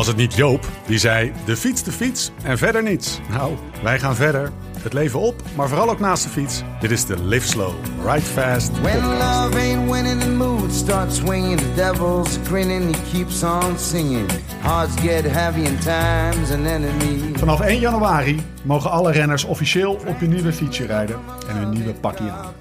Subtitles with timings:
[0.00, 3.18] Was het niet Joop die zei: de fiets, de fiets en verder niets?
[3.28, 4.52] Nou, wij gaan verder.
[4.78, 6.62] Het leven op, maar vooral ook naast de fiets.
[6.80, 7.74] Dit is de Live Slow,
[8.04, 11.58] Ride Fast When love ain't winning, the mood starts swinging.
[11.58, 14.30] The devil's grinning, he keeps on singing.
[14.62, 17.32] Get heavy time's enemy.
[17.34, 21.16] Vanaf 1 januari mogen alle renners officieel op hun nieuwe fietsje rijden
[21.48, 22.52] en hun nieuwe pakje aan.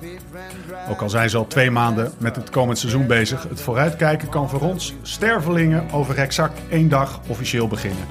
[0.90, 4.50] Ook al zijn ze al twee maanden met het komend seizoen bezig, het vooruitkijken kan
[4.50, 8.06] voor ons stervelingen over exact één dag officieel beginnen.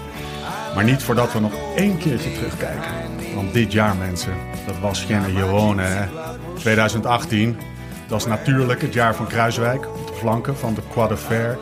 [0.74, 2.90] Maar niet voordat we nog één keertje terugkijken.
[3.34, 4.32] Want dit jaar mensen,
[4.66, 6.06] dat was Genne Jerone hè.
[6.54, 7.56] 2018,
[8.00, 11.58] dat was natuurlijk het jaar van Kruiswijk op de flanken van de de Fer.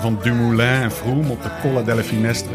[0.00, 2.54] Van Dumoulin en Froome op de Colle delle Finestre.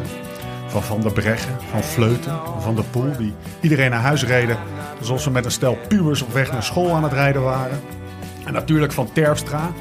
[0.68, 4.58] Van Van der Breggen, van Vleuten, van de Poel, die iedereen naar huis reden.
[5.00, 7.80] Alsof ze met een stel pubers op weg naar school aan het rijden waren.
[8.46, 9.72] En natuurlijk van Terpstra,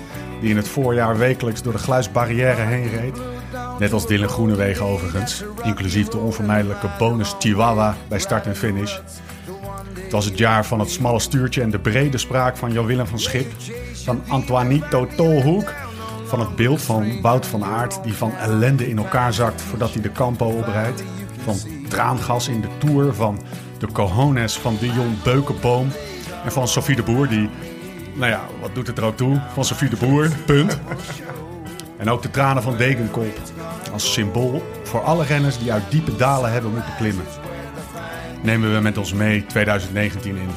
[0.40, 3.20] die in het voorjaar wekelijks door de gluisbarrière heen reed.
[3.78, 8.98] Net als Dylan Groenewegen overigens, inclusief de onvermijdelijke bonus Chihuahua bij start en finish.
[9.94, 13.18] Het was het jaar van het smalle stuurtje en de brede spraak van Jan-Willem van
[13.18, 13.52] Schip.
[14.04, 15.72] Van Antoinito Tolhoek.
[16.30, 20.02] Van het beeld van Wout van Aert die van ellende in elkaar zakt voordat hij
[20.02, 21.04] de Campo oprijdt.
[21.44, 21.56] Van
[21.88, 23.14] traangas in de Tour.
[23.14, 23.40] Van
[23.78, 25.88] de cojones van Dion Beukenboom.
[26.44, 27.48] En van Sophie de Boer die,
[28.14, 29.40] nou ja, wat doet het er ook toe?
[29.52, 30.80] Van Sophie de Boer, punt.
[31.96, 33.38] En ook de tranen van Degenkolb.
[33.92, 37.24] Als symbool voor alle renners die uit diepe dalen hebben moeten klimmen
[38.42, 40.48] nemen we met ons mee 2019 in.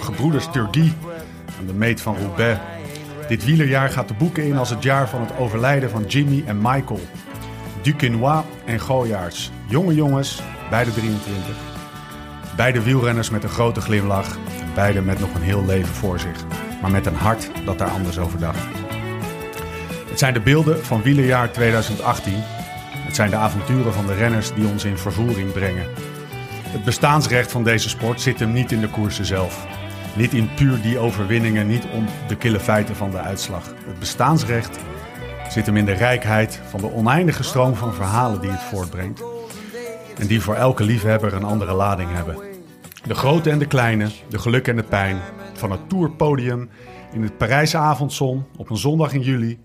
[0.00, 0.92] Gebroeders Turgie
[1.58, 2.60] aan de meet van Roubaix.
[3.28, 6.56] Dit wielerjaar gaat de boeken in als het jaar van het overlijden van Jimmy en
[6.56, 7.00] Michael.
[7.82, 9.50] Duquesnoy en Gooiaerts.
[9.68, 11.56] Jonge jongens, beide 23.
[12.56, 14.36] Beide wielrenners met een grote glimlach.
[14.60, 16.44] En beide met nog een heel leven voor zich.
[16.82, 18.66] Maar met een hart dat daar anders over dacht.
[20.08, 22.34] Het zijn de beelden van wielerjaar 2018.
[22.92, 25.86] Het zijn de avonturen van de renners die ons in vervoering brengen.
[26.68, 29.66] Het bestaansrecht van deze sport zit hem niet in de koersen zelf.
[30.16, 33.74] Niet in puur die overwinningen, niet om de kille feiten van de uitslag.
[33.86, 34.78] Het bestaansrecht
[35.48, 39.22] zit hem in de rijkheid van de oneindige stroom van verhalen die het voortbrengt.
[40.18, 42.36] En die voor elke liefhebber een andere lading hebben.
[43.06, 45.18] De grote en de kleine, de geluk en de pijn.
[45.52, 46.70] Van het tourpodium
[47.12, 49.58] in het Parijse avondzon op een zondag in juli.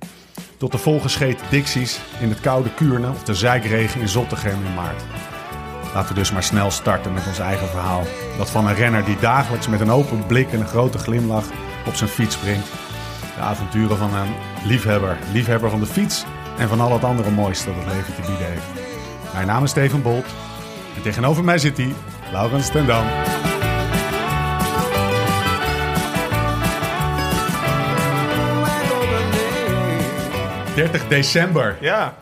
[0.57, 5.03] Tot de volgescheten Dixies in het koude Kuurne of de zijkregen in Zottegem in maart.
[5.93, 8.03] Laten we dus maar snel starten met ons eigen verhaal.
[8.37, 11.45] Dat van een renner die dagelijks met een open blik en een grote glimlach
[11.85, 12.67] op zijn fiets springt.
[13.35, 14.33] De avonturen van een
[14.65, 15.17] liefhebber.
[15.33, 16.25] Liefhebber van de fiets
[16.57, 18.65] en van al het andere moois dat het leven te bieden heeft.
[19.33, 20.25] Mijn naam is Steven Bolt.
[20.95, 21.93] En tegenover mij zit hij,
[22.31, 23.05] Laurens ten Dam.
[23.05, 23.41] Wagon
[30.75, 31.77] 30 december.
[31.79, 32.13] Ja,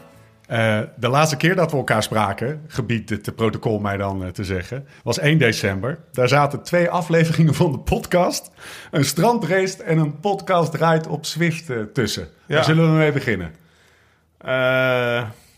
[0.49, 4.43] Eh, de laatste keer dat we elkaar spraken, gebiedt het protocol mij dan eh, te
[4.43, 5.99] zeggen, was 1 december.
[6.11, 8.51] Daar zaten twee afleveringen van de podcast,
[8.91, 12.27] een strandrace en een podcast ride op Zwift eh, tussen.
[12.45, 12.55] Ja.
[12.55, 13.51] Daar zullen we mee beginnen.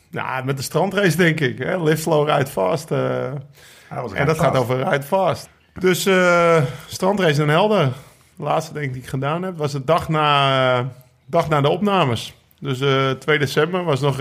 [0.10, 1.58] nou, met de strandrace denk ik.
[1.58, 1.84] Hè?
[1.84, 2.92] Live slow, ride fast.
[2.92, 5.50] en dat gaat over ride fast.
[5.80, 6.08] Dus
[6.88, 7.92] strandrace Den Helder.
[8.36, 9.58] De laatste denk ik die ik gedaan heb.
[9.58, 10.92] Was de dag na,
[11.26, 12.36] dag na de opnames.
[12.60, 14.18] Dus eh 2 december was nog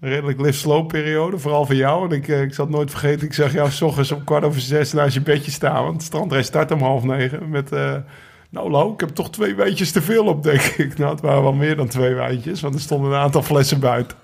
[0.00, 1.38] een redelijk live slow periode.
[1.38, 2.08] Vooral voor jou.
[2.10, 3.26] En ik, eh, ik zal nooit vergeten.
[3.26, 5.84] Ik zag jou s ochtends om kwart over zes naast je bedje staan.
[5.84, 7.50] Want de strandrace start om half negen.
[7.50, 7.72] Met...
[7.72, 7.94] eh,
[8.50, 10.98] nou, Lau, ik heb toch twee wijntjes te veel op, denk ik.
[10.98, 14.16] Nou, het waren wel meer dan twee wijntjes, want er stonden een aantal flessen buiten.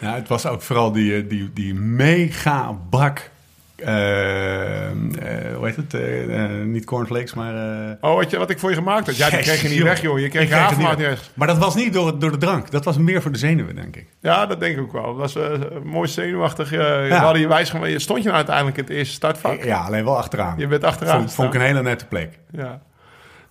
[0.00, 3.30] Ja, het was ook vooral die, eh, die, die mega bak,
[3.76, 7.54] eh, hoe heet het, Eh, niet cornflakes, maar...
[8.00, 9.16] Oh, wat, je, wat ik voor je gemaakt had.
[9.16, 10.18] Ja, die kreeg je niet weg, joh.
[10.18, 11.30] Je kreeg je niet weg.
[11.34, 13.96] Maar dat was niet door, door de drank, dat was meer voor de zenuwen, denk
[13.96, 14.06] ik.
[14.20, 15.16] Ja, dat denk ik ook wel.
[15.16, 16.70] Dat was mooi zenuwachtig.
[16.70, 18.00] We hadden je wijs gemaakt.
[18.00, 19.64] Stond je nou uiteindelijk in het eerste startvak?
[19.64, 20.54] Ja, alleen wel achteraan.
[20.58, 22.38] Je bent achteraan Vond, vond ik een hele nette plek.
[22.52, 22.80] Ja.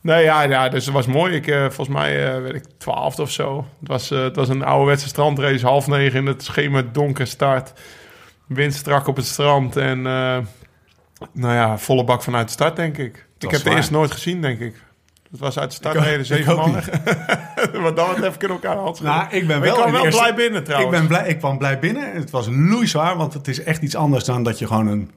[0.02, 1.36] Nee, ja, ja, dus het was mooi.
[1.36, 3.66] Ik, volgens mij uh, werd ik twaalfde of zo.
[3.80, 7.74] Het was, uh, het was een ouderwetse strandrace, half negen in het schemer donker start.
[8.48, 10.38] Wind strak op het strand en uh,
[11.32, 13.28] nou ja, volle bak vanuit de start, denk ik.
[13.40, 14.84] Ik heb de eerst nooit gezien, denk ik.
[15.32, 16.72] Het was uit de start reden zeven man.
[17.82, 20.20] maar dan wat even kunnen elkaar hand Nou, ik ben wel, ik kwam wel eerste...
[20.20, 20.94] blij binnen trouwens.
[20.94, 22.14] Ik, ben blij, ik kwam blij binnen.
[22.14, 25.12] Het was loeizwaar, want het is echt iets anders dan dat je gewoon een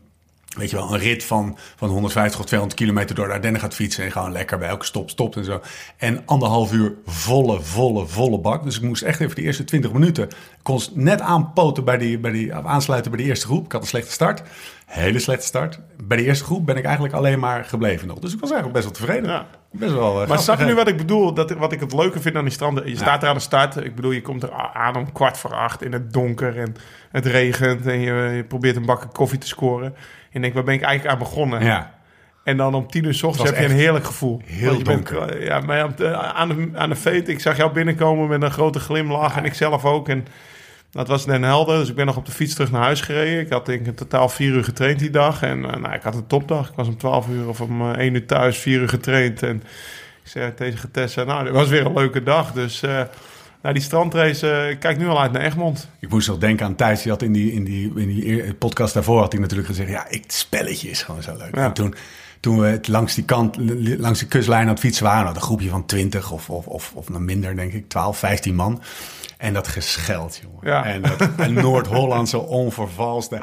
[0.57, 3.75] weet je wel, een rit van, van 150 of 200 kilometer door de Ardennen gaat
[3.75, 4.05] fietsen.
[4.05, 5.61] En gewoon lekker bij elke stop stopt en zo.
[5.97, 8.65] En anderhalf uur volle, volle, volle bak.
[8.65, 10.25] Dus ik moest echt even de eerste 20 minuten.
[10.25, 13.65] Ik kon net aanpoten bij die, bij die, aansluiten bij de eerste groep.
[13.65, 14.43] Ik had een slechte start.
[14.87, 15.81] Hele slechte start.
[16.03, 18.19] Bij de eerste groep ben ik eigenlijk alleen maar gebleven nog.
[18.19, 19.31] Dus ik was eigenlijk best wel tevreden.
[19.31, 19.47] Ja.
[19.71, 21.35] Best wel, uh, Maar snap je nu wat ik bedoel?
[21.35, 22.89] Dat, wat ik het leuke vind aan die stranden.
[22.89, 23.77] Je staat er aan de start.
[23.77, 26.75] Ik bedoel, je komt er aan om kwart voor acht in het donker en
[27.11, 27.87] het regent.
[27.87, 29.95] En je, je probeert een bakken koffie te scoren.
[30.31, 31.65] En je denkt, waar ben ik eigenlijk aan begonnen?
[31.65, 31.97] Ja.
[32.45, 34.41] En dan om tien uur s ochtends heb je een heerlijk gevoel.
[34.45, 35.45] heel je donker.
[35.45, 39.37] ja, maar aan de, aan de, feet, ik zag jou binnenkomen met een grote glimlach.
[39.37, 40.09] En ik zelf ook.
[40.09, 40.27] En
[40.91, 41.79] dat was Den Helder.
[41.79, 43.41] Dus ik ben nog op de fiets terug naar huis gereden.
[43.41, 45.43] Ik had denk ik in totaal vier uur getraind die dag.
[45.43, 46.69] En eh, nou, ik had een topdag.
[46.69, 49.43] Ik was om twaalf uur of om eh, één uur thuis, vier uur getraind.
[49.43, 49.57] En
[50.23, 52.53] ik zei tegen Tessa, nou, dit was weer een leuke dag.
[52.53, 53.01] Dus eh
[53.69, 55.89] nou, die strandrace, eh, ik kijk nu al uit naar Egmond.
[55.99, 57.03] Ik moest nog denken aan Thijs.
[57.03, 59.91] Die had in die, in die, in die podcast daarvoor had hij natuurlijk gezegd...
[59.91, 61.55] ja, ik, het spelletje is gewoon zo leuk.
[61.55, 61.65] Ja.
[61.65, 61.95] En toen,
[62.41, 63.57] toen we het langs die kant,
[63.99, 65.27] langs de kustlijn aan het fietsen waren...
[65.27, 68.55] had een groepje van 20 of, of, of, of nog minder, denk ik, 12, 15
[68.55, 68.83] man.
[69.37, 70.61] En dat gescheld, jongen.
[70.63, 70.85] Ja.
[70.85, 73.41] En dat Noord-Hollandse onvervalste...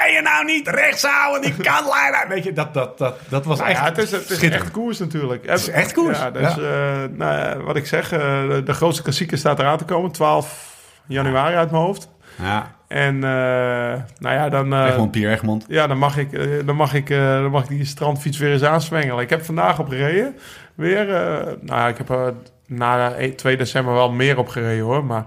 [0.00, 2.28] Kan je nou niet rechts houden, die kantlijn?
[2.28, 4.70] Weet je, dat, dat, dat, dat was Nou echt ja, het is, het is echt
[4.70, 5.44] koers natuurlijk.
[5.44, 7.02] is echt koers, Ja, dus ja.
[7.02, 10.12] eh, nou, wat ik zeg, eh, de, de grootste klassieker staat eraan te komen.
[10.12, 12.08] 12 januari uit mijn hoofd.
[12.42, 15.64] Ja, En eh, nou ja, dan, eh, Egmond, Pier Egmond.
[15.68, 16.30] ja, dan, mag ik,
[16.66, 19.22] dan, mag ik, eh, dan mag ik die strandfiets weer eens aanswengelen.
[19.22, 20.36] Ik heb vandaag op gereden.
[20.74, 22.34] Weer, eh, nou ja, ik heb er
[22.66, 25.04] na 1 2 december wel meer op gereden hoor.
[25.04, 25.24] Maar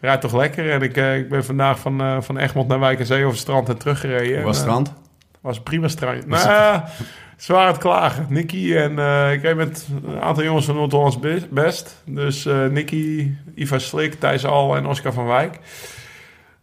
[0.00, 0.70] rijdt toch lekker.
[0.70, 3.30] En ik, eh, ik ben vandaag van, eh, van Egmond naar Wijk en Zee over
[3.30, 4.36] het strand en teruggereden.
[4.36, 4.92] Hoe was het En, eh, strand?
[5.40, 6.26] was prima strand.
[6.26, 6.88] Nou, ja,
[7.36, 8.26] ze waren aan het klagen.
[8.28, 12.02] Nicky en eh, ik reed met een aantal jongens van Noord-Hollands Be- Best.
[12.06, 15.58] Dus eh Nicky, Iva Slik, Thijs Al en Oscar van Wijk.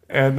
[0.07, 0.33] En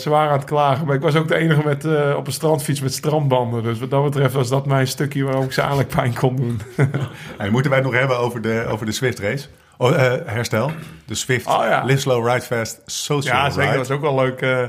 [0.00, 0.86] ze waren aan het klagen.
[0.86, 1.84] Maar ik was ook de enige met,
[2.16, 3.62] op een strandfiets met strandbanden.
[3.62, 6.60] Dus wat dat betreft was dat mijn stukje waarom ik ze eigenlijk pijn kon doen.
[7.38, 9.46] En moeten wij het nog hebben over de, over de Swift race?
[9.80, 10.70] Oh, eh, herstel.
[11.06, 11.82] De Swift Oh, ja.
[11.84, 13.60] Live Slow Ride Fast Social ja, zeker.
[13.62, 13.76] Ride.
[13.78, 14.40] Dat was ook wel leuk.
[14.40, 14.64] eh.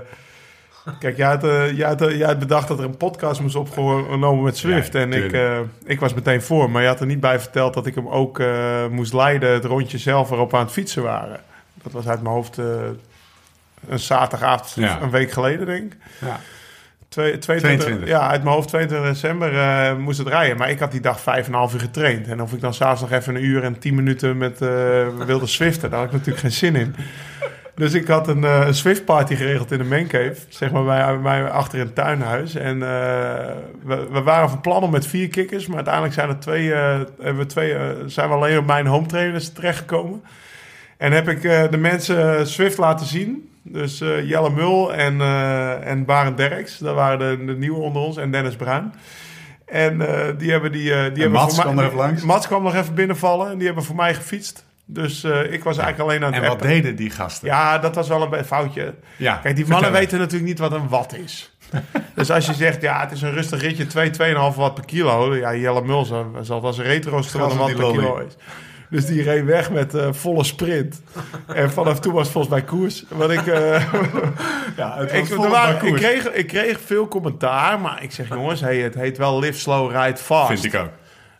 [0.99, 4.43] kijk, jij had, eh, jij, had, jij had bedacht dat er een podcast moest opgenomen
[4.43, 4.93] met Swift.
[4.93, 6.69] Ja, en ik, ik was meteen voor.
[6.69, 8.41] Maar je had er niet bij verteld dat ik hem ook
[8.89, 9.51] moest leiden.
[9.53, 11.39] Het rondje zelf waarop we aan het fietsen waren.
[11.83, 12.57] Dat was uit mijn hoofd
[13.87, 15.01] een zaterdagavond, Ja.
[15.01, 15.99] een week geleden denk ik.
[16.19, 16.39] Ja.
[17.11, 18.07] Twee- 22, 22.
[18.07, 20.57] Ja, uit mijn hoofd 22 december eh, moest het rijden.
[20.57, 22.27] Maar ik had die dag 5,5 uur getraind.
[22.27, 24.69] En of ik dan s'avonds nog even een uur en 10 minuten met eh,
[25.25, 26.95] wilde swiften, daar had ik natuurlijk geen zin in.
[27.75, 30.35] Dus ik had een, eh, een Swift party geregeld in de mancave.
[30.49, 32.55] Zeg maar bij mij achter in het tuinhuis.
[32.55, 35.65] En eh, we, we waren van plan om met vier kikkers.
[35.67, 38.87] Maar uiteindelijk zijn er twee, eh, hebben we twee, eh, zijn we alleen op mijn
[38.87, 40.23] home trainers terechtgekomen.
[40.97, 43.49] En heb ik eh, de mensen Swift laten zien.
[43.63, 46.77] Dus eh, Jelle Mul en, eh en Barend Derks.
[46.77, 48.17] Dat waren de, de nieuwe onder ons.
[48.17, 48.93] En Dennis Bruin.
[49.65, 50.93] En eh, die hebben die...
[50.93, 52.23] eh, die hebben Mats voor kwam mij, er even langs?
[52.23, 53.51] Mats kwam nog even binnenvallen.
[53.51, 54.65] En die hebben voor mij gefietst.
[54.85, 56.67] Dus ik was eigenlijk alleen aan het En wat appen.
[56.67, 57.47] deden die gasten?
[57.47, 58.93] Ja, dat was wel een foutje.
[59.17, 61.55] Ja, Kijk, die mannen weten natuurlijk niet wat een watt is.
[62.15, 64.15] dus als je zegt, ja, het is een rustig ritje, 2, 2,5
[64.55, 65.35] watt per kilo.
[65.35, 66.05] Ja, Jelle Mul
[66.41, 68.33] zal als een retrooster wat een watt per kilo is.
[68.91, 71.01] Dus die reed weg met eh, volle sprint.
[71.47, 73.05] en vanaf toen was het volgens mij koers.
[73.07, 73.93] Want ik, eh,
[74.77, 76.01] Ja, het ik, was volle waren- bak ik, koers.
[76.01, 77.79] kreeg, ik kreeg veel commentaar.
[77.79, 80.47] Maar ik zeg, jongens, hey, het heet wel live slow, ride fast.
[80.61, 80.89] Vind ik ook.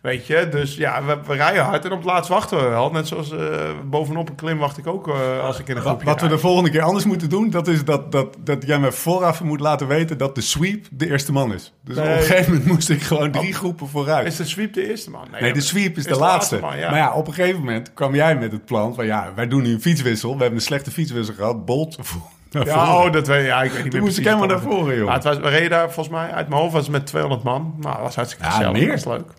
[0.02, 2.92] Weet je, dus ja, we, we rijden hard en op het laatst wachten we wel.
[2.92, 6.06] Net zoals eh, bovenop een klim wacht ik ook eh, als ik in een groepje
[6.06, 8.92] wat we de volgende keer anders moeten doen, dat is dat, dat, dat jij me
[8.92, 11.74] vooraf moet laten weten dat de sweep de eerste man is.
[11.84, 14.28] Dus op een gegeven moment moest ik gewoon drie groepen vooruit.
[14.28, 15.28] Is de sweep de eerste man?
[15.40, 16.58] Nee, de sweep is, is de de laatste.
[16.60, 16.90] man, ja.
[16.90, 19.62] Maar ja, op een gegeven moment kwam jij met het plan van ja, wij doen
[19.62, 20.34] nu een fietswissel.
[20.34, 21.66] We hebben een slechte fietswissel gehad.
[21.66, 21.98] Bolt
[22.66, 24.96] Ja, oh, dat weet ja, ik weet niet Toen moest ik helemaal naar voren, Maar
[24.96, 25.14] joh.
[25.14, 27.74] het was, we reden daar volgens mij, uit mijn hoofd was het met 200 man.
[27.80, 28.72] Nou, dat was hartstikke Ja, gezellig.
[28.74, 28.92] meer.
[28.96, 29.32] Dat was leuk.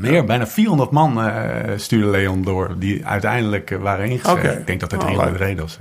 [0.00, 4.58] Meer, bijna 400 man eh, stuurde Leon door, die uiteindelijk eh, waren ingeschreven.
[4.58, 5.48] Ik denk dat er Oh, 300 leuk.
[5.48, 5.78] reden zo.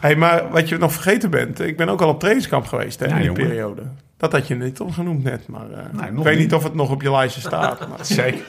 [0.00, 3.06] hey, maar wat je nog vergeten bent, ik ben ook al op trainingskamp geweest hè,
[3.06, 3.42] Ja, in die jongen.
[3.46, 3.82] periode.
[4.16, 6.38] Dat had je niet opgenoemd net, maar eh, Nee, ik weet niet.
[6.38, 7.88] niet of het nog op je lijstje staat.
[7.88, 8.40] Maar, Zeker.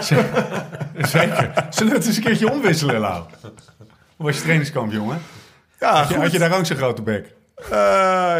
[0.00, 0.24] Zeker.
[0.98, 1.52] Zeker.
[1.70, 3.22] Zullen we het eens een keertje omwisselen, Lau?
[4.16, 5.18] Hoe was je trainingskamp, jongen?
[5.80, 6.22] ja, Had je, goed.
[6.22, 7.34] had je daar ook zo'n grote bek?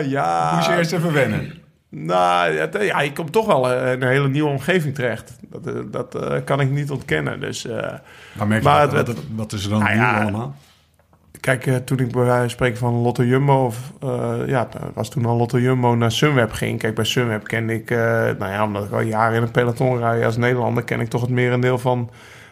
[0.06, 0.52] Ja.
[0.54, 1.52] Moest je eerst even wennen?
[1.96, 5.36] Nou, ja, ja, je komt toch wel eh, in een hele nieuwe omgeving terecht.
[5.48, 7.40] Dat, eh, dat eh, kan ik niet ontkennen.
[7.40, 7.92] Dus eh,
[8.32, 10.54] Maar merk je Maar wat, het- wat, wat is er dan Nou ja, allemaal?
[11.40, 13.64] Kijk, toen ik bij wijze van spreken van Lotto Jumbo...
[13.64, 13.92] Of,
[14.46, 16.78] ja, was toen al Lotto Jumbo naar Sunweb ging.
[16.78, 17.90] Kijk, bij Sunweb kende ik...
[18.38, 20.84] nou ja, omdat ik al jaren in een peloton rijd als Nederlander...
[20.84, 22.10] ken ik toch het merendeel van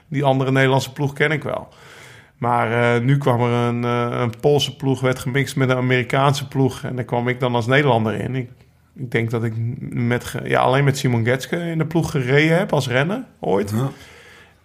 [0.08, 1.68] die andere Nederlandse ploeg ken ik wel.
[2.36, 3.82] Maar nu kwam er een,
[4.22, 6.82] een Poolse ploeg, werd gemixt met een Amerikaanse ploeg.
[6.82, 8.34] En daar kwam ik dan als Nederlander in.
[8.34, 8.50] Ik,
[8.94, 9.52] ik denk dat ik
[9.90, 13.70] met, ja, alleen met Simon Getske in de ploeg gereden heb als renner, ooit.
[13.70, 13.90] Ja.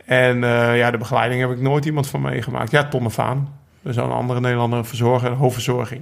[0.05, 2.71] En eh, ja, de begeleiding heb ik nooit iemand van meegemaakt.
[2.71, 3.53] Ja, Tonne Vaan.
[3.81, 6.01] Dus een andere Nederlander, verzorger, hoofdverzorging.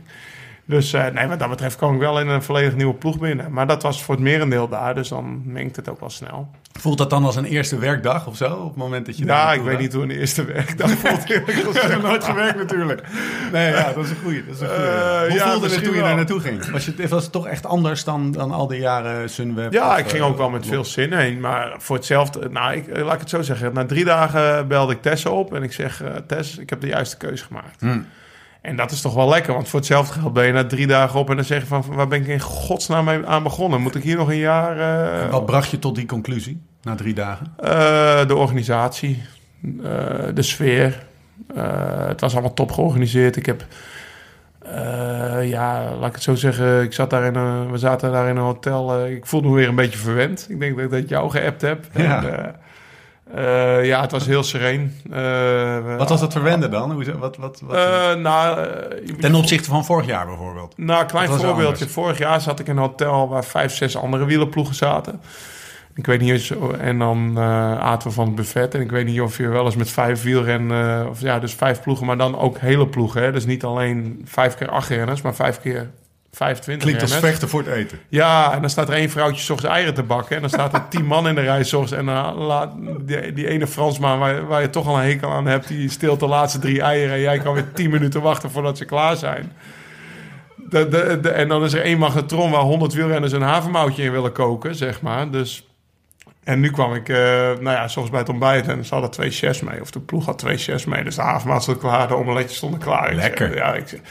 [0.67, 3.51] Dus uh, nee, wat dat betreft kwam ik wel in een volledig nieuwe ploeg binnen.
[3.51, 6.49] Maar dat was voor het merendeel daar, dus dan mengt het ook wel snel.
[6.79, 8.53] Voelt dat dan als een eerste werkdag of zo?
[8.53, 9.25] Op het moment dat je.
[9.25, 11.29] Ja, ik weet niet hoe een eerste werkdag voelt.
[11.29, 11.43] ik
[11.75, 13.01] heb nooit gewerkt natuurlijk.
[13.51, 14.45] Nee, ja, dat is een goeie.
[14.45, 14.81] Dat is een goeie.
[14.81, 16.71] Uh, hoe ja, voelde het toen je daar naartoe ging?
[16.71, 19.73] Was het, was het toch echt anders dan, dan al die jaren Sunweb?
[19.73, 21.39] Ja, of, ik ging ook wel met veel zin heen.
[21.39, 23.73] Maar voor hetzelfde, nou, ik, laat ik het zo zeggen.
[23.73, 26.87] Na drie dagen belde ik Tess op en ik zeg: uh, Tess, ik heb de
[26.87, 27.81] juiste keuze gemaakt.
[27.81, 28.05] Hmm.
[28.65, 31.19] En dat is toch wel lekker, want voor hetzelfde geld ben je na drie dagen
[31.19, 33.81] op en dan zeg je van waar ben ik in godsnaam mee aan begonnen?
[33.81, 34.77] Moet ik hier nog een jaar.
[35.25, 35.31] Uh...
[35.31, 37.53] Wat bracht je tot die conclusie na drie dagen?
[37.63, 39.23] Uh, de organisatie,
[39.61, 39.83] uh,
[40.33, 41.05] de sfeer.
[42.07, 43.35] het was allemaal top georganiseerd.
[43.35, 43.65] Ik heb,
[45.41, 48.35] ja, laat ik het zo zeggen, ik zat daar in een, we zaten daar in
[48.35, 49.05] een hotel.
[49.05, 50.45] ik voelde me weer een beetje verwend.
[50.49, 51.85] Ik denk dat ik dat jou geappt heb.
[51.93, 52.23] Ja.
[52.23, 52.55] En,
[53.33, 54.95] uh, ja, het was heel sereen.
[55.11, 56.91] Uh, wat was het verwende dan?
[56.91, 58.67] Hoe, wat, wat, wat, uh, nou,
[59.19, 60.77] Ten opzichte van vorig jaar bijvoorbeeld?
[60.77, 61.87] Nou, klein voorbeeldje.
[61.87, 65.21] Vorig jaar zat ik in een hotel waar vijf, zes andere wielerploegen zaten.
[65.95, 67.39] Ik weet niet eens, en dan
[67.79, 68.75] aten we van het buffet.
[68.75, 71.81] En ik weet niet of je wel eens met vijf wielrennen, of ja, dus vijf
[71.81, 73.23] ploegen, maar dan ook hele ploegen.
[73.23, 73.31] Hè?
[73.31, 75.89] Dus niet alleen vijf keer acht renners, maar vijf keer
[76.35, 77.99] 25 Klinkt als vechten voor het eten.
[78.09, 80.35] Ja, en dan staat er één vrouwtje zorgs eieren te bakken.
[80.35, 81.65] En dan staat er tien man in de rij.
[81.97, 85.45] En dan laat die, die, ene Fransman waar, waar je toch al een hekel aan
[85.45, 85.67] hebt...
[85.67, 87.15] die steelt de laatste drie eieren.
[87.15, 89.51] En jij kan weer tien minuten wachten voordat ze klaar zijn.
[90.55, 94.11] De, de, de, en dan is er één magnetron waar honderd wielrenners een havermoutje in
[94.11, 95.31] willen koken, zeg maar.
[95.31, 95.67] Dus...
[96.43, 99.29] En nu kwam ik, uh, nou ja, soms bij het ontbijt en ze hadden twee
[99.31, 99.81] chefs mee.
[99.81, 101.03] Of de ploeg had twee chefs mee.
[101.03, 103.13] Dus de havermout stond klaar, de omeletjes stonden klaar.
[103.13, 103.55] Lekker.
[103.55, 104.01] ja, ik,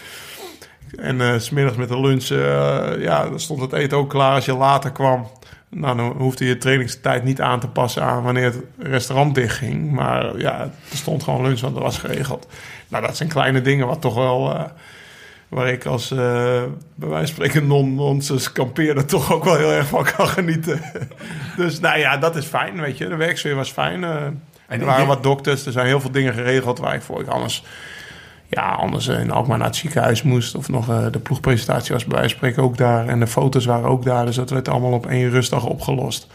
[0.97, 4.45] en uh, smiddags met de lunch, uh, ja, dan stond het eten ook klaar als
[4.45, 5.27] je later kwam.
[5.69, 9.93] Nou, dan hoefde je trainingstijd niet aan te passen aan wanneer het restaurant dichtging.
[9.93, 12.47] Maar ja, er stond gewoon lunch, want dat was geregeld.
[12.89, 14.51] Nou, dat zijn kleine dingen wat toch wel...
[14.51, 14.63] Uh,
[15.49, 16.19] waar ik als, uh,
[16.95, 20.81] bij wijze van spreken, non-nonsense kampeerder toch ook wel heel erg van kan genieten.
[21.57, 23.09] dus nou ja, dat is fijn, weet je.
[23.09, 24.03] De werksfeer was fijn.
[24.03, 27.65] er waren wat dokters, er zijn heel veel dingen geregeld waar ik voor ik anders
[28.55, 30.55] ja, anders in Alkmaar naar het ziekenhuis moest.
[30.55, 33.09] Of nog uh, de ploegpresentatie was bij wijze spreken ook daar.
[33.09, 34.27] En de foto's waren ook daar.
[34.27, 36.27] Dus dat werd allemaal op één rustdag opgelost.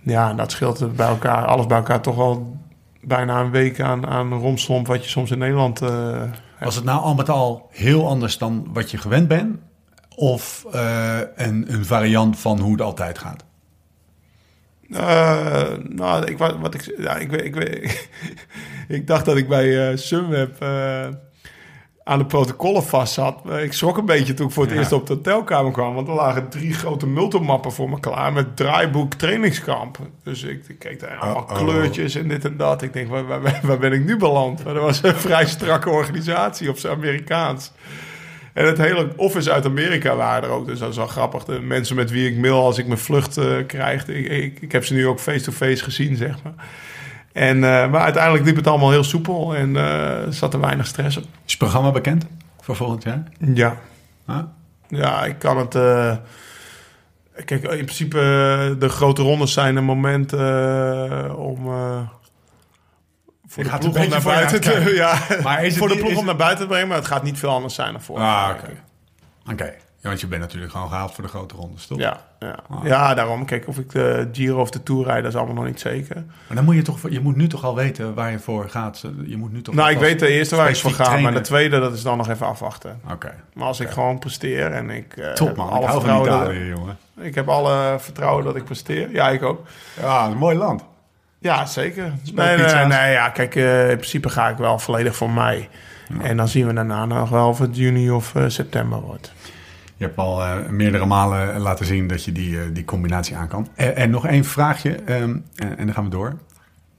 [0.00, 2.56] Ja, dat scheelt bij elkaar, alles bij elkaar toch wel
[3.00, 6.22] bijna een week aan, aan romslomp wat je soms in Nederland uh,
[6.60, 9.56] Was het nou al met al heel anders dan wat je gewend bent?
[10.14, 13.44] Of uh, een, een variant van hoe het altijd gaat?
[14.88, 18.08] Uh, nou, ik, wat, wat ik, ja, ik, ik, ik,
[18.96, 21.06] ik dacht dat ik bij uh, Sunweb uh,
[22.08, 23.40] aan de protocollen vast zat.
[23.62, 25.94] Ik schrok een beetje toen ik voor het eerst op de hotelkamer kwam.
[25.94, 29.98] Want er lagen drie grote multimappen voor me klaar met draaiboek trainingskamp.
[30.22, 32.82] Dus ik, ik keek daar allemaal kleurtjes en dit en dat.
[32.82, 34.64] Ik denk, waar, waar, waar ben ik nu beland?
[34.64, 37.72] Maar dat was een vrij strakke organisatie op zijn Amerikaans.
[38.52, 40.66] En het hele office uit Amerika waren er ook.
[40.66, 41.44] Dus dat is wel grappig.
[41.44, 44.06] De mensen met wie ik mail als ik mijn vlucht uh, krijg.
[44.06, 46.54] Ik, ik, ik, heb ze nu ook face-to-face gezien, zeg maar.
[47.38, 51.16] En, uh, maar uiteindelijk liep het allemaal heel soepel en uh, zat er weinig stress
[51.16, 51.22] op.
[51.22, 52.26] Is het programma bekend
[52.60, 53.22] voor volgend jaar?
[53.38, 53.76] Ja.
[54.26, 54.38] Huh?
[54.88, 55.72] Ja, ik kan het...
[57.44, 58.18] kijk, in principe
[58.78, 60.32] de grote rondes zijn een moment
[61.36, 61.68] om
[63.46, 66.24] voor de ploeg om naar buiten te, ja, maar is het voor de ploeg om
[66.24, 68.18] naar buiten te brengen, maar het gaat niet veel anders zijn dan voor.
[68.18, 68.70] Ah, oké.
[69.52, 69.74] Oké.
[70.08, 71.98] Want je bent natuurlijk gewoon gehaald voor de grote rondes, toch?
[71.98, 72.58] Ja, ja.
[72.68, 72.84] Ah.
[72.84, 73.44] ja daarom.
[73.44, 76.14] Kijk, of ik de Giro of de Tour rijd, dat is allemaal nog niet zeker.
[76.46, 79.04] Maar dan moet je toch, je moet nu toch al weten waar je voor gaat.
[79.26, 79.74] Je moet nu toch.
[79.74, 82.16] Nou, ik weet de eerste waar ik voor ga, maar de tweede, dat is dan
[82.16, 83.00] nog even afwachten.
[83.10, 83.34] Oké.
[83.52, 85.16] Maar als ik gewoon presteer en ik.
[85.16, 86.98] Uh, Top man, alle ik hou van Italië, jongen.
[87.20, 89.10] Ik heb alle vertrouwen dat ik presteer.
[89.10, 89.66] Ja, ik ook.
[90.00, 90.84] Ja, een mooi land.
[91.38, 92.12] Ja, zeker.
[92.34, 95.68] Nee, nee, nee, ja, kijk, uh, in principe ga ik wel volledig voor mij.
[96.22, 99.32] En dan zien we daarna nog wel of het juni of uh, september wordt.
[99.98, 103.68] Je hebt al uh, meerdere malen laten zien dat je die, die combinatie aan kan.
[103.74, 106.36] En, en nog één vraagje, um, en, en dan gaan we door.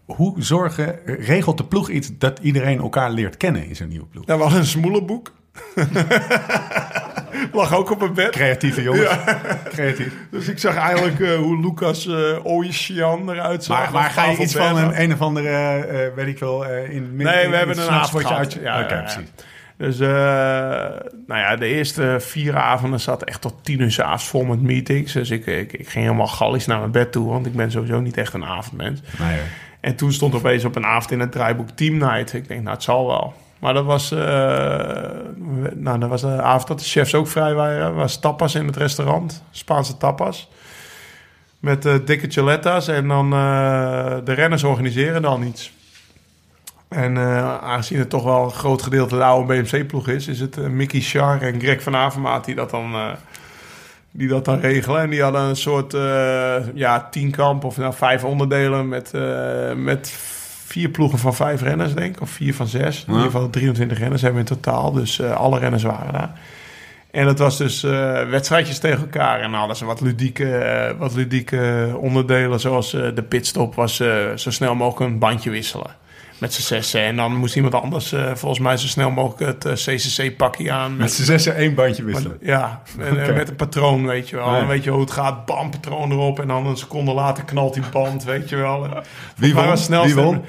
[0.05, 4.25] Hoe zorgen, regelt de ploeg iets dat iedereen elkaar leert kennen in zo'n nieuwe ploeg?
[4.25, 5.31] Ja, we hadden een smoelenboek.
[7.51, 8.29] Lag ook op mijn bed.
[8.29, 9.15] Creatieve jongens.
[9.69, 10.13] Creatief.
[10.31, 13.77] Dus ik zag eigenlijk uh, hoe Lucas uh, Oishian eruit zag.
[13.77, 17.15] Maar, maar ga je iets van een, een of andere, uh, weet ik wel, in
[17.15, 18.53] Nee, we hebben een avond gehad.
[18.53, 19.29] Ja, Oké, precies.
[19.79, 24.61] Dus nou ja, de eerste vier avonden zat echt tot tien uur s'avonds vol met
[24.61, 25.13] meetings.
[25.13, 27.99] Dus ik, ik, ik, ging helemaal gallisch naar mijn bed toe, want ik ben sowieso
[27.99, 29.01] niet echt een avondmens.
[29.19, 29.39] Nee,
[29.79, 32.33] en toen stond opeens op een avond in het draaiboek Team Night.
[32.33, 33.33] Ik denk, nou, het zal wel.
[33.59, 34.19] Maar dat was, uh,
[35.73, 37.95] nou, dat was de avond dat de chefs ook vrij waren.
[37.95, 40.49] was tapas in het restaurant, Spaanse tapas.
[41.59, 43.29] Met uh, dikke chaletta's en dan
[44.23, 45.71] de renners organiseren dan iets.
[46.89, 47.17] En
[47.61, 51.41] aangezien het toch wel een groot gedeelte de oude BMC-ploeg is, is het Mickey Char
[51.41, 53.17] en Greg van Avermaat die dat dan
[54.11, 55.01] die dat dan regelen.
[55.01, 60.13] En die hadden een soort uh, ja, tienkamp of nou, vijf onderdelen met, uh, met
[60.65, 62.21] vier ploegen van vijf renners, denk ik.
[62.21, 63.03] Of vier van zes.
[63.07, 64.91] In ieder geval 23 renners hebben we in totaal.
[64.91, 66.39] Dus uh, alle renners waren daar.
[67.11, 67.81] En het was dus
[68.29, 69.39] wedstrijdjes tegen elkaar.
[69.39, 72.59] En dan hadden ze wat ludieke, wat ludieke onderdelen.
[72.59, 73.95] Zoals de pitstop was
[74.35, 75.95] zo snel mogelijk een bandje wisselen
[76.39, 77.01] met z'n zessen.
[77.01, 80.97] En dan moest iemand anders uh, volgens mij zo snel mogelijk het uh, CCC-pakje aan.
[80.97, 82.37] Met z'n zessen één bandje wisselen?
[82.41, 84.51] ja, en, met een patroon, weet je wel.
[84.51, 86.39] Dan weet je hoe het gaat, bam, patroon erop.
[86.39, 89.03] En dan een seconde later knalt die band, weet je wel.
[89.35, 89.77] wie won?
[89.77, 90.43] Snel wie won?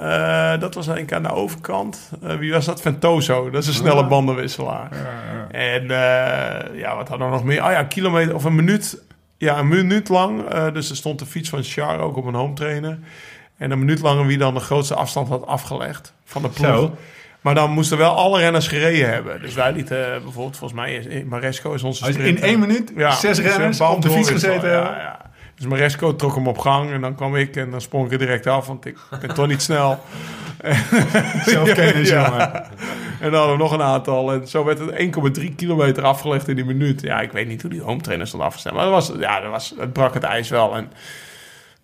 [0.00, 2.10] Uh, dat was eigenlijk aan de overkant.
[2.24, 2.80] Uh, wie was dat?
[2.80, 3.50] Ventoso.
[3.50, 4.08] Dat is een snelle ah.
[4.08, 4.88] bandenwisselaar.
[4.92, 5.48] Ja, ja.
[5.50, 7.64] En uh, ja, wat hadden we nog meer?
[7.64, 9.02] Oh ja, een kilometer of een minuut.
[9.38, 10.48] Ja, een minuut lang.
[10.72, 12.98] dus er stond de fiets van Char ook op een home trainer.
[13.62, 16.76] En een minuut lang wie dan de grootste afstand had afgelegd van de ploeg.
[16.76, 16.96] Zo.
[17.40, 19.40] Maar dan moesten wel alle renners gereden hebben.
[19.40, 22.26] Dus wij lieten uh, bijvoorbeeld, volgens mij, is, Maresco is onze sprinter.
[22.26, 25.20] In één minuut ja, zes dus renners op de fiets gezeten ja, ja.
[25.54, 28.18] Dus Maresco trok hem op gang en dan kwam ik en dan sprong ik er
[28.18, 30.00] direct af, want ik ben toch niet snel.
[31.44, 32.52] Zelfkennis, ja.
[33.20, 34.32] En dan hadden we nog een aantal.
[34.32, 37.00] En zo werd het 1,3 kilometer afgelegd in die minuut.
[37.00, 38.74] Ja, ik weet niet hoe die home trainer stond afgestemd.
[38.74, 40.76] Maar dat was, ja, dat was, het brak het ijs wel.
[40.76, 40.92] En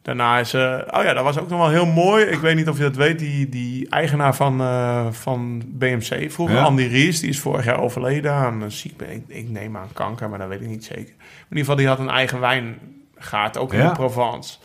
[0.08, 0.54] Daarna is...
[0.54, 2.24] Uh, oh ja, dat was ook nog wel heel mooi.
[2.24, 3.18] Ik weet niet of je dat weet.
[3.18, 7.20] Die, die eigenaar van, uh, van BMC vroeger, Andy Ries...
[7.20, 9.02] die is vorig jaar overleden aan een ziek...
[9.02, 11.14] Ik, ik neem aan kanker, maar dat weet ik niet zeker.
[11.14, 13.92] in ieder geval, die had een eigen wijngaard, ook in ja.
[13.92, 14.58] Provence.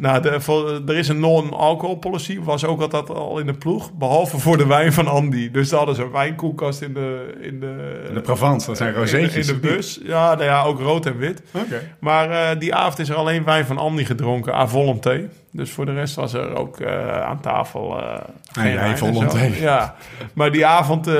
[0.00, 4.38] Nou, de, er is een non-alcohol policy, was ook altijd al in de ploeg, behalve
[4.38, 5.50] voor de wijn van Andy.
[5.50, 7.36] Dus daar hadden ze een wijnkoelkast in de...
[7.40, 9.48] In de, in de Provence, dat zijn rozeetjes.
[9.48, 11.42] In, de bus, ja, nou ja, ook rood en wit.
[11.52, 11.94] Okay.
[11.98, 15.28] Maar uh, die avond is er alleen wijn van Andy gedronken, à volonté.
[15.58, 17.98] Dus voor de rest was er ook uh, aan tafel.
[18.00, 18.16] Uh,
[18.52, 19.50] geen volonté.
[19.60, 19.94] Ja,
[20.32, 21.14] maar die avond, uh,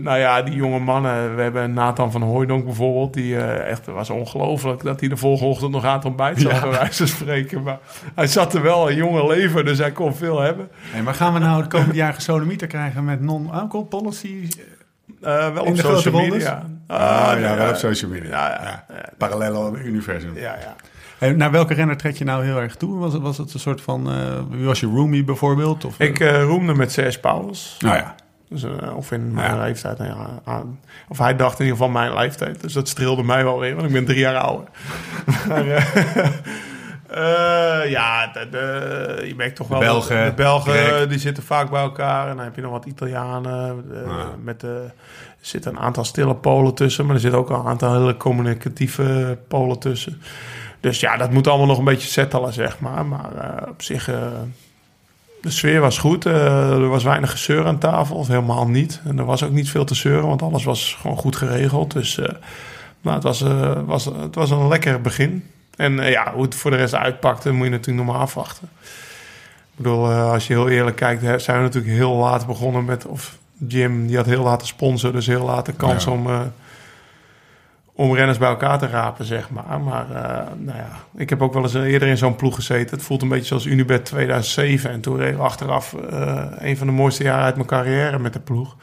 [0.00, 1.36] nou ja, die jonge mannen.
[1.36, 3.14] We hebben Nathan van Hooydonk bijvoorbeeld.
[3.14, 6.60] Die echt was ongelooflijk dat hij de volgende ochtend nog aan het ontbijt zat, ja.
[6.60, 7.62] bij wijze spreken.
[7.62, 7.78] Maar
[8.14, 10.68] hij zat er wel een jonge leven, dus hij kon veel hebben.
[10.80, 14.48] Hey, maar gaan we nou het komend jaar gesodemieter krijgen met non-alcohol policy?
[15.24, 16.66] Uh, wel op social media.
[16.86, 18.30] Ah, ah, ja, wel op social media.
[18.30, 19.08] Ja, ja, ja.
[19.18, 20.34] Parallel universum.
[20.34, 20.76] Ja, ja.
[21.20, 22.98] En naar welke renner trek je nou heel erg toe?
[22.98, 24.08] Was het, was het een soort van...
[24.50, 25.84] Wie was je roomie bijvoorbeeld?
[25.84, 27.76] Of, ik uh, roemde met CS Pauwels.
[27.78, 28.14] Nou ja.
[28.48, 29.62] Dus, uh, of in mijn ja.
[29.62, 29.98] leeftijd.
[29.98, 32.60] Nou ja, aan, of hij dacht in ieder geval mijn leeftijd.
[32.60, 34.68] Dus dat streelde mij wel weer, want ik ben drie jaar ouder.
[35.48, 35.64] maar,
[37.88, 39.78] ja, de, de, je merkt toch wel...
[39.78, 40.24] De Belgen.
[40.24, 42.28] De Belgen, die zitten vaak bij elkaar.
[42.28, 43.84] En dan heb je nog wat Italianen.
[44.42, 44.90] Met de,
[45.40, 47.06] er zitten een aantal stille Polen tussen.
[47.06, 50.22] Maar er zitten ook een aantal hele communicatieve Polen tussen.
[50.80, 53.06] Dus ja, dat moet allemaal nog een beetje settelen, zeg maar.
[53.06, 54.16] Maar uh, op zich, uh,
[55.42, 56.26] de sfeer was goed.
[56.26, 59.00] Uh, er was weinig gezeur aan tafel, of helemaal niet.
[59.04, 61.92] En er was ook niet veel te zeuren, want alles was gewoon goed geregeld.
[61.92, 62.16] Dus
[63.00, 63.44] nou, het, was,
[63.86, 65.50] was, het was een lekker begin.
[65.76, 68.68] En ja, hoe het voor de rest uitpakte, moet je natuurlijk nog maar afwachten.
[69.70, 73.06] Ik bedoel, als je heel eerlijk kijkt, zijn we natuurlijk heel laat begonnen met...
[73.06, 73.38] Of
[73.68, 76.26] Jim, die had heel laat sponsoren, dus heel laat de kans om
[78.00, 79.80] om renners bij elkaar te rapen, zeg maar.
[79.80, 80.16] Maar uh,
[80.58, 82.96] nou ja, ik heb ook wel eens eerder in zo'n ploeg gezeten.
[82.96, 84.90] Het voelt een beetje zoals Unibet 2007.
[84.90, 88.40] En toen reed achteraf uh, een van de mooiste jaren uit mijn carrière met de
[88.40, 88.76] ploeg.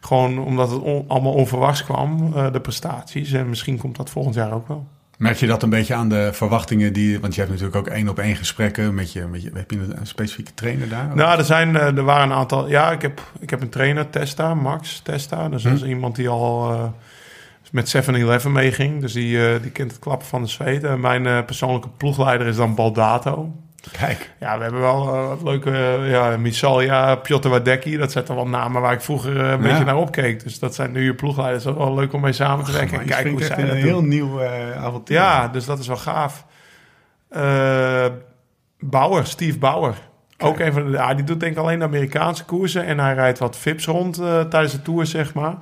[0.00, 3.32] Gewoon omdat het allemaal onverwachts kwam, uh, de prestaties.
[3.32, 4.86] En misschien komt dat volgend jaar ook wel.
[5.18, 7.20] Merk je dat een beetje aan de verwachtingen die...
[7.20, 9.26] Want je hebt natuurlijk ook één op één gesprekken met je...
[9.26, 11.16] Met je heb je een specifieke trainer daar?
[11.16, 12.68] Nou, er, zijn, er waren een aantal...
[12.68, 15.48] Ja, ik heb, ik heb een trainer, Testa, Max Testa.
[15.48, 15.88] Dus dat is hm.
[15.88, 16.92] iemand die al
[17.72, 19.00] met 7-Eleven meeging.
[19.00, 20.84] Dus die, uh, die kent het klappen van de zweet.
[20.84, 23.52] En mijn uh, persoonlijke ploegleider is dan Baldato.
[23.92, 24.32] Kijk.
[24.40, 25.70] Ja, we hebben wel uh, wat leuke...
[26.04, 27.96] ja, Misalia, Piotr Wadecki.
[27.96, 30.42] Dat zijn dan wel namen waar ik vroeger een beetje naar opkeek.
[30.42, 31.64] Dus dat zijn nu je ploegleiders.
[31.64, 33.00] Dat is wel leuk om mee samen te werken.
[33.00, 34.42] en kijken hoe zij een heel nieuw
[34.74, 35.16] avontuur.
[35.16, 36.46] Ja, dus dat is wel gaaf.
[38.78, 39.94] Bauer, Steve Bauer.
[40.38, 40.90] Ook een van de...
[40.90, 42.84] Ja, die doet denk ik alleen de Amerikaanse koersen.
[42.84, 44.14] En hij rijdt wat VIPs rond
[44.50, 45.56] tijdens de tour, zeg maar.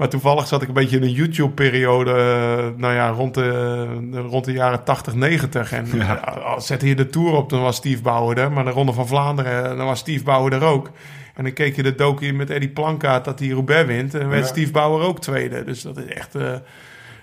[0.00, 4.44] Maar toevallig zat ik een beetje in een YouTube-periode, uh, nou ja, rond de, rond
[4.44, 5.72] de jaren 80, 90.
[5.72, 6.36] En ja.
[6.36, 8.52] uh, zette je de Tour op, dan was Steve Bauer er.
[8.52, 10.90] Maar de Ronde van Vlaanderen, dan was Steve Bauer er ook.
[11.34, 14.14] En dan keek je de docu met Eddie Plankaart dat hij Roubaix wint.
[14.14, 15.64] En werd Steve Bauer ook tweede.
[15.64, 16.34] Dus dat is echt...
[16.36, 16.52] Uh,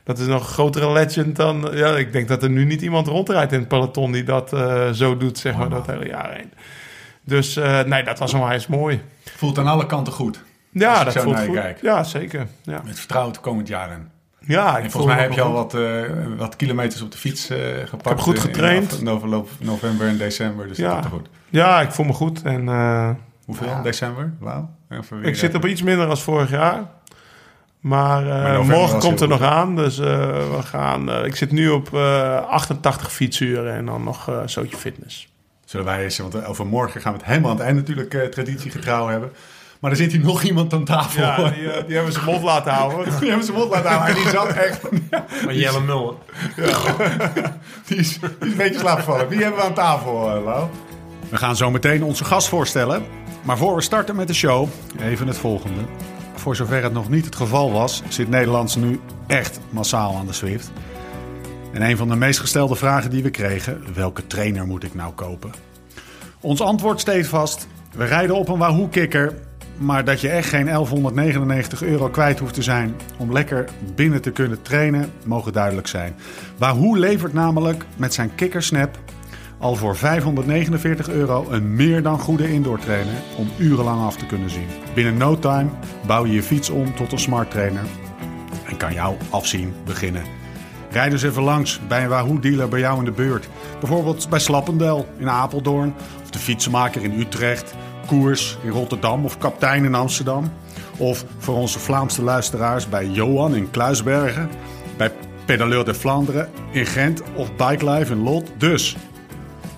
[0.04, 1.70] dat is nog een grotere legend dan...
[1.74, 4.90] Ja, ik denk dat er nu niet iemand rondrijdt in het peloton die dat uh,
[4.90, 6.52] zo doet, zeg maar, dat hele jaar heen.
[7.24, 9.02] Dus uh, nee, dat was onwijs mooi.
[9.36, 10.46] Voelt aan alle kanten goed.
[10.80, 11.54] Ja, dat voelt goed.
[11.56, 11.82] Kijk.
[11.82, 12.48] Ja, zeker.
[12.64, 12.82] Ja.
[12.86, 14.10] Met vertrouwen komend jaar in.
[14.40, 16.02] Ja, en volgens mij heb je al wat, uh,
[16.38, 17.94] wat kilometers op de fiets uh, gepakt.
[18.02, 19.00] Ik heb goed getraind.
[19.00, 19.20] In,
[19.60, 20.94] november en december, dus ja.
[20.94, 21.30] dat gaat goed.
[21.50, 22.42] Ja, ik voel me goed.
[22.42, 23.10] En uh,
[23.46, 23.82] Hoeveel Ja.
[23.82, 24.34] december?
[24.40, 24.70] Wauw.
[25.22, 26.84] Ik zit op iets minder als vorig jaar.
[27.80, 29.48] Maar, eh, morgen komt er nog goed.
[29.48, 29.76] aan.
[29.76, 30.06] Dus eh,
[30.56, 31.12] we gaan.
[31.12, 35.28] eh, ik zit nu op eh 88 fietsuren en dan nog eh zootje fitness.
[35.66, 38.26] Zullen wij eens, want over morgen gaan we het helemaal aan het eind natuurlijk eh,
[38.26, 39.32] traditiegetrouw hebben.
[39.80, 41.22] Maar er zit hier nog iemand aan tafel.
[41.22, 43.14] Ja, die, eh, die hebben zijn mond laten houden.
[43.20, 44.80] Die hebben zijn mond laten houden en die zat echt...
[45.44, 46.16] Van Jelle Mullen.
[46.56, 46.84] Die is,
[47.88, 49.28] die is een beetje slaapvallen.
[49.28, 50.68] Wie hebben we aan tafel, eh, Lau?
[51.30, 53.06] We gaan zo meteen onze gast voorstellen.
[53.44, 54.68] Maar voor we starten met de show,
[55.02, 55.82] even het volgende.
[56.36, 60.34] Voor zover het nog niet het geval was, zit Nederlands nu echt massaal aan de
[60.34, 60.72] Swift.
[61.74, 65.14] En een van de meest gestelde vragen die we kregen, welke trainer moet ik nou
[65.14, 65.52] kopen?
[66.40, 69.34] Ons antwoord steeds vast, we rijden op een Wahoo-kikker...
[69.78, 72.96] maar dat je echt geen 1199 euro kwijt hoeft te zijn...
[73.18, 76.16] om lekker binnen te kunnen trainen, mogen duidelijk zijn.
[76.58, 79.00] Wahoo levert namelijk met zijn kikkersnap
[79.60, 84.50] al voor 549 euro een meer dan goede indoor trainer om urenlang af te kunnen
[84.50, 84.68] zien.
[84.94, 85.70] Binnen no time
[86.06, 87.84] bouw je je fiets om tot een smart trainer
[88.66, 90.24] en kan jouw afzien beginnen.
[90.92, 93.50] Rijd dus even langs bij een Wahoo dealer bij jou in de buurt.
[93.80, 97.76] Bijvoorbeeld bij Slappendel in Apeldoorn of de fietsenmaker in Utrecht,
[98.08, 100.52] Koers in Rotterdam of Kaptein in Amsterdam.
[100.98, 104.50] Of voor onze Vlaamse luisteraars bij Johan in Kluisbergen,
[104.98, 105.12] bij
[105.46, 108.52] Pedaleur de Vlaanderen in Gent of Bike Life in Lot.
[108.58, 108.96] Dus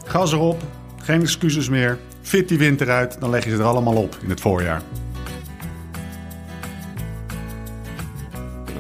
[0.06, 0.62] Gas erop,
[1.02, 1.98] geen excuses meer.
[2.22, 4.82] Fit die winter uit, dan leg je ze er allemaal op in het voorjaar.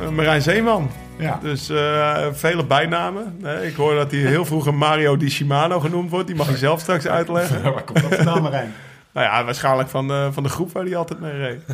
[0.01, 0.89] Eh, Marijn Zeeman.
[1.17, 1.39] Ja.
[1.41, 3.39] Dus eh, vele bijnamen.
[3.43, 6.27] Eh, ik hoor dat hij heel vroeger Mario Di Shimano genoemd wordt.
[6.27, 7.63] Die mag je zelf straks uitleggen.
[7.73, 8.73] Waar komt dat vandaan, Marijn?
[9.13, 11.61] Nou ja, waarschijnlijk van de, van de groep waar hij altijd mee reed.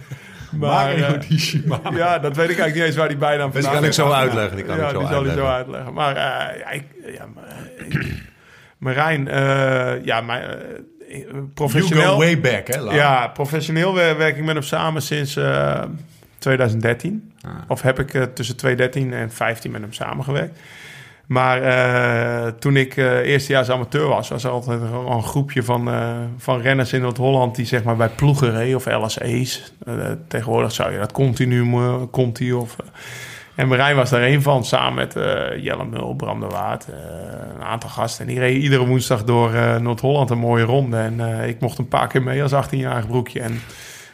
[0.52, 1.98] Maar, Mario eh, Shimano.
[1.98, 4.08] Ja, dat weet ik eigenlijk niet eens waar die bijnaam Die vandaan kan ik komt.
[4.10, 4.56] zo uitleggen.
[4.56, 5.86] Die kan ja, ik zo die zal hij zo uitleggen.
[5.86, 5.94] uitleggen.
[5.94, 6.84] Maar eh, ja, ik,
[7.18, 7.44] ja, maar,
[7.90, 8.06] eh,
[8.78, 12.12] Marijn, eh, ja, maar, eh, You professioneel...
[12.12, 12.80] go way back, hè?
[12.80, 15.82] Ja, professioneel wer- werk ik met hem samen sinds eh,
[16.38, 17.34] 2013.
[17.42, 17.52] Ah.
[17.68, 20.60] Of heb ik eh, tussen 2013 en 15 met hem samengewerkt.
[21.28, 25.90] Maar eh, toen ik eh eerstejaars amateur was, was er altijd een, een groepje van,
[25.90, 29.74] eh, van renners in Noord-Holland die zeg maar bij ploegen reden of LSE's.
[30.28, 32.76] Tegenwoordig zou je dat Continuum, Conti of...
[33.56, 35.14] en Marijn was daar een van, samen met
[35.62, 36.88] Jelle Mul, Bram de Waard,
[37.56, 38.26] een aantal gasten.
[38.26, 40.98] En die reden iedere woensdag door Noord-Holland een mooie ronde.
[40.98, 43.40] En ik mocht een paar keer mee als 18-jarig broekje.
[43.40, 43.62] En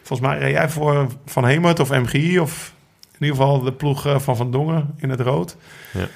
[0.04, 2.74] volgens mij reed jij voor Van Hemert of MGI of
[3.13, 5.58] in ieder geval de ploeg van Van Dongen in het rood.
[5.93, 6.08] Ja.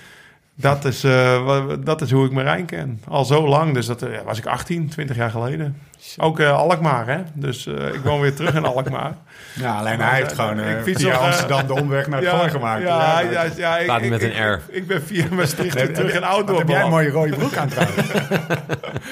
[0.57, 3.01] Dat, is, eh, dat is hoe ik Marijn ken.
[3.07, 5.77] Al zo lang, dus dat eh, was ik 18, 20 jaar geleden.
[6.17, 7.17] Ook eh, Alkmaar, hè?
[7.33, 9.13] Dus eh, ik woon weer terug in Alkmaar.
[9.55, 12.49] Ja, alleen Maar, hij heeft gewoon ik fiets via Amsterdam de omweg naar het Val
[12.49, 12.81] gemaakt.
[12.83, 14.61] Ja, Ja, ja, ja, ik, met een R.
[14.67, 17.55] Ik, ik ben via Maastricht Nee, terug in outdoor heb jij een mooie rode broek
[17.55, 18.11] aan trouwens.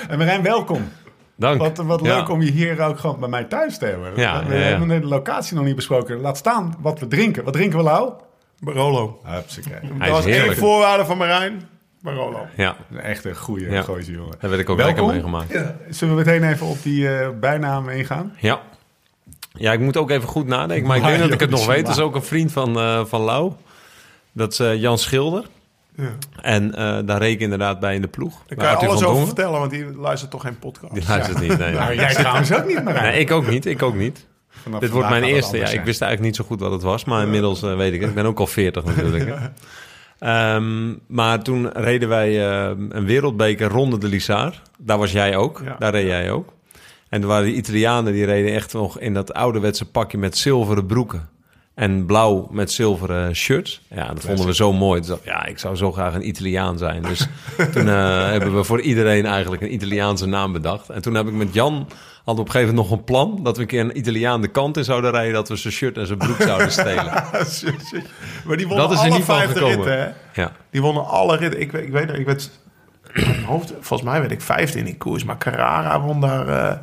[0.08, 0.90] en Marijn, welkom.
[1.36, 1.60] Dank.
[1.60, 2.16] Wat, wat Ja.
[2.18, 4.12] leuk om je hier ook gewoon bij mij thuis te hebben.
[4.16, 4.66] Ja, we ja, ja.
[4.66, 6.20] hebben de locatie nog niet besproken.
[6.22, 7.44] Laat staan wat we drinken.
[7.44, 8.14] Wat drinken we, Lau?
[8.64, 9.20] Barolo.
[9.24, 9.74] Hupsakee.
[9.74, 11.62] Hij Dat is was één voorwaarde van Marijn.
[12.02, 12.48] Barolo.
[12.58, 13.82] Ja, Een echte goede Ja.
[13.82, 14.36] gooise jongen.
[14.40, 15.52] daar werd ik ook lekker meegemaakt.
[15.52, 18.34] Ja, Zullen we meteen even op die eh bijnaam ingaan?
[18.40, 18.62] Ja.
[19.54, 20.88] Ja, ik moet ook even goed nadenken.
[20.88, 21.86] Maar ik denk dat ik het nog weet.
[21.86, 23.52] Dat is ook een vriend van, eh, van Lau.
[24.32, 25.44] Dat is eh, Jan Schilder.
[25.96, 26.10] Ja.
[26.42, 28.34] En eh, daar reed ik inderdaad bij in de ploeg.
[28.48, 29.26] Daar kan je alles over Dongen.
[29.26, 30.94] vertellen, want die luistert toch geen podcast.
[30.94, 31.74] Die luistert niet, nee.
[31.74, 33.04] Nou, jij trouwens ook niet, Marijn.
[33.04, 33.66] Nee, ik ook niet.
[33.66, 34.26] Ik ook niet.
[34.62, 35.58] Vanaf Dit wordt mijn eerste.
[35.58, 38.00] Ja, ik wist eigenlijk niet zo goed wat het was, maar inmiddels eh, weet ik
[38.00, 38.10] het.
[38.10, 39.36] Ik ben ook al 40 natuurlijk.
[40.20, 44.62] Ehm, maar toen reden wij eh, een wereldbeker ronde de Lizard.
[44.78, 45.62] Daar was jij ook.
[45.64, 45.76] Ja.
[45.80, 46.54] Daar reed jij ook.
[47.10, 50.86] En er waren die Italianen die reden echt nog in dat ouderwetse pakje met zilveren
[50.86, 51.30] broeken.
[51.74, 53.82] En blauw met zilveren shirts.
[53.90, 55.02] Ja, dat vonden we zo mooi.
[55.02, 57.02] Dus ja, ik zou zo graag een Italiaan zijn.
[57.02, 57.28] Dus
[57.72, 60.90] toen eh, hebben we voor iedereen eigenlijk een Italiaanse naam bedacht.
[60.90, 61.88] En toen heb ik met Jan
[62.24, 63.40] had op een gegeven moment nog een plan...
[63.44, 65.34] dat we een keer een Italiaan de kant in zouden rijden...
[65.34, 67.06] dat we zijn shirt en zijn broek zouden stelen.
[68.46, 69.76] maar die wonnen Dat is er alle niet van vijfde gekomen.
[69.78, 70.00] ritten,
[70.34, 70.42] hè?
[70.42, 71.60] Ja, Die wonnen alle ritten.
[71.62, 72.50] Ik, weet- ik weet ik werd...
[73.46, 75.24] hoofd, volgens mij werd ik vijfde in die koers.
[75.24, 76.78] Maar Carrara won daar eh,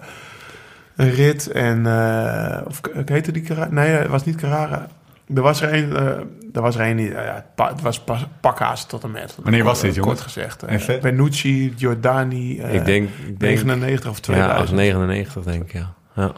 [0.96, 1.46] een rit.
[1.50, 1.86] En...
[1.86, 3.70] eh of heette die Carrara?
[3.70, 4.86] Nee, het was niet Carrara.
[5.34, 5.96] Er was er een...
[5.96, 6.18] eh,
[6.52, 7.10] er was er een die...
[7.10, 9.36] ja, het, was pas pakhaas tot en met.
[9.42, 10.22] Wanneer was dit, Kort jongens?
[10.22, 10.90] gezegd.
[10.90, 12.60] Uh, Benucci, Giordani...
[12.60, 13.08] eh, ik denk...
[13.08, 14.60] Ik denk 99 of ja, 2000.
[14.60, 15.92] als 99 denk ik, ja.
[16.14, 16.32] ja.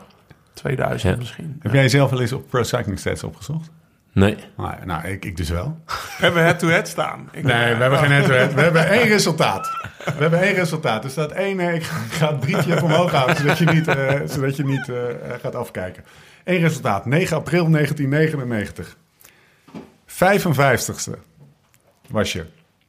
[0.55, 1.18] 2000 Ja.
[1.18, 1.57] misschien.
[1.61, 3.70] Heb jij zelf wel eens op Pro Cycling Stats opgezocht?
[4.14, 4.37] Nee.
[4.57, 5.79] Nou, nou ik, ik dus wel.
[6.20, 7.29] Hebben we head-to-head staan?
[7.33, 8.55] Ik, Nee, we hebben geen head-to-head.
[8.55, 9.70] We hebben één resultaat.
[10.05, 11.03] We hebben één resultaat.
[11.03, 13.88] Dus dat ene, ik ga, ik ga het drietje even omhoog houden, zodat je niet,
[13.88, 14.96] eh, zodat je niet eh,
[15.40, 16.05] gaat afkijken.
[16.44, 18.96] Eén resultaat, 9 april 1999.
[20.23, 21.19] 55ste
[22.09, 22.39] was je.
[22.41, 22.47] In,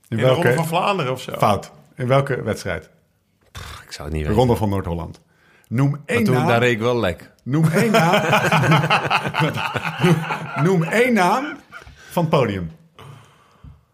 [0.08, 0.42] in de welke...
[0.42, 1.32] Ronde van Vlaanderen of zo.
[1.38, 1.72] Fout.
[1.96, 2.90] In welke wedstrijd?
[3.86, 4.34] Ik zou het niet De weten.
[4.34, 5.22] Ronde van Noord-Holland.
[5.68, 6.48] Noem één toen, naam.
[6.48, 7.32] daar reed ik wel lek.
[7.44, 8.22] Noem één naam.
[10.64, 11.58] noem één naam
[12.10, 12.72] van het podium.
[12.96, 13.06] Dat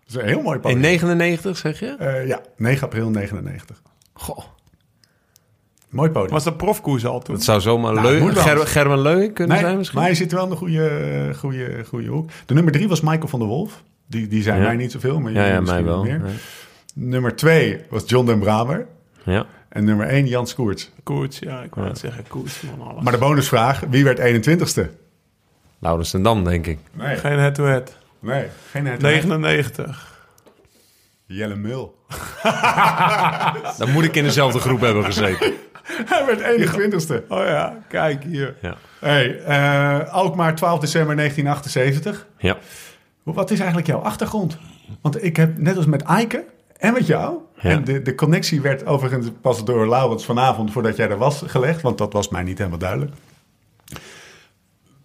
[0.07, 0.79] is een heel mooi In podium.
[0.79, 1.95] 99 zeg je?
[1.99, 3.81] Eh, ja, 9 april 99.
[4.13, 4.39] Goh,
[5.89, 6.31] Mooi podium.
[6.31, 7.35] Was dat profkoers al toen?
[7.35, 8.43] dat zou zomaar Nou, Leu- moet wel.
[8.43, 9.97] Ger- Gerben Leu kunnen nee, zijn misschien.
[9.99, 12.29] maar hij zit wel in de goede, goede, goede hoek.
[12.45, 13.83] De nummer drie was Michael van der Wolf.
[14.07, 14.65] Die, die zei Ja.
[14.65, 16.03] mij niet zoveel, maar ja, ja, mij wel.
[16.03, 16.21] meer.
[16.25, 16.31] Ja.
[16.93, 18.87] Nummer twee was John den Braber.
[19.23, 19.45] Ja.
[19.69, 20.91] En nummer één Jan Koerts.
[21.03, 22.23] Koets, ja, ik wou het zeggen.
[22.27, 23.03] Koets, man, alles.
[23.03, 24.81] Maar de bonusvraag, wie werd 21ste?
[25.79, 26.79] Laurens en Dam, denk ik.
[26.93, 27.97] Nee, Geen head-to-head.
[28.19, 29.01] nee geen het.
[29.01, 30.17] 99.
[31.25, 31.95] Jelle Mul.
[33.77, 35.53] Dan moet ik in dezelfde groep hebben gezeten.
[36.11, 37.27] Hij werd 21ste.
[37.27, 38.55] Oh ja, kijk hier.
[38.61, 38.75] Ja.
[38.99, 42.27] Hey, eh Alkmaar 12 december 1978.
[42.37, 42.57] ja.
[43.23, 44.57] Hoe- Wat is eigenlijk jouw achtergrond?
[45.01, 46.45] Want ik heb net als met Eike
[46.77, 47.37] en met jou...
[47.61, 47.69] Ja.
[47.69, 50.71] En de, de connectie werd overigens pas door Laurens vanavond...
[50.71, 53.11] voordat jij er was gelegd, want dat was mij niet helemaal duidelijk.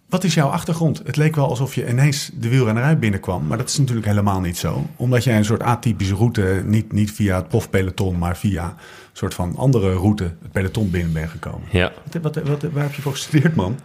[0.09, 1.01] Wat is jouw achtergrond?
[1.05, 3.47] Het leek wel alsof je ineens de wielrennerij binnenkwam...
[3.47, 4.85] maar dat is natuurlijk helemaal niet zo.
[4.95, 6.61] Omdat jij een soort atypische route...
[6.65, 8.75] niet, niet via het profpeloton, maar via
[9.17, 10.23] soort van andere route...
[10.23, 11.67] het peloton binnen bent gekomen.
[11.71, 11.91] ja.
[12.21, 13.79] Wat, wat, wat, waar heb je voor gestudeerd, man?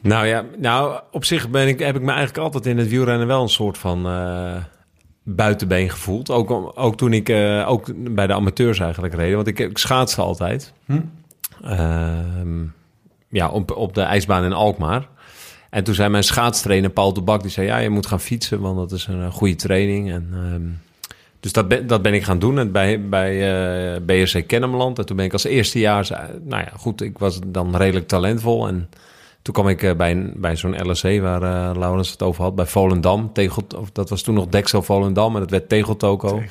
[0.00, 3.26] Nou ja, nou, op zich ben ik, heb ik me eigenlijk altijd in het wielrennen
[3.26, 4.56] wel een soort van eh,
[5.22, 6.30] buitenbeen gevoeld.
[6.30, 9.34] Ook, ook toen ik eh, ook bij de amateurs eigenlijk reed.
[9.34, 10.72] Want ik, ik schaatste altijd.
[11.62, 12.64] Ehm,
[13.28, 15.08] ja, op, op de ijsbaan in Alkmaar.
[15.70, 17.66] En toen zei mijn schaatstrainer Paul de Bak, die zei...
[17.66, 20.10] ja, je moet gaan fietsen, want dat is een eh, goede training.
[20.10, 20.87] En, ehm,
[21.40, 24.98] dus dat ben, dat ben ik gaan doen en bij, bij eh, BRC Kennemerland.
[24.98, 26.10] En toen ben ik als eerstejaars...
[26.10, 28.68] eh, nou ja, goed, ik was dan redelijk talentvol.
[28.68, 28.88] En
[29.42, 31.40] toen kwam ik eh, bij, bij zo'n LSC waar
[31.78, 33.32] Laurens het over had, bij Volendam.
[33.32, 36.42] Tegel, of dat was toen nog Dexel Volendam en dat werd Tegeltoko.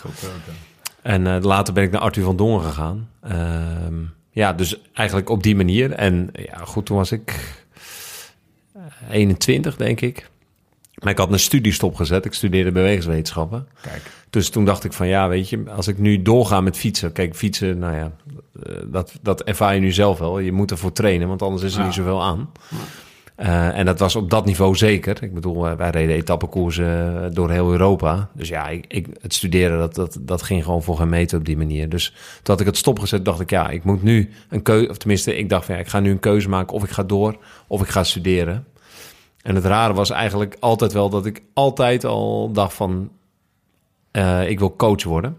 [1.01, 3.09] En later ben ik naar Arthur van Dongen gegaan.
[3.21, 3.95] Ehm,
[4.37, 5.91] ja, dus eigenlijk op die manier.
[5.91, 7.55] En ja, goed, toen was ik
[8.73, 10.29] eh, 21, denk ik.
[10.93, 12.25] Maar ik had een studiestop gezet.
[12.25, 13.67] Ik studeerde bewegingswetenschappen.
[13.81, 14.11] Kijk.
[14.29, 17.11] Dus toen dacht ik van ja, weet je, als ik nu doorga met fietsen.
[17.11, 18.11] Kijk, fietsen, nou ja,
[18.63, 20.39] eh, dat, dat ervaar je nu zelf wel.
[20.39, 21.85] Je moet ervoor trainen, want anders is er Ja.
[21.85, 22.49] niet zoveel aan.
[23.35, 25.23] Eh, en dat was op dat niveau zeker.
[25.23, 28.29] Ik bedoel, eh, wij reden etappekoersen door heel Europa.
[28.33, 31.45] Dus ja, ik, ik, het studeren, dat, dat, dat ging gewoon voor geen meter op
[31.45, 31.89] die manier.
[31.89, 34.89] Dus toen had ik het stopgezet, dacht ik, ja, ik moet nu een keuze...
[34.89, 37.03] Of tenminste, ik dacht van ja, ik ga nu een keuze maken of ik ga
[37.03, 37.37] door
[37.67, 38.65] of ik ga studeren.
[39.41, 43.09] En het rare was eigenlijk altijd wel dat ik altijd al dacht van...
[44.17, 45.37] eh, ik wil coach worden.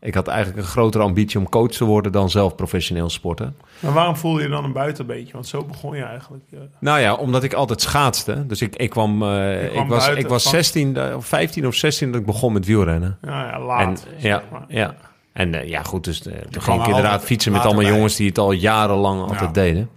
[0.00, 3.56] Ik had eigenlijk een grotere ambitie om coach te worden dan zelf professioneel sporten.
[3.80, 5.32] Maar waarom voelde je dan een buitenbeetje?
[5.32, 6.44] Want zo begon je eigenlijk.
[6.52, 6.58] eh.
[6.78, 8.46] Nou ja, omdat ik altijd schaatste.
[8.46, 11.66] Dus ik, ik kwam, eh, kwam ik was, ik was van- 16, eh, of 15
[11.66, 13.18] of 16 dat ik begon met wielrennen.
[13.22, 14.06] ja, ja, En, laat.
[14.16, 14.64] ja, zeg maar.
[14.68, 14.94] ja.
[15.32, 16.32] En ja, goed, dus toen
[16.62, 17.92] ging ik er inderdaad fietsen met allemaal bij.
[17.92, 19.62] jongens die het al jarenlang altijd Ja.
[19.62, 19.90] deden.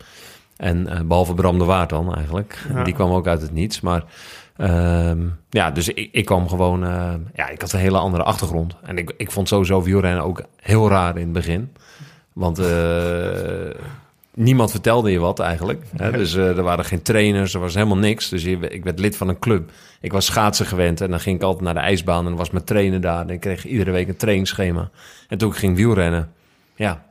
[0.58, 2.66] En eh, behalve Bram de Waard dan eigenlijk.
[2.74, 2.84] Ja.
[2.84, 3.82] Die kwam ook uit het niets.
[3.82, 4.04] Maar
[4.58, 6.86] ehm, ja, dus ik, ik kwam gewoon...
[6.86, 8.76] eh, ja, ik had een hele andere achtergrond.
[8.82, 11.74] En ik, ik vond sowieso wielrennen ook heel raar in het begin.
[12.34, 13.70] Want eh,
[14.34, 15.84] niemand vertelde je wat eigenlijk.
[15.96, 16.12] Hè?
[16.12, 18.30] Dus eh, er waren geen trainers, er was helemaal niks.
[18.30, 19.72] Dus je, ik werd lid van een club.
[20.02, 22.20] Ik was schaatsen gewend en dan ging ik altijd naar de ijsbaan...
[22.20, 23.22] en dan was mijn trainer daar.
[23.22, 24.90] En ik kreeg iedere week een trainingsschema.
[25.28, 26.32] En toen ik ging wielrennen,
[26.76, 27.04] ja...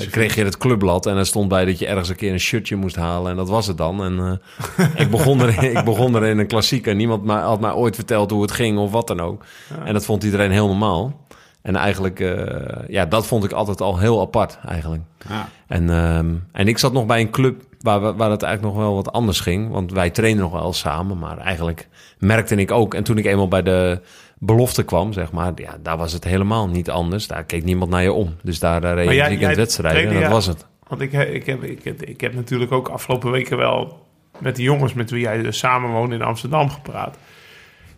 [0.00, 2.40] je kreeg je het clubblad en er stond bij dat je ergens een keer een
[2.40, 3.30] shirtje moest halen.
[3.30, 4.04] En dat was het dan.
[4.04, 4.40] En
[4.76, 6.94] eh, ik, begon er, ik begon er in een klassieker.
[6.94, 9.44] Niemand ma- had mij ooit verteld hoe het ging of wat dan ook.
[9.84, 11.26] En dat vond iedereen heel normaal.
[11.62, 15.02] En eigenlijk, eh, ja, dat vond ik altijd al heel apart eigenlijk.
[15.28, 15.48] Ja.
[15.66, 18.84] En, ehm, en ik zat nog bij een club waar, we- waar het eigenlijk nog
[18.84, 19.70] wel wat anders ging.
[19.70, 22.94] Want wij trainden nog wel samen, maar eigenlijk merkte ik ook...
[22.94, 24.00] En toen ik eenmaal bij de
[24.38, 25.52] belofte kwam, zeg maar...
[25.54, 27.26] Ja, daar was het helemaal niet anders.
[27.26, 28.36] Daar keek niemand naar je om.
[28.42, 30.66] Dus daar, daar reed Maar je weekend wedstrijden en dat was het.
[30.88, 34.06] Want ik, ik, heb, ik, heb, ik heb natuurlijk ook afgelopen weken wel
[34.38, 37.16] met de jongens met wie jij dus samen woont in Amsterdam gepraat.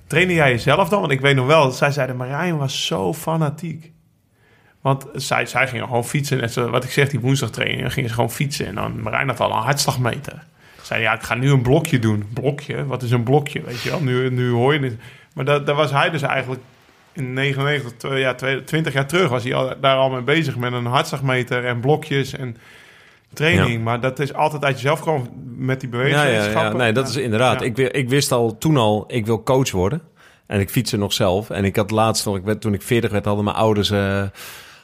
[0.06, 1.00] Trainde jij jezelf dan?
[1.00, 3.92] Want ik weet nog wel, zij zeiden, Marijn was zo fanatiek.
[4.80, 6.38] Want zij, zij gingen gewoon fietsen.
[6.38, 8.66] Net zo, wat ik zeg, die woensdagtraining, dan gingen ze gewoon fietsen.
[8.66, 10.44] En dan Marijn had al een hartslagmeter.
[10.82, 12.28] Zei, ja, ik ga nu een blokje doen.
[12.32, 12.86] Blokje?
[12.86, 13.62] Wat is een blokje?
[13.62, 14.96] Weet je wel, nu, nu hoor je het.
[15.40, 16.60] Maar dat, daar was hij dus eigenlijk
[17.12, 20.56] in 99, tw- ja, twee- 20 jaar terug was hij al, daar al mee bezig
[20.56, 22.56] met een hartslagmeter en blokjes en
[23.32, 23.84] training.
[23.84, 26.78] Maar dat is altijd uit jezelf gewoon met die Ja, ja, bewegingswetenschappen.
[26.78, 26.82] ja.
[26.84, 27.60] Nee, dat is inderdaad.
[27.60, 27.66] Ja.
[27.66, 30.02] Ik, ik wist al toen al, ik wil coach worden.
[30.46, 31.50] En ik fietste nog zelf.
[31.50, 34.22] En ik had laatst nog, ik werd, toen ik 40 werd, hadden mijn ouders, eh,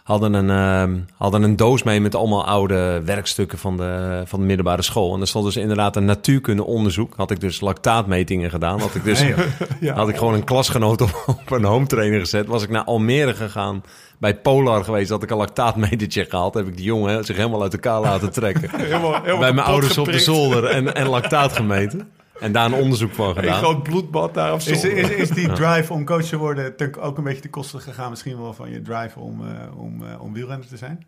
[0.06, 4.46] hadden een, ehm, hadden een doos mee met allemaal oude werkstukken van de, van de
[4.46, 5.14] middelbare school.
[5.14, 7.14] En er stond dus inderdaad een natuurkunde onderzoek.
[7.16, 8.80] Had ik dus lactaatmetingen gedaan.
[8.80, 9.24] Had ik dus
[9.94, 12.46] had ik gewoon een klasgenoot op, op een home trainer gezet.
[12.46, 13.82] Was ik naar Almere gegaan
[14.18, 15.10] bij Polar geweest.
[15.10, 16.54] Had ik een lactaatmetertje gehaald.
[16.54, 18.70] Heb ik die jongen zich helemaal uit elkaar laten trekken.
[18.80, 22.10] helemaal, bij mijn ouders op de zolder en, en lactaat gemeten.
[22.40, 23.52] En daar een onderzoek van gedaan.
[23.52, 24.70] Een groot bloedbad daar of zo.
[24.70, 28.10] Is, is, is die drive om coach te worden ook een beetje te kosten gegaan?
[28.10, 31.06] Misschien wel van je drive om, uh, om, uh, om wielrenner te zijn?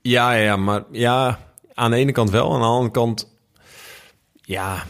[0.00, 1.38] Ja, ja, maar ja,
[1.74, 2.54] aan de ene kant wel.
[2.54, 3.34] Aan de andere kant,
[4.34, 4.82] ja...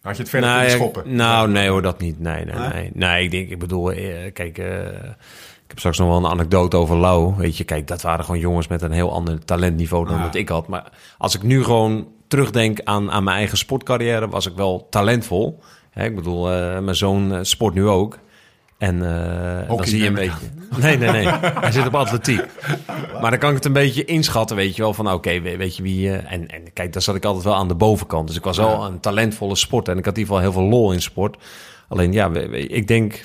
[0.00, 1.14] Had je het verder nou, kunnen schoppen?
[1.14, 2.20] Nou, nee hoor, dat niet.
[2.20, 2.90] Nee, nee, nee.
[2.94, 4.58] Nee, ik denk, ik bedoel, eh, kijk...
[4.58, 7.34] Ik heb straks nog wel een anekdote over Lau.
[7.36, 10.48] Weet je, kijk, dat waren gewoon jongens met een heel ander talentniveau dan dat ik
[10.48, 10.68] had.
[10.68, 15.60] Maar als ik nu gewoon terugdenk aan, aan mijn eigen sportcarrière, was ik wel talentvol.
[15.94, 18.18] ik bedoel, uh, mijn zoon uh, sport nu ook.
[18.78, 20.46] En uh, dan zie je een beetje.
[20.78, 21.26] Nee, nee, nee.
[21.60, 22.44] Hij zit op atletiek.
[23.20, 24.94] Maar dan kan ik het een beetje inschatten, weet je wel.
[24.94, 26.16] Van oké, weet je wie.
[26.16, 28.26] en, en kijk, daar zat ik altijd wel aan de bovenkant.
[28.26, 29.92] Dus ik was wel een talentvolle sporter.
[29.92, 31.36] En ik had in ieder geval heel veel lol in sport.
[31.88, 33.24] Alleen ja, ik denk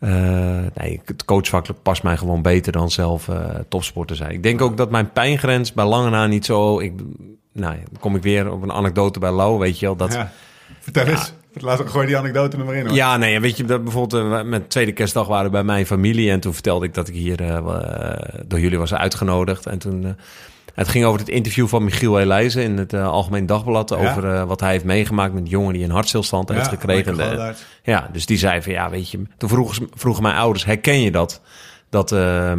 [0.00, 4.30] uh, nee, het coachvak past mij gewoon beter dan zelf uh, topsporter zijn.
[4.30, 6.78] Ik denk ook dat mijn pijngrens bij lange na niet zo...
[6.78, 6.92] Ik,
[7.60, 9.96] nou, dan kom ik weer op een anekdote bij Lau, weet je wel.
[9.96, 10.32] Dat, ja,
[10.80, 11.32] vertel ja, eens.
[11.52, 12.86] Laat gooi die anekdote er maar in.
[12.86, 12.94] Hoor.
[12.94, 16.30] Ja, nee, weet je, dat bijvoorbeeld uh, met tweede kerstdag waren bij mijn familie.
[16.30, 17.36] En toen vertelde ik dat ik hier
[18.46, 19.66] door jullie was uitgenodigd.
[19.66, 20.16] En toen
[20.74, 23.92] het ging over het interview van Michiel Elijzen in het uh, Algemeen Dagblad.
[23.92, 27.16] Over wat hij heeft meegemaakt met een jongen die een hartstilstand heeft gekregen.
[27.16, 29.22] De, ja, dus die zei van ja, weet je.
[29.36, 31.40] Toen vroegen, vroegen mijn ouders: herken je dat?
[31.88, 32.52] Dat, uh,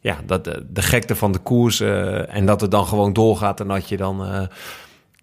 [0.00, 3.60] ja, dat de, de gekte van de koers uh, en dat het dan gewoon doorgaat
[3.60, 4.48] en dat je dan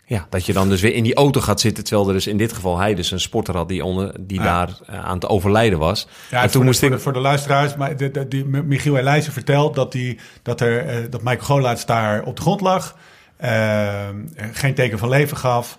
[0.08, 1.84] ja, dat je dan dus weer in die auto gaat zitten.
[1.84, 4.70] Terwijl er dus in dit geval hij dus een sporter had die, onder, die daar
[4.90, 6.08] uh, aan het overlijden was.
[6.30, 7.00] Ja, en toen voor, moest de, ik...
[7.00, 11.10] voor, de, luisteraars, maar de, de, die, Michiel Elijzen vertelt dat, die, dat, er, uh,
[11.10, 12.98] dat Michael Golaerts daar op de grond lag.
[13.44, 14.08] Uh,
[14.52, 15.78] geen teken van leven gaf.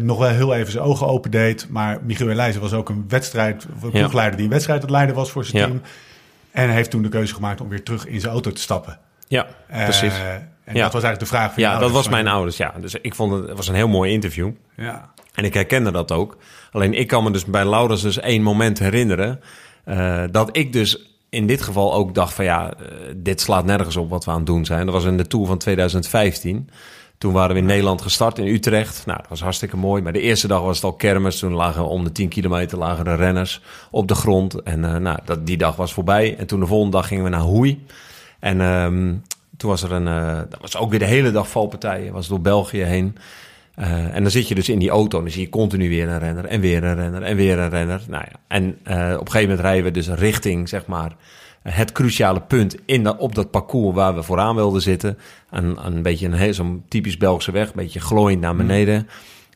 [0.00, 1.66] nog wel heel even zijn ogen open deed.
[1.68, 5.30] Maar Michiel Elijzen was ook een wedstrijd, een ploegleider die een wedstrijd het leiden was
[5.30, 5.82] voor zijn team.
[6.50, 8.98] En heeft toen de keuze gemaakt om weer terug in zijn auto te stappen.
[9.28, 10.14] Ja, precies.
[10.64, 10.82] En ja.
[10.82, 12.74] dat was eigenlijk de vraag van Ja, dat was mijn ouders, ja.
[12.80, 14.50] Dus ik vond het, het was een heel mooi interview.
[14.76, 15.10] Ja.
[15.34, 16.36] En ik herkende dat ook.
[16.72, 19.40] Alleen ik kan me dus bij Laurens dus één moment herinneren...
[19.88, 23.96] Uh, dat ik dus in dit geval ook dacht van ja, uh, dit slaat nergens
[23.96, 24.84] op wat we aan het doen zijn.
[24.84, 26.70] Dat was in de Tour van 2015.
[27.18, 29.06] Toen waren we in Nederland gestart in Utrecht.
[29.06, 30.02] Nou, dat was hartstikke mooi.
[30.02, 31.38] Maar de eerste dag was het al kermis.
[31.38, 34.62] Toen lagen om de 10 kilometer lagen de renners op de grond.
[34.62, 36.36] En uh, nou, dat, die dag was voorbij.
[36.36, 37.86] En toen de volgende dag gingen we naar Hoei.
[38.38, 39.22] En um,
[39.56, 42.40] toen was er een, uh, dat was ook weer de hele dag valpartijen, was door
[42.40, 43.16] België heen.
[43.78, 46.08] Uh, en dan zit je dus in die auto en dan zie je continu weer
[46.08, 48.02] een renner en weer een renner en weer een renner.
[48.08, 51.16] Nou ja, en op een gegeven moment rijden we dus richting, zeg maar,
[51.70, 55.18] het cruciale punt in dat, op dat parcours waar we vooraan wilden zitten.
[55.50, 58.96] Een, een beetje een zo'n typisch Belgische weg, een beetje glooiend naar beneden.
[58.96, 59.06] Mm.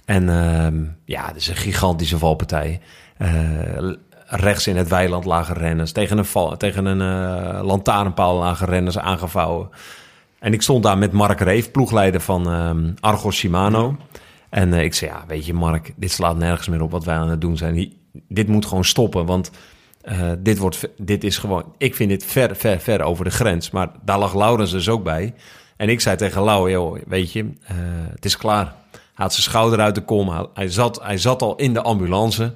[0.04, 2.80] En uh, ja, het is een gigantische valpartij.
[4.26, 7.02] rechts in het weiland lagen renners, tegen een, val, tegen een
[7.64, 9.68] lantaarnpaal lagen renners aangevouwen.
[10.42, 13.96] En ik stond daar met Mark Reef, ploegleider van um, Argos Shimano.
[14.50, 17.16] En uh, ik zei, ja, weet je Mark, dit slaat nergens meer op wat wij
[17.16, 17.92] aan het doen zijn.
[18.28, 19.50] Dit moet gewoon stoppen, want
[20.04, 21.74] uh, dit, wordt, dit is gewoon...
[21.78, 23.70] Ik vind dit ver, ver, ver over de grens.
[23.70, 25.34] Maar daar lag Laurens dus ook bij.
[25.76, 27.50] En ik zei tegen Lau, joh, weet je, uh,
[28.14, 28.74] het is klaar.
[28.90, 30.48] Hij had zijn schouder uit de kom.
[30.54, 32.54] Hij zat, hij zat al in de ambulance.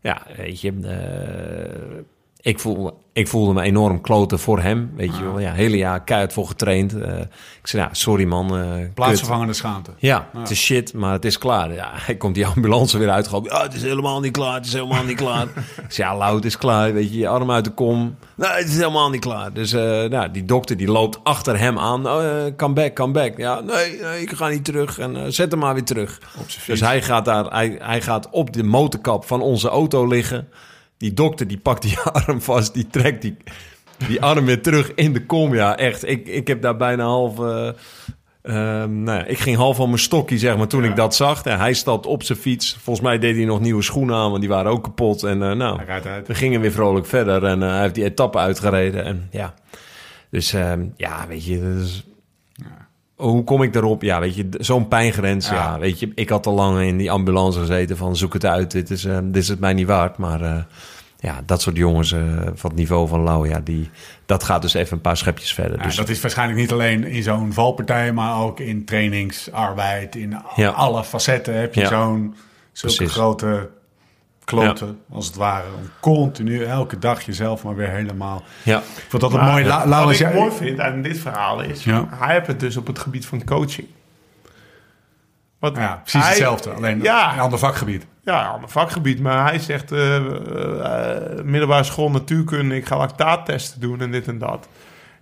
[0.00, 0.72] Ja, weet je,
[2.44, 4.90] ik voelde, ik voelde me enorm kloten voor hem.
[4.96, 6.94] Weet je wel, ja, hele jaar keihard voor getraind.
[6.94, 7.18] Uh,
[7.60, 8.58] ik zei, ja, sorry man.
[8.58, 9.90] Uh, Plaatsvervangende schaamte.
[9.98, 11.72] Ja, het is shit, maar het is klaar.
[11.72, 13.06] Ja, hij komt die ambulance weer.
[13.06, 13.16] Ja,
[13.62, 15.46] het is helemaal niet klaar, het is helemaal niet klaar.
[15.88, 16.92] ik zei, ja, Loud is klaar.
[16.92, 18.16] Weet je, je arm uit de kom.
[18.34, 19.52] Nee, het is helemaal niet klaar.
[19.52, 22.06] Dus uh, nou, die dokter die loopt achter hem aan.
[22.06, 23.36] Oh, come back, come back.
[23.36, 24.98] Ja, nee, nee ik ga niet terug.
[24.98, 26.20] En zet hem maar weer terug.
[26.66, 30.48] Dus hij gaat, daar, hij, hij gaat op de motorkap van onze auto liggen
[30.96, 33.36] die dokter die pakt die arm vast, die trekt die,
[34.08, 35.54] die arm weer terug in de kom.
[35.54, 36.08] Ja, echt.
[36.08, 37.38] Ik, ik heb daar bijna half...
[37.38, 38.52] Uh,
[38.84, 41.44] nou ja, ik ging half van mijn stokje, zeg maar, toen ik dat zag.
[41.44, 42.76] Ja, hij stapt op zijn fiets.
[42.80, 45.22] Volgens mij deed hij nog nieuwe schoenen aan, want die waren ook kapot.
[45.22, 45.80] En uh, nou,
[46.26, 47.44] we gingen weer vrolijk verder.
[47.44, 49.04] En uh, hij heeft die etappe uitgereden.
[49.04, 49.54] En ja,
[50.30, 52.04] dus ehm, ja, weet je, dus,
[53.14, 54.02] hoe kom ik daarop?
[54.02, 55.48] Ja, weet je, zo'n pijngrens.
[55.48, 55.54] Ja.
[55.54, 55.78] ja.
[55.78, 58.70] weet je, ik had al lang in die ambulance gezeten van zoek het uit.
[58.70, 60.16] Dit is, dit is het mij niet waard.
[60.16, 60.66] Maar
[61.24, 62.20] ja, dat soort jongens uh,
[62.54, 63.90] van het niveau van Lau, ja, die,
[64.26, 65.78] dat gaat dus even een paar schepjes verder.
[65.78, 70.36] Ja, dus dat is waarschijnlijk niet alleen in zo'n valpartij, maar ook in trainingsarbeid, in
[70.74, 72.34] alle facetten heb je zo'n
[72.72, 73.70] zulke grote
[74.44, 75.66] kloten, als het ware.
[75.76, 78.42] Om continu, elke dag jezelf maar weer helemaal...
[78.62, 78.78] Ja.
[78.78, 79.64] Ik vond dat een mooi...
[79.64, 81.84] La, wat ik jij- mooi vind aan dit verhaal is...
[81.84, 82.06] Ja.
[82.10, 83.86] hij heeft het dus op het gebied van coaching.
[85.58, 86.70] Wat Ja, precies hij- hetzelfde.
[86.70, 87.32] Alleen Ja.
[87.32, 88.06] een ander vakgebied.
[88.22, 89.20] Ja, ander vakgebied.
[89.20, 90.24] Maar hij zegt, eh, eh,
[91.36, 94.68] eh, middelbare school natuurkunde, ik ga lactaattesten doen en dit en dat.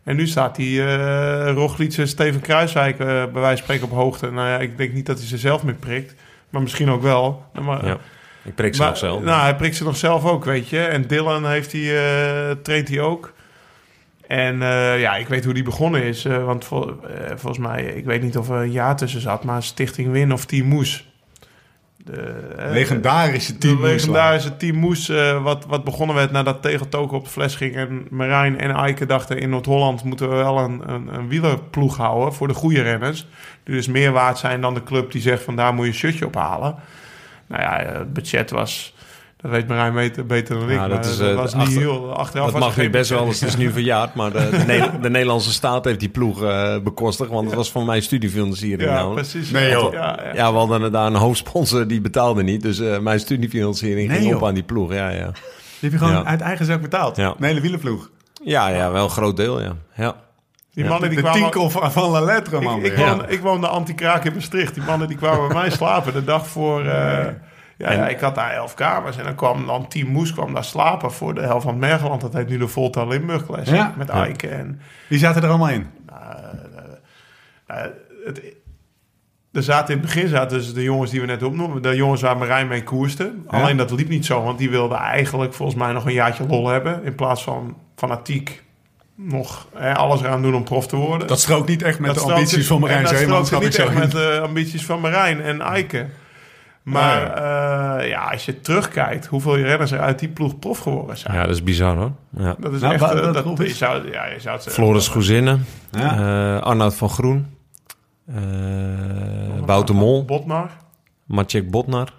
[0.05, 3.91] En nu staat hij eh Roglic en Steven Kruiswijk eh, bij wijze van spreken op
[3.91, 4.31] hoogte.
[4.31, 6.15] Nou ja, ik denk niet dat hij ze zelf meer prikt.
[6.51, 7.45] Maar misschien ook wel.
[7.63, 7.97] Maar, Ja.
[8.45, 9.23] Ik prik ze maar- nog zelf.
[9.23, 10.81] Nou, hij prikt ze nog zelf ook, weet je.
[10.81, 11.81] En Dylan heeft hij,
[12.51, 13.33] eh, traint hij ook.
[14.27, 16.25] En eh, ja, ik weet hoe die begonnen is.
[16.25, 16.97] eh, want vol-
[17.29, 20.45] volgens mij, ik weet niet of er een jaar tussen zat, maar Stichting Win of
[20.45, 21.11] Team Moes.
[22.05, 22.35] De,
[22.71, 23.83] Legendarische de team.
[23.83, 27.77] legendarische Team Moes, eh, wat, wat begonnen werd nadat Tegeltoken op de fles ging.
[27.77, 32.33] En Marijn en Eike dachten in Noord-Holland moeten we wel een, een, een wielerploeg houden
[32.35, 33.27] voor de goede renners.
[33.65, 35.97] Die dus meer waard zijn dan de club die zegt van daar moet je een
[35.99, 36.75] shirtje ophalen.
[37.53, 38.95] Nou ja, het budget was,
[39.37, 40.77] dat weet Marijn beter, beter dan ik.
[40.77, 43.11] Ja, dat maar is, dat eh, was achter- niet heel, achteraf Dat mag nu best
[43.11, 43.41] wel, budget.
[43.41, 44.15] het is nu verjaard.
[44.15, 47.31] Maar de, de, Ne- de Nederlandse staat heeft die ploeg eh bekostigd.
[47.31, 48.89] Want het was voor mij studiefinanciering.
[48.91, 49.29] Ja, namelijk.
[49.29, 49.51] precies.
[49.51, 49.93] Nee, joh.
[49.93, 50.35] Ja, ja.
[50.35, 52.63] Ja, we hadden daar een hoofdsponsor die betaalde niet.
[52.63, 54.41] Dus eh, mijn studiefinanciering Nee, ging joh.
[54.43, 54.93] op aan die ploeg.
[54.93, 55.25] Ja, ja.
[55.31, 56.25] Die heb je gewoon Ja.
[56.25, 57.17] uit eigen zak betaald.
[57.17, 57.35] Ja.
[57.39, 58.11] Een hele wielenploeg.
[58.45, 59.73] ja, ja, wel een groot deel, ja.
[59.95, 60.15] ja.
[60.73, 61.41] Die mannen die de kwamen...
[61.41, 62.85] tinkel van, La Lettre, man.
[62.85, 64.75] Ik, woonde, ik woonde anti-kraak in Maastricht.
[64.75, 66.81] Die mannen die kwamen bij mij slapen de dag voor...
[66.81, 67.27] eh,
[67.77, 69.17] ja, En- ja, ik had daar elf kamers.
[69.17, 72.21] En dan kwam dan Team Moes kwam daar slapen voor de helft van het Mergeland.
[72.21, 73.75] Dat heet nu de Volta Limburg Classic.
[73.75, 73.95] Ja.
[73.97, 74.15] Met Ja.
[74.25, 74.81] Eike en...
[75.09, 75.87] Die zaten er allemaal in.
[77.67, 77.77] eh,
[78.25, 78.43] het,
[79.53, 81.83] er zaten in het begin zaten dus de jongens die we net opnoemen.
[81.83, 83.33] De jongens waar Marijn mee koerste.
[83.47, 84.43] Alleen dat liep niet zo.
[84.43, 87.05] Want die wilden eigenlijk volgens mij nog een jaartje lol hebben.
[87.05, 88.63] In plaats van fanatiek
[89.15, 91.27] nog hè, alles eraan doen om prof te worden.
[91.29, 93.79] Dat strookt niet echt met Dat de strookt- ambities van Marijn en dat strookt niet
[93.79, 93.99] echt in.
[93.99, 96.07] met de ambities van Marijn en Eike.
[96.83, 97.29] Maar Nee.
[98.05, 101.35] eh, ja, als je terugkijkt hoeveel renners er uit die ploeg prof geworden zijn.
[101.35, 102.13] ja, dat is bizar hoor.
[102.37, 102.57] Ja.
[102.59, 103.03] Dat is Nou, echt...
[103.03, 106.57] eh, dat, je zou, ja, je zou het Floris Goezinnen, Ja.
[106.57, 107.47] eh, Arnoud van Groen,
[108.29, 108.35] eh,
[109.67, 110.71] Wouter Mol, Botmar.
[111.27, 112.13] Maciek Botnar.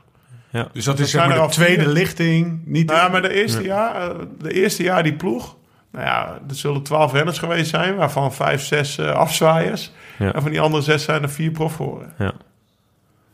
[0.74, 1.92] Dus dat is zeg maar de al tweede vier.
[1.94, 2.62] lichting.
[2.66, 5.56] Niet Nou ja, maar de eerste, jaar, eh, de eerste jaar die ploeg...
[5.94, 7.96] Nou ja, er zullen twaalf renners geweest zijn...
[7.96, 9.92] waarvan vijf, zes eh, afzwaaiers.
[10.20, 10.34] Ja.
[10.34, 12.14] En van die andere zes zijn er vier prof geworden.
[12.18, 12.34] Ja.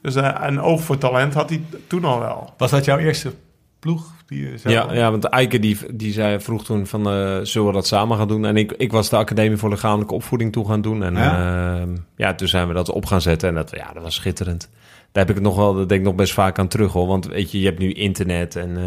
[0.02, 2.54] Dus eh, een oog voor talent had hij toen al wel.
[2.58, 3.34] Was dat jouw eerste
[3.80, 4.18] ploeg?
[4.26, 7.88] Die Ja, ja, want Eike die, die zei, vroeg toen van, eh, zullen we dat
[7.88, 8.46] samen gaan doen?
[8.46, 11.04] En ik, ik was de Academie voor Lichamelijke Opvoeding toe gaan doen.
[11.04, 11.78] En Ja.
[11.78, 11.86] ja,
[12.16, 13.50] ja toen zijn we dat op gaan zetten.
[13.50, 14.70] En dat, ja, dat was schitterend.
[15.12, 17.08] Daar heb ik het nog wel, dat denk ik nog best vaak aan terug hoor.
[17.08, 18.78] Want weet je, je hebt nu internet en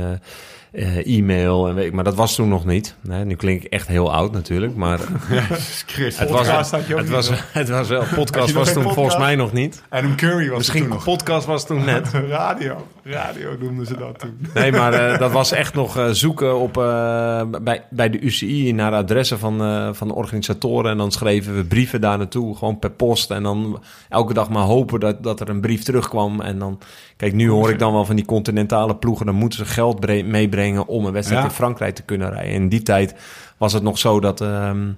[0.72, 1.68] eh, e-mail.
[1.68, 2.94] En weet ik, maar dat was toen nog niet.
[3.00, 4.74] Nee, nu klink ik echt heel oud natuurlijk.
[4.76, 4.98] Maar
[5.28, 9.18] het was, het was, het was wel, podcast was toen volgens podcast?
[9.18, 9.82] mij nog niet.
[9.88, 11.04] Adam Curry was Misschien toen nog.
[11.04, 12.10] podcast was toen net.
[12.28, 12.86] Radio.
[13.04, 14.46] Radio noemden ze dat toen.
[14.54, 16.72] Nee, maar eh, dat was echt nog eh, zoeken op,
[17.62, 19.58] bij, bij de UCI naar adressen van,
[19.94, 20.90] van de organisatoren.
[20.90, 23.30] En dan schreven we brieven daar naartoe, gewoon per post.
[23.30, 26.40] En dan elke dag maar hopen dat, dat er een brief terugkwam.
[26.40, 26.78] En dan,
[27.16, 29.26] kijk, nu hoor ik dan wel van die continentale ploegen.
[29.26, 30.22] Dan moeten ze geld bre-
[30.86, 31.48] om een wedstrijd Ja.
[31.48, 32.52] in Frankrijk te kunnen rijden.
[32.52, 33.14] In die tijd
[33.56, 34.40] was het nog zo dat...
[34.40, 34.88] ehm,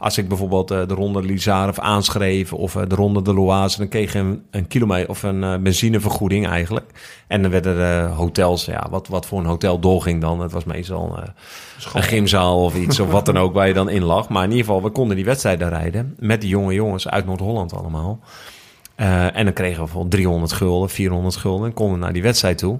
[0.00, 3.88] als ik bijvoorbeeld eh, de Ronde Lizarre aanschreef of eh, de Ronde de Loise, dan
[3.88, 6.90] kreeg je een, een kilometer of een eh, benzinevergoeding eigenlijk.
[7.26, 10.40] En dan werden er hotels, ja, wat, wat voor een hotel doorging dan.
[10.40, 11.18] Het was meestal
[11.92, 14.28] een gymzaal of iets of wat dan ook waar je dan in lag.
[14.28, 17.74] Maar in ieder geval, we konden die wedstrijden rijden met die jonge jongens uit Noord-Holland
[17.74, 18.20] allemaal.
[19.32, 22.78] En dan kregen we bijvoorbeeld 300 gulden, 400 gulden en konden naar die wedstrijd toe.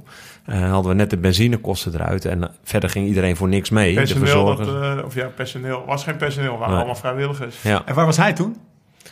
[0.50, 3.88] Eh, hadden we net de benzinekosten eruit en eh, verder ging iedereen voor niks mee.
[3.94, 4.98] de Personeel, dat, verzorgers.
[4.98, 5.82] eh, of ja, personeel.
[5.86, 6.76] was geen personeel, waren Nee.
[6.76, 7.62] allemaal vrijwilligers.
[7.62, 7.82] ja.
[7.84, 8.56] En waar was hij toen?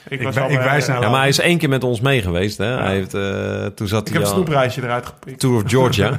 [0.09, 1.85] Ik, Ik was al, ik eh, wijs naar- Ja, maar hij is één keer met
[1.85, 2.59] ons mee geweest.
[2.59, 2.67] Hè?
[2.67, 5.41] Hij heeft, eh, toen zat Ik hij heb een snoepreisje eruit geprikt.
[5.41, 6.09] Tour of Georgia.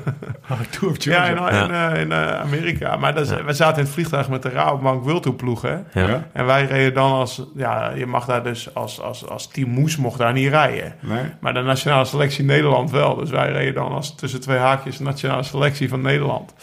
[0.79, 1.53] Tour of Ja, Georgia.
[1.55, 2.95] in, in, eh, in eh, Amerika.
[2.95, 5.69] Maar dat is- we zaten in het vliegtuig met de Rabobank World Tour ploeg, hè.
[5.71, 5.81] ja.
[5.93, 6.27] Ja.
[6.33, 7.43] En wij reden dan als...
[7.55, 10.93] Ja, je mag daar dus als, als, als team Moes mocht daar niet rijden.
[10.99, 11.23] Nee.
[11.39, 13.15] Maar de nationale selectie Nederland wel.
[13.15, 16.53] Dus wij reden dan als tussen twee haakjes nationale selectie van Nederland.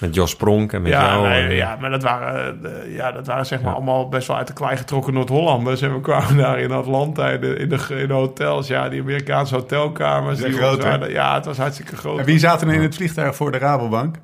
[0.00, 1.28] Met Jos Pronk en met Ja, jou.
[1.28, 3.74] nee, en- ja, maar dat waren, eh, ja, dat waren zeg maar Ja.
[3.76, 5.80] allemaal best wel uit de klei getrokken Noord-Hollanders.
[5.82, 8.66] En we kwamen daar in Atlanta in de, in de, in de hotels.
[8.66, 10.38] Ja, die Amerikaanse hotelkamers.
[10.38, 12.18] Die groot, waren- ja, het was hartstikke groot.
[12.18, 14.16] En wie zaten er in het vliegtuig voor de Rabobank?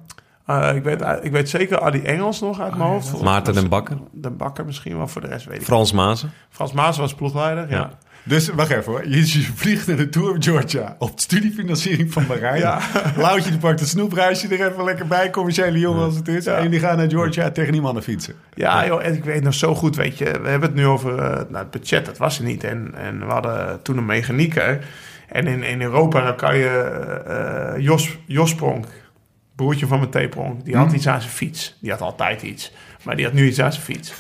[0.47, 3.23] Eh, ik, weet, ik weet zeker Adi Engels nog uit mijn hoofd.
[3.23, 3.97] Maarten den Bakker.
[4.13, 6.31] De Bakker misschien wel, voor de rest weet ik Frans Maassen.
[6.51, 7.91] Frans Maas was ploegleider, ja.
[8.29, 9.09] Dus wacht even hoor.
[9.09, 12.59] Je, je vliegt naar de Tour of Georgia op studiefinanciering van Marijn.
[12.59, 12.81] Ja.
[13.17, 15.31] Loutje die pakt het snoepreisje er even lekker bij.
[15.31, 16.45] Commerciële jongen als het is.
[16.45, 16.57] Ja.
[16.57, 18.35] En die gaan naar Georgia tegen die mannen fietsen.
[18.55, 20.25] Ja, joh, en ik weet nog zo goed, weet je.
[20.25, 22.65] We hebben het nu over eh, nou, het budget, dat was er niet.
[22.65, 24.85] En, en we hadden toen een mechanieker.
[25.29, 26.69] En in, in Europa dan kan je
[27.27, 28.87] eh, Jos, Jos Pronk,
[29.57, 31.77] broertje van mijn taperon, die had iets aan zijn fiets.
[31.81, 32.73] Die had altijd iets,
[33.03, 34.13] maar die had nu iets aan zijn fiets.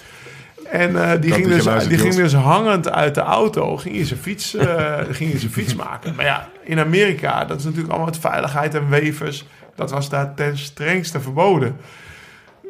[0.71, 4.21] En eh, die, ging dus, die ging dus hangend uit de auto, ging je zijn
[4.21, 6.15] fiets, uh, ging je zijn fiets maken.
[6.15, 9.45] Maar ja, in Amerika, dat is natuurlijk allemaal met veiligheid en wevers.
[9.75, 11.77] Dat was daar ten strengste verboden.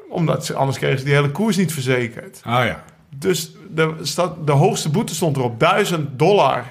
[0.09, 2.41] Omdat ze, anders kregen ze die hele koers niet verzekerd.
[2.45, 2.83] Ah ja.
[3.17, 3.95] Dus de,
[4.45, 6.65] de hoogste boete stond erop, 1000 dollar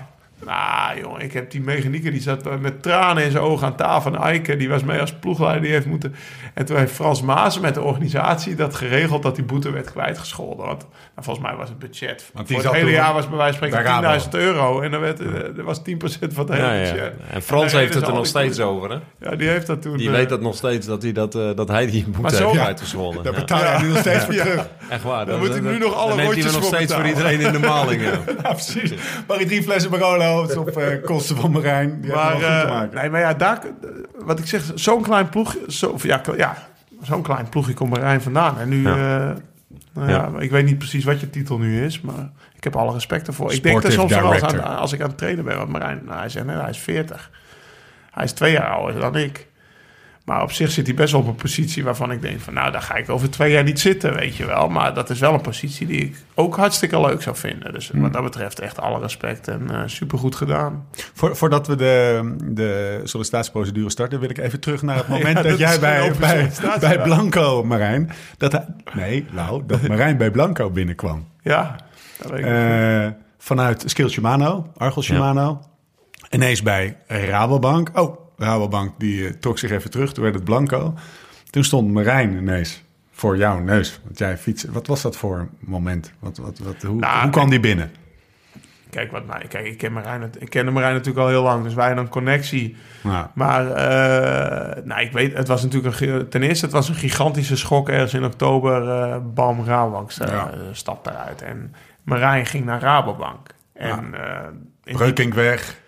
[0.46, 4.14] nou, jongen, ik heb die mechanieker die zat met tranen in zijn ogen aan tafel.
[4.14, 6.16] En Eike, die was mee als ploegleider, die heeft moeten...
[6.54, 10.66] En toen heeft Frans Maas met de organisatie dat geregeld dat die boete werd kwijtgescholden.
[10.66, 13.58] Want nou, volgens mij was het budget Want voor het hele jaar was bij wijze
[13.58, 14.82] van spreken 10.000 euro.
[14.82, 17.14] En dan werd, er was 10% van het hele ja, budget.
[17.20, 17.34] Ja.
[17.34, 18.98] En Frans heeft het er nog steeds over, hè?
[19.30, 19.98] Ja, die heeft dat toen...
[19.98, 23.24] Die weet dat nog steeds, dat hij, dat, uh, dat hij die boete heeft kwijtgescholden.
[23.24, 24.68] Daar betaal je nu nog steeds voor terug.
[24.90, 25.26] Echt waar.
[25.26, 28.02] Dan moet hij nu nog alle rotjes nog steeds voor iedereen in de maling.
[28.02, 28.94] Ja, precies.
[29.28, 32.02] Mag je drie flessen Barolo op uh, kosten van Marijn.
[32.02, 33.62] Die maar, uh, nee, maar ja, daar,
[34.26, 36.58] wat ik zeg, zo'n klein ploeg, zo, ja, ja,
[37.02, 38.60] zo'n klein ploegje komt Marijn vandaan.
[38.60, 39.30] En nu, ja.
[39.30, 39.36] Uh,
[39.94, 40.32] nou ja.
[40.40, 43.54] ik weet niet precies wat je titel nu is, maar ik heb alle respect ervoor.
[43.54, 46.02] ik denk er soms wel als, aan, als ik aan het trainen ben, want Marijn,
[46.06, 47.32] nou, hij zegt, nee, hij is 40.
[48.12, 49.48] Hij is twee jaar ouder dan ik.
[50.26, 52.54] Maar op zich zit hij best wel op een positie waarvan ik denk van...
[52.54, 54.68] nou, daar ga ik over twee jaar niet zitten, weet je wel.
[54.68, 57.74] Maar dat is wel een positie die ik ook hartstikke leuk zou vinden.
[57.74, 60.88] Dus wat dat betreft echt alle respect en uh, supergoed gedaan.
[61.14, 64.20] voordat we de, de sollicitatieprocedure starten...
[64.20, 68.12] wil ik even terug naar het moment dat, jij bij, bij, bij Blanco, Marijn...
[68.38, 71.28] Dat hij, nee, nou, dat Marijn bij Blanco binnenkwam.
[71.42, 71.76] Ja,
[72.18, 73.08] dat weet ik uh,
[73.38, 74.72] Vanuit Skill Shimano.
[76.30, 77.90] Ineens bij Rabobank.
[77.94, 80.14] Oh, Rabobank die uh, trok zich even terug.
[80.14, 80.94] Toen werd het Blanco.
[81.50, 84.00] Toen stond Marijn ineens voor jouw neus.
[84.04, 84.72] Want jij fietsen.
[84.72, 86.14] Wat was dat voor moment?
[86.20, 87.92] Wat, wat, wat, hoe, nou, hoe kwam die binnen?
[88.90, 91.64] Kijk, wat, nou, kijk ik, ken Marijn, ik ken Marijn natuurlijk al heel lang.
[91.64, 92.76] Dus wij hadden een connectie.
[93.04, 93.32] Ja.
[93.34, 97.56] Maar uh, nou, ik weet, het was natuurlijk een, ten eerste, het was een gigantische
[97.56, 98.84] schok ergens in oktober.
[98.84, 100.52] Uh, Bam Rabobank ja.
[100.72, 101.42] stapte eruit.
[101.42, 101.74] En
[102.04, 103.48] Marijn ging naar Rabobank.
[103.74, 104.52] En, ja.
[104.84, 105.84] Breukink weg.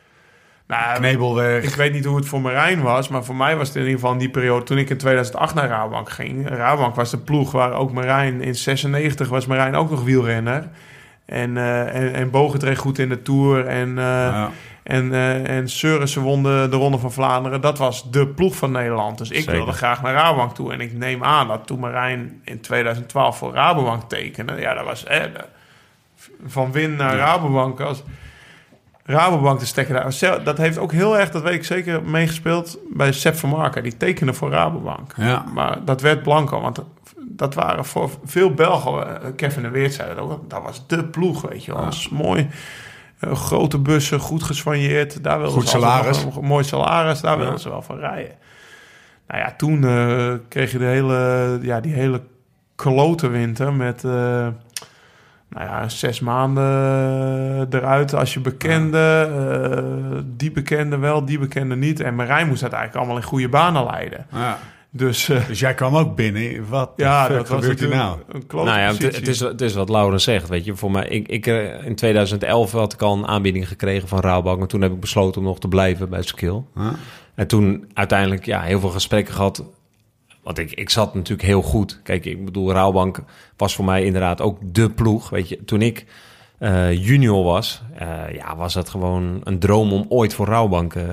[0.67, 1.63] Nou, Knebelweg.
[1.63, 3.99] Ik weet niet hoe het voor Marijn was, maar voor mij was het in ieder
[3.99, 6.49] geval in die periode toen ik in 2008 naar Rabobank ging.
[6.49, 10.69] Rabobank was de ploeg waar ook Marijn in 96 was Marijn ook nog wielrenner.
[11.25, 13.65] En, uh, en, en Bogen goed in de Tour.
[13.65, 14.49] En, uh, ja.
[14.83, 17.61] en, uh, en Seurissen won de, de Ronde van Vlaanderen.
[17.61, 19.17] Dat was de ploeg van Nederland.
[19.17, 20.73] Dus ik wilde graag naar Rabobank toe.
[20.73, 24.59] En ik neem aan dat toen Marijn in 2012 voor Rabobank tekende...
[24.59, 25.05] Ja, dat was
[26.45, 27.25] van Win naar ja.
[27.25, 27.79] Rabobank...
[27.79, 28.03] Als,
[29.07, 30.43] Rabobank te stekken daar.
[30.43, 33.83] Dat heeft ook heel erg, dat weet ik zeker, meegespeeld bij Sepp van Marken.
[33.83, 35.13] Die tekenen voor Rabobank.
[35.15, 35.45] Ja.
[35.53, 36.83] Maar dat werd Blanco, want
[37.17, 41.03] dat waren voor veel Belgen, eh, Kevin de Weert zei dat ook, dat was de
[41.03, 41.89] ploeg, weet je wel.
[42.11, 42.49] Mooi.
[43.21, 45.23] Uh, grote bussen, goed geswanjeerd.
[45.23, 46.25] Daar wilden goed ze salaris.
[46.41, 47.41] Mooi salaris, daar ja.
[47.41, 48.35] wilden ze wel van rijden.
[49.27, 52.21] Nou ja, toen uh, kreeg je de hele, ja, die hele
[52.75, 54.03] klote winter met...
[54.03, 54.47] Uh,
[55.49, 59.29] nou ja, zes maanden eruit als je bekende.
[59.31, 61.99] Uh, die bekende wel, die bekende niet.
[61.99, 64.25] En Marijn moest dat eigenlijk allemaal in goede banen leiden.
[64.33, 64.59] Ja.
[64.89, 66.69] Dus, uh, dus jij kwam ook binnen.
[66.69, 68.19] Wat ja, dat was gebeurt nou?
[68.27, 70.49] Een nou ja, het, is, het is wat Laura zegt.
[70.49, 74.07] Weet je, voor mij, ik, ik, eh, in 2011 had ik al een aanbieding gekregen
[74.07, 74.61] van Rabobank.
[74.61, 76.61] En toen heb ik besloten om nog te blijven bij Skill.
[76.75, 76.93] Ja.
[77.35, 79.63] En toen uiteindelijk ja, heel veel gesprekken gehad
[80.47, 81.99] want ik, ik zat natuurlijk heel goed.
[82.03, 83.19] Kijk, ik bedoel, Rauwbank
[83.57, 85.29] was voor mij inderdaad ook de ploeg.
[85.29, 86.05] Weet je, toen ik
[86.59, 91.03] uh, junior was, uh, ja, was het gewoon een droom om ooit voor Rouwbank uh,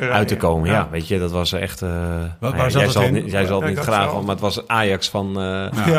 [0.00, 0.68] uit te komen.
[0.68, 0.74] Ja.
[0.74, 0.88] ja.
[0.90, 1.80] weet je, dat was echt...
[1.80, 5.34] Waar, waar jij, zal het, jij zal het niet graag, maar het was Ajax van,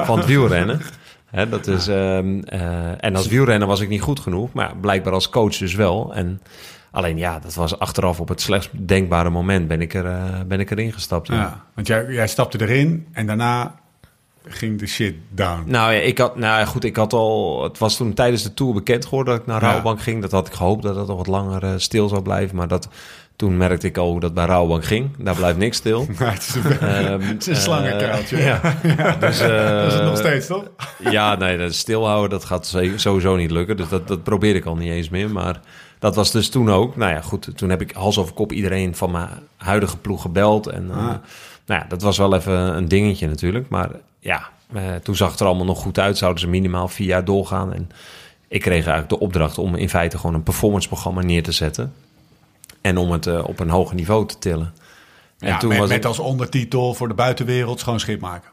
[0.06, 0.82] van het wielrennen.
[1.32, 5.30] Hè, dat is, um, en als wielrenner was ik niet goed genoeg, maar blijkbaar als
[5.30, 6.14] coach dus wel.
[6.14, 6.42] En
[6.92, 10.60] Alleen ja, dat was achteraf op het slechtst denkbare moment ben ik, er, uh, ben
[10.60, 11.28] ik erin gestapt.
[11.28, 11.66] Ja.
[11.74, 13.81] want jij, jij stapte erin en daarna
[14.46, 15.64] ging de shit down.
[15.66, 18.54] Nou ja, ik had, nou ja, goed, ik had al, het was toen tijdens de
[18.54, 19.96] tour bekend geworden dat ik naar ja.
[19.96, 20.22] ging.
[20.22, 22.88] Dat had ik gehoopt dat het nog wat langer uh, stil zou blijven, maar dat,
[23.36, 25.10] toen merkte ik al hoe dat bij Rouwbank ging.
[25.18, 26.06] Daar blijft niks stil.
[26.20, 28.38] Maar het is een, um, het is een slangenkuiltje.
[28.38, 28.62] Uh, ja.
[28.98, 29.16] ja.
[29.16, 30.64] Dus, uh, dat is het nog steeds, toch?
[30.98, 33.78] ja, nee, dat stilhouden, dat gaat sowieso niet lukken.
[33.78, 35.30] Dus dat, dat probeer ik al niet eens meer.
[35.30, 35.60] Maar
[36.00, 36.96] dat was dus toen ook.
[36.96, 37.58] Nou ja, goed.
[37.58, 40.68] Toen heb ik hals over kop iedereen van mijn huidige ploeg gebeld.
[40.68, 41.14] En uh,
[41.66, 43.70] nou ja, dat was wel even een dingetje natuurlijk.
[43.70, 43.90] Maar
[44.20, 46.18] ja, uh, toen zag het er allemaal nog goed uit.
[46.18, 47.74] Zouden ze minimaal vier jaar doorgaan.
[47.74, 47.90] En
[48.48, 51.94] ik kreeg eigenlijk de opdracht om in feite gewoon een performanceprogramma neer te zetten.
[52.82, 54.74] En om het uh, op een hoger niveau te tillen.
[55.40, 58.50] En ja, toen met, was met als ondertitel voor de buitenwereld schoon schip maken.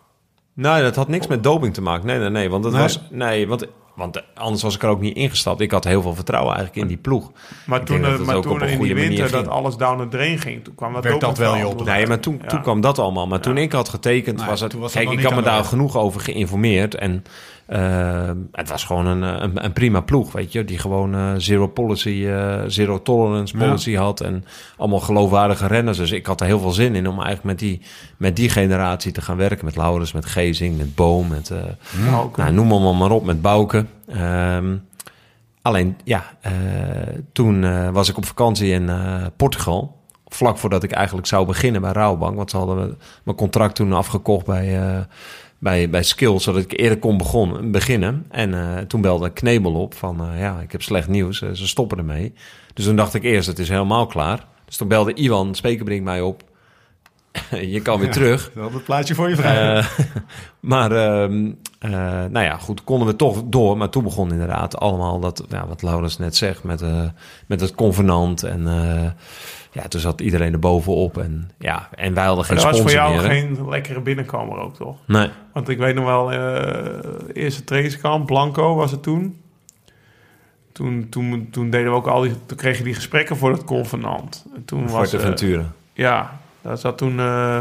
[0.53, 2.07] Nee, dat had niks met doping te maken.
[2.07, 2.51] Nee, nee, nee.
[2.51, 3.01] Want het was.
[3.11, 3.67] Nee, want
[3.99, 5.61] want anders was ik er ook niet ingestapt.
[5.61, 7.31] Ik had heel veel vertrouwen eigenlijk in die ploeg.
[7.67, 9.31] Maar Ik toen, dat eh, het maar toen op een in die goede manier winter
[9.31, 11.91] dat alles down the drain ging, toen kwam dat Werd ook dat wel opdracht?
[11.97, 12.49] Nee, maar toen, Ja.
[12.49, 13.27] toen kwam dat allemaal.
[13.27, 13.63] Maar toen Ja.
[13.63, 14.73] ik had getekend, Nee, was het...
[14.73, 16.95] was het kijk, ik had me daar genoeg over geïnformeerd.
[16.95, 17.25] En
[17.69, 20.65] eh, het was gewoon een, een, een prima ploeg, weet je.
[20.65, 23.65] Die gewoon eh, zero policy, eh, zero tolerance Ja.
[23.65, 24.21] policy had.
[24.21, 24.45] En
[24.77, 25.99] allemaal geloofwaardige renners.
[25.99, 27.81] Dus ik had er heel veel zin in om eigenlijk met die,
[28.17, 29.65] met die generatie te gaan werken.
[29.65, 31.51] Met Laurens, met Gezing, met Boom, met...
[31.51, 31.59] eh,
[32.37, 33.87] nou, noem allemaal maar op met Bouke.
[34.09, 34.77] Ehm,
[35.63, 36.53] alleen, ja, eh,
[37.33, 39.97] toen eh, was ik op vakantie in eh, Portugal.
[40.31, 42.37] Vlak voordat ik eigenlijk zou beginnen bij Rabobank.
[42.37, 44.99] Want ze hadden mijn contract toen afgekocht bij, eh,
[45.59, 46.45] bij, bij Skills.
[46.45, 48.27] Zodat ik eerder kon begon, beginnen.
[48.29, 51.43] En eh, toen belde Knebel op van, eh, ja, ik heb slecht nieuws.
[51.43, 52.33] eh, ze stoppen ermee.
[52.75, 54.47] Dus toen dacht ik eerst, het is helemaal klaar.
[54.65, 56.43] Dus toen belde Iwan Spekerbrink mij op.
[57.75, 58.51] je kan weer terug.
[58.55, 59.77] Dat het plaatje voor je vrij.
[59.77, 59.87] Eh,
[60.61, 61.91] maar, ehm, eh,
[62.31, 63.77] nou ja, goed, konden we toch door.
[63.77, 67.05] Maar toen begon inderdaad allemaal dat, ja, wat Laurens net zegt, met, eh,
[67.47, 68.43] met het convenant.
[68.43, 68.63] En
[69.73, 71.19] ja, toen zat iedereen er bovenop.
[71.19, 73.31] En, ja, en wij hadden geen Maar dat was voor jou meer.
[73.31, 74.97] geen lekkere binnenkomer ook, toch?
[75.07, 76.33] Nee, Want ik weet nog wel,
[77.33, 79.41] eerste trainingskamp, Blanco was het toen.
[80.79, 83.65] Toen, toen, toen deden we ook al die, toen kreeg je die gesprekken voor het
[83.65, 84.47] convenant.
[84.55, 85.73] En toen was, eh, Fuerteventura.
[85.93, 86.38] ja,
[86.69, 87.61] daar zat toen eh,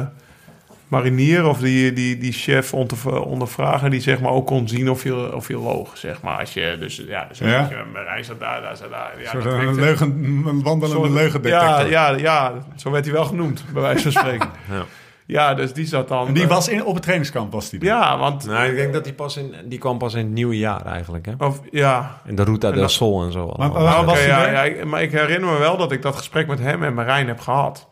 [0.88, 5.03] Marinier of die, die, die chef onder, ondervragen, die zeg maar ook kon zien of
[5.03, 6.39] je, of je loog, zeg maar.
[6.39, 7.60] Als je, dus ja, dus Ja?
[7.60, 9.12] als je, Marijn zat daar, daar zat daar.
[9.18, 9.80] Ja, Een soort dat een, werkte.
[9.82, 10.08] leugen,
[10.47, 11.89] een wandelende Soort- leugendetector.
[11.89, 14.49] Ja, ja, ja, zo werd hij wel genoemd, bij wijze van spreken.
[14.72, 14.84] Ja.
[15.26, 16.28] Ja, dus die zat dan...
[16.28, 17.84] En die eh, was in, op het trainingskamp, was die.
[17.84, 18.45] Ja, want...
[18.45, 21.26] Nou, ik denk dat die pas in, die kwam pas in het nieuwe jaar eigenlijk,
[21.26, 21.45] hè?
[21.45, 23.53] Of, ja, In de Ruta del Sol en zo.
[23.58, 26.01] Maar- maar- was oké, hij ja, ja, ik- maar ik herinner me wel dat ik
[26.01, 27.88] dat gesprek met hem en Marijn heb gehad.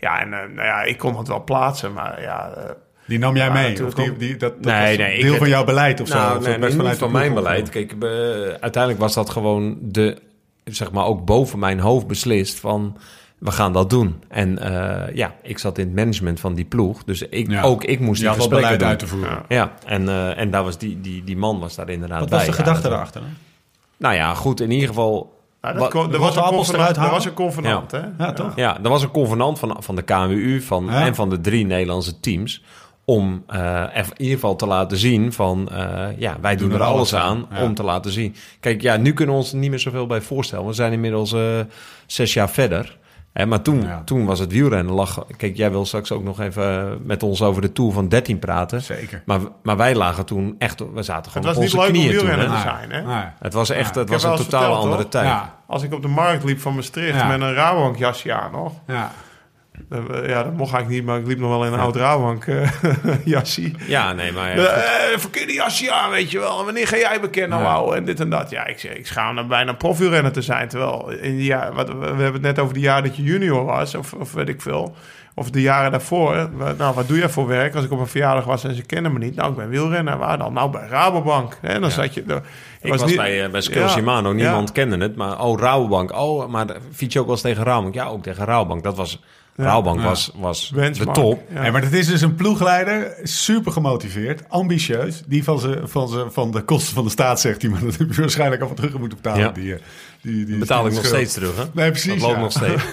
[0.00, 2.50] Ja, en eh, nou ja, ik kon het wel plaatsen, maar ja...
[2.56, 2.62] eh,
[3.06, 3.86] Die nam jij mee?
[3.86, 6.08] Of die, die, dat, dat Nee, was nee, ik deel heb- van jouw beleid of
[6.08, 6.14] zo?
[6.18, 7.68] Nou, Of nee, best nee, vanuit van mijn beleid.
[7.68, 8.08] Kijk, eh,
[8.60, 10.18] uiteindelijk was dat gewoon de,
[10.64, 12.96] zeg maar, ook boven mijn hoofd beslist van,
[13.38, 14.22] we gaan dat doen.
[14.28, 17.62] En eh, ja, ik zat in het management van die ploeg, dus ik, Ja.
[17.62, 18.88] ook ik moest die gesprekken beleid doen.
[18.88, 19.30] uit te voeren.
[19.30, 19.44] Ja.
[19.48, 22.38] Ja, en, eh, en daar was die, die, die man was daar inderdaad Wat bij.
[22.38, 23.20] was de gedachte daarachter?
[23.20, 23.30] dan?
[23.96, 25.38] Nou ja, goed, in ieder geval...
[25.60, 28.00] nou, dat Wat- kon- de er was een convenant, eruit er was een convenant, hè?
[28.18, 28.52] Ja, toch?
[28.56, 31.06] Ja, er was een convenant van, van de KWU van, Ja.
[31.06, 32.62] en van de drie Nederlandse teams.
[33.04, 33.60] Om eh,
[33.96, 37.46] er in ieder geval te laten zien van, eh, ja, wij doen, er alles aan
[37.52, 37.62] Ja.
[37.62, 38.34] om te laten zien.
[38.60, 40.66] Kijk, ja, nu kunnen we ons er niet meer zoveel bij voorstellen.
[40.66, 41.40] We zijn inmiddels eh,
[42.06, 42.98] zes jaar verder.
[43.32, 44.02] Hè, maar toen, Ja.
[44.04, 45.24] toen was het wielrennen lag.
[45.36, 48.38] Kijk, jij wil straks ook nog even eh, met ons over de Tour van 13
[48.38, 48.82] praten.
[48.82, 49.22] Zeker.
[49.26, 52.22] Maar, maar wij lagen toen echt, we zaten Het gewoon was op niet onze leuk
[52.22, 52.38] om toen.
[52.38, 52.46] Hè?
[52.56, 53.02] te zijn, hè?
[53.14, 53.24] Nee.
[53.38, 55.08] Het was echt, Ja, het was een verteld, andere hoor.
[55.08, 55.26] tijd.
[55.26, 57.26] Ja, Als ik op de markt liep van Maastricht Ja.
[57.26, 58.72] met een Rabobank jasje aan nog.
[58.86, 59.10] ja.
[59.90, 62.44] Eh, Ja, dat mocht eigenlijk niet, maar ik liep nog wel in een oud Rabobank
[62.46, 62.70] eh,
[63.24, 63.70] jasje.
[63.86, 64.50] Ja, nee, maar...
[64.50, 64.64] Eh,
[65.12, 66.64] eh, verkeerde jasje aan, weet je wel.
[66.64, 67.64] Wanneer ga jij bekennen, Ja.
[67.64, 68.50] wauw, en dit en dat.
[68.50, 70.68] Ja, ik, zeg, ik schaam me bijna profielrenner te zijn.
[70.68, 73.64] Terwijl, in die jaar, wat, we hebben het net over die jaren dat je junior
[73.64, 74.94] was, of, of weet ik veel.
[75.34, 76.48] Of de jaren daarvoor.
[76.78, 77.74] Nou, wat doe jij voor werk?
[77.74, 79.34] Als ik op een verjaardag was en ze kennen me niet.
[79.36, 80.18] Nou, ik ben wielrenner.
[80.18, 80.52] Waar dan?
[80.52, 81.58] Nou, bij Rabobank.
[81.62, 82.22] En dan zat je...
[82.26, 82.42] er-
[82.80, 84.74] Ik was, niet- bij, uh, bij Ja, Shimano, niemand ja.
[84.74, 85.16] kende het.
[85.16, 86.12] Maar oh, Rabobank.
[86.12, 87.94] Oh, maar de- fiets je ook wel eens tegen Rabobank?
[87.94, 88.82] Ja, ook tegen Rabobank.
[88.82, 89.22] Dat was,
[89.62, 90.04] Rabobank Ja.
[90.04, 91.42] was, was de top.
[91.54, 91.70] Ja.
[91.70, 96.50] Maar dat is dus een ploegleider, super gemotiveerd, ambitieus, die van, ze, van, ze, van
[96.50, 99.18] de kosten van de staat zegt, die maar dat heb je waarschijnlijk al terug moeten
[99.22, 99.40] betalen.
[99.44, 99.50] Ja.
[99.50, 99.80] Die, eh,
[100.22, 101.62] die, die, Betaal ik nog steeds terug, hè?
[101.72, 102.12] Nee, precies.
[102.12, 102.40] Dat loopt ja.
[102.40, 102.82] nog steeds.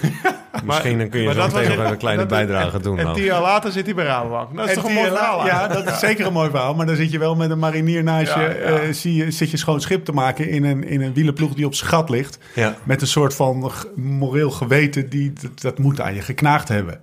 [0.64, 2.98] Misschien dan kun je maar zo meteen nog een kleine dat- bijdrage en- doen.
[2.98, 4.56] En tien jaar later zit hij bij Rabobank.
[4.56, 5.46] Dat is En toch een mooi verhaal?
[5.46, 6.74] Ja, dat is zeker een mooi verhaal.
[6.74, 8.40] Maar dan zit je wel met een marinier naast je.
[8.40, 11.54] Ja, eh, zie je, zit je schoon schip te maken in een, in een wielenploeg
[11.54, 12.38] die op zijn gat ligt.
[12.54, 12.76] Ja.
[12.84, 17.00] Met een soort van moreel geweten die dat, dat moet aan je geknaagd hebben.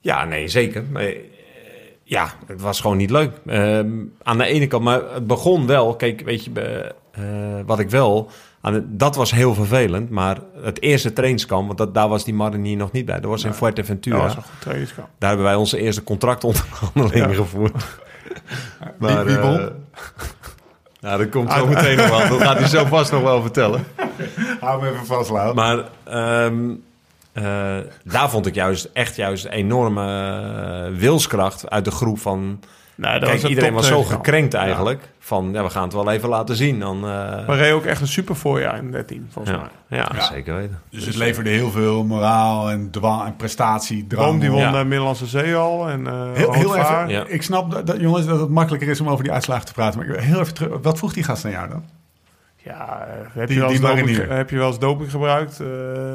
[0.00, 0.84] Ja, nee, zeker.
[0.90, 1.16] Maar, eh,
[2.04, 3.30] ja, het was gewoon niet leuk.
[3.46, 3.90] Ehm,
[4.22, 5.96] aan de ene kant, maar het begon wel.
[5.96, 6.50] Kijk, weet je,
[7.12, 7.22] eh,
[7.66, 8.30] wat ik wel...
[8.62, 11.66] Het- dat was heel vervelend, maar het eerste trainingskamp...
[11.66, 13.20] want dat, daar was die marinier nog niet bij.
[13.20, 14.16] Dat was in Fuerteventura.
[14.16, 15.08] Dat was een goed trainingskamp.
[15.18, 17.34] Daar hebben wij onze eerste contractonderhandelingen Ja.
[17.34, 17.72] gevoerd.
[18.98, 19.42] Wie- wie eh,
[21.00, 22.28] nou, dat komt zo meteen nog wel.
[22.28, 23.84] Dat gaat hij zo vast nog wel vertellen.
[24.60, 25.54] Hou hem even vast, Lau.
[25.54, 26.70] Maar ehm,
[27.32, 30.06] eh, daar vond ik juist echt juist enorme
[30.92, 32.60] eh, wilskracht uit de groep van...
[33.02, 35.02] Nee, dat Kijk, iedereen was zo gekrenkt eigenlijk.
[35.18, 36.80] Van, ja, we gaan het wel even laten zien.
[36.80, 37.02] Dan, eh,
[37.46, 39.98] Maar reed ook echt een super voorjaar in 13, volgens ja, mij.
[39.98, 40.22] ja, Ja.
[40.24, 40.80] zeker weten.
[40.90, 44.04] Dus het leverde heel veel moraal en dwang en prestatie.
[44.04, 44.70] Boom die won Ja.
[44.78, 45.88] de Middellandse Zee al.
[45.88, 47.24] En, eh Heel, heel even, Ja.
[47.26, 49.98] ik snap dat, dat, jongens dat het makkelijker is om over die uitslagen te praten.
[49.98, 50.78] Maar ik wil heel even terug.
[50.82, 51.84] Wat vroeg die gast aan jou dan?
[52.64, 55.60] Ja, eh, heb, Die- je wel eens doping, heb je wel eens doping gebruikt?
[55.60, 55.66] Eh,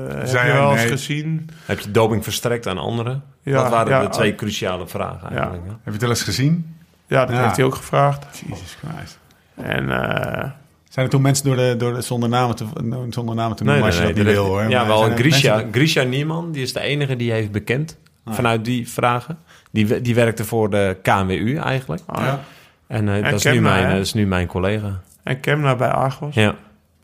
[0.07, 0.88] heb je wel eens nee.
[0.91, 1.49] gezien?
[1.65, 3.23] Heb je doping verstrekt aan anderen?
[3.41, 5.63] Ja, dat waren ja, de twee cruciale vragen eigenlijk.
[5.63, 5.69] hè?
[5.69, 6.76] Heb je het wel eens gezien?
[7.07, 7.43] Ja, dat Ja.
[7.43, 8.25] heeft hij ook gevraagd.
[8.47, 9.19] Jesus Christ.
[9.55, 10.49] En eh,
[10.89, 12.65] Zijn er toen mensen door de, door de, zonder namen te,
[13.09, 14.61] zonder namen te noemen als je dat niet er- wil hoor.
[14.61, 17.51] Ja, Maar wel zijn er Grisha, mensen- Grisha Nieman, die is de enige die heeft
[17.51, 18.33] bekend Ah.
[18.33, 19.37] vanuit die vragen.
[19.71, 22.01] Die, we- die werkte voor de KNWU eigenlijk.
[22.05, 22.39] Ah, Ja.
[22.87, 23.87] En, eh, En dat, is nu Kemna, mijn, hè?
[23.89, 25.01] eh, dat is nu mijn collega.
[25.23, 26.35] En Kemna bij Argos.
[26.35, 26.55] Ja,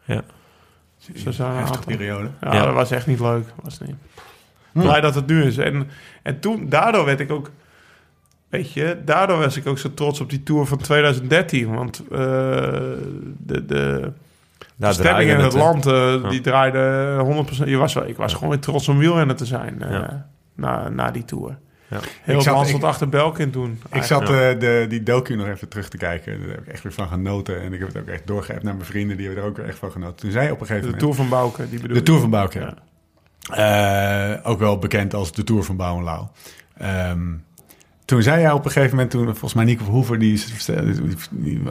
[0.05, 0.21] ja.
[1.15, 1.95] Zo zijn er een Heftige aantal.
[1.97, 2.29] periode.
[2.41, 2.65] Ja, Ja.
[2.65, 3.45] dat was echt niet leuk.
[3.63, 3.95] Was niet.
[4.71, 4.79] Hm.
[4.81, 5.57] Blij dat het nu is.
[5.57, 5.89] En,
[6.23, 7.51] en toen, daardoor werd ik ook...
[8.53, 11.73] Weet je, daardoor was ik ook zo trots op die Tour van 2013.
[11.73, 12.17] Want eh,
[13.37, 14.11] de, de
[14.79, 15.93] stemming in het land, eh,
[16.23, 16.29] Ja.
[16.29, 17.67] die draaide 100%.
[17.67, 20.27] Je was wel, ik was gewoon weer trots om wielrenner te zijn eh, Ja.
[20.55, 21.57] na, na die Tour.
[21.87, 21.99] Ja.
[22.21, 23.81] Heel Ik zat- ik- achter Belkin toen.
[23.91, 24.27] Ik zat eh,
[24.59, 26.39] de, die docu nog even terug te kijken.
[26.39, 27.61] Daar heb ik echt weer van genoten.
[27.61, 29.17] En ik heb het ook echt doorgegeven naar mijn vrienden.
[29.17, 30.15] Die hebben er ook weer echt van genoten.
[30.15, 30.99] Toen zei op een gegeven de moment...
[30.99, 32.03] Tour van Bouke, die bedoel De.
[32.03, 32.73] Tour van Bouke, Ja.
[34.35, 36.31] Eh, ook wel bekend als de Tour van Bouwenlauw.
[36.77, 37.21] Ehm
[38.05, 40.41] toen zei hij op een gegeven moment, toen volgens mij Nico Verhoeven, die,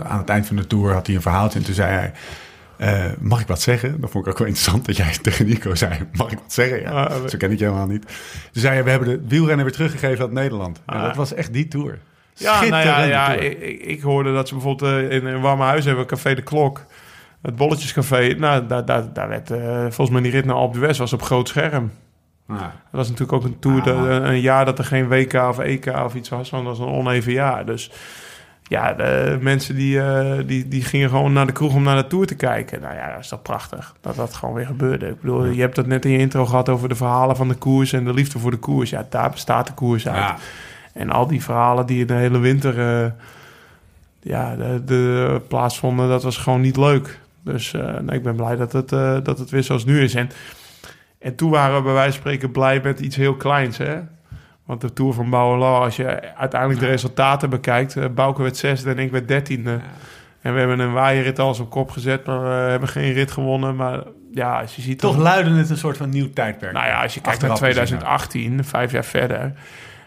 [0.03, 1.59] aan het eind van de Tour had hij een verhaaltje.
[1.59, 2.13] En toen zei hij,
[2.77, 4.01] eh, mag ik wat zeggen?
[4.01, 6.81] Dat vond ik ook wel interessant dat jij tegen Nico zei, mag ik wat zeggen?
[6.81, 8.03] Ja, Ah, zo ken ik je helemaal niet.
[8.53, 10.81] Toen zei hij, we hebben de wielrennen weer teruggegeven aan Nederland.
[10.87, 11.03] En Ah.
[11.03, 11.99] dat was echt die Tour.
[12.35, 15.85] Ja, nou ja, ja ik, ik- hoorde dat ze bijvoorbeeld eh, in een warme huis
[15.85, 16.85] hebben, Café de Klok.
[17.43, 20.99] Het Bolletjescafé, nou, daar, daar, daar werd eh, volgens mij die rit naar Alpe d'Huez
[20.99, 21.91] was op groot scherm.
[22.55, 22.61] Ah.
[22.61, 25.59] Dat was natuurlijk ook een tour, Ah, dat- een jaar dat er geen WK of
[25.59, 27.67] EK of iets was, want dat was een oneven jaar.
[27.67, 27.91] Dus
[28.63, 32.07] ja, de mensen die, eh, die, die gingen gewoon naar de kroeg om naar de
[32.07, 32.81] tour te kijken.
[32.81, 35.07] Nou ja, dat is toch prachtig dat dat gewoon weer gebeurde.
[35.09, 37.55] Ik bedoel, je hebt het net in je intro gehad over de verhalen van de
[37.55, 38.91] koers en de liefde voor de koers.
[38.91, 40.17] Ja, daar bestaat de koers uit.
[40.17, 40.37] Ja.
[40.93, 43.11] En al die verhalen die in de hele winter eh,
[44.21, 47.19] ja, de, de, plaatsvonden, dat was gewoon niet leuk.
[47.45, 48.89] Dus eh, nee, ik ben blij dat het,
[49.25, 50.15] dat het weer zoals nu is.
[50.15, 50.31] En,
[51.23, 53.79] en toen waren we bij wijze van spreken blij met iets heel kleins.
[53.79, 53.97] Hè?
[54.67, 57.97] Want de Tour van Bouwelo, als je uiteindelijk de resultaten bekijkt...
[57.97, 59.79] eh Bouke werd zesde en ik werd dertiende.
[60.41, 63.77] En we hebben een waaierrit als op kop gezet, maar we hebben geen rit gewonnen.
[63.77, 64.03] Maar
[64.35, 64.99] ja, als je ziet...
[64.99, 66.73] Toch dan- luidde het een soort van nieuw tijdperk.
[66.73, 69.53] nou ja, als je kijkt naar gezien, 2018, vijf jaar verder,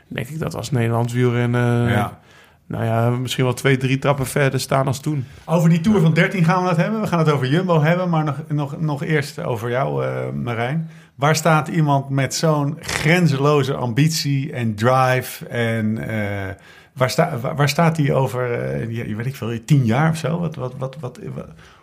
[0.08, 2.20] denk ik dat als Nederlands wielrennen, Ja.
[2.68, 5.26] nou ja, misschien wel twee, drie trappen verder staan als toen.
[5.46, 7.02] Over die Tour van 13 gaan we het hebben.
[7.02, 10.12] We gaan het over Jumbo hebben, maar nog, nog, nog eerst over jou, eh,
[10.44, 10.90] Marijn.
[11.16, 15.48] Waar staat iemand met zo'n grenzeloze ambitie en drive?
[15.48, 16.54] En eh,
[16.94, 18.48] waar, sta, waar, waar staat hij over,
[18.92, 20.40] je weet ik veel, tien jaar of zo?
[20.40, 21.20] Wat, wat, wat, wat,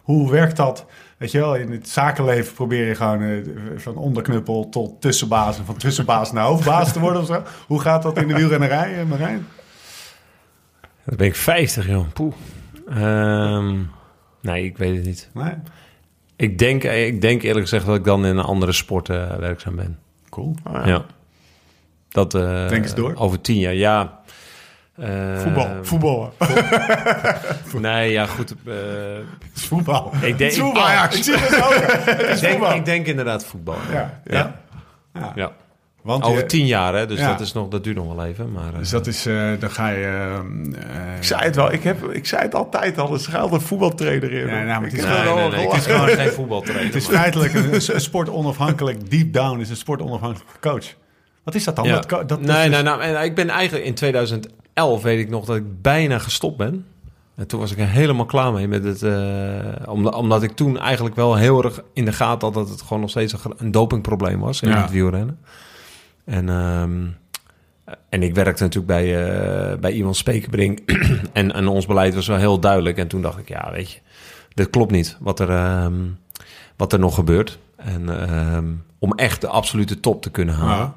[0.02, 0.86] hoe werkt dat?
[1.16, 3.38] Weet je wel, in het zakenleven probeer je gewoon eh,
[3.76, 5.58] van onderknuppel tot tussenbaas...
[5.58, 7.42] en van tussenbaas naar hoofdbaas te worden of zo.
[7.66, 9.46] Hoe gaat dat in de wielrennerij, Marijn?
[11.04, 12.06] Dan ben ik 50, joh.
[12.12, 12.34] Poeh.
[12.88, 13.80] Ehm,
[14.40, 15.30] nee, ik weet het niet.
[15.34, 15.54] Nee?
[16.36, 19.76] Ik denk, ik denk eerlijk gezegd dat ik dan in een andere sport eh, werkzaam
[19.76, 19.98] ben.
[20.28, 20.54] Cool.
[20.64, 21.04] Nou Ja.
[22.08, 23.14] Dat, eh, Denk eens door.
[23.16, 24.20] Over tien jaar, ja.
[24.96, 26.30] Eh, Voetbal, voetballen.
[27.80, 28.54] Nee, ja, goed.
[28.66, 28.72] eh,
[29.48, 30.12] Het is voetbal.
[30.14, 30.86] ik denk, Het is voetbal.
[31.04, 31.74] ik, Ik zie het ook.
[32.04, 32.74] Het is ik denk, voetbal.
[32.74, 33.76] ik denk inderdaad voetbal.
[33.92, 34.20] Ja.
[34.24, 34.60] Ja.
[35.14, 35.32] Ja.
[35.34, 35.52] Ja.
[36.02, 37.28] Want Over je- tien jaar, hè, dus Ja.
[37.30, 38.52] dat, is nog, dat duurt nog wel even.
[38.52, 40.04] Maar, eh, Dus dat is, eh, dan ga je...
[40.78, 43.60] eh, Ik zei het wel, ik, heb, ik zei het altijd al, er schuilt een
[43.60, 44.46] voetbaltrainer in.
[44.46, 45.70] Ja, nou, het is nee, er nee, al nee, gelachen.
[45.70, 46.86] het is gewoon geen voetbaltrainer.
[46.86, 50.86] het is feitelijk een, een sport onafhankelijk, deep down is een sport onafhankelijke coach.
[51.44, 51.84] Wat is dat dan?
[51.84, 52.00] Ja.
[52.00, 55.28] Dat, dat is nee, dus- nee, nou, en ik ben eigenlijk in 2011 weet ik
[55.30, 56.86] nog dat ik bijna gestopt ben.
[57.36, 59.02] En toen was ik er helemaal klaar mee met het.
[59.02, 62.82] eh, omdat, omdat ik toen eigenlijk wel heel erg in de gaten had dat het
[62.82, 64.82] gewoon nog steeds een, een dopingprobleem was in Ja.
[64.82, 65.38] het wielrennen.
[66.24, 67.06] En, ehm,
[68.08, 70.78] en ik werkte natuurlijk bij, eh, bij iemand Spekenbrink.
[71.32, 72.98] en, en ons beleid was wel heel duidelijk.
[72.98, 73.98] En toen dacht ik, ja, weet je,
[74.54, 75.94] dit klopt niet wat er, ehm,
[76.76, 77.58] wat er nog gebeurt.
[77.76, 78.66] En ehm,
[78.98, 80.76] om echt de absolute top te kunnen halen.
[80.76, 80.94] Ja.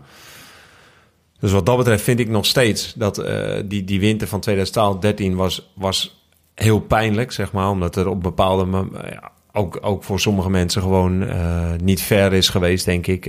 [1.40, 5.36] Dus wat dat betreft vind ik nog steeds dat eh, die, die winter van 2013
[5.36, 7.70] was, was heel pijnlijk, zeg maar.
[7.70, 8.66] Omdat er op bepaalde...
[8.66, 13.26] mom- ja, ook, ook voor sommige mensen gewoon eh, niet fair is geweest, denk ik.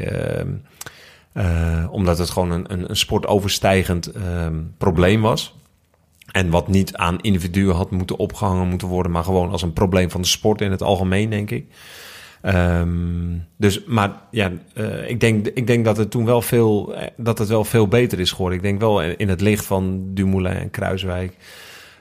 [1.37, 5.55] Eh, omdat het gewoon een, een, een sportoverstijgend ehm, probleem was.
[6.33, 9.13] En wat niet aan individuen had moeten opgehangen moeten worden...
[9.13, 11.67] maar gewoon als een probleem van de sport in het algemeen, denk ik.
[12.41, 17.07] Ehm, dus, maar ja, eh, ik, denk, ik denk dat het toen wel veel, eh,
[17.17, 18.59] dat het wel veel beter is geworden.
[18.59, 21.37] Ik denk wel in het licht van Dumoulin en Kruiswijk,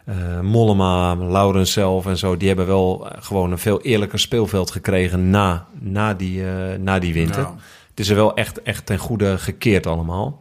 [0.05, 5.29] eh, Mollema, Laurens zelf en zo, die hebben wel gewoon een veel eerlijker speelveld gekregen
[5.29, 6.43] na, na, die,
[6.79, 7.41] na die winter.
[7.41, 7.55] Ja.
[7.95, 10.37] Het is er wel echt, echt ten goede gekeerd allemaal.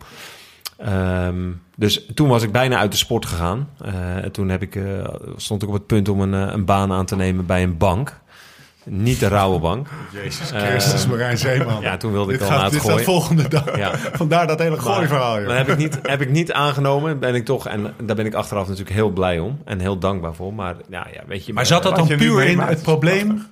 [0.77, 3.69] Ehm, dus toen was ik bijna uit de sport gegaan.
[3.81, 4.85] Eh, en toen heb ik, eh,
[5.37, 7.77] stond ik op het punt om een, eh, een baan aan te nemen bij een
[7.77, 8.23] bank.
[8.85, 9.89] Niet de rauwe bank.
[10.13, 11.83] Jezus Christus, Marijn Zeeman.
[11.83, 13.05] Ja, toen wilde ik dit al gaat, dit uitgooien.
[13.05, 13.77] volgende dag.
[13.77, 13.97] Ja.
[13.97, 15.35] Vandaar dat hele gooiverhaal.
[15.35, 15.57] Maar joh.
[15.57, 17.19] heb ik, niet, heb ik niet aangenomen.
[17.19, 19.59] Ben ik toch, en daar ben ik achteraf natuurlijk heel blij om.
[19.65, 20.55] En heel dankbaar voor.
[20.55, 21.53] Maar ja, ja weet je.
[21.53, 23.47] Maar zat dat dan puur in het probleem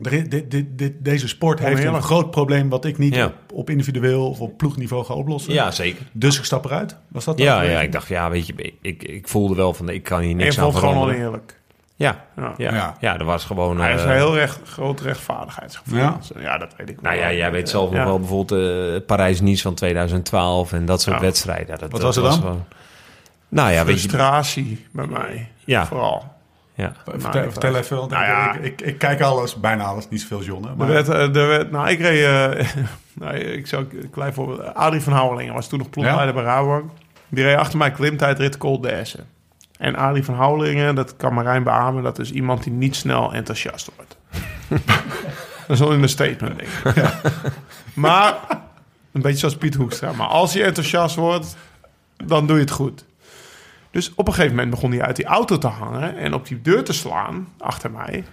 [0.00, 2.04] Dit, dit, deze sport heeft een Oneerlijk.
[2.04, 3.26] groot probleem wat ik niet Ja.
[3.26, 5.52] op, op individueel of op ploegniveau ga oplossen.
[5.52, 6.02] Ja, zeker.
[6.12, 6.96] Dus ik stap eruit.
[7.08, 9.88] Was dat de Ja, ja, ik dacht, ja, weet je, ik, ik voelde wel van,
[9.88, 11.26] ik kan hier niks aan vond het gewoon veranderen.
[11.26, 11.58] oneerlijk.
[11.96, 12.24] Ja,
[12.56, 12.96] Ja.
[13.00, 13.80] ja, er was gewoon...
[13.80, 15.98] Hij is eh, een heel recht, groot rechtvaardigheidsgevoel.
[15.98, 16.18] Ja.
[16.40, 16.58] Ja.
[16.58, 17.12] dat weet ik wel.
[17.12, 18.04] Nou ja, jij weet zelf nog Ja.
[18.04, 18.60] wel bijvoorbeeld
[19.00, 21.22] eh, Parijs-Nice van 2012 en dat soort Ja.
[21.22, 21.78] wedstrijden.
[21.78, 22.32] Dat, Wat dat was er dan?
[22.32, 22.64] gewoon-
[23.48, 24.08] nou ja, weet je...
[24.08, 25.48] Frustratie bij mij.
[25.64, 25.86] Ja.
[25.86, 26.24] Vooral.
[26.80, 26.92] Ja.
[27.04, 28.52] Vertel, Nou, vertel even, want Nou ik- ja.
[28.54, 30.64] ik, ik, ik kijk alles, bijna alles, niet zoveel John.
[30.66, 32.24] Er Maar, werd, eh, er werd, nou, ik reed...
[32.24, 32.66] eh,
[33.20, 34.74] nou, ik zou een klein voorbeeld...
[34.74, 36.90] Adrie van Houwelingen was toen nog ploegleider bij Rabobank.
[37.28, 39.18] Die reed achter mij klimtijdrit Col d'Asse.
[39.78, 42.02] En Adrie van Houwelingen, dat kan Marijn beamen...
[42.02, 44.16] dat is iemand die niet snel enthousiast wordt.
[45.66, 47.04] dat is wel in een statement, denk ik.
[47.94, 48.34] Maar,
[49.12, 50.12] een beetje zoals Piet Hoekstra.
[50.12, 51.56] Maar als hij enthousiast wordt,
[52.24, 53.04] dan doe je het goed.
[53.90, 56.16] Dus op een gegeven moment begon hij uit die auto te hangen...
[56.16, 58.24] en op die deur te slaan, achter mij...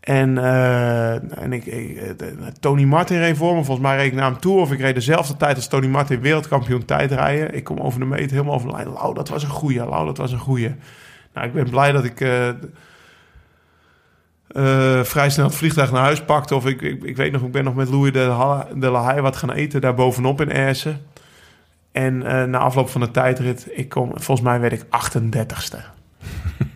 [0.00, 3.64] En, eh, en ik, ik, eh, de- Tony Martin reed voor me.
[3.64, 4.60] Volgens mij reed ik naar hem toe.
[4.60, 7.54] Of ik reed dezelfde tijd als Tony Martin wereldkampioen tijdrijden.
[7.54, 8.90] Ik kom over de meet helemaal over de.
[8.90, 9.84] Lau, dat was een goeie.
[9.84, 10.74] Lau, dat was een goeie.
[11.34, 12.54] Nou, ik ben blij dat ik eh, eh,
[15.04, 16.54] vrij snel het vliegtuig naar huis pakte.
[16.54, 19.20] Of ik, ik, ik weet nog, ik ben nog met Louis de, de La Haye
[19.20, 19.80] wat gaan eten.
[19.80, 21.00] Daar bovenop in Ersen.
[21.92, 25.78] En eh, na afloop van de tijdrit, ik kom, volgens mij werd ik 38ste.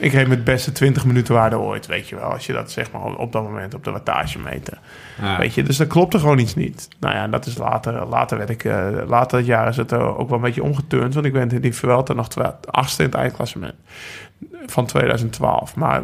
[0.00, 2.32] Ik reed met het beste 20 minuten waarde ooit, weet je wel.
[2.32, 4.78] Als je dat zeg maar op dat moment op de wattage meter.
[5.20, 5.38] Ja.
[5.38, 6.88] Weet je, dus dat klopte gewoon iets niet.
[7.00, 10.18] Nou ja, dat is later, later werd ik, eh, later dat jaar is het eh,
[10.18, 11.14] ook wel een beetje omgeturnd.
[11.14, 12.28] Want ik ben in die Vuelta nog
[12.64, 13.74] achtste in het eindklassement
[14.66, 15.76] van 2012.
[15.76, 16.02] Maar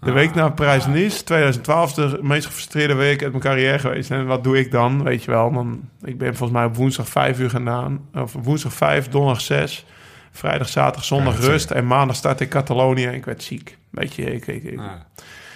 [0.00, 4.10] de week na Parijs-Nice, 2012, is de meest gefrustreerde week uit mijn carrière geweest.
[4.10, 5.02] En wat doe ik dan?
[5.02, 8.00] Weet je wel, dan, ik ben volgens mij op woensdag 5 uur gedaan.
[8.14, 9.86] Of woensdag 5, donderdag 6.
[10.32, 11.70] Vrijdag, zaterdag, zondag rust.
[11.70, 13.78] En maandag start ik Catalonië en ik werd ziek.
[13.90, 15.06] Weet je, ik, ik, ik, Ja.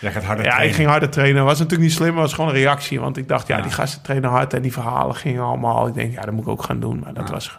[0.01, 1.45] Jij gaat harder ja, ik ging harder trainen.
[1.45, 3.01] Was natuurlijk niet slim, maar was gewoon een reactie.
[3.01, 3.63] Want ik dacht, ja, Ja.
[3.63, 5.87] die gasten trainen hard en die verhalen gingen allemaal.
[5.87, 6.99] Ik denk, ja, dat moet ik ook gaan doen.
[6.99, 7.33] Maar dat Ja.
[7.35, 7.59] was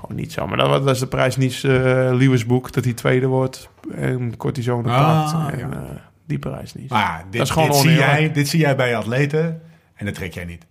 [0.00, 0.46] gewoon niet zo.
[0.46, 1.72] Maar dat, was, dat is de prijs niet uh,
[2.12, 5.52] Lewis boek, dat hij tweede wordt en cortisone Ah, pakt.
[5.52, 5.70] En ja.
[5.74, 5.78] eh,
[6.26, 6.90] die prijs niet.
[6.90, 9.62] Maar ja, dit, Dat is gewoon dit, zie jij, dit zie jij bij atleten
[9.94, 10.66] en dat trek jij niet.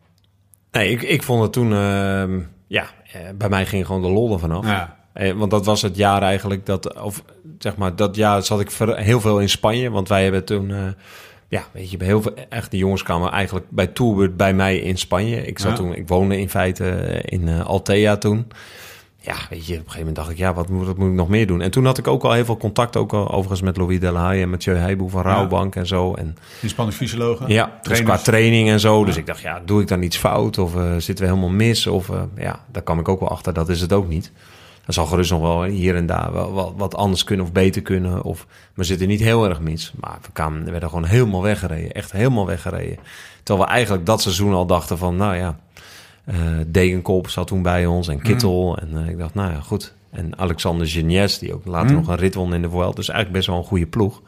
[0.72, 1.74] Nee, ik, ik vond het toen...
[1.74, 4.66] ehm, ja, eh, bij mij ging gewoon de lol ervan af.
[4.66, 4.96] Ja.
[5.14, 7.24] Eh, want dat was het jaar eigenlijk dat, of
[7.60, 9.90] zeg maar, dat jaar zat ik ver- heel veel in Spanje.
[9.92, 10.78] Want wij hebben toen, eh,
[11.48, 14.78] ja, weet je, bij heel veel, echt die jongens kwamen eigenlijk bij Tourbeurt bij mij
[14.78, 15.46] in Spanje.
[15.48, 15.76] Ik zat Ja.
[15.78, 16.86] toen, ik woonde in feite
[17.26, 18.48] in eh, Altea toen.
[19.26, 21.14] Ja, weet je, op een gegeven moment dacht ik, ja, wat moet, wat moet ik
[21.14, 21.62] nog meer doen?
[21.62, 24.42] En toen had ik ook al heel veel contact, ook al, overigens met Louis Delahaye
[24.42, 25.34] en Mathieu Heijboe van Ja.
[25.34, 26.14] Rouwbank en zo.
[26.14, 27.48] En Die Spaanse fysiologen.
[27.50, 29.06] ja, dus qua training en zo.
[29.06, 30.58] Dus ik dacht, ja, doe ik dan iets fout?
[30.58, 31.88] Of eh, zitten we helemaal mis?
[31.88, 33.54] Of eh, ja, daar kwam ik ook wel achter.
[33.54, 34.32] Dat is het ook niet.
[34.86, 37.82] Er zal gerust nog wel hier en daar wel, wel wat anders kunnen of beter
[37.82, 38.24] kunnen.
[38.24, 39.94] Of we zitten niet heel erg mis.
[40.00, 41.92] Maar we, kwamen, we werden gewoon helemaal weggereden.
[41.92, 42.98] Echt helemaal weggereden.
[43.44, 45.60] Terwijl we eigenlijk dat seizoen al dachten van, nou ja...
[46.26, 46.36] eh
[46.68, 48.78] Degenkop zat toen bij ons en Kittel.
[48.78, 49.94] En eh, ik dacht, nou ja, goed.
[50.12, 51.96] En Alexander Genies, die ook later Mm.
[51.96, 52.96] nog een rit won in de Vuelta.
[52.96, 54.22] Dus eigenlijk best wel een goede ploeg.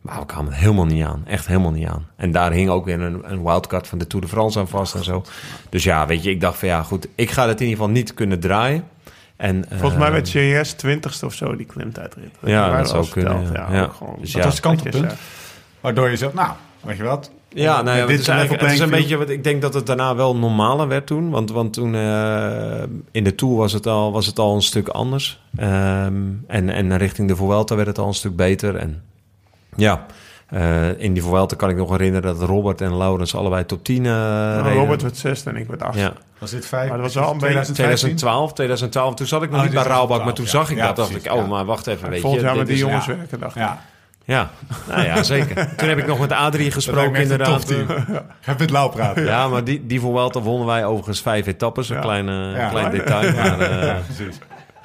[0.00, 1.22] Maar we kwamen er helemaal niet aan.
[1.26, 2.06] Echt helemaal niet aan.
[2.16, 4.94] En daar hing ook weer een, een wildcard van de Tour de France aan vast
[4.94, 5.22] en zo.
[5.68, 7.08] Dus ja, weet je, ik dacht van ja, goed.
[7.14, 8.84] Ik ga het in ieder geval niet kunnen draaien.
[9.36, 12.30] En, Volgens mij eh, werd JS 20ste of zo, die klimtijdrit.
[12.42, 13.70] Ja, hebben wij dat zou kunnen, verteld.
[13.72, 13.82] ja.
[13.82, 14.16] ook gewoon.
[14.20, 14.48] Dus Dat ja.
[14.48, 15.14] was het kantelpunt.
[15.80, 16.50] Waardoor je zegt, nou,
[16.80, 17.30] weet je wat?
[17.54, 19.36] Ja, nou ja, Dit het is, een eigenlijk, het is level een playing beetje wat
[19.36, 21.30] ik denk dat het daarna wel normaler werd toen.
[21.30, 24.88] Want, want toen eh, in de Tour was het al, was het al een stuk
[24.88, 25.40] anders.
[25.56, 26.14] Ehm,
[26.46, 28.76] en, en richting de Vuelta werd het al een stuk beter.
[28.76, 29.02] En
[29.76, 30.06] ja,
[30.46, 33.96] eh, in die Vuelta kan ik nog herinneren dat Robert en Laurens allebei top 10
[34.06, 34.78] eh Nou, reden.
[34.78, 36.02] Robert werd zesde en ik werd achtste.
[36.02, 36.88] Ja, Was dit vijf?
[36.88, 37.74] Maar dat was een beetje- 2015?
[37.74, 39.14] 2012, 2012.
[39.14, 40.50] Toen zat ik nog Oh, niet bij 2012, Rauwbak, maar toen ja.
[40.50, 40.96] zag ik Ja, dat.
[40.96, 41.46] dacht precies, ik, oh, ja.
[41.46, 42.20] maar wacht even, weet je.
[42.22, 43.16] Volgend jaar met die jongens ja.
[43.16, 43.62] werken, dacht ik.
[44.24, 44.50] Ja,
[44.88, 45.68] nou ja, zeker.
[45.76, 47.72] Toen heb ik nog met Adrie gesproken inderdaad.
[48.40, 49.24] Ga met Lau praten.
[49.24, 51.88] Ja, maar die, die Vuelta wonnen wij overigens vijf etappes.
[51.88, 52.00] Een Ja.
[52.02, 52.68] klein, Ja.
[52.68, 53.32] klein detail.
[53.34, 54.38] Maar, eh, precies.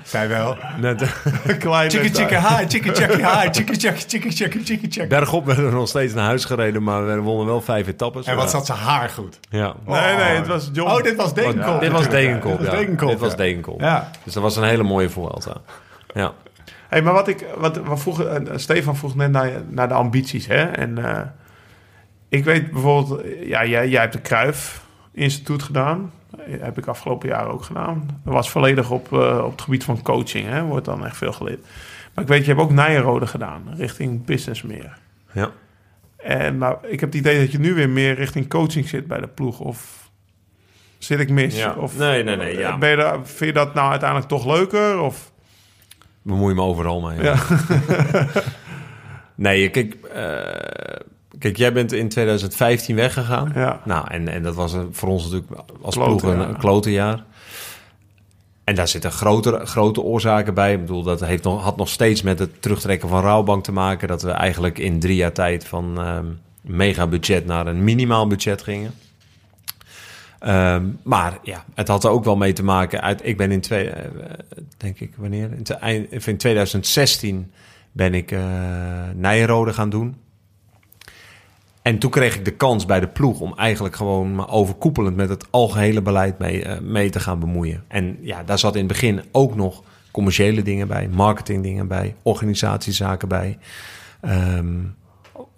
[0.03, 0.57] Zij wel.
[0.79, 1.01] net,
[1.59, 2.27] Klein Chicken detail.
[2.27, 5.07] chicken high, chicken chicken high, chicken chicken chicken chicken chicken chicken.
[5.07, 8.25] bergop werden we nog steeds naar huis gereden, maar we wonnen wel vijf etappes.
[8.25, 9.39] En wat zat ze haar goed.
[9.49, 9.73] Ja.
[9.85, 10.91] Nee, nee, het was John.
[10.91, 11.79] Oh, dit was Degenkop.
[11.79, 12.09] dit was.
[12.09, 12.71] Degenkop, ja.
[13.09, 13.35] Dit was.
[13.35, 13.81] Degenkop.
[13.81, 14.09] Ja.
[14.23, 15.53] Dus dat was een hele mooie Vuelta.
[16.13, 16.31] Ja.
[16.95, 20.47] Hey, maar wat ik, wat, wat vroeg, eh, Stefan vroeg net naar, naar de ambities,
[20.47, 20.63] hè?
[20.63, 21.21] En eh,
[22.29, 26.11] ik weet bijvoorbeeld, eh, ja, jij, jij hebt de Kruif Instituut gedaan.
[26.39, 28.21] Heb ik afgelopen jaar ook gedaan.
[28.23, 30.63] Dat was volledig op, op het gebied van coaching, hè?
[30.63, 31.65] Wordt dan echt veel geleerd.
[32.13, 34.97] Maar ik weet, je hebt ook Nijenrode gedaan, richting business meer.
[35.31, 35.51] ja.
[36.17, 39.19] En maar ik heb het idee dat je nu weer meer richting coaching zit bij
[39.19, 39.59] de ploeg.
[39.59, 40.09] Of
[40.97, 41.57] zit ik mis?
[41.57, 41.73] Ja.
[41.73, 42.77] Of, Nee, nee, nee, ja.
[42.77, 44.99] Ben je daar, vind je dat nou uiteindelijk toch leuker?
[44.99, 45.33] Of,
[46.25, 47.21] Bemoei me overal mee.
[47.21, 47.35] Ja.
[49.35, 51.01] nee, kijk, eh,
[51.39, 53.51] kijk, jij bent in 2015 weggegaan.
[53.55, 53.81] Ja.
[53.83, 55.51] Nou, en, en dat was een, voor ons natuurlijk
[55.81, 56.47] als Klote, ploeg een, ja.
[56.47, 57.23] een klote jaar.
[58.63, 60.73] En daar zitten grotere, grote oorzaken bij.
[60.73, 64.07] Ik bedoel, dat heeft nog, had nog steeds met het terugtrekken van rouwbank te maken.
[64.07, 66.25] Dat we eigenlijk in drie jaar tijd van ehm
[66.65, 68.93] mega budget naar een minimaal budget gingen.
[70.45, 73.01] Ehm, maar ja, het had er ook wel mee te maken.
[73.01, 74.09] Uit, ik ben in twee, eh,
[74.77, 75.51] denk ik, wanneer?
[75.51, 77.51] In, te- eind- in 2016
[77.91, 78.35] ben ik
[79.15, 80.15] Nijenrode gaan doen.
[81.85, 85.45] En toen kreeg ik de kans bij de ploeg om eigenlijk gewoon overkoepelend met het
[85.49, 87.83] algehele beleid mee, eh, mee te gaan bemoeien.
[87.87, 93.27] En ja, daar zat in het begin ook nog commerciële dingen bij, marketingdingen bij, organisatiezaken
[93.27, 93.57] bij.
[94.21, 94.81] Ehm,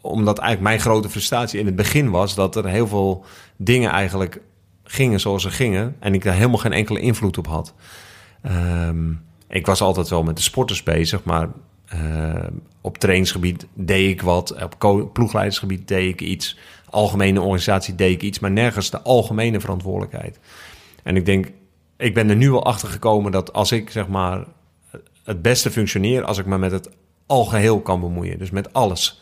[0.02, 3.26] omdat eigenlijk mijn grote frustratie in het begin was dat er heel veel
[3.58, 4.42] dingen eigenlijk
[4.88, 5.96] gingen zoals ze gingen.
[6.00, 7.74] En ik daar helemaal geen enkele invloed op had.
[8.42, 9.12] Ehm,
[9.48, 11.50] ik was altijd wel met de sporters bezig, maar
[11.86, 12.48] eh,
[12.82, 14.64] op trainingsgebied deed ik wat.
[14.80, 16.58] Op ploegleidersgebied deed ik iets.
[16.90, 20.40] Algemene organisatie deed ik iets, maar nergens de algemene verantwoordelijkheid.
[21.04, 21.52] En ik denk,
[21.98, 24.46] ik ben er nu wel achter gekomen dat als ik zeg maar
[25.24, 26.90] het beste functioneer, als ik me met het
[27.26, 28.40] algeheel kan bemoeien.
[28.40, 29.22] Dus met alles.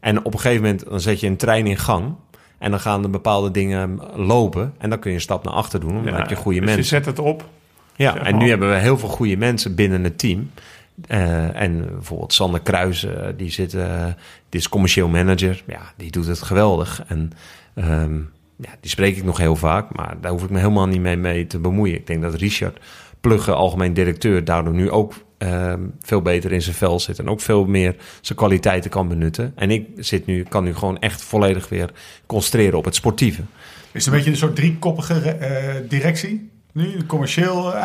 [0.00, 2.14] En op een gegeven moment dan zet je een trein in gang.
[2.62, 4.74] En dan gaan er bepaalde dingen lopen.
[4.78, 6.04] En dan kun je een stap naar achter doen.
[6.04, 6.96] Dan heb je goede dus mensen.
[6.96, 7.48] je zet het op.
[7.96, 10.50] Ja, en nu hebben we heel veel goede mensen binnen het team.
[11.06, 14.06] Eh, en bijvoorbeeld Sander Kruijs, eh, die zit, eh,
[14.48, 15.62] die is commercieel manager.
[15.66, 17.04] Ja, die doet het geweldig.
[17.06, 17.32] En
[17.74, 18.16] ehm,
[18.56, 21.16] ja, die spreek ik nog heel vaak, maar daar hoef ik me helemaal niet mee,
[21.16, 21.96] mee te bemoeien.
[21.96, 22.78] Ik denk dat Richard
[23.20, 25.14] Plugge, algemeen directeur, daardoor nu ook
[25.46, 27.18] ehm, veel beter in zijn vel zit.
[27.18, 29.52] En ook veel meer zijn kwaliteiten kan benutten.
[29.56, 31.90] En ik zit nu, kan nu gewoon echt volledig weer
[32.26, 33.42] concentreren op het sportieve.
[33.92, 36.50] Is het een beetje een soort driekoppige eh, directie?
[36.72, 37.82] Nu een commercieel eh,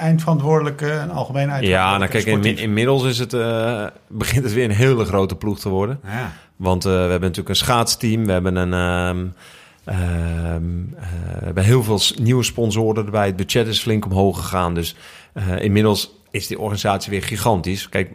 [0.00, 4.70] eindverantwoordelijke, een algemeen Ja, nou kijk, in, inmiddels is het, eh, begint het weer een
[4.70, 6.00] hele grote ploeg te worden.
[6.04, 6.32] Ja.
[6.56, 8.26] Want eh, we hebben natuurlijk een schaatsteam.
[8.26, 8.72] We hebben een.
[9.84, 9.94] eh,
[11.38, 13.26] we hebben heel veel nieuwe sponsoren erbij.
[13.26, 14.74] Het budget is flink omhoog gegaan.
[14.74, 14.94] Dus
[15.32, 17.88] eh, inmiddels is die organisatie weer gigantisch.
[17.88, 18.12] Kijk,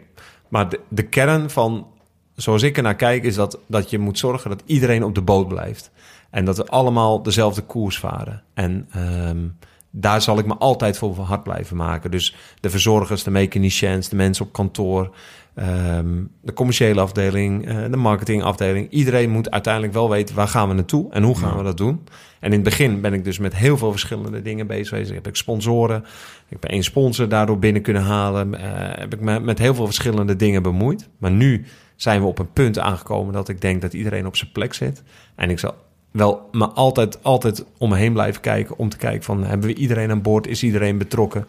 [0.48, 1.86] maar de, kern van
[2.34, 5.22] zoals ik er naar kijk, is dat, dat je moet zorgen dat iedereen op de
[5.22, 5.90] boot blijft.
[6.30, 8.42] En dat we allemaal dezelfde koers varen.
[8.54, 9.48] En ehm,
[9.90, 12.10] daar zal ik me altijd voor hard blijven maken.
[12.10, 15.14] Dus de verzorgers, de mechaniciëns, de mensen op kantoor,
[15.56, 18.90] ehm, de commerciële afdeling, eh, de marketingafdeling.
[18.90, 22.00] Iedereen moet uiteindelijk wel weten waar gaan we naartoe en hoe gaan we dat doen.
[22.40, 25.10] En in het begin ben ik dus met heel veel verschillende dingen bezig geweest.
[25.10, 26.04] Heb ik sponsoren,
[26.48, 28.54] ik ben één sponsor daardoor binnen kunnen halen.
[28.54, 31.08] eh, heb ik me met heel veel verschillende dingen bemoeid.
[31.18, 31.64] Maar nu
[31.96, 35.02] zijn we op een punt aangekomen dat ik denk dat iedereen op zijn plek zit.
[35.34, 35.74] En ik zal
[36.10, 38.78] wel me altijd, altijd om me heen blijven kijken.
[38.78, 40.46] Om te kijken van, hebben we iedereen aan boord?
[40.46, 41.46] Is iedereen betrokken?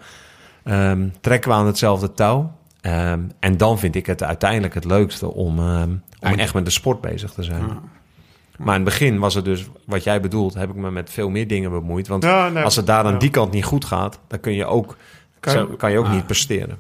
[0.64, 2.51] Ehm, trekken we aan hetzelfde touw?
[2.82, 5.90] Ehm, en dan vind ik het uiteindelijk het leukste om, ehm,
[6.22, 7.66] om echt met de sport bezig te zijn.
[8.58, 11.30] Maar in het begin was het dus, wat jij bedoelt, heb ik me met veel
[11.30, 12.08] meer dingen bemoeid.
[12.08, 13.20] Want Ja, nee, als het daar aan ja.
[13.20, 14.98] die kant niet goed gaat, dan kun je ook,
[15.40, 16.80] Kan je- je, kan je ook niet presteren.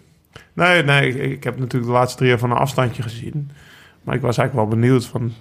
[0.53, 3.51] Nee, nee, ik, ik heb natuurlijk de laatste drie jaar van een afstandje gezien.
[4.03, 5.33] Maar ik was eigenlijk wel benieuwd van...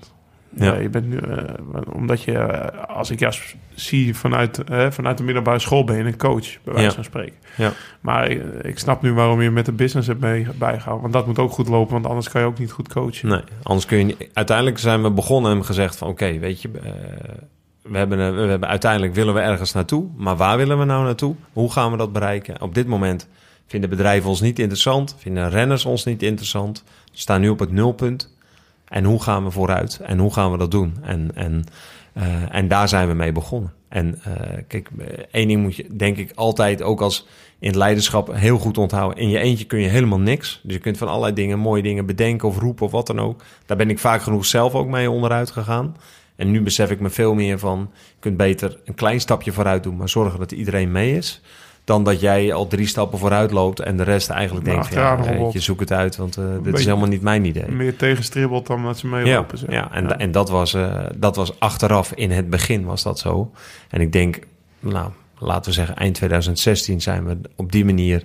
[0.59, 0.65] Ja.
[0.75, 0.81] Ja.
[0.81, 1.43] je bent nu, eh,
[1.93, 5.97] omdat je, eh, als ik jou s- zie vanuit, eh, vanuit de middelbare school, ben
[5.97, 7.37] je een coach, bij wijze van spreken.
[7.57, 7.73] Ja.
[8.01, 11.01] Maar ik, ik snap nu waarom je met de business hebt mee, bijgehouden.
[11.03, 13.29] Want dat moet ook goed lopen, want anders kan je ook niet goed coachen.
[13.29, 14.29] Nee, anders kun je niet.
[14.33, 16.91] Uiteindelijk zijn we begonnen en gezegd van oké, weet je, eh,
[17.83, 21.05] we, hebben, eh, we hebben uiteindelijk willen we ergens naartoe, maar waar willen we nou
[21.05, 21.35] naartoe?
[21.53, 22.63] Hoe gaan we dat bereiken?
[22.63, 23.29] Op dit moment
[23.67, 27.73] vinden bedrijven ons niet interessant, vinden renners ons niet interessant, we staan nu op het
[27.73, 28.35] nulpunt.
[28.89, 30.01] En hoe gaan we vooruit?
[30.03, 30.97] En hoe gaan we dat doen?
[31.03, 31.65] En, en,
[32.13, 33.73] eh, en daar zijn we mee begonnen.
[33.89, 34.91] En eh, kijk,
[35.31, 37.27] één ding moet je denk ik altijd ook als
[37.59, 39.19] in het leiderschap heel goed onthouden.
[39.19, 40.61] In je eentje kun je helemaal niks.
[40.63, 43.43] Dus je kunt van allerlei dingen, mooie dingen bedenken of roepen of wat dan ook.
[43.67, 45.97] Daar ben ik vaak genoeg zelf ook mee onderuit gegaan.
[46.37, 49.83] En nu besef ik me veel meer van, je kunt beter een klein stapje vooruit
[49.83, 51.43] doen, maar zorgen dat iedereen mee is.
[51.87, 55.03] Dan dat jij al drie stappen vooruit loopt en de rest eigenlijk Maar denkt, van,
[55.03, 57.69] achteraan ja, je zoek het uit, want eh, dit is helemaal niet mijn idee.
[57.69, 59.59] Meer tegenstribbelt dan dat ze Ja, meelopen.
[59.59, 59.71] zeg.
[59.71, 63.51] ja, en, en dat, was, eh, dat was achteraf, in het begin was dat zo.
[63.91, 64.39] En ik denk,
[64.81, 68.23] nou, laten we zeggen, eind 2016 zijn we op die manier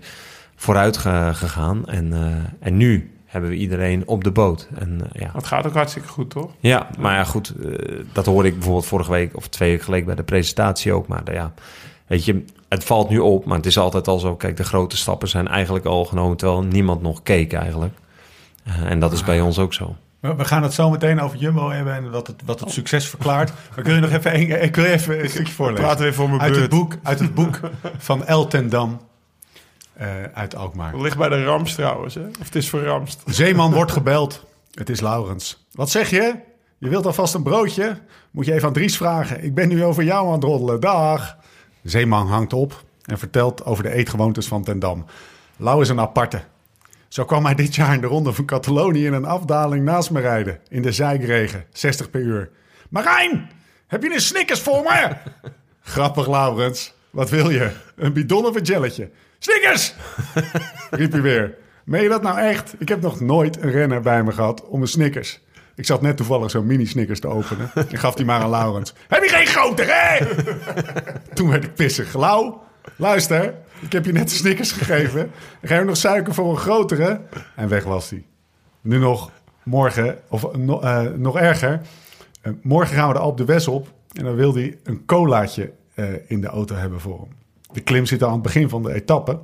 [0.55, 1.85] vooruit ge- gegaan.
[1.87, 4.67] En, eh, en nu hebben we iedereen op de boot.
[4.79, 5.29] En, ja.
[5.33, 6.51] Het gaat ook hartstikke goed, toch?
[6.59, 7.53] ja, maar ja, goed,
[8.13, 11.07] dat hoorde ik bijvoorbeeld vorige week of twee weken geleden bij de presentatie ook.
[11.07, 11.53] Maar ja,
[12.11, 14.35] weet je, het valt nu op, maar het is altijd al zo.
[14.35, 17.93] Kijk, de grote stappen zijn eigenlijk al genomen, terwijl niemand nog keek eigenlijk.
[18.63, 19.95] Eh, en dat is bij ons ook zo.
[20.19, 23.51] We gaan het zo meteen over Jumbo hebben en wat het, wat het succes verklaart.
[23.75, 25.83] Maar kun je nog even een, ik wil even een stukje voorlezen.
[25.83, 26.63] Praten we even voor mijn uit beurt.
[26.63, 27.59] het boek, uit het boek
[27.97, 29.01] van El ten Dam
[29.93, 30.91] eh, uit Alkmaar.
[30.91, 32.25] Het ligt bij de Rams trouwens, hè?
[32.39, 33.21] Of het is verramst.
[33.25, 34.45] Zeeman wordt gebeld.
[34.71, 35.65] Het is Laurens.
[35.71, 36.35] Wat zeg je?
[36.77, 37.97] Je wilt alvast een broodje?
[38.31, 39.43] Moet je even aan Dries vragen.
[39.43, 40.79] Ik ben nu over jou aan het roddelen.
[40.79, 41.37] Dag.
[41.83, 45.05] Zeeman hangt op en vertelt over de eetgewoontes van Ten Dam.
[45.57, 46.41] Lau is een aparte.
[47.07, 50.19] Zo kwam hij dit jaar in de ronde van Catalonië in een afdaling naast me
[50.19, 50.59] rijden.
[50.69, 52.49] In de zijkregen, 60 per uur.
[52.89, 53.49] Marijn,
[53.87, 55.15] heb je een Snickers voor me?
[55.93, 56.93] Grappig, Laurens.
[57.09, 57.71] Wat wil je?
[57.95, 59.09] Een bidon of een jelletje?
[59.39, 59.93] Snickers!
[60.91, 61.57] riep hij weer.
[61.83, 62.73] Meen je dat nou echt?
[62.77, 65.39] Ik heb nog nooit een renner bij me gehad om een Snickers.
[65.81, 67.71] Ik zat net toevallig zo'n mini-Snickers te openen.
[67.73, 68.93] En gaf die maar aan Laurens.
[69.07, 70.25] Heb je geen groter, hè?
[71.35, 72.13] Toen werd ik pissig.
[72.13, 72.53] Lau,
[72.95, 73.53] luister.
[73.79, 75.31] Ik heb je net de Snickers gegeven.
[75.61, 77.21] Ga je nog suiker voor een grotere.
[77.55, 78.25] En weg was hij.
[78.81, 79.31] Nu nog
[79.63, 81.81] morgen, of no- eh, nog erger.
[82.41, 83.87] Eh, morgen gaan we de Alp de Wes op.
[84.13, 87.29] En dan wil hij een colaatje eh, in de auto hebben voor hem.
[87.73, 89.39] De klim zit aan het begin van de etappe.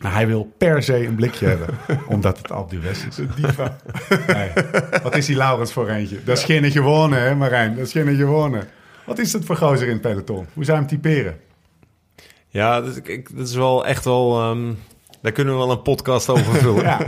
[0.00, 1.68] Maar hij wil per se een blikje hebben.
[2.08, 3.04] Omdat het Alp is.
[3.36, 3.76] Diva.
[4.34, 4.50] Nee.
[5.02, 6.24] Wat is die Laurens voor eentje?
[6.24, 7.76] Dat is geen gewonnen, hè Marijn?
[7.76, 8.68] Dat is geen gewonnen.
[9.06, 10.46] Wat is dat voor gozer in het peloton?
[10.52, 11.38] Hoe zou je hem typeren?
[12.48, 14.40] Ja, dat, ik- dat is wel echt wel...
[14.40, 14.72] ehm,
[15.22, 16.82] daar kunnen we wel een podcast over vullen.
[16.90, 17.00] Ja,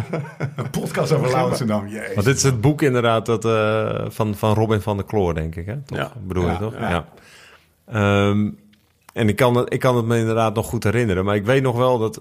[0.57, 1.89] een podcast over Laurens en dan.
[1.89, 2.15] Jezus.
[2.15, 5.55] Want dit is het boek inderdaad dat, eh, van, van Robin van der Kloor, denk
[5.57, 5.67] ik.
[5.67, 5.77] Hè?
[5.85, 5.99] Toch?
[5.99, 6.13] Ja.
[6.27, 6.75] Bedoel Ja, je toch?
[6.79, 6.89] ja.
[6.91, 7.07] Ja.
[7.87, 8.49] Ehm,
[9.13, 11.25] en ik kan, het, ik kan het me inderdaad nog goed herinneren.
[11.25, 12.21] Maar ik weet nog wel dat...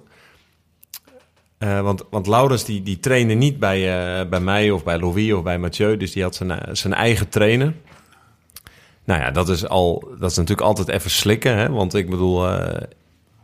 [1.62, 3.80] eh, want, want Laurens die, die trainde niet bij,
[4.20, 5.98] eh, bij mij of bij Louis of bij Mathieu.
[5.98, 7.74] Dus die had zijn, eh, zijn eigen trainer.
[9.04, 11.58] Nou ja, dat is, al, dat is natuurlijk altijd even slikken.
[11.58, 11.70] Hè?
[11.70, 12.48] Want ik bedoel,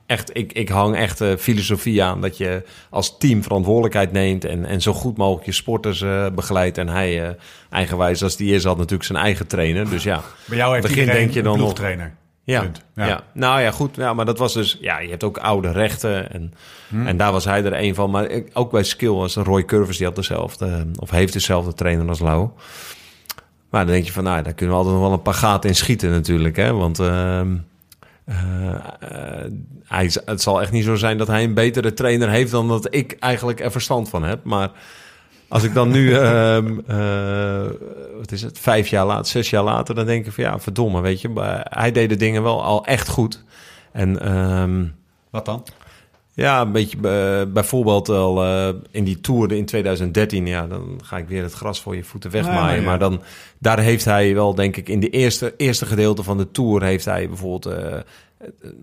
[0.05, 4.81] echt, ik, ik hang echt filosofie aan dat je als team verantwoordelijkheid neemt en, en
[4.81, 5.99] zo goed mogelijk je sporters
[6.35, 6.77] begeleidt.
[6.77, 7.35] En hij,
[7.69, 9.89] eigenwijs als die is, had natuurlijk zijn eigen trainer.
[9.89, 12.15] Dus ja, Bij jou heeft begin iedereen denk je dan een nog- ploegtrainer.
[12.53, 13.07] Ja, ja.
[13.07, 13.23] Ja.
[13.33, 13.95] nou ja, goed.
[13.95, 16.53] Ja, maar dat was dus, ja, je hebt ook oude rechten en,
[16.89, 17.07] Hmm.
[17.07, 18.11] en daar was hij er een van.
[18.11, 22.19] Maar ook bij Skill was Roy Curvers, die had dezelfde, of heeft dezelfde trainer als
[22.19, 22.49] Lau.
[23.69, 25.69] Maar dan denk je van, nou, daar kunnen we altijd nog wel een paar gaten
[25.69, 26.73] in schieten natuurlijk, hè.
[26.73, 27.55] Want ehm,
[28.25, 28.69] eh,
[28.99, 29.51] eh,
[29.83, 32.87] hij, het zal echt niet zo zijn dat hij een betere trainer heeft dan dat
[32.95, 34.43] ik eigenlijk er verstand van heb.
[34.43, 34.71] Maar
[35.47, 37.65] als ik dan nu, ehm, eh,
[38.17, 41.01] wat is het, vijf jaar later, zes jaar later, dan denk ik van ja, verdomme,
[41.01, 41.29] weet je.
[41.29, 43.43] Maar hij deed de dingen wel al echt goed.
[43.91, 44.85] En ehm,
[45.29, 45.65] Wat dan?
[46.33, 51.17] ja, een beetje eh, bijvoorbeeld al eh, in die Tour in 2013, ja, dan ga
[51.17, 52.75] ik weer het gras voor je voeten wegmaaien.
[52.75, 52.87] Ja, ja.
[52.87, 53.21] Maar dan,
[53.59, 57.05] daar heeft hij wel, denk ik, in de eerste, eerste gedeelte van de Tour heeft
[57.05, 57.65] hij bijvoorbeeld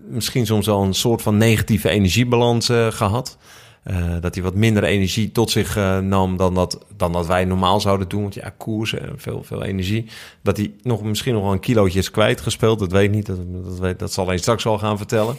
[0.07, 3.37] misschien soms wel een soort van negatieve energiebalans eh, gehad.
[3.85, 7.45] Eh, dat hij wat minder energie tot zich eh, nam dan dat, dan dat wij
[7.45, 8.21] normaal zouden doen.
[8.21, 10.05] Want ja, koers en veel, veel energie.
[10.41, 12.79] Dat hij nog, misschien nog wel een kilootje is kwijtgespeeld.
[12.79, 13.25] Dat weet ik niet.
[13.25, 15.35] Dat, dat, weet, dat zal hij straks wel gaan vertellen.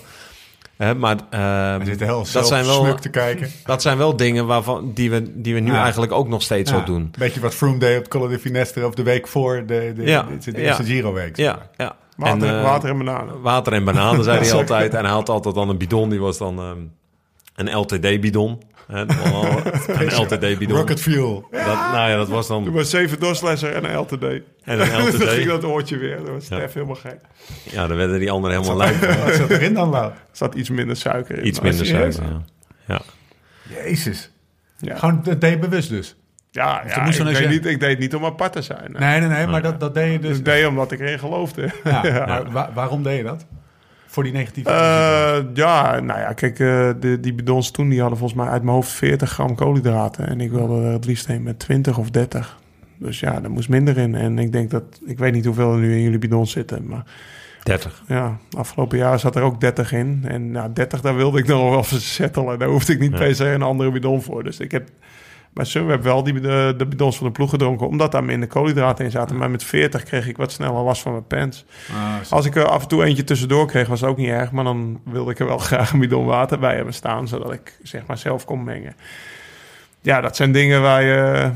[0.77, 3.51] Hè, maar ehm, heel dat zijn wel, te kijken.
[3.65, 5.83] dat zijn wel dingen waarvan, die, we, die we nu Ja.
[5.83, 7.11] eigenlijk ook nog steeds Ja, zo doen.
[7.19, 10.23] Beetje wat Froome deed op Col de Finestre of de week voor de, de, Ja,
[10.23, 10.67] de, de ja.
[10.67, 11.37] eerste Giro-week.
[11.37, 11.97] Ja, ja.
[12.17, 13.41] Water, En, eh, water en bananen.
[13.41, 14.95] Water en bananen, zei hij altijd.
[14.95, 16.79] En hij had altijd dan een bidon, die was dan ehm,
[17.57, 18.63] een LTD-bidon.
[18.87, 19.61] Hè, dat was wel
[20.01, 20.77] Een LTD-bidon.
[20.77, 21.49] Rocket Fuel.
[21.51, 24.13] Dat, nou ja, dat was Doe dan maar zeven doorslesser en een LTD.
[24.13, 25.47] en een dan ging LTD.
[25.47, 26.17] dat oortje weer.
[26.17, 26.57] Dat was Ja.
[26.57, 27.21] Stef helemaal gek.
[27.71, 29.01] Ja, dan werden die anderen helemaal lijp.
[29.25, 30.05] Wat zat erin dan, Lau?
[30.11, 31.47] Er zat iets minder suiker in.
[31.47, 32.43] Iets minder suiker, ja.
[32.87, 33.01] ja.
[33.85, 34.31] Jezus.
[34.79, 36.17] Ja, Gewoon, dat deed je bewust dus?
[36.51, 38.93] ja, ja ik, deed niet, ik deed niet om apart te zijn.
[38.93, 39.09] Nee.
[39.11, 40.39] Nee, nee, nee, maar dat, dat deed je dus...
[40.39, 41.71] Ik deed omdat ik erin geloofde.
[41.85, 43.47] Ja, maar wa- waarom deed je dat?
[44.17, 48.19] Voor die negatieve Eh, ja, nou ja, kijk, eh, de, die bidons toen die hadden
[48.19, 50.29] volgens mij uit mijn hoofd 40 gram koolhydraten.
[50.29, 52.59] En ik wilde er het liefst heen met 20 of 30.
[52.99, 54.15] Dus ja, er moest minder in.
[54.15, 56.87] En ik denk dat, ik weet niet hoeveel er nu in jullie bidons zitten.
[56.87, 57.05] Maar
[57.63, 58.03] 30.
[58.07, 60.25] ja, afgelopen jaar zat er ook 30 in.
[60.29, 62.59] En nou, 30, daar wilde ik nog wel voor settelen.
[62.59, 63.19] Daar hoefde ik niet Ja.
[63.19, 64.45] per se een andere bidon voor.
[64.45, 64.89] Dus ik heb
[65.57, 67.87] bij Sunweb wel die, de, de bidons van de ploeg gedronken.
[67.87, 69.37] Omdat daar minder koolhydraten in zaten.
[69.37, 71.65] Maar met 40 kreeg ik wat sneller last van mijn pants.
[71.95, 72.33] Ah.
[72.33, 74.51] Als ik er af en toe eentje tussendoor kreeg, was het ook niet erg.
[74.53, 77.29] Maar dan wilde ik er wel graag een bidon water bij hebben staan.
[77.29, 78.95] Zodat ik zeg maar zelf kon mengen.
[80.01, 81.51] Ja, dat zijn dingen waar je...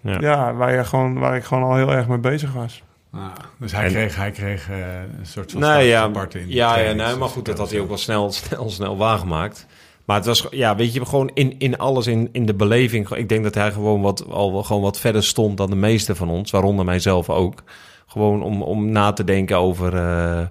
[0.00, 0.16] Ja.
[0.20, 2.82] Ja, waar, je gewoon, waar ik gewoon al heel erg mee bezig was.
[3.12, 3.24] Ah,
[3.58, 4.76] dus hij En- kreeg, hij kreeg eh,
[5.18, 6.44] een soort van Nee, ja, apart in.
[6.48, 9.66] ja, ja nee, maar goed, dat had hij ook wel snel, snel, snel waargemaakt.
[10.04, 13.10] Maar het was, ja, weet je, gewoon in, in alles, in, in de beleving.
[13.10, 16.14] Ik denk dat hij gewoon wat, al wel gewoon wat verder stond dan de meeste
[16.14, 17.62] van ons, waaronder mijzelf ook.
[18.06, 20.46] Gewoon om, om na te denken over, eh,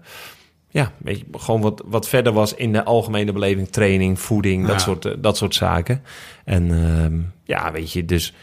[0.69, 3.67] ja, weet je, gewoon wat, wat verder was in de algemene beleving.
[3.67, 6.03] Training, voeding, dat, soort, eh, dat soort zaken.
[6.45, 8.33] En ehm, ja, weet je, dus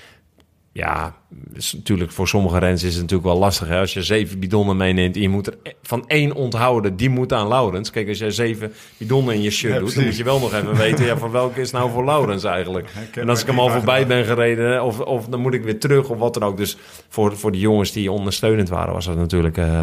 [0.73, 1.15] ja,
[1.55, 3.69] is natuurlijk voor sommige renners is het natuurlijk wel lastig.
[3.69, 3.79] Hè?
[3.79, 7.49] Als je zeven bidonnen meeneemt en je moet er van één onthouden, die moet aan
[7.49, 7.91] Laurens.
[7.91, 10.77] Kijk, als jij zeven bidonnen in je shirt doet, dan moet je wel nog even
[10.77, 12.91] weten, ja, van welke is nou voor Laurens eigenlijk.
[13.15, 16.09] En als ik hem al voorbij ben gereden, of, of dan moet ik weer terug
[16.09, 16.57] of wat dan ook.
[16.57, 16.77] Dus
[17.09, 19.81] voor, voor de jongens die ondersteunend waren, was dat natuurlijk uh,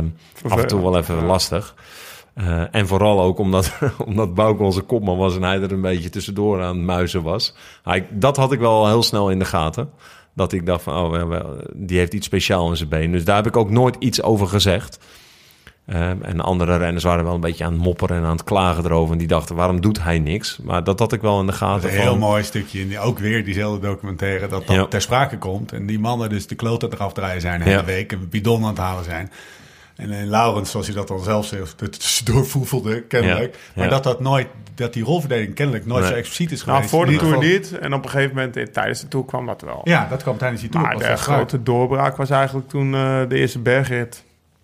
[0.50, 1.76] af en toe wel even lastig.
[2.36, 6.10] Uh, en vooral ook omdat, omdat Bouke onze kopman was en hij er een beetje
[6.10, 7.56] tussendoor aan muizen was.
[7.84, 9.90] Hij, dat had ik wel heel snel in de gaten.
[10.36, 13.12] Dat ik dacht van, oh, die heeft iets speciaals in zijn been.
[13.12, 15.00] Dus daar heb ik ook nooit iets over gezegd.
[15.90, 18.86] Um, en andere renners waren wel een beetje aan het mopperen en aan het klagen
[18.86, 19.12] erover.
[19.12, 20.58] En die dachten, waarom doet hij niks?
[20.64, 21.90] Maar dat had ik wel in de gaten.
[21.90, 25.72] een heel mooi stukje, ook weer diezelfde documentaire, dat dat ter sprake komt.
[25.72, 28.12] En die mannen dus de kloot eraf draaien zijn de hele week.
[28.12, 29.32] Een bidon aan het halen zijn.
[29.96, 33.58] En in Laurens, zoals hij dat dan zelf zegt, het tussendoor voefelde, kennelijk.
[33.76, 36.94] Maar dat dat nooit, dat die rolverdeling kennelijk nooit zo expliciet is nou, geweest.
[36.94, 37.80] Nou, voor de Tour niet.
[37.80, 39.82] En op een gegeven moment, eh, tijdens de Tour kwam dat wel.
[39.84, 40.86] Ja, dat kwam tijdens die Tour.
[40.86, 44.24] Maar de grote doorbraak was eigenlijk toen uh, de eerste bergrit.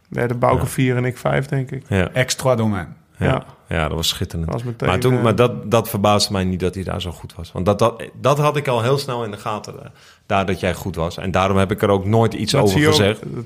[0.09, 1.83] de Bouke 4 en ik 5, denk ik.
[1.87, 2.09] Ja.
[2.13, 2.95] Extra domain.
[3.17, 3.43] Ja.
[3.67, 4.51] ja, dat was schitterend.
[4.51, 7.01] Dat was meteen, maar toen, uh, maar dat, dat verbaasde mij niet dat hij daar
[7.01, 7.51] zo goed was.
[7.51, 9.81] Want dat, dat, dat had ik al heel snel in de gaten, uh,
[10.25, 11.17] daar dat jij goed was.
[11.17, 13.21] En daarom heb ik er ook nooit iets dat over gezegd.
[13.37, 13.45] Ook,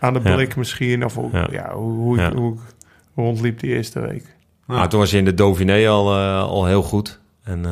[0.00, 1.04] aan de blik misschien.
[1.04, 1.48] Of hoe, ja.
[1.50, 2.32] ja hoe, hoe, ja.
[2.32, 2.56] hoe,
[3.14, 4.24] rondliep die eerste week.
[4.64, 7.20] Maar toen was je in de Dauphiné al, uh, al heel goed.
[7.42, 7.64] En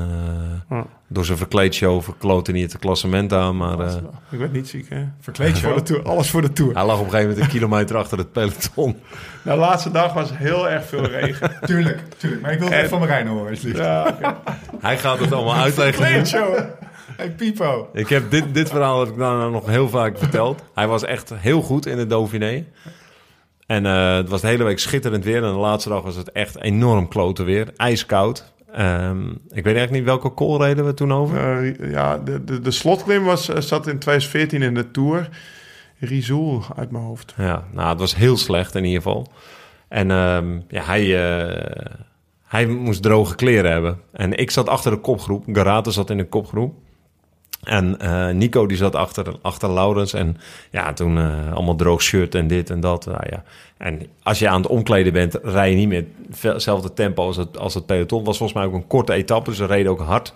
[0.70, 3.56] uh, door zijn verkleedshow verkloot hij niet het klassement aan.
[3.56, 3.94] Maar, uh,
[4.30, 5.04] ik werd niet ziek, hè?
[5.20, 5.70] Verkleedshow?
[5.70, 6.74] voor de tour, alles voor de Tour.
[6.74, 8.96] Hij lag op een gegeven moment een kilometer achter het peloton.
[9.44, 11.50] Nou, de laatste dag was heel erg veel regen.
[11.66, 12.42] tuurlijk, tuurlijk.
[12.42, 13.78] Maar ik wil het en, van Marijn horen, alsjeblieft.
[13.78, 14.34] Ja, okay.
[14.80, 16.04] Hij gaat het allemaal uitleggen.
[16.04, 16.58] Verkleedshow.
[17.16, 17.88] Hey Pipo.
[17.92, 20.62] Ik heb dit, dit verhaal heb ik nou nog heel vaak verteld.
[20.74, 22.64] Hij was echt heel goed in de Dauphiné.
[23.66, 25.44] En uh, het was de hele week schitterend weer.
[25.44, 27.72] En de laatste dag was het echt enorm klote weer.
[27.76, 28.52] Ijskoud.
[28.78, 31.62] Um, ik weet eigenlijk niet welke call reden we toen over.
[31.62, 35.28] Uh, ja, de, de, de slotklim was, zat in 2014 in de Tour.
[35.98, 37.34] Rizoul uit mijn hoofd.
[37.36, 39.32] Ja, nou, het was heel slecht in ieder geval.
[39.88, 41.92] En um, ja, hij, uh,
[42.44, 44.00] hij moest droge kleren hebben.
[44.12, 45.44] En ik zat achter de kopgroep.
[45.52, 46.74] Garate zat in de kopgroep.
[47.64, 50.12] En uh, Nico die zat achter, achter Laurens.
[50.12, 50.36] En
[50.70, 53.06] ja, toen uh, allemaal droog shirt en dit en dat.
[53.06, 53.42] Nou, ja.
[53.76, 56.04] En als je aan het omkleden bent, rij je niet meer
[56.40, 58.24] hetzelfde tempo als het, als het peloton.
[58.24, 60.34] Was volgens mij ook een korte etappe, dus ze reden ook hard.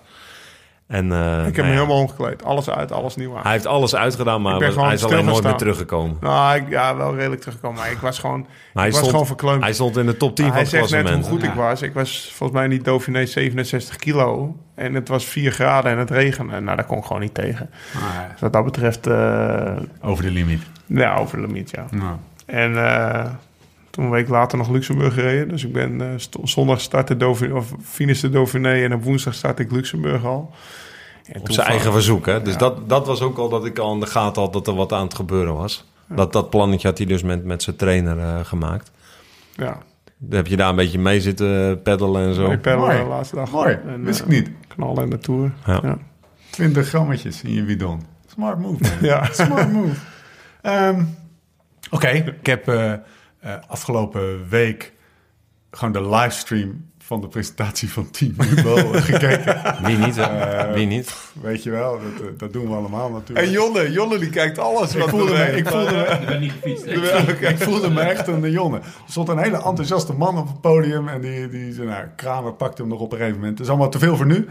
[0.89, 2.45] En, uh, ik heb hem helemaal omgekleed.
[2.45, 3.43] Alles uit, alles nieuw aan.
[3.43, 6.17] Hij heeft alles uitgedaan, maar hij is alleen nooit meer teruggekomen.
[6.21, 7.79] Nou, ik, ja, wel redelijk teruggekomen.
[7.79, 8.41] Maar ik was gewoon,
[8.75, 9.63] ik was gewoon verkleumd.
[9.63, 10.91] Hij stond in de top 10 van het klassement.
[10.91, 11.51] Hij zegt net hoe goed ja.
[11.51, 11.83] ik was.
[11.83, 14.57] Ik was volgens mij niet Dauphiné 67 kilo.
[14.75, 16.61] En het was 4 graden en het regende.
[16.61, 17.71] Nou, daar kon ik gewoon niet tegen.
[17.95, 19.07] Ah, dus wat dat betreft...
[19.07, 20.63] Uh, over de limiet.
[20.87, 21.87] Ja, over de limiet, ja.
[21.91, 22.17] Nou.
[22.47, 22.77] En...
[23.91, 25.49] Toen een week later nog Luxemburg gereden.
[25.49, 26.09] Dus ik ben uh,
[26.43, 30.51] zondag startte Dauphiné, of finish de Dauphiné en op woensdag start ik Luxemburg al.
[31.33, 32.43] En op zijn eigen verzoek, hè?
[32.43, 32.59] Dus ja.
[32.59, 34.93] dat, dat was ook al dat ik al in de gaten had dat er wat
[34.93, 35.91] aan het gebeuren was.
[36.09, 36.15] Ja.
[36.15, 38.91] Dat, dat plannetje had hij dus met, met zijn trainer uh, gemaakt.
[39.55, 39.79] Ja.
[40.19, 42.47] Dan heb je daar een beetje mee zitten peddelen en zo.
[42.47, 43.51] Nee, peddelen de laatste dag.
[43.51, 44.51] Mooi, en, wist uh, ik niet.
[44.69, 45.53] Knallen in de Tour.
[45.67, 45.81] Ja.
[45.83, 45.99] ja.
[46.51, 48.03] 20 grammetjes in je bidon.
[48.27, 48.93] Smart move, man.
[49.01, 49.25] ja.
[49.33, 49.95] Smart move.
[50.63, 50.97] Um,
[51.91, 52.35] Oké, okay.
[52.41, 52.93] ik heb uh,
[53.67, 54.93] afgelopen week
[55.71, 58.77] gewoon de livestream van de presentatie van Team Jumbo
[59.11, 59.77] gekeken.
[59.85, 61.15] Wie niet, uh, Wie niet?
[61.41, 63.47] Weet je wel, dat, dat, doen we allemaal natuurlijk.
[63.47, 64.95] En Jonne, Jonne die kijkt alles.
[64.95, 66.87] Ik voelde, me, ik, voelde me, ik, ben niet gefietst,
[67.41, 68.77] ik, voelde me echt een Jonne.
[68.77, 72.53] Er stond een hele enthousiaste man op het podium en die, die zei, nou, Kramer
[72.53, 73.59] pakte hem nog op een gegeven moment.
[73.59, 74.49] Het is allemaal te veel voor nu.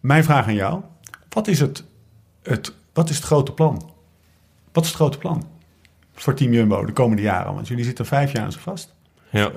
[0.00, 0.80] Mijn vraag aan jou,
[1.28, 1.84] wat is het,
[2.42, 3.90] het, wat is het grote plan?
[4.72, 5.57] Wat is het grote plan
[6.22, 7.54] voor Team Jumbo de komende jaren?
[7.54, 8.94] Want jullie zitten vijf jaar aan ze vast.
[9.30, 9.50] Ja.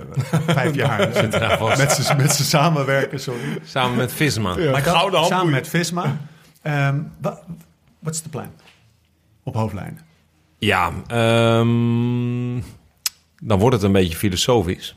[0.47, 1.77] Vijf jaar zit er vast.
[1.77, 3.59] Met ze, met ze samenwerken, sorry.
[3.63, 4.57] Samen met Visma.
[4.57, 4.71] Ja.
[4.71, 6.17] Maar samen met Visma.
[6.63, 7.11] Um,
[7.99, 8.51] wat is de plan?
[9.43, 9.99] Op hoofdlijnen.
[10.57, 10.91] Ja,
[11.59, 12.63] um,
[13.41, 14.95] dan wordt het een beetje filosofisch.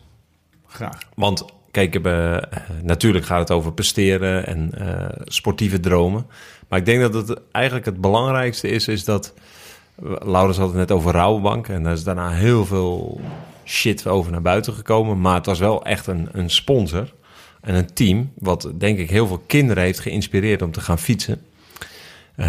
[0.66, 0.99] Graag.
[1.15, 2.36] Want kijk, uh,
[2.82, 6.27] natuurlijk gaat het over presteren en uh, sportieve dromen.
[6.69, 9.35] Maar ik denk dat het eigenlijk het belangrijkste is, is dat...
[10.03, 11.69] Laurens had het net over Rouwbank.
[11.69, 13.21] En daar is daarna heel veel
[13.65, 15.21] shit over naar buiten gekomen.
[15.21, 17.12] Maar het was wel echt een, een sponsor
[17.61, 18.31] en een team...
[18.39, 21.43] wat denk ik heel veel kinderen heeft geïnspireerd om te gaan fietsen.
[22.37, 22.47] Uh,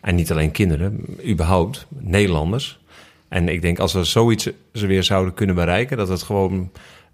[0.00, 2.78] en niet alleen kinderen, überhaupt, Nederlanders.
[3.28, 5.96] En ik denk als we zoiets weer zouden kunnen bereiken...
[5.96, 6.70] dat het gewoon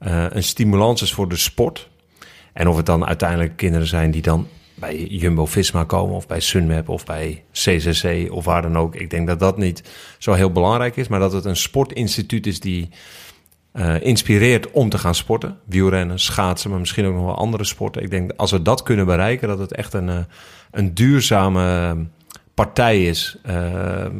[0.06, 1.88] uh, een stimulans is voor de sport.
[2.52, 4.46] En of het dan uiteindelijk kinderen zijn die dan
[4.82, 6.14] bij Jumbo-Visma komen...
[6.14, 8.94] of bij Sunweb of bij CCC of waar dan ook.
[8.94, 9.82] Ik denk dat dat niet
[10.18, 11.08] zo heel belangrijk is...
[11.08, 12.88] maar dat het een sportinstituut is die
[13.72, 15.58] uh, inspireert om te gaan sporten.
[15.64, 18.02] Wielrennen, schaatsen, maar misschien ook nog wel andere sporten.
[18.02, 19.48] Ik denk dat als we dat kunnen bereiken...
[19.48, 20.18] dat het echt een, uh,
[20.70, 21.96] een duurzame
[22.54, 24.16] partij is, ehm,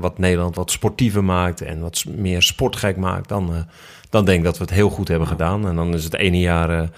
[0.00, 3.66] wat Nederland wat sportiever maakt en wat meer sportgek maakt, dan,
[4.10, 5.66] dan denk ik dat we het heel goed hebben gedaan.
[5.66, 6.90] En dan is het ene jaar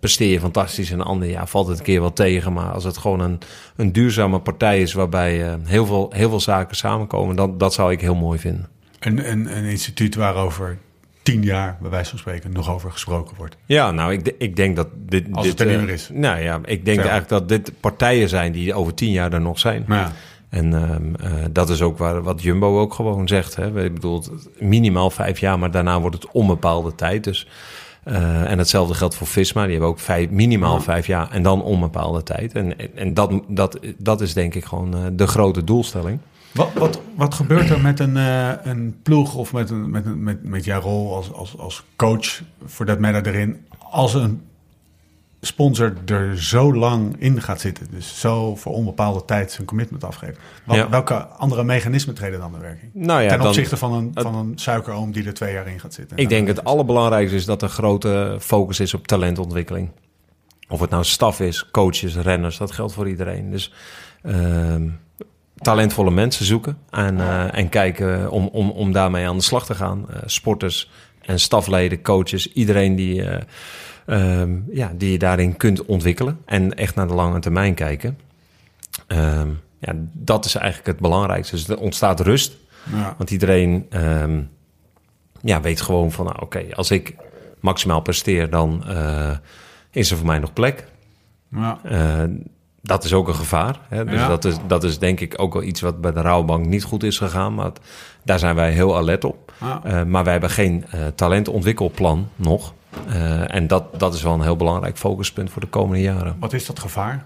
[0.00, 2.52] presteer je fantastisch en het andere jaar valt het een keer wel tegen.
[2.52, 3.38] Maar als het gewoon een,
[3.76, 8.00] een duurzame partij is waarbij heel, veel, heel veel zaken samenkomen, dan, dat zou ik
[8.00, 8.68] heel mooi vinden.
[9.00, 10.78] Een, een, een instituut waarover
[11.22, 13.56] tien jaar, bij wijze van spreken, nog over gesproken wordt.
[13.64, 15.26] Ja, nou, ik, ik denk dat dit...
[15.32, 16.08] Als dit, het er niet meer is.
[16.12, 19.58] Nou ja, ik denk eigenlijk dat dit partijen zijn die over tien jaar er nog
[19.58, 19.84] zijn.
[19.88, 20.12] Ja.
[20.48, 23.56] En uh, dat is ook waar, wat Jumbo ook gewoon zegt.
[23.56, 23.84] Hè.
[23.84, 24.24] Ik bedoel,
[24.58, 27.24] minimaal vijf jaar, maar daarna wordt het onbepaalde tijd.
[27.24, 27.48] Dus,
[28.08, 29.62] uh, en hetzelfde geldt voor Visma.
[29.62, 32.52] Die hebben ook vijf, minimaal vijf jaar en dan onbepaalde tijd.
[32.52, 36.18] En, en dat, dat, dat is denk ik gewoon de grote doelstelling.
[36.52, 40.44] Wat, wat, wat gebeurt er met een, uh, een ploeg of met, een, met, met,
[40.44, 44.42] met jouw rol als, als, als coach voor dat matter erin als een
[45.46, 50.38] sponsor er zo lang in gaat zitten, dus zo voor onbepaalde tijd zijn commitment afgeeft.
[50.64, 52.90] Wat, Welke andere mechanismen treden dan in werking?
[52.94, 55.94] Nou ja, Ten opzichte van, een, van een suikeroom die er twee jaar in gaat
[55.94, 56.16] zitten.
[56.16, 59.90] Ik denk het allerbelangrijkste is dat er grote focus is op talentontwikkeling.
[60.68, 63.50] Of het nou staf is, coaches, renners, dat geldt voor iedereen.
[63.50, 63.72] Dus
[64.22, 64.74] uh,
[65.56, 69.74] talentvolle mensen zoeken en, uh, en kijken om, om, om daarmee aan de slag te
[69.74, 70.06] gaan.
[70.10, 70.90] Uh, sporters
[71.20, 73.22] en stafleden, coaches, iedereen die,
[74.06, 78.18] uh, ja, die je daarin kunt ontwikkelen en echt naar de lange termijn kijken.
[79.06, 79.48] Ehm,
[79.78, 81.54] ja, dat is eigenlijk het belangrijkste.
[81.54, 82.56] Dus er ontstaat rust,
[82.92, 83.14] ja.
[83.18, 84.40] want iedereen ehm,
[85.40, 87.14] ja, weet gewoon van, nou, oké, als ik
[87.60, 88.84] maximaal presteer, dan
[89.90, 90.84] is er voor mij nog plek.
[91.50, 91.78] Ja
[92.84, 93.80] dat is ook een gevaar.
[93.88, 94.04] Hè?
[94.04, 96.84] Dus dat, is, dat is denk ik ook wel iets wat bij de Rouwbank niet
[96.84, 97.54] goed is gegaan.
[97.54, 97.70] Maar
[98.22, 99.52] daar zijn wij heel alert op.
[99.62, 102.74] Uh, maar wij hebben geen uh, talentontwikkelplan nog.
[103.08, 106.36] Uh, en dat, dat is wel een heel belangrijk focuspunt voor de komende jaren.
[106.38, 107.24] Wat is dat gevaar?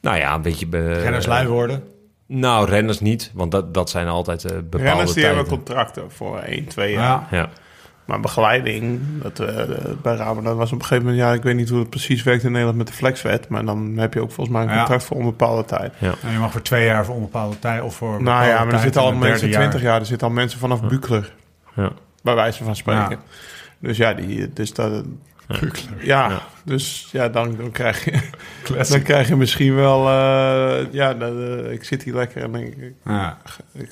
[0.00, 0.66] Nou ja, een beetje...
[0.66, 1.82] Be, renners lui worden?
[2.26, 3.30] Nou, renners niet.
[3.34, 5.38] Want dat, dat zijn altijd bepaalde Renners die tijden.
[5.38, 7.26] hebben contracten voor 1, 2 jaar.
[7.30, 7.48] Ja.
[8.06, 9.46] Maar begeleiding, dat, uh,
[10.02, 11.22] bij Rabobank dat was op een gegeven moment...
[11.22, 13.48] Ja, ik weet niet hoe het precies werkt in Nederland met de flexwet...
[13.48, 15.06] maar dan heb je ook volgens mij een contract ja.
[15.06, 15.92] voor onbepaalde tijd.
[15.98, 16.14] Ja.
[16.22, 18.80] En je mag voor twee jaar voor onbepaalde tijd of voor Nou ja, maar er
[18.80, 20.00] zitten al mensen 20 jaar.
[20.00, 20.86] Er zitten al mensen vanaf ja.
[20.86, 21.34] Bukler.
[21.74, 21.90] Ja.
[22.22, 23.18] Bij wijze van spreken.
[23.78, 25.04] Dus ja, die, dus dat,
[26.00, 26.42] ja.
[26.64, 28.20] Dus ja, dan, dan, krijg je,
[28.90, 30.00] dan krijg je misschien wel...
[30.00, 32.92] Uh, ja, uh, ik zit hier lekker en denk ik...
[33.04, 33.38] Ja.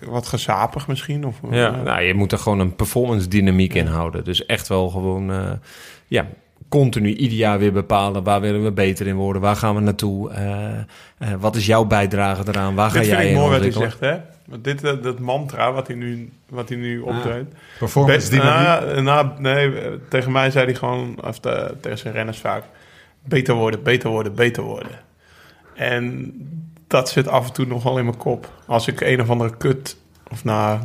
[0.05, 1.27] Wat gezapig misschien.
[1.27, 4.25] Of, ja, nou, je moet er gewoon een performance dynamiek in houden.
[4.25, 5.59] Dus echt wel gewoon...
[6.07, 6.27] Ja,
[6.69, 10.31] continu ieder jaar weer bepalen waar willen we beter in worden, waar gaan we naartoe,
[10.31, 13.71] uh, uh, wat is jouw bijdrage eraan, waar dit ga jij in mooi wat hij
[13.71, 14.17] zegt, hè?
[14.61, 17.53] Dit uh, dat mantra wat hij nu, wat hij nu optreedt.
[17.53, 19.03] Ah, performance dynamiek.
[19.03, 19.73] Nou, nee,
[20.09, 22.65] tegen mij zei hij gewoon, of de, tegen zijn renners vaak,
[23.23, 25.01] beter worden, beter worden, beter worden.
[25.75, 26.33] En
[26.87, 28.51] dat zit af en toe nog wel in mijn kop.
[28.67, 29.97] Als ik een of andere kut,
[30.31, 30.81] of nou,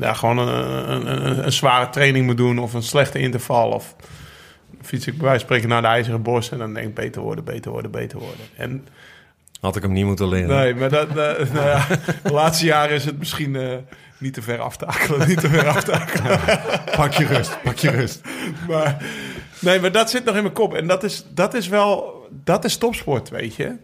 [0.00, 3.94] ja, gewoon een, een, een, een zware training moet doen, of een slechte interval, of
[4.86, 7.22] fiets ik bij wijze van spreken naar de IJzeren Bos en dan denk ik beter
[7.22, 8.46] worden, beter worden, beter worden.
[8.56, 8.86] En
[9.60, 10.48] had ik hem niet moeten leren.
[10.48, 11.14] Nee, maar dat, uh,
[11.54, 11.86] nou ja,
[12.22, 13.74] de laatste jaren is het misschien uh,
[14.18, 16.40] niet te ver aftakelen, niet te ver aftakelen.
[16.96, 18.20] pak je rust, pak je rust.
[18.68, 19.04] maar,
[19.60, 22.64] nee, maar dat zit nog in mijn kop en dat is, dat is wel, dat
[22.64, 23.76] is topsport, weet je.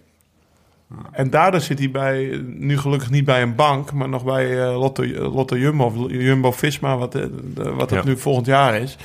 [1.12, 4.78] En daardoor zit hij bij, nu gelukkig niet bij een bank, maar nog bij uh,
[4.78, 8.10] Lotto, Lotto Jumbo of Jumbo-Visma, wat, de, de, wat het ja.
[8.10, 8.96] nu volgend jaar is.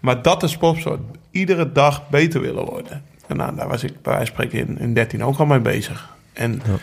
[0.00, 1.00] Maar dat is topsport.
[1.30, 3.02] Iedere dag beter willen worden.
[3.26, 5.60] En nou, daar was ik bij wijze van spreken in, in 13 ook al mee
[5.60, 6.16] bezig.
[6.32, 6.76] En, ja.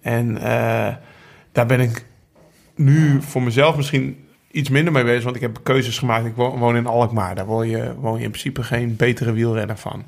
[0.00, 0.94] en uh,
[1.52, 2.04] daar ben ik
[2.74, 5.24] nu voor mezelf misschien iets minder mee bezig.
[5.24, 6.26] Want ik heb keuzes gemaakt.
[6.26, 7.34] Ik woon, woon in Alkmaar.
[7.34, 10.04] Daar woon je, woon je in principe geen betere wielrenner van.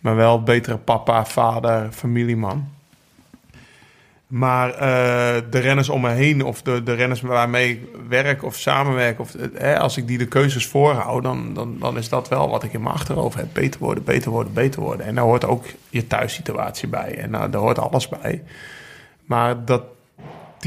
[0.00, 2.68] Maar wel betere papa, vader, familieman.
[4.26, 4.78] Maar uh,
[5.50, 9.34] de renners om me heen, of de, de renners waarmee ik werk of samenwerk, of,
[9.54, 12.72] hè, als ik die de keuzes voorhoud, dan, dan, dan is dat wel wat ik
[12.72, 13.46] in mijn achterhoofd heb.
[13.52, 15.06] Beter worden, beter worden, beter worden.
[15.06, 17.14] En daar hoort ook je thuissituatie bij.
[17.18, 18.42] En nou, daar hoort alles bij.
[19.24, 19.82] Maar dat,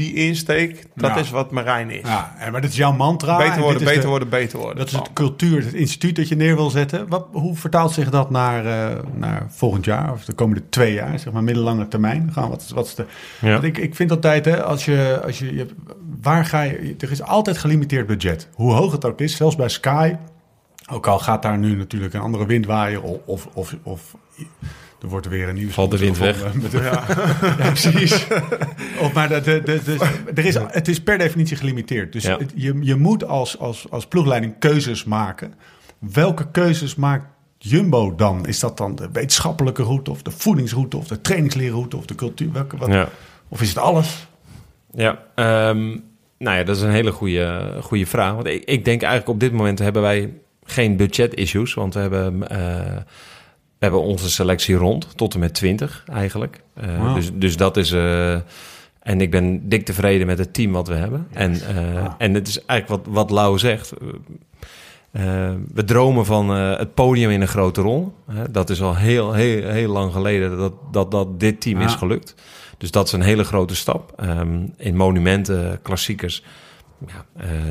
[0.00, 1.16] die insteek, dat ja.
[1.16, 2.08] is wat Marijn is.
[2.08, 3.36] Ja, maar dat is jouw mantra.
[3.36, 4.76] Beter worden, beter de, worden, beter worden.
[4.76, 7.08] Dat is het cultuur, het instituut dat je neer wil zetten.
[7.08, 11.18] Wat, hoe vertaalt zich dat naar, uh, naar volgend jaar of de komende twee jaar,
[11.18, 12.30] zeg maar middellange termijn?
[12.32, 13.06] Gaan, wat, wat is de,
[13.40, 13.52] ja.
[13.52, 15.66] Want ik, ik vind altijd, hè, als je, als je, je,
[16.22, 18.48] waar ga je, er is altijd gelimiteerd budget.
[18.54, 20.14] Hoe hoog het ook is, zelfs bij Sky.
[20.92, 24.14] Ook al gaat daar nu natuurlijk een andere wind waaien of, of, of, of
[25.02, 26.52] er wordt weer een nieuwe Valt de wind weg.
[26.52, 27.04] De, ja.
[27.58, 28.26] ja, precies.
[29.02, 32.12] of, maar de, de, de, er is, het is per definitie gelimiteerd.
[32.12, 32.38] Dus ja.
[32.38, 35.54] het, je, je moet als, als, als ploegleiding keuzes maken.
[35.98, 37.26] Welke keuzes maakt
[37.58, 38.46] Jumbo dan?
[38.46, 42.52] Is dat dan de wetenschappelijke route of de voedingsroute of de trainingsleerroute of de cultuur?
[42.52, 43.08] Welke, wat, ja.
[43.48, 44.26] Of is het alles?
[44.92, 45.88] Ja, ehm,
[46.38, 48.34] nou ja, dat is een hele goede, goede vraag.
[48.34, 50.32] Want ik, ik denk eigenlijk op dit moment hebben wij
[50.64, 51.74] geen budget-issues.
[51.74, 52.96] Want we hebben, uh,
[53.80, 56.62] we hebben onze selectie rond, tot en met 20 eigenlijk.
[56.84, 57.14] Uh, wow.
[57.14, 57.92] dus, dus dat is...
[57.92, 58.34] Uh,
[59.00, 61.26] en ik ben dik tevreden met het team wat we hebben.
[61.30, 61.38] Yes.
[61.38, 61.52] En,
[61.94, 62.12] wow.
[62.18, 63.92] en het is eigenlijk wat, wat Lau zegt.
[65.74, 68.14] we dromen van het podium in een grote rol.
[68.50, 72.34] dat is al heel, heel, heel lang geleden dat, dat, dat dit team is gelukt.
[72.78, 74.22] Dus dat is een hele grote stap.
[74.24, 76.42] Um, in monumenten, klassiekers,
[77.06, 77.24] ja,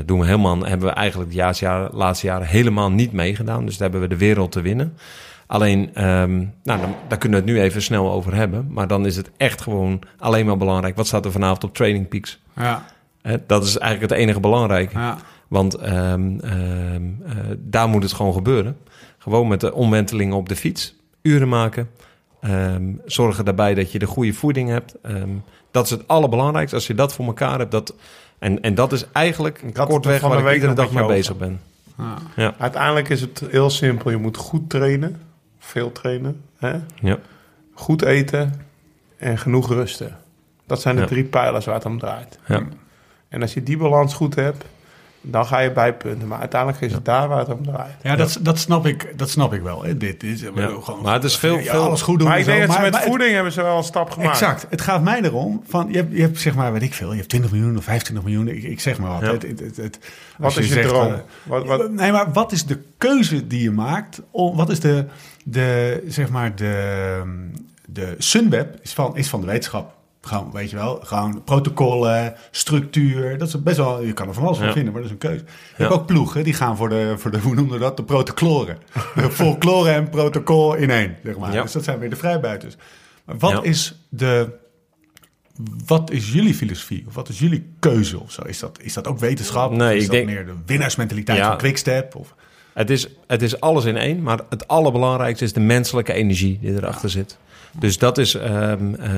[0.04, 3.64] doen we helemaal, hebben we eigenlijk de laatste jaren, laatste jaren helemaal niet meegedaan.
[3.64, 4.96] Dus daar hebben we de wereld te winnen.
[5.50, 8.66] Alleen, um, nou, dan, daar kunnen we het nu even snel over hebben.
[8.68, 10.96] Maar dan is het echt gewoon alleen maar belangrijk.
[10.96, 12.40] Wat staat er vanavond op Training Peaks?
[12.56, 12.84] Ja.
[13.22, 14.98] Uh, dat is eigenlijk het enige belangrijke.
[14.98, 15.18] Ja.
[15.48, 16.50] Want um, uh,
[17.58, 18.76] daar moet het gewoon gebeuren.
[19.18, 20.94] Gewoon met de omwentelingen op de fiets.
[21.22, 21.90] Uren maken.
[22.40, 24.94] Um, zorgen daarbij dat je de goede voeding hebt.
[25.02, 26.76] Um, dat is het allerbelangrijkste.
[26.76, 27.70] Als je dat voor elkaar hebt.
[27.70, 27.94] Dat,
[28.38, 31.60] en, en dat is eigenlijk kortweg waar ik iedere dag mee bezig ben.
[32.36, 32.54] Ja.
[32.58, 34.10] Uiteindelijk is het heel simpel.
[34.10, 35.28] Je moet goed trainen.
[35.70, 36.42] Veel trainen.
[36.58, 36.72] Hè?
[36.94, 37.18] Ja.
[37.74, 38.66] Goed eten.
[39.16, 40.16] En genoeg rusten.
[40.66, 41.06] Dat zijn de ja.
[41.06, 42.38] drie pijlers waar het om draait.
[42.46, 42.62] Ja.
[43.28, 44.64] En als je die balans goed hebt
[45.22, 46.28] dan ga je bijpunten.
[46.28, 47.94] Maar uiteindelijk is het daar waar het om draait.
[48.02, 49.82] Ja, dat, dat, snap, ik, dat snap ik wel.
[49.82, 49.96] Hè.
[49.96, 50.50] Dit is ja.
[50.54, 52.28] gewoon, maar het is veel, ja, veel alles goed doen.
[52.28, 52.66] Maar ik denk zo.
[52.66, 54.30] dat ze maar, met maar voeding het, hebben ze wel een stap gemaakt.
[54.30, 54.66] Exact.
[54.70, 57.16] Het gaat mij erom van je hebt, je hebt zeg maar weet ik veel, je
[57.16, 58.48] hebt 20 miljoen of 25 miljoen.
[58.48, 59.20] Ik, ik zeg maar wat.
[59.20, 59.30] Ja.
[59.32, 59.98] Het, het, het, het,
[60.38, 61.12] wat is je, zegt, droom?
[61.12, 61.90] Uh, wat, wat?
[61.90, 64.22] Nee, maar wat is de keuze die je maakt?
[64.30, 65.04] Om, wat is de,
[65.50, 67.22] de zeg maar de,
[67.86, 69.98] de Sunweb is van, is van de wetenschap.
[70.22, 73.38] Gewoon, weet je wel, gewoon protocollen, structuur.
[73.38, 74.72] Dat is best wel, je kan er van alles van Ja.
[74.72, 75.44] vinden, maar dat is een keuze.
[75.44, 75.82] Je Ja.
[75.88, 77.96] hebt ook ploegen, die gaan voor de, voor de hoe noemden we dat?
[77.96, 78.78] De protocolen.
[79.14, 81.52] De folklore en protocol in één, zeg maar.
[81.52, 81.62] Ja.
[81.62, 82.76] Dus dat zijn weer de vrijbuiters.
[83.24, 84.48] Maar wat is de,
[85.86, 87.04] wat is jullie filosofie?
[87.08, 88.42] Of wat is jullie keuze of zo?
[88.42, 89.70] Is dat, is dat ook wetenschap?
[89.70, 92.14] Nee, of is ik dat denk- meer de winnaarsmentaliteit van Quickstep?
[92.14, 92.34] Of,
[92.74, 96.72] Het is, het is alles in één, maar het allerbelangrijkste is de menselijke energie die
[96.72, 97.38] erachter zit.
[97.78, 99.10] Dus dat is ehm, eh,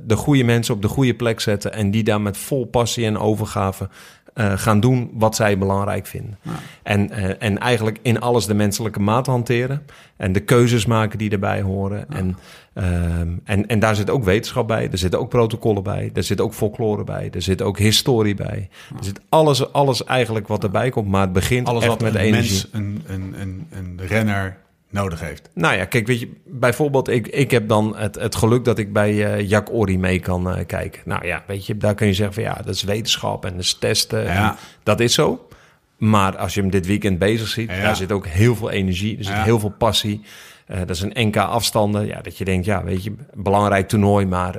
[0.00, 3.18] de goede mensen op de goede plek zetten en die daar met vol passie en
[3.18, 3.88] overgave
[4.34, 6.38] eh, gaan doen wat zij belangrijk vinden.
[6.82, 9.82] En, eh, en eigenlijk in alles de menselijke maat hanteren
[10.16, 12.10] en de keuzes maken die erbij horen.
[12.10, 12.36] En,
[12.74, 16.40] ehm, en, en daar zit ook wetenschap bij, er zitten ook protocollen bij, er zit
[16.40, 18.68] ook folklore bij, er zit ook historie bij.
[18.98, 22.14] Er zit alles, alles eigenlijk wat erbij komt, maar het begint alles echt wat met
[22.14, 22.50] een energie.
[22.50, 24.56] mens, een, een, een, een renner
[24.90, 25.50] nodig heeft.
[25.54, 28.92] Nou ja, kijk, weet je, bijvoorbeeld, ik, ik heb dan het, het geluk dat ik
[28.92, 31.02] bij eh Jack Ori mee kan eh, kijken.
[31.04, 33.60] Nou ja, weet je, daar kun je zeggen van ja, dat is wetenschap en dat
[33.60, 34.22] is testen.
[34.24, 34.50] Ja.
[34.50, 35.48] En dat is zo.
[35.96, 37.80] Maar als je hem dit weekend bezig ziet, Ja.
[37.82, 39.42] daar zit ook heel veel energie, er zit Ja.
[39.42, 40.20] heel veel passie.
[40.66, 42.06] Eh, dat is een NK afstanden.
[42.06, 44.54] Ja, dat je denkt, ja, weet je, belangrijk toernooi, maar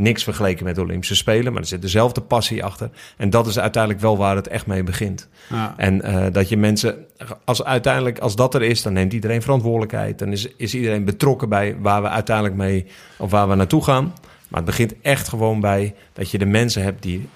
[0.00, 1.52] niks vergeleken met de Olympische Spelen.
[1.52, 2.90] Maar er zit dezelfde passie achter.
[3.16, 5.28] En dat is uiteindelijk wel waar het echt mee begint.
[5.48, 5.74] Ja.
[5.76, 7.06] En eh, dat je mensen,
[7.44, 10.18] als uiteindelijk, als dat er is, dan neemt iedereen verantwoordelijkheid.
[10.18, 12.86] Dan is, is iedereen betrokken bij waar we uiteindelijk mee,
[13.18, 14.04] of waar we naartoe gaan.
[14.48, 17.28] Maar het begint echt gewoon bij dat je de mensen hebt die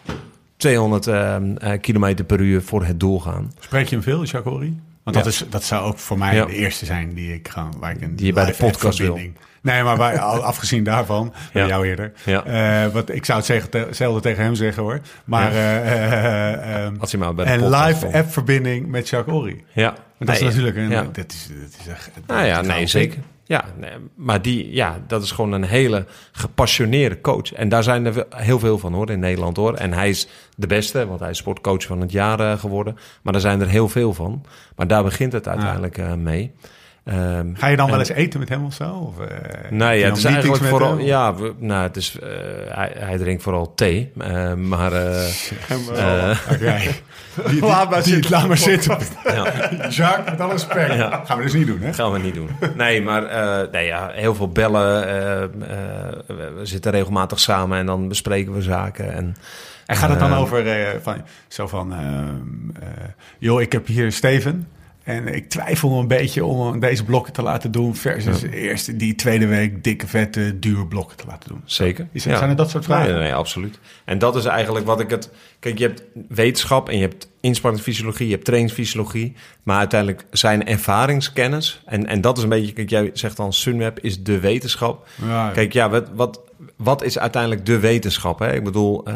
[0.57, 3.53] 200 eh, eh, kilometer per uur voor het doel gaan.
[3.59, 4.69] Spreek je hem veel, Jacques?
[5.05, 5.23] Want Ja.
[5.23, 6.45] dat, is, dat zou ook voor mij Ja.
[6.45, 9.35] de eerste zijn die ik gewoon, waar ik een Die je bij de podcast app-verbinding-
[9.63, 10.19] Nee, maar
[10.53, 11.69] afgezien daarvan, bij Ja.
[11.69, 12.13] jou eerder.
[12.25, 12.45] Ja.
[12.85, 15.01] Eh, wat, ik zou het zeggen, te- hetzelfde tegen hem zeggen hoor.
[15.25, 19.65] Maar eh, eh, Als hij maar bij de en podcast live app-verbinding met Jacques Horry.
[19.73, 23.19] Ja, Want dat is natuurlijk een, dat is, dat is echt, Nou ja, nee, zeker.
[23.47, 27.53] Ja, nee, maar die, ja, dat is gewoon een hele gepassioneerde coach.
[27.53, 29.75] En daar zijn er heel veel van hoor, in Nederland hoor.
[29.75, 32.97] En hij is de beste, want hij is sportcoach van het jaar eh, geworden.
[33.23, 34.45] Maar daar zijn er heel veel van.
[34.77, 36.53] Maar daar begint het uiteindelijk eh, mee.
[37.05, 38.91] Ehm, Ga je dan wel en- eens eten met hem of zo?
[38.91, 39.27] Of, eh,
[39.71, 40.99] je Nee, ja, het is eigenlijk vooral.
[40.99, 42.29] Ja, we- nou, het is, eh,
[42.69, 44.13] hij, hij drinkt vooral thee.
[44.19, 44.93] eh, maar
[46.53, 46.77] Oké.
[47.35, 48.31] Die, die, Laat maar zitten.
[48.31, 48.97] Laat maar zitten.
[49.25, 49.45] ja,
[49.89, 50.95] Jacques, met alle respect.
[50.95, 51.23] Ja.
[51.25, 51.93] Gaan we dus niet doen, hè?
[51.93, 52.49] gaan we niet doen.
[52.77, 55.07] Nee, maar eh, nee, ja, heel veel bellen.
[55.09, 55.49] eh, eh,
[56.29, 59.13] we zitten regelmatig samen en dan bespreken we zaken.
[59.13, 59.37] En,
[59.87, 61.17] En gaat het dan over eh, van,
[61.49, 62.89] zo van, ehm, eh,
[63.39, 64.69] joh, ik heb hier Steven.
[65.05, 67.95] En ik twijfel een beetje om deze blokken te laten doen.
[67.97, 71.61] Versus eerst die tweede week dikke, vette, duur blokken te laten doen.
[71.65, 72.09] Zeker.
[72.13, 73.05] Is het- zijn het dat soort vragen?
[73.05, 73.79] Nee, nee, nee, absoluut.
[74.05, 75.31] En dat is eigenlijk wat ik het...
[75.61, 79.33] Kijk, je hebt wetenschap en je hebt inspanningsfysiologie, je hebt trainingsfysiologie.
[79.63, 81.83] Maar uiteindelijk zijn ervaringskennis...
[81.87, 82.73] En, en dat is een beetje...
[82.73, 85.07] Kijk, jij zegt dan Sunweb is de wetenschap.
[85.27, 86.41] Ja, Kijk, ja, wat, wat,
[86.77, 88.39] wat is uiteindelijk de wetenschap?
[88.39, 88.53] Hè?
[88.55, 89.15] Ik bedoel, eh,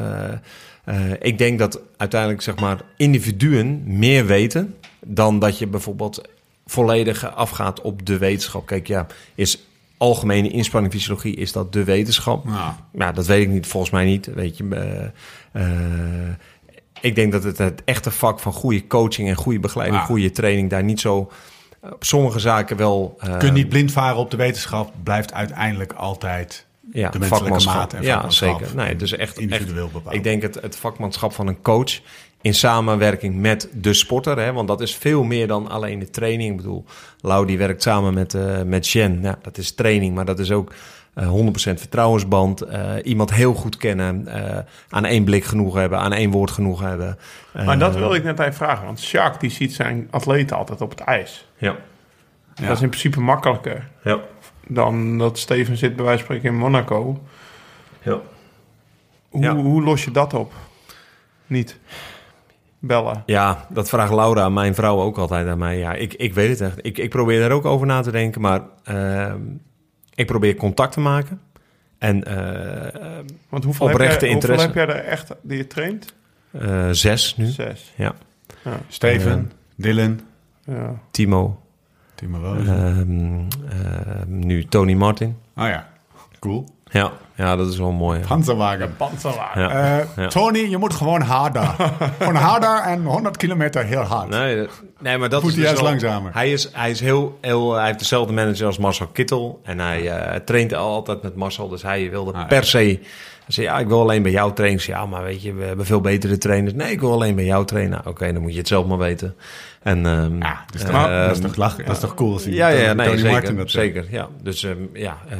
[0.88, 6.28] eh, ik denk dat uiteindelijk zeg maar individuen meer weten dan dat je bijvoorbeeld
[6.66, 8.66] volledig afgaat op de wetenschap.
[8.66, 9.66] Kijk, ja, is
[9.96, 12.44] algemene inspanningfysiologie is dat de wetenschap.
[12.44, 14.26] Nou, Ja, dat weet ik niet, volgens mij niet.
[14.34, 14.68] Weet je,
[15.52, 16.34] eh, eh,
[17.00, 20.70] ik denk dat het, het echte vak van goede coaching en goede begeleiding, goede training,
[20.70, 21.30] daar niet zo
[21.80, 23.18] op sommige zaken wel.
[23.22, 24.92] je kunt niet blind varen op de wetenschap.
[25.02, 27.74] Blijft uiteindelijk altijd ja, de vakmanschap.
[27.74, 28.76] maat en ja, vakmanschap zeker.
[28.76, 30.14] Nee, dus echt, individueel bepaald.
[30.14, 32.00] ik denk het, het vakmanschap van een coach
[32.40, 36.50] in samenwerking met de sporter, hè, want dat is veel meer dan alleen de training.
[36.50, 36.84] Ik bedoel,
[37.20, 39.18] Lau die werkt samen met, eh met Jen.
[39.22, 40.72] Ja, dat is training, maar dat is ook
[41.14, 42.60] eh 100% vertrouwensband.
[42.60, 44.58] eh, iemand heel goed kennen, eh,
[44.88, 47.18] aan één blik genoeg hebben, aan één woord genoeg hebben.
[47.52, 48.84] Eh, Maar dat wilde ik net even vragen.
[48.84, 51.46] Want Jacques die ziet zijn atleten altijd op het ijs.
[51.56, 51.76] Ja,
[52.54, 52.66] Ja.
[52.66, 54.18] Dat is in principe makkelijker ja,
[54.68, 57.22] dan dat Steven zit bij wijze van spreken in Monaco.
[58.02, 58.20] ja.
[59.28, 59.54] Hoe, Ja.
[59.54, 60.52] hoe los je dat op?
[61.46, 61.78] Niet
[62.78, 63.22] bellen.
[63.26, 65.78] Ja, dat vraagt Laura, mijn vrouw, ook altijd aan mij.
[65.78, 66.78] Ja, ik, ik weet het echt.
[66.86, 69.40] Ik, ik probeer er ook over na te denken, maar ehm,
[70.14, 71.40] ik probeer contact te maken.
[71.98, 74.66] En eh, Want hoeveel, Oprechte heb jij, hoeveel interesse.
[74.66, 76.14] heb jij er echt die je traint?
[76.50, 77.46] eh, zes nu.
[77.46, 77.92] Zes.
[77.96, 78.14] Ja,
[78.88, 80.20] Steven, Dylan,
[80.64, 80.94] Ja.
[81.10, 81.60] Timo.
[82.22, 83.38] Ehm,
[83.68, 85.36] ehm, nu Tony Martin.
[85.56, 85.86] oh ja,
[86.38, 86.68] cool.
[86.90, 88.18] Ja, ja dat is wel mooi.
[88.20, 88.26] ja.
[88.26, 88.96] Panzerwagen.
[88.96, 89.62] Panzerwagen.
[89.62, 89.98] Ja.
[89.98, 90.26] Eh, Ja.
[90.28, 91.62] Tony, je moet gewoon harder.
[92.18, 94.28] gewoon harder en 100 kilometer heel hard.
[94.28, 94.66] Nee,
[94.98, 96.32] nee, maar dat Moet is hij dus juist langzamer?
[96.34, 99.60] Hij is, hij is heel, heel, hij heeft dezelfde manager als Marcel Kittel.
[99.64, 101.68] En hij eh, traint altijd met Marcel.
[101.68, 102.44] Dus hij wilde Ah, ja.
[102.46, 103.00] per se.
[103.48, 104.80] Hij zei, ja, ik wil alleen bij jou trainen.
[104.80, 106.74] Zei, ja, maar weet je, we hebben veel betere trainers.
[106.74, 108.06] Nee, ik wil alleen bij jou trainen.
[108.06, 109.34] Oké, dan moet je het zelf maar weten.
[109.82, 111.84] En, ehm, Ja, dus dat, ehm, dat is toch lachen?
[111.84, 113.84] Dat is toch cool als ja, ja, nee, Tony zeker, Martin dat zegt.
[113.84, 114.06] zeker.
[114.10, 115.38] Ja, dus ehm, ja, eh,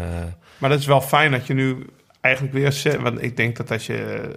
[0.59, 1.77] Maar dat is wel fijn dat je nu
[2.21, 2.73] eigenlijk weer...
[2.73, 4.31] zet- Want ik denk dat als je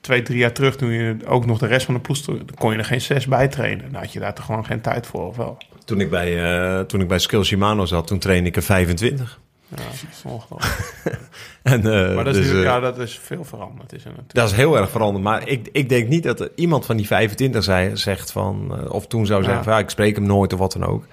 [0.00, 0.76] twee, drie jaar terug...
[0.76, 2.20] toen je ook nog de rest van de ploeg...
[2.20, 3.92] dan kon je er geen zes bij trainen.
[3.92, 5.58] Dan had je daar toch gewoon geen tijd voor, of wel?
[5.84, 9.40] toen, ik bij, eh, toen ik bij Skill Shimano zat, toen trainde ik er 25.
[9.76, 10.88] Ja, dat is ongelooflijk.
[11.62, 13.92] En, eh, Maar dat is, dus, nu- eh, ja, dat is veel veranderd.
[13.92, 14.34] Is er natuurlijk.
[14.34, 15.24] Dat is heel erg veranderd.
[15.24, 18.78] Maar ik, ik denk niet dat er iemand van die 25 zei, zegt van...
[18.84, 19.64] eh, of toen zou zeggen Ja.
[19.64, 21.04] van, ja, ik spreek hem nooit of wat dan ook.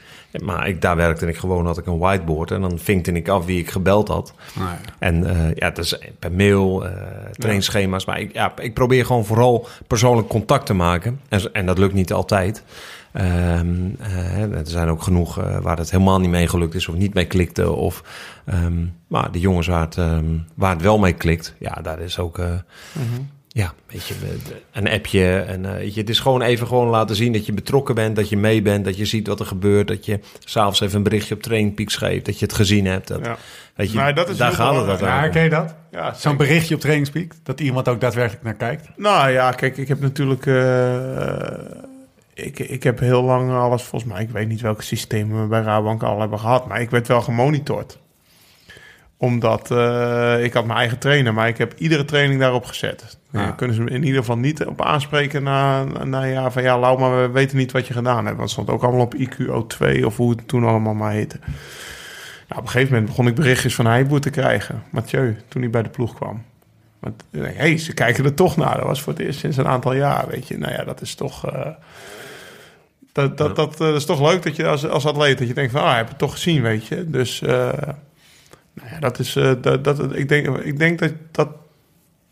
[0.44, 2.52] Maar ik, daar werkte ik gewoon, had ik een whiteboard.
[2.52, 4.34] En dan vinkte ik af wie ik gebeld had.
[4.56, 4.78] Nou ja.
[5.00, 6.92] En eh, ja, dat is per mail, eh
[7.32, 8.06] trainingsschema's.
[8.06, 11.20] Maar ik, ja, ik probeer gewoon vooral persoonlijk contact te maken.
[11.30, 12.64] En, en dat lukt niet altijd.
[13.18, 16.96] Ehm, eh, er zijn ook genoeg eh, waar het helemaal niet mee gelukt is of
[16.96, 17.72] niet mee klikte.
[17.72, 18.04] Of,
[18.46, 20.26] ehm, maar de jongens waar het, ehm,
[20.56, 22.40] waar het wel mee klikt, ja, daar is ook...
[22.40, 22.46] eh,
[23.48, 25.36] Ja, weet je, de- de- een appje.
[25.40, 28.16] En, eh, weet je, het is gewoon even gewoon laten zien dat je betrokken bent,
[28.16, 31.04] dat je mee bent, dat je ziet wat er gebeurt, dat je s'avonds even een
[31.04, 33.08] berichtje op Trainpeaks geeft, dat je het gezien hebt.
[33.08, 33.38] Dat, Ja.
[33.76, 35.24] weet je, Maar dat is daar gaat het belangrijk.
[35.24, 35.76] Ja, ken je dat?
[35.92, 38.88] Ja, Zo'n berichtje op Trainingspeak, dat iemand ook daadwerkelijk naar kijkt.
[38.96, 40.46] Nou ja, kijk, ik heb natuurlijk...
[40.46, 41.48] eh,
[42.38, 44.22] ik, ik heb heel lang alles, volgens mij...
[44.22, 46.68] Ik weet niet welke systemen we bij Rabobank al hebben gehad...
[46.68, 48.00] maar ik werd wel gemonitord.
[49.18, 51.34] Omdat eh, ik had mijn eigen trainer...
[51.34, 53.18] maar ik heb iedere training daarop gezet.
[53.32, 53.46] Ja.
[53.46, 55.44] Dan kunnen ze me in ieder geval niet op aanspreken...
[55.44, 56.64] na, na jaar van...
[56.64, 58.38] ja, Lau, maar we weten niet wat je gedaan hebt.
[58.38, 60.04] Want het stond ook allemaal op IQO2...
[60.04, 61.40] of hoe het toen allemaal maar heette.
[62.48, 64.84] Nou, op een gegeven moment begon ik berichtjes van Heiboer te krijgen.
[64.90, 66.44] Mathieu, toen hij bij de ploeg kwam.
[67.00, 68.78] Want hé, hey, ze kijken er toch naar.
[68.78, 70.58] Dat was voor het eerst sinds een aantal jaar, weet je.
[70.58, 71.46] Nou ja, dat is toch...
[71.52, 71.68] eh,
[73.18, 75.38] dat, dat, dat, eh, is toch leuk dat je als, als atleet...
[75.38, 77.10] dat je denkt van, ah, ik heb het toch gezien, weet je.
[77.10, 77.50] Dus, eh,
[78.74, 79.36] nou ja, dat is...
[79.36, 81.50] eh, dat, dat, ik denk, ik denk dat, dat,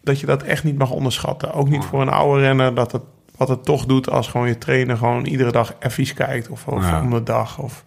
[0.01, 1.53] dat je dat echt niet mag onderschatten.
[1.53, 3.01] Ook niet voor een oude renner, dat het,
[3.37, 4.09] wat het toch doet...
[4.09, 6.49] als gewoon je trainer gewoon iedere dag even kijkt.
[6.49, 7.01] Of, of Ja.
[7.01, 7.83] om de dag, of...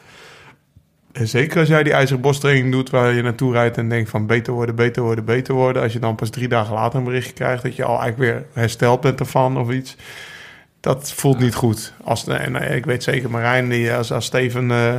[1.12, 4.27] En zeker als jij die ijzeren borsttraining doet waar je naartoe rijdt en denkt van
[4.27, 5.83] beter worden, beter worden, beter worden.
[5.83, 8.47] Als je dan pas drie dagen later een berichtje krijgt dat je al eigenlijk weer
[8.53, 9.97] hersteld bent ervan of iets.
[10.81, 11.93] Dat voelt niet goed.
[12.05, 14.97] Als, en ik weet zeker Marijn, die als, als Steven, eh,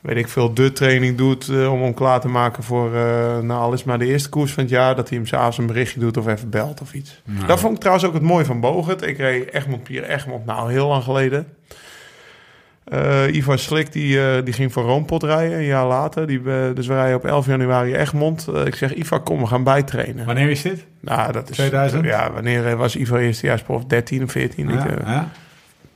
[0.00, 3.60] weet ik veel, de training doet eh, om hem klaar te maken voor, eh nou
[3.60, 6.00] al is maar de eerste koers van het jaar, dat hij hem s'avonds een berichtje
[6.00, 7.22] doet of even belt of iets.
[7.46, 9.02] Dat vond ik trouwens ook het mooie van Bogert.
[9.02, 11.46] Ik reed Egmond Pier Egmond, nou heel lang geleden.
[12.84, 16.26] Eh Ivar Slik die, eh, die ging voor Roompot rijden een jaar later.
[16.26, 18.48] Die, eh, dus we rijden op 11 januari Egmond.
[18.64, 20.26] Ik zeg, Ivar, kom, we gaan bijtrainen.
[20.26, 20.84] Wanneer is dit?
[21.00, 21.56] Nou, dat is...
[21.56, 22.04] 2000?
[22.04, 23.84] Ja, wanneer was Ivar eerstejaarsprof?
[23.84, 24.68] 13 of 14?
[24.68, 25.28] Ik, Ja, eh, ja,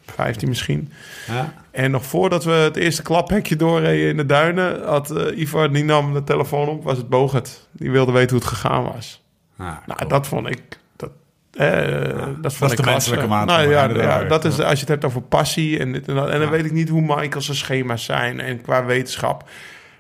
[0.07, 0.93] 15 misschien.
[1.27, 1.53] ja.
[1.71, 4.85] En nog voordat we het eerste klaphekje doorreden in de duinen...
[4.85, 7.69] had Ivar, die nam de telefoon op, was het Bogert.
[7.73, 9.25] Die wilde weten hoe het gegaan was.
[9.57, 10.09] Ah, Nou, cool.
[10.11, 10.63] dat vond ik...
[11.57, 14.89] Dat, eh, dat is de menselijke maat Nou ja, ja, dat is als je het
[14.89, 16.29] hebt over passie en dit en dat.
[16.29, 19.49] En dan weet ik niet hoe Michael's schema's zijn en qua wetenschap.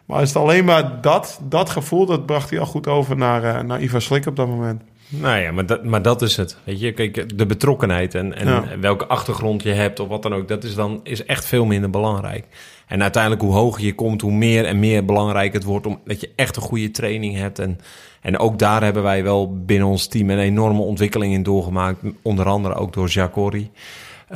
[0.06, 3.44] Maar is het alleen maar dat, dat gevoel, dat bracht hij al goed over naar,
[3.44, 4.82] eh, naar Ivar Slik op dat moment.
[5.08, 6.56] Nou ja, maar dat, maar dat is het.
[6.64, 8.64] Weet je, kijk, de betrokkenheid en, en Ja.
[8.80, 11.90] welke achtergrond je hebt of wat dan ook, dat is dan is echt veel minder
[11.90, 12.46] belangrijk.
[12.86, 15.86] En uiteindelijk hoe hoger je komt, hoe meer en meer belangrijk het wordt...
[15.86, 17.58] omdat je echt een goede training hebt.
[17.58, 17.78] En,
[18.26, 21.98] en ook daar hebben wij wel binnen ons team een enorme ontwikkeling in doorgemaakt.
[22.22, 23.70] Onder andere ook door Jacori.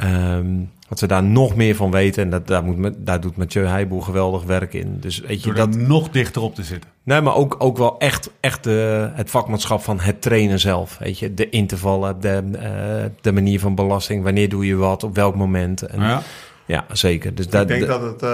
[0.05, 2.23] Um, dat we daar nog meer van weten.
[2.23, 4.97] En dat, daar, moet, daar doet Mathieu Heijboer geweldig werk in.
[5.01, 6.91] Dus weet je, dat nog dichter op te zitten.
[7.03, 10.99] Nee, maar ook, ook wel echt, echt de, het vakmanschap van het trainen zelf.
[10.99, 14.23] Weet je, de intervallen, de, uh, de manier van belasting.
[14.23, 15.83] Wanneer doe je wat, op welk moment.
[15.83, 16.23] En, ja.
[16.67, 16.85] ja.
[16.93, 17.35] zeker.
[17.35, 18.23] Dus ik denk dat het...
[18.23, 18.31] Uh,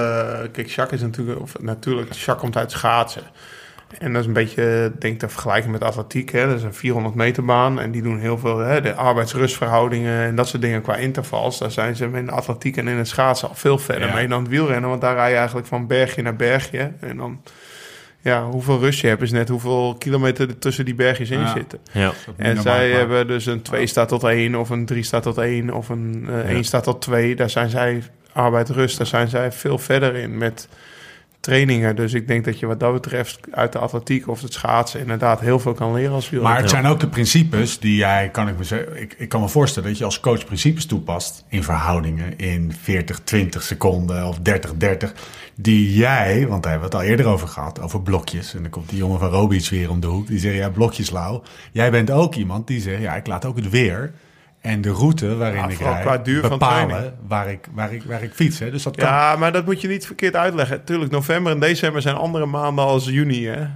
[0.53, 1.41] kijk, Jacques is natuurlijk...
[1.41, 3.23] Of, natuurlijk, Jacques komt uit schaatsen.
[3.98, 6.32] En dat is een beetje, denk te vergelijken met atletiek.
[6.32, 6.46] Hè.
[6.46, 10.36] Dat is een 400 meter baan en die doen heel veel hè, de arbeidsrustverhoudingen en
[10.36, 11.58] dat soort dingen qua intervals.
[11.58, 14.40] Daar zijn ze in de atletiek en in het schaatsen al veel verder mee dan
[14.42, 14.88] het wielrennen.
[14.90, 16.92] Want daar rij je eigenlijk van bergje naar bergje.
[17.00, 17.42] En dan,
[18.20, 21.78] ja, hoeveel rust je hebt is net hoeveel kilometer er tussen die bergjes in zitten.
[21.92, 22.12] Ja.
[22.36, 25.70] En zij hebben dus een 2 staat tot 1 of een 3 staat tot 1
[25.70, 27.36] of een 1 uh, staat tot 2.
[27.36, 28.02] Daar zijn zij
[28.32, 30.68] arbeid rust, daar zijn zij veel verder in met
[31.47, 31.97] trainingen.
[31.97, 35.40] Dus ik denk dat je wat dat betreft uit de atletiek of het schaatsen inderdaad
[35.40, 36.52] heel veel kan leren als wielrenner.
[36.52, 39.40] Maar het zijn ook de principes die jij, kan ik me zeggen, ik, ik kan
[39.40, 44.39] me voorstellen dat je als coach principes toepast in verhoudingen in 40, 20 seconden of
[44.39, 45.14] 30, 30.
[45.55, 48.55] Die jij, want daar hebben we het al eerder over gehad, over blokjes.
[48.55, 50.27] En dan komt die jongen van Robic weer om de hoek.
[50.27, 51.43] Die zegt, ja, blokjes lauw.
[51.73, 54.12] Jij bent ook iemand die zegt, ja, ik laat ook het weer
[54.66, 58.22] en de route waarin ik rijd qua duur bepalen van waar, ik, waar, ik, waar
[58.22, 58.59] ik fiets.
[58.59, 58.70] Hè.
[58.70, 59.09] Dus dat kan...
[59.09, 60.84] Ja, maar dat moet je niet verkeerd uitleggen.
[60.84, 63.47] Tuurlijk, november en december zijn andere maanden als juni.
[63.47, 63.66] Hè?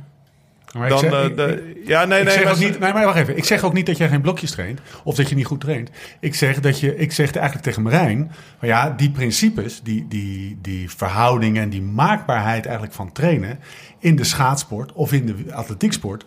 [0.72, 3.36] Maar dan zeg, de, de, ja, nee, nee, maar, niet, nee, maar wacht even.
[3.36, 5.90] Ik zeg ook niet dat jij geen blokjes traint of dat je niet goed traint.
[6.20, 10.58] Ik zeg dat je, ik zeg eigenlijk tegen Marijn, maar ja, die principes, die, die,
[10.62, 13.58] die verhoudingen en die maakbaarheid eigenlijk van trainen
[13.98, 16.24] in de schaatsport of in de atletieksport,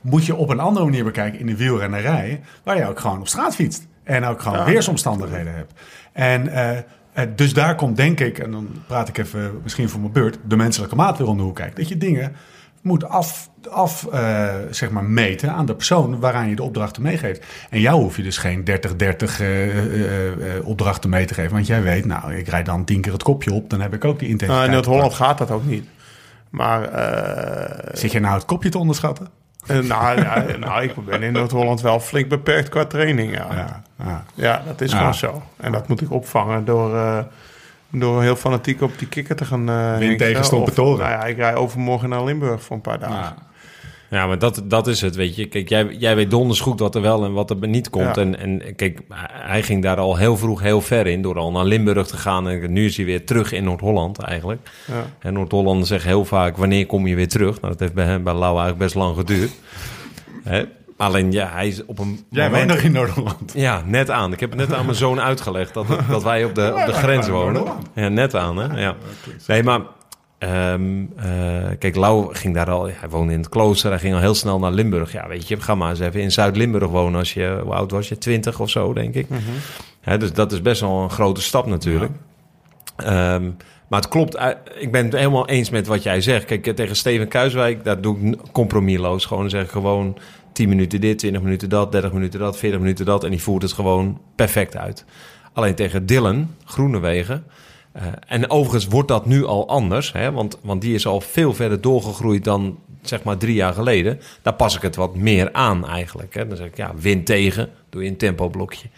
[0.00, 3.28] moet je op een andere manier bekijken in de wielrennerij, waar je ook gewoon op
[3.28, 3.86] straat fietst.
[4.02, 5.72] En ook gewoon weersomstandigheden hebt.
[6.12, 6.78] En uh,
[7.36, 10.56] dus daar komt denk ik, en dan praat ik even misschien voor mijn beurt, de
[10.56, 11.76] menselijke maat weer om de hoek kijken.
[11.76, 12.32] Dat je dingen
[12.82, 17.44] moet af, af uh, zeg maar meten aan de persoon waaraan je de opdrachten meegeeft.
[17.70, 18.72] En jou hoef je dus geen 30-30
[19.40, 21.52] uh, opdrachten mee te geven.
[21.52, 24.04] Want jij weet, nou, ik rijd dan tien keer het kopje op, dan heb ik
[24.04, 24.48] ook die intensiteit.
[24.48, 25.84] Nou, in Noord-Holland gaat dat ook niet.
[26.50, 26.88] Maar,
[27.92, 29.39] Zit je nou het kopje te onderschatten?
[29.66, 33.36] Uh, nou, ja, nou, ik ben in Noord-Holland wel flink beperkt qua training.
[33.36, 34.24] Ja, ja, ja.
[34.34, 35.42] ja dat is gewoon zo.
[35.56, 37.18] En dat moet ik opvangen door, uh,
[37.90, 39.70] door heel fanatiek op die kikker te gaan.
[39.70, 40.98] Uh, Wind tegen Stompetoren.
[40.98, 43.36] Nou ja, ik rij overmorgen naar Limburg voor een paar dagen.
[44.10, 45.46] Ja, maar dat, dat is het, weet je.
[45.46, 48.16] Kijk, jij, jij weet donders goed wat er wel en wat er niet komt.
[48.16, 49.00] En, en kijk,
[49.32, 51.22] hij ging daar al heel vroeg heel ver in...
[51.22, 52.48] door al naar Limburg te gaan.
[52.48, 54.68] En nu is hij weer terug in Noord-Holland eigenlijk.
[54.86, 55.06] Ja.
[55.18, 56.56] En Noord-Holland zegt heel vaak...
[56.56, 57.60] wanneer kom je weer terug?
[57.60, 59.50] Nou, dat heeft bij hem, bij Lau eigenlijk best lang geduurd.
[60.44, 60.64] Hè?
[60.96, 62.24] Alleen ja, hij is op een.
[62.30, 62.70] Jij moment...
[62.70, 63.52] woont nog in Noord-Holland.
[63.54, 64.32] Ja, net aan.
[64.32, 66.92] Ik heb het net aan mijn zoon uitgelegd dat, dat wij op de, op de
[66.92, 67.64] grens wonen.
[67.94, 68.80] Ja, net aan, hè?
[68.80, 68.96] Ja.
[69.46, 69.80] Nee, maar
[70.42, 71.24] Um, uh,
[71.78, 74.58] kijk, Lau ging daar al, hij woonde in het klooster, hij ging al heel snel
[74.58, 75.12] naar Limburg.
[75.12, 78.08] Ja, weet je, ga maar eens even in Zuid-Limburg wonen als je, hoe oud was
[78.08, 78.18] je?
[78.18, 79.28] Twintig of zo, denk ik.
[79.28, 79.38] Mm
[80.18, 82.12] dus dat is best wel een grote stap natuurlijk.
[82.96, 83.34] Ja.
[83.34, 83.56] Um,
[83.88, 84.48] maar het klopt, eh,
[84.78, 86.44] ik ben het helemaal eens met wat jij zegt.
[86.44, 89.24] Kijk, tegen Steven Kuiswijk, daar doe ik compromisloos.
[89.24, 90.18] Gewoon zeg ik gewoon
[90.52, 93.24] 10 minuten dit, 20 minuten dat, 30 minuten dat, 40 minuten dat.
[93.24, 95.04] En die voert het gewoon perfect uit.
[95.52, 97.44] Alleen tegen Dylan, Groenewegen
[97.96, 101.54] uh, en overigens wordt dat nu al anders, hè, want, want die is al veel
[101.54, 104.20] verder doorgegroeid dan zeg maar drie jaar geleden.
[104.42, 106.34] Daar pas ik het wat meer aan eigenlijk.
[106.34, 106.46] Hè.
[106.46, 108.88] Dan zeg ik, ja, wind tegen, doe je een tempoblokje,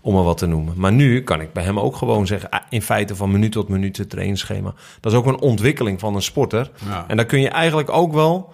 [0.00, 0.74] om maar wat te noemen.
[0.76, 3.68] Maar nu kan ik bij hem ook gewoon zeggen, ah, in feite van minuut tot
[3.68, 4.74] minuut het trainingsschema.
[5.00, 6.70] Dat is ook een ontwikkeling van een sporter.
[6.86, 7.04] Ja.
[7.08, 8.52] En dan kun je eigenlijk ook wel,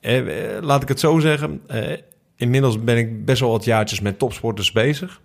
[0.00, 0.22] eh,
[0.60, 1.98] laat ik het zo zeggen, eh,
[2.36, 5.20] inmiddels ben ik best wel wat jaartjes met topsporters bezig.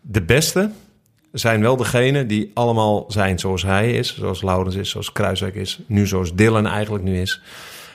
[0.00, 0.70] De beste,
[1.38, 5.80] zijn wel degenen die allemaal zijn zoals hij is, zoals Laurens is, zoals Kruiswijk is,
[5.86, 7.40] nu zoals Dylan eigenlijk nu is.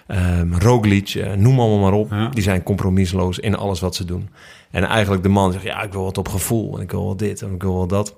[0.08, 2.34] Um, Roglic, uh, noem allemaal maar op.
[2.34, 4.30] Die zijn compromisloos in alles wat ze doen.
[4.72, 6.76] En eigenlijk de man zegt, ja, ik wil wat op gevoel.
[6.76, 8.16] En ik wil wel dit en ik wil wel dat.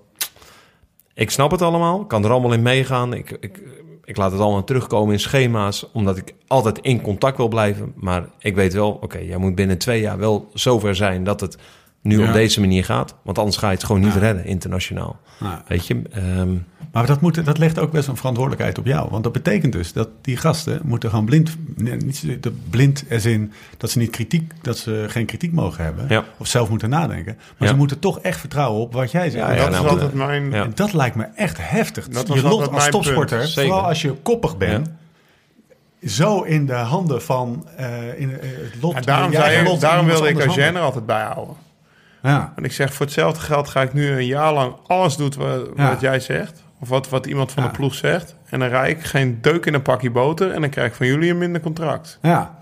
[1.14, 2.06] Ik snap het allemaal.
[2.06, 3.14] kan er allemaal in meegaan.
[3.14, 3.62] Ik, ik,
[4.04, 5.86] ik laat het allemaal terugkomen in schema's.
[5.94, 7.94] Omdat ik altijd in contact wil blijven.
[7.96, 11.58] Maar ik weet wel, oké, jij moet binnen twee jaar wel zover zijn dat het
[12.04, 13.16] nu op deze manier gaat.
[13.22, 15.20] Want anders ga je het gewoon niet redden internationaal.
[15.68, 16.02] Weet je?
[16.38, 19.10] Um, maar dat, moet, dat legt ook best een verantwoordelijkheid op jou.
[19.10, 21.56] Want dat betekent dus dat die gasten moeten gewoon blind...
[21.76, 26.26] Niet blind als in dat ze, niet kritiek, dat ze geen kritiek mogen hebben.
[26.38, 27.38] Of zelf moeten nadenken.
[27.58, 29.58] Maar ze moeten toch echt vertrouwen op wat jij zegt.
[29.58, 30.54] dat, nou, mijn...
[30.54, 32.08] en dat lijkt me echt heftig.
[32.08, 34.90] Dat je lot als topsporter, vooral als je koppig bent
[36.06, 38.94] zo in de handen van uh, in, uh, het lot.
[38.94, 41.56] Ja, daarom, zei, daarom wilde ik Eugène er altijd bijhouden.
[42.24, 42.54] Ja.
[42.56, 45.70] En ik zeg, voor hetzelfde geld ga ik nu een jaar lang alles doen wat,
[45.76, 46.64] wat jij zegt.
[46.80, 47.70] Of wat, wat iemand van Ja.
[47.70, 48.36] de ploeg zegt.
[48.50, 50.52] En dan rijd ik geen deuk in een pakje boter.
[50.52, 52.20] En dan krijg ik van jullie een minder contract.
[52.22, 52.56] Ja,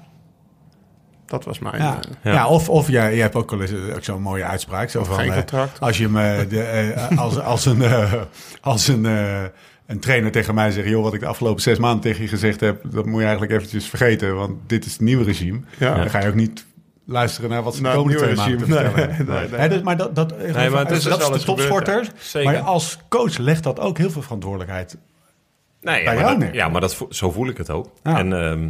[1.25, 1.77] Dat was mijn...
[1.81, 1.99] ja.
[2.21, 2.47] eh, ja.
[2.47, 4.89] of, of jij, jij hebt ook wel eens eh, ook zo'n mooie uitspraak.
[4.89, 5.79] Zo van, geen eh, contract.
[5.79, 8.13] als je me de, eh, als, als een, eh,
[8.61, 9.43] als een, eh,
[9.85, 10.87] een trainer tegen mij zegt...
[10.87, 12.81] joh, wat ik de afgelopen zes maanden tegen je gezegd heb...
[12.91, 15.59] dat moet je eigenlijk eventjes vergeten, want dit is het nieuwe regime.
[15.77, 15.95] Ja.
[15.95, 16.65] Dan ga je ook niet
[17.05, 20.15] luisteren naar wat ze de Naar het komende twee maanden vertellen Nee, dus- maar dat,
[20.15, 22.07] dat, Nee, maar het is dat is de topsporter.
[22.43, 24.97] Maar als coach legt dat ook heel veel verantwoordelijkheid.
[25.81, 26.53] Nee, Bij maar jou neer.
[26.53, 27.87] ja, maar dat, zo voel ik het ook.
[28.03, 28.17] Ja.
[28.17, 28.69] En ehm,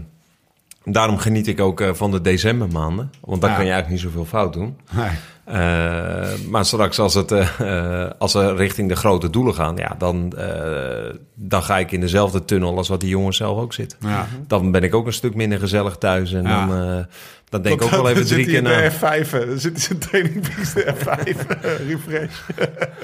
[0.93, 3.11] daarom geniet ik ook eh, van de decembermaanden.
[3.21, 3.55] Want dan Ja.
[3.55, 4.77] kan je eigenlijk niet zoveel fout doen.
[4.91, 5.09] Nee.
[5.45, 9.75] Eh, maar straks als, het, eh, als we richting de grote doelen gaan...
[9.77, 13.73] Ja, dan, eh, dan ga ik in dezelfde tunnel als wat die jongens zelf ook
[13.73, 13.97] zitten.
[14.01, 14.27] Ja.
[14.47, 16.33] Dan ben ik ook een stuk minder gezellig thuis.
[16.33, 16.65] En Ja.
[16.65, 17.05] dan,
[17.52, 18.90] eh, dan denk ik ook Dan- wel even dan zit drie hij keer in na.
[18.90, 19.32] de F5.
[19.32, 19.45] hè.
[19.48, 21.48] Dan zit hij zijn training de F5.
[21.88, 22.40] refresh.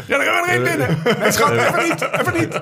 [0.07, 0.98] Ja, dan gaan we er één binnen.
[1.19, 2.61] Nee, schat, even niet, even niet.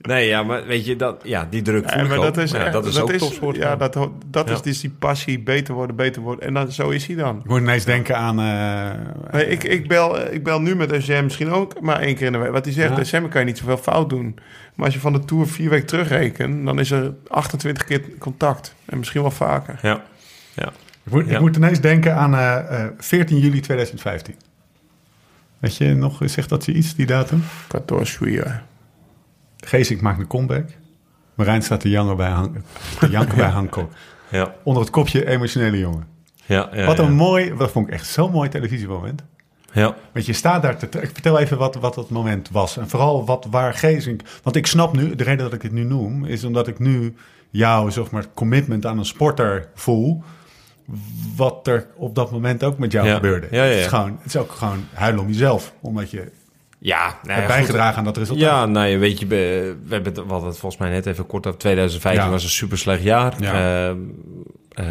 [0.00, 2.58] Nee, ja, maar weet je, dat, ja, die druk voel Ja, maar dat is, Ja,
[2.64, 3.56] echt- dat is ook topsport.
[3.56, 4.54] Ja, dat, dat Ja.
[4.54, 5.40] is dus die passie.
[5.40, 6.46] Beter worden, beter worden.
[6.46, 7.38] En dan, zo is hij dan.
[7.38, 8.38] Ik moet ineens denken aan...
[8.40, 9.00] eh,
[9.32, 12.32] Nee, ik, ik, bel, ik bel nu met ECM misschien ook maar één keer in
[12.32, 12.50] de week.
[12.52, 12.94] Wat hij zegt, Ja.
[12.96, 14.38] december kan je niet zoveel fout doen.
[14.74, 16.64] Maar als je van de Tour vier weken terugrekent...
[16.66, 18.74] dan is er 28 keer contact.
[18.84, 19.78] En misschien wel vaker.
[19.82, 20.02] Ja,
[20.54, 20.72] ja.
[21.06, 21.34] Ik moet, Ja.
[21.34, 24.34] ik moet ineens denken aan eh, eh, 14 juli 2015.
[25.58, 27.42] Weet je nog, zegt dat je iets, die datum?
[27.68, 28.60] 14 juillet.
[29.56, 30.68] Geesink maakt een comeback.
[31.34, 32.56] Marijn staat te janken bij, Han
[32.98, 33.92] te janken bij Hancock.
[34.30, 36.06] Ja, Onder het kopje emotionele jongen.
[36.46, 36.86] ja, ja.
[36.86, 37.10] wat een ja.
[37.10, 39.22] mooi, dat vond ik echt zo'n mooi televisiemoment.
[39.72, 40.86] Ja, Want je staat daar te...
[40.86, 42.76] Ik vertel even wat, wat dat moment was.
[42.76, 44.20] En vooral wat, waar Geesink...
[44.42, 46.24] Want ik snap nu, de reden dat ik het nu noem...
[46.24, 47.14] is omdat ik nu
[47.50, 50.22] jouw zeg maar, commitment aan een sporter voel...
[51.36, 53.14] wat er op dat moment ook met jou Ja.
[53.14, 53.46] gebeurde.
[53.50, 55.72] Ja, ja, Het, is gewoon, het is ook gewoon huilen om jezelf.
[55.80, 56.30] Omdat je
[56.78, 57.54] ja, nou ja, hebt goed.
[57.56, 58.42] bijgedragen aan dat resultaat.
[58.44, 61.46] Ja, nou ja, weet je, we hebben het, hadden het volgens mij net even kort
[61.46, 61.58] over.
[61.58, 62.30] 2015 Ja.
[62.30, 63.34] was een super slecht jaar.
[63.42, 63.88] Ja.
[63.88, 63.98] Ehm,
[64.68, 64.86] eh,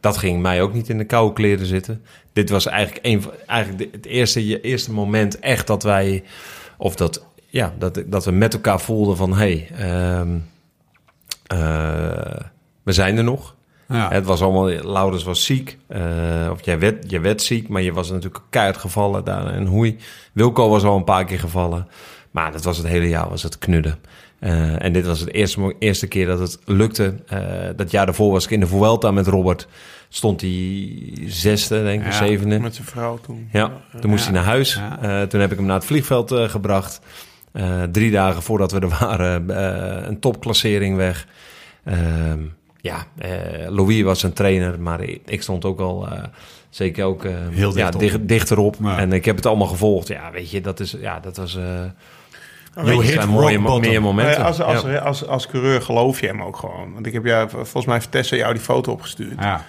[0.00, 2.02] dat ging mij ook niet in de koude kleren zitten.
[2.32, 6.22] Dit was eigenlijk, een, eigenlijk het eerste, je eerste moment echt dat wij,
[6.76, 10.36] of dat, ja, dat, dat we met elkaar voelden van, hé, hey, ehm,
[11.46, 12.40] eh,
[12.82, 13.53] we zijn er nog.
[13.88, 14.08] Ja.
[14.08, 16.02] Het was allemaal, Laurens was ziek, eh,
[16.50, 19.96] of jij werd, jij werd ziek, maar je was natuurlijk keihard gevallen daar en hoei.
[20.32, 21.88] Wilco was al een paar keer gevallen,
[22.30, 23.98] maar dat was het hele jaar was het knudden.
[24.38, 27.14] Eh, en dit was het eerste, eerste keer dat het lukte.
[27.26, 27.38] Eh,
[27.76, 29.68] dat jaar daarvoor was ik in de Vuelta met Robert.
[30.08, 32.58] Stond hij zesde, denk ik, Ja, zevende.
[32.58, 33.48] Met zijn vrouw toen.
[33.52, 34.80] Ja, toen moest hij naar huis.
[35.28, 37.00] Toen heb ik hem naar het vliegveld gebracht.
[37.92, 39.58] Drie dagen voordat we er waren,
[40.08, 41.26] een topklassering weg.
[41.84, 42.38] Ehm,
[42.84, 43.30] ja, eh,
[43.68, 46.22] Louis was een trainer, maar ik, ik stond ook al eh,
[46.70, 48.00] zeker ook eh, Heel ja, dicht op.
[48.00, 48.76] dicht, dichterop.
[48.82, 48.98] Ja.
[48.98, 50.08] En ik heb het allemaal gevolgd.
[50.08, 51.56] Ja, weet je, dat, is, ja, dat was...
[51.56, 51.84] eh
[53.00, 54.44] hit zijn mooie, meer momenten.
[54.44, 54.98] Als, als, Ja.
[54.98, 56.92] als, als, coureur geloof je hem ook gewoon.
[56.92, 59.34] Want ik heb jou, volgens mij heeft Tessa jou die foto opgestuurd.
[59.40, 59.64] Ja.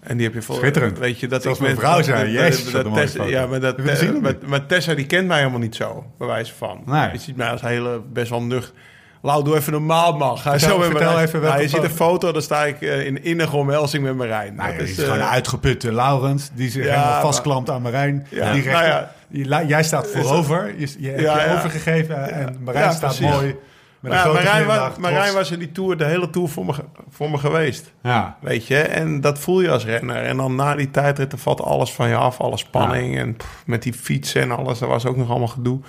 [0.00, 0.98] En die heb je Schitterend.
[0.98, 2.32] Weet je, dat Zoals ik mijn vrouw dat- zei,
[2.72, 3.24] dat- Tessa-.
[3.24, 6.54] Ja, maar, dat, of maar, maar Tessa die kent mij helemaal niet zo, bij wijze
[6.54, 6.82] van.
[6.86, 7.12] Nee.
[7.12, 8.74] Je ziet mij als hele, best wel nuchter.
[9.22, 10.38] Lau, doe even normaal, man.
[10.38, 11.18] Ga Vertel- zo met Marijn.
[11.26, 14.54] even Nou, je ziet een foto, dan sta ik eh, in innige omhelzing met Marijn.
[14.54, 17.82] Nou, Dat het is eh, gewoon een uitgeputte Laurens die zich Ja, helemaal vastklampt aan
[17.82, 18.26] Marijn.
[18.30, 19.12] Ja, Die nou recht- ja.
[19.28, 23.34] die la- jij staat voorover, je, je hebt je overgegeven en Marijn staat precies.
[23.36, 23.56] mooi
[24.00, 26.72] met Maar Marijn, was, Marijn was in die tour, de hele tour voor me,
[27.10, 27.92] voor me geweest.
[28.02, 30.16] Ja, Weet je, en dat voel je als renner.
[30.16, 33.18] En dan na die tijdrit, valt alles van je af, alle spanning.
[33.18, 35.80] En pff, met die fietsen en alles, dat was ook nog allemaal gedoe.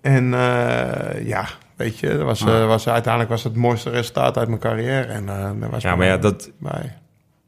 [0.00, 1.44] En eh, ja,
[1.76, 5.04] weet je, dat was, eh, was, uiteindelijk was het het mooiste resultaat uit mijn carrière.
[5.04, 6.96] En, eh daar was Ja, maar ja, dat, bij.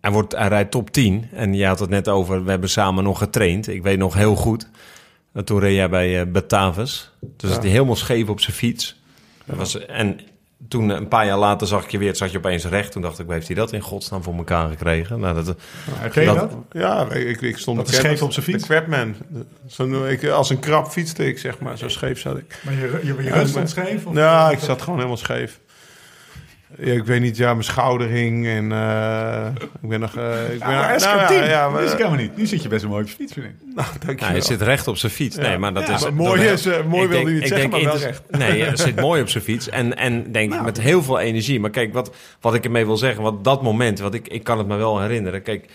[0.00, 1.28] Hij, wordt, hij rijdt top 10.
[1.32, 3.68] En je had het net over, we hebben samen nog getraind.
[3.68, 4.68] Ik weet nog heel goed.
[5.32, 7.12] En toen reed jij bij uh, Batavus.
[7.36, 9.00] Toen zat hij helemaal scheef op zijn fiets.
[9.44, 10.20] Was, en
[10.68, 12.92] toen een paar jaar later zag ik je weer, zat je opeens recht.
[12.92, 15.20] Toen dacht ik, heeft hij dat in godsnaam voor elkaar gekregen?
[15.20, 15.56] Nou, dat,
[15.90, 16.58] herken je dat- dat?
[16.72, 18.66] Ja, ik, ik stond Dat scheef op zijn fiets?
[18.66, 19.14] De crapman.
[19.66, 21.78] Zo, ik, als een krab fietste ik, zeg maar.
[21.78, 22.60] Zo scheef zat ik.
[22.64, 24.06] Maar je, je, je Ja, rust maar- stond scheef?
[24.06, 25.60] of- Ja, ik zat gewoon helemaal scheef.
[26.78, 29.46] Ja, ik weet niet, ja, mijn schouder hing en eh,
[29.82, 30.16] ik ben nog...
[30.16, 32.36] eh, ik ben, Ja, maar nou, ja, dat maar, ik helemaal niet.
[32.36, 33.52] Nu zit je best wel mooi op je fiets, vind ik.
[33.74, 34.14] nou, dankjewel.
[34.16, 35.36] nou, hij zit recht op zijn fiets.
[35.36, 36.02] Nee, maar dat Ja, is...
[36.02, 38.02] maar mooi dat- is, eh, mooi ik wil denk- hij niet zeggen, denk maar wel
[38.02, 38.22] recht.
[38.30, 39.68] Nee, hij zit mooi op zijn fiets.
[39.68, 40.64] En, en denk Nou.
[40.64, 41.60] met heel veel energie.
[41.60, 44.58] Maar kijk, wat, wat ik ermee wil zeggen, wat dat moment, wat ik, ik kan
[44.58, 45.42] het me wel herinneren.
[45.42, 45.66] Kijk,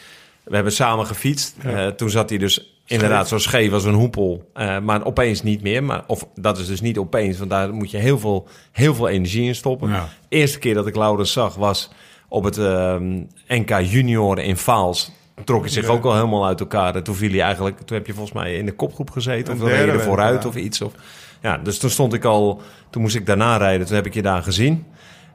[0.43, 1.55] we hebben samen gefietst.
[1.63, 4.49] Eh, toen zat hij dus inderdaad zo scheef als een hoepel.
[4.53, 5.83] Eh, maar opeens niet meer.
[5.83, 9.07] Maar, of dat is dus niet opeens, want daar moet je heel veel, heel veel
[9.07, 9.89] energie in stoppen.
[9.89, 10.09] Ja.
[10.29, 11.89] Eerste keer dat ik Laurens zag was
[12.27, 15.11] op het ehm, NK Junior in Vaals.
[15.43, 16.95] trok hij zich ook al helemaal uit elkaar.
[16.95, 19.53] En toen viel hij eigenlijk, toen heb je volgens mij in de kopgroep gezeten.
[19.53, 20.81] Of dan er vooruit of iets.
[20.81, 20.93] Of,
[21.41, 23.87] ja, dus toen stond ik al, toen moest ik daarna rijden.
[23.87, 24.85] Toen heb ik je daar gezien.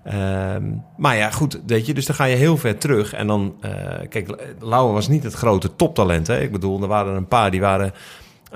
[0.07, 0.65] Ehm,
[0.97, 3.13] maar ja, goed, weet je, dus dan ga je heel ver terug.
[3.13, 3.73] En dan, uh,
[4.09, 6.27] kijk, Lauwe was niet het grote toptalent.
[6.27, 6.41] Hè?
[6.41, 7.93] Ik bedoel, er waren een paar die waren,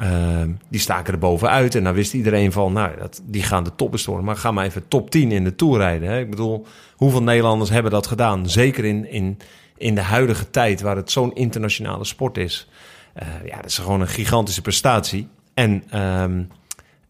[0.03, 1.75] uh, die staken er bovenuit.
[1.75, 4.25] En dan wist iedereen van, nou, dat, die gaan de top bestoren.
[4.25, 6.09] Maar ga maar even top 10 in de Tour rijden.
[6.09, 6.19] Hè?
[6.19, 6.67] Ik bedoel,
[6.97, 8.49] hoeveel Nederlanders hebben dat gedaan?
[8.49, 9.39] Zeker in, in,
[9.77, 12.69] in de huidige tijd, waar het zo'n internationale sport is.
[13.23, 15.29] Uh, ja, dat is gewoon een gigantische prestatie.
[15.55, 16.01] En...
[16.01, 16.49] Um,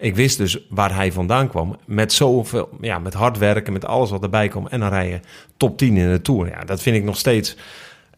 [0.01, 1.77] ik wist dus waar hij vandaan kwam.
[1.87, 4.67] Met zoveel, ja, met hard werken, met alles wat erbij kwam.
[4.67, 5.23] En dan rijden
[5.57, 6.49] top 10 in de Tour.
[6.49, 7.57] Ja, dat vind ik nog steeds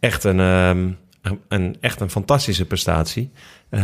[0.00, 0.98] echt een, um,
[1.48, 3.30] een, echt een fantastische prestatie.
[3.70, 3.80] Uh,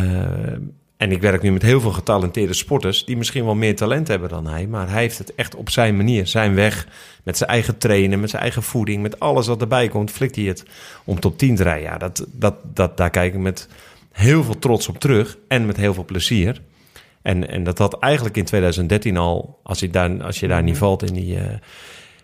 [0.96, 3.04] en ik werk nu met heel veel getalenteerde sporters...
[3.04, 4.66] die misschien wel meer talent hebben dan hij.
[4.66, 6.86] Maar hij heeft het echt op zijn manier, zijn weg...
[7.22, 9.02] met zijn eigen trainen, met zijn eigen voeding...
[9.02, 10.64] met alles wat erbij komt, flikt hij het
[11.04, 11.90] om top 10 te rijden.
[11.90, 13.68] Ja, dat, dat, dat, daar kijk ik met
[14.12, 16.60] heel veel trots op terug en met heel veel plezier...
[17.22, 20.74] En, en dat had eigenlijk in 2013 al, als je daar, als je daar niet
[20.74, 20.82] mhm.
[20.82, 21.42] valt in die, uh,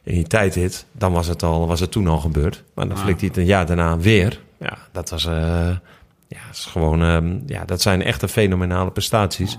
[0.03, 2.65] in die dan was het, al, was het toen al gebeurd.
[2.75, 3.03] Maar dan ah.
[3.03, 4.41] flikt hij het een jaar daarna weer.
[4.59, 5.33] Ja, dat was uh,
[6.29, 9.59] ja, is gewoon, um, ja, dat zijn echte fenomenale prestaties.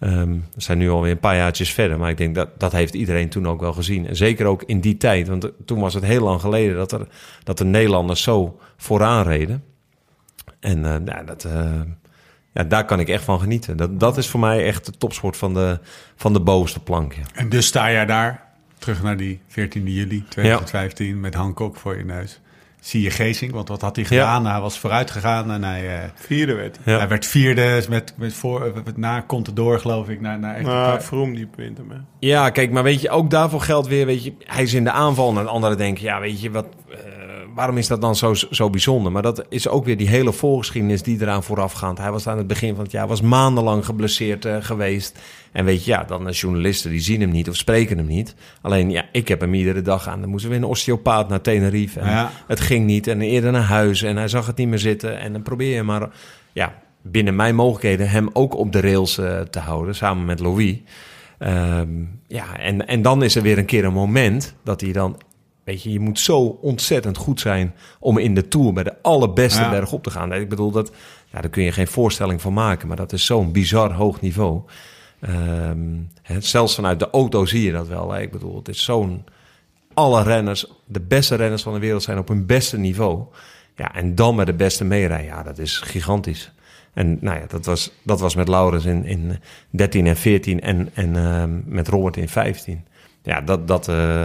[0.00, 2.94] Um, we zijn nu alweer een paar jaartjes verder, maar ik denk dat dat heeft
[2.94, 4.06] iedereen toen ook wel gezien.
[4.06, 7.06] En zeker ook in die tijd, want toen was het heel lang geleden dat, er,
[7.44, 9.64] dat de Nederlanders zo vooraan reden.
[10.60, 11.48] En uh, nou, dat,
[12.52, 13.76] ja, daar kan ik echt van genieten.
[13.76, 15.78] Dat, dat is voor mij echt de topsport van de,
[16.16, 17.14] van de bovenste plank.
[17.34, 18.44] En dus sta jij daar,
[18.78, 22.40] terug naar die 14 juli 2015, met Hancock voor je neus.
[22.80, 24.46] Zie je Geesink, want wat had hij gedaan?
[24.46, 25.84] Hij was vooruit gegaan en hij...
[25.84, 26.94] Uh, vierde werd hij.
[26.94, 30.66] Hij werd vierde, met, met, voor, met na door geloof ik, naar, naar echt...
[30.66, 31.98] Nou, Vroom die punten mee.
[32.18, 34.90] Ja, kijk, maar weet je, ook daarvoor geldt weer, weet je, hij is in de
[34.90, 36.66] aanval en anderen denken, ja, weet je, wat...
[36.90, 36.96] Uh,
[37.58, 39.12] waarom is dat dan zo, zo bijzonder?
[39.12, 41.98] Maar dat is ook weer die hele voorgeschiedenis die eraan voorafgaat.
[41.98, 45.18] Hij was aan het begin van het jaar was maandenlang geblesseerd uh, geweest.
[45.52, 48.34] En weet je, ja, dan de journalisten die zien hem niet of spreken hem niet.
[48.60, 50.20] Alleen, ja, ik heb hem iedere dag aan.
[50.20, 52.00] Dan moesten we een osteopaat naar Tenerife.
[52.00, 52.30] En ja.
[52.46, 53.06] Het ging niet.
[53.06, 54.02] En eerder naar huis.
[54.02, 55.18] En hij zag het niet meer zitten.
[55.18, 56.08] En dan probeer je maar,
[56.52, 59.94] ja, binnen mijn mogelijkheden hem ook op de rails uh, te houden.
[59.94, 60.76] Samen met Louis.
[61.38, 65.16] Um, ja, en, en dan is er weer een keer een moment dat hij dan
[65.68, 69.60] Weet je, je moet zo ontzettend goed zijn om in de Tour bij de allerbeste
[69.60, 69.70] ja.
[69.70, 70.32] berg op te gaan.
[70.32, 70.92] Ik bedoel, dat,
[71.26, 72.88] ja, daar kun je geen voorstelling van maken.
[72.88, 74.62] Maar dat is zo'n bizar hoog niveau.
[75.20, 78.12] Um, hè, zelfs vanuit de auto zie je dat wel.
[78.12, 78.20] Hè.
[78.20, 79.24] Ik bedoel, het is zo'n...
[79.94, 83.24] Alle renners, de beste renners van de wereld zijn op hun beste niveau.
[83.76, 85.26] Ja, en dan met de beste meerijden.
[85.26, 86.52] Ja, dat is gigantisch.
[86.92, 89.38] En nou ja, dat was, dat was met Laurens in, in
[89.70, 92.86] 13 en 14 en, en uh, met Robert in 15.
[93.22, 94.24] Ja, dat, dat, uh,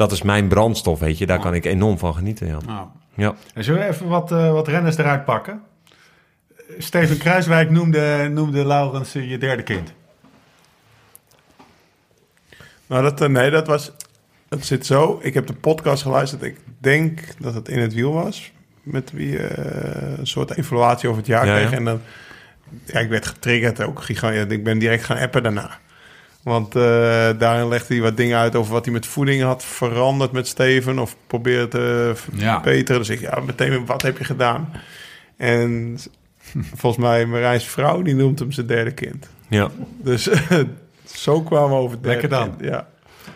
[0.00, 1.26] dat is mijn brandstof, weet je.
[1.26, 2.58] Daar kan ik enorm van genieten, ja.
[2.66, 2.86] Nou.
[3.14, 3.34] ja.
[3.54, 5.62] En zullen we even wat, uh, wat renners eruit pakken?
[6.78, 9.92] Steven Kruiswijk noemde, noemde Laurens je derde kind.
[12.86, 13.92] Nou, dat, nee, dat was...
[14.48, 15.18] Het zit zo.
[15.22, 16.42] Ik heb de podcast geluisterd.
[16.42, 18.52] Ik denk dat het in het wiel was.
[18.82, 21.70] Met wie uh, een soort evaluatie over het jaar ja, kreeg.
[21.70, 21.76] Ja.
[21.76, 22.00] En dan...
[22.84, 24.02] Ja, ik werd getriggerd ook.
[24.02, 24.56] Gigantisch.
[24.56, 25.78] Ik ben direct gaan appen daarna.
[26.42, 26.82] Want uh,
[27.38, 30.98] daarin legde hij wat dingen uit over wat hij met voeding had veranderd met Steven.
[30.98, 33.00] Of probeerde te verbeteren.
[33.00, 34.72] Dus ik, ja, meteen, wat heb je gedaan?
[35.36, 35.98] En
[36.74, 39.28] volgens mij, Marijn's vrouw, die noemt hem zijn derde kind.
[39.48, 39.70] Ja.
[40.02, 40.28] Dus
[41.24, 42.56] zo kwamen we over het Lekker dan.
[42.56, 42.70] Kind.
[42.70, 42.86] Ja.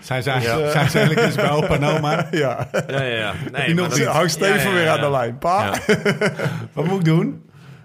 [0.00, 0.88] Zijn ze eigenlijk, ja.
[0.88, 2.28] zijn ze eens bij opa en oma?
[2.30, 2.68] Ja.
[2.88, 3.34] Ja, ja, ja.
[3.52, 5.38] Nee, die nog, hou Steven weer aan de lijn.
[5.38, 5.74] Pa,
[6.72, 7.42] wat moet ik doen?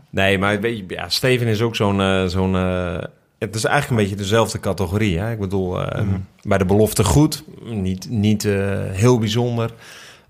[0.09, 1.99] Nee, maar weet je, ja, Steven is ook zo'n...
[1.99, 2.97] Uh, zo'n uh,
[3.39, 5.19] het is eigenlijk een beetje dezelfde categorie.
[5.19, 5.31] Hè?
[5.31, 6.25] Ik bedoel, uh, mm.
[6.41, 9.73] bij de belofte goed, niet, niet uh, heel bijzonder.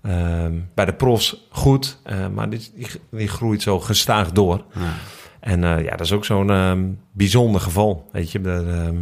[0.02, 1.98] Uh, bij de profs goed,
[2.34, 4.64] maar die, die, die, groeit zo gestaag door.
[4.74, 4.94] Ja.
[5.40, 8.08] En ja, dat is ook zo'n ehm, bijzonder geval.
[8.12, 8.96] Weet je, dat, ehm,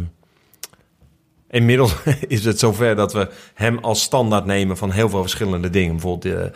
[1.49, 1.95] inmiddels
[2.27, 5.91] is het zover dat we hem als standaard nemen van heel veel verschillende dingen.
[5.91, 6.51] Bijvoorbeeld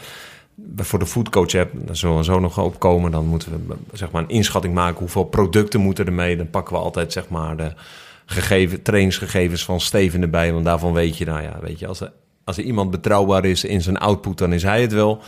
[0.75, 3.11] voor de foodcoach heb, daar zullen we zo nog opkomen.
[3.11, 6.37] Dan moeten we zeg maar, een inschatting maken hoeveel producten moeten er mee.
[6.37, 7.73] Dan pakken we altijd zeg maar, de
[8.25, 10.53] gegeven, trainingsgegevens van Steven erbij.
[10.53, 12.11] Want daarvan weet je, nou ja, weet je, als er,
[12.43, 15.21] als er iemand betrouwbaar is in zijn output, dan is hij het wel.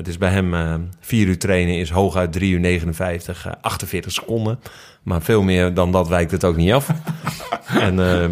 [0.00, 4.12] Het is bij hem uh, vier uur trainen is hooguit 3 uur 59, uh, 48
[4.12, 4.60] seconden.
[5.02, 6.88] Maar veel meer dan dat wijkt het ook niet af.
[7.88, 8.26] en uh,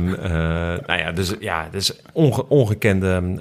[0.87, 3.37] nou ja, dus ja, dus onge ongekende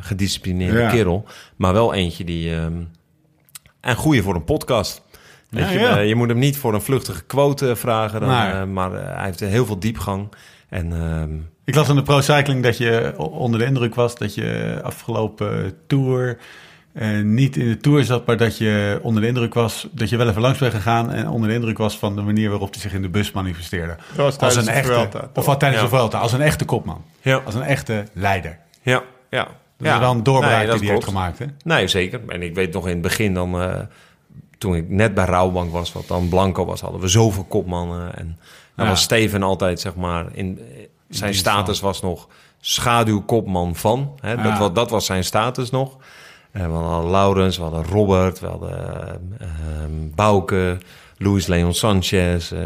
[0.00, 0.90] gedisciplineerde ja.
[0.90, 1.24] kerel.
[1.56, 2.54] Maar wel eentje die...
[2.54, 2.88] Um,
[3.80, 5.02] en goede voor een podcast.
[5.48, 5.98] Ja, je, ja.
[5.98, 8.20] je, moet hem niet voor een vluchtige quote vragen.
[8.20, 10.28] Dan, maar, maar hij heeft heel veel diepgang.
[10.68, 10.92] En...
[10.92, 11.34] Ehm,
[11.64, 15.72] ik las in de Pro Cycling dat je onder de indruk was dat je afgelopen
[15.86, 16.38] tour
[17.22, 19.88] niet in de Tour zat, maar dat je onder de indruk was...
[19.90, 21.10] dat je wel even langs bent gegaan...
[21.10, 23.96] en onder de indruk was van de manier waarop hij zich in de bus manifesteerde.
[24.16, 27.04] Dat als een echte, Vuelta, Of wat tijdens de Vuelta, als een echte kopman.
[27.20, 27.42] Ja.
[27.44, 28.58] Als een echte leider.
[28.82, 29.44] Ja, ja.
[29.44, 29.94] Dat ja.
[29.94, 31.46] is wel een doorbraak die hij heeft gemaakt, hè?
[31.64, 32.20] Nee, zeker.
[32.28, 33.62] En ik weet nog in het begin dan...
[33.62, 33.74] Uh,
[34.58, 36.80] toen ik net bij Rouwbank was, wat dan Blanco was...
[36.80, 38.16] hadden we zoveel kopmannen.
[38.16, 38.38] En
[38.76, 40.26] dan was Steven altijd, zeg maar...
[40.32, 40.60] In,
[41.08, 42.28] zijn status was nog
[42.60, 44.18] schaduwkopman van.
[44.20, 44.36] Hè?
[44.42, 45.96] Dat, was, dat was zijn status nog.
[46.56, 49.48] Uh, we hadden Laurens, we hadden Robert, we hadden uh,
[50.14, 50.78] Bouke,
[51.18, 52.52] Luis Leon Sanchez.
[52.52, 52.60] Uh,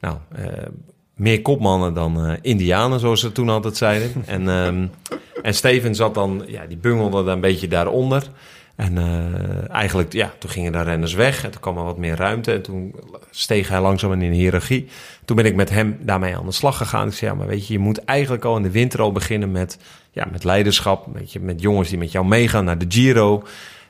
[0.00, 0.16] nou,
[1.14, 4.12] meer kopmannen dan Indianen, zoals ze toen altijd zeiden.
[4.26, 4.90] en, um,
[5.42, 8.30] en Steven zat dan, ja, die bungelde dan een beetje daaronder.
[8.80, 12.16] En uh, eigenlijk, ja, toen gingen de renners weg en toen kwam er wat meer
[12.16, 12.52] ruimte.
[12.52, 12.94] En toen
[13.30, 14.88] steeg hij langzaam in de hiërarchie.
[15.24, 17.06] Toen ben ik met hem daarmee aan de slag gegaan.
[17.06, 19.50] Ik zei, ja, maar weet je, je moet eigenlijk al in de winter al beginnen
[19.52, 19.78] met,
[20.10, 21.06] ja, met leiderschap.
[21.12, 23.42] Weet je, met jongens die met jou meegaan naar de Giro.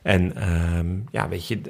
[0.03, 1.61] En uh, ja, weet je,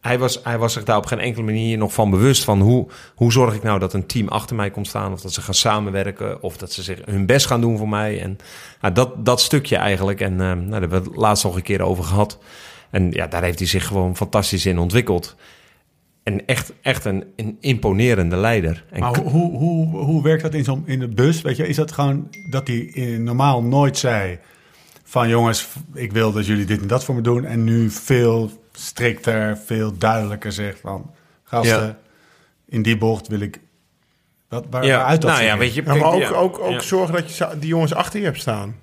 [0.00, 2.86] hij was, hij was zich daar op geen enkele manier nog van bewust van hoe,
[3.14, 5.12] hoe zorg ik nou dat een team achter mij komt staan.
[5.12, 6.42] Of dat ze gaan samenwerken.
[6.42, 8.20] Of dat ze zich hun best gaan doen voor mij.
[8.20, 8.38] En
[8.80, 10.20] nou, dat, dat stukje eigenlijk.
[10.20, 12.38] En uh, nou, daar hebben we het laatst nog een keer over gehad.
[12.90, 15.36] En ja, daar heeft hij zich gewoon fantastisch in ontwikkeld.
[16.26, 18.84] En echt, echt een, een imponerende leider.
[18.90, 21.42] En maar hoe, hoe, hoe werkt dat in, zo'n in de bus?
[21.42, 24.38] Weet je, is dat gewoon dat hij normaal nooit zei
[25.04, 27.44] van jongens, ik wil dat jullie dit en dat voor me doen.
[27.44, 31.10] En nu veel strikter, veel duidelijker zegt van...
[31.42, 31.98] gasten,
[32.68, 33.60] in die bocht wil ik...
[34.48, 34.96] Wat, waar, ja.
[34.96, 37.94] Waaruit dat nou, ja, weet je, maar ook, ook, ook zorgen dat je die jongens
[37.94, 38.76] achter je hebt staan.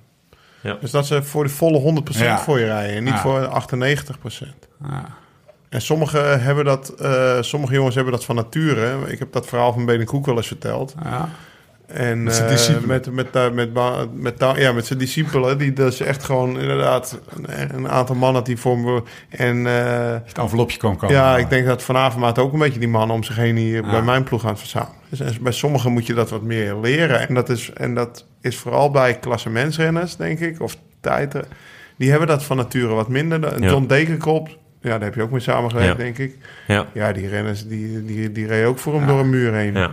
[0.61, 0.77] Ja.
[0.81, 2.01] Dus dat ze voor de volle
[2.39, 4.45] 100% voor je rijden en niet voor 98%.
[5.73, 9.11] En sommigen hebben dat, uh, sommige jongens hebben dat van nature.
[9.11, 10.95] Ik heb dat verhaal van Benen Koek wel eens verteld.
[11.03, 11.29] Ja.
[11.85, 13.73] En met zijn uh, met, met, met, met,
[14.13, 18.57] met, ja, met zijn discipelen, die dus echt gewoon inderdaad een, een aantal mannen die
[18.57, 19.03] voor me.
[19.29, 21.15] En, uh, het envelopje kan komen.
[21.15, 23.81] Ja, ik denk dat vanavond maat ook een beetje die mannen om zich heen hier
[23.81, 24.95] bij mijn ploeg aan het verzamelen.
[25.09, 27.27] Dus bij sommigen moet je dat wat meer leren.
[27.27, 31.45] En dat is, en dat is vooral bij klassementsrenners, denk ik, of tijden.
[31.97, 33.61] Die hebben dat van nature wat minder.
[33.61, 33.69] Ja.
[33.69, 34.49] John Dekenkop,
[34.83, 36.37] ja, daar heb je ook mee samengewerkt, denk ik.
[36.67, 36.87] Ja.
[36.93, 39.73] ja, die renners die, die, die reden ook voor hem door een muur heen.
[39.73, 39.91] Ja.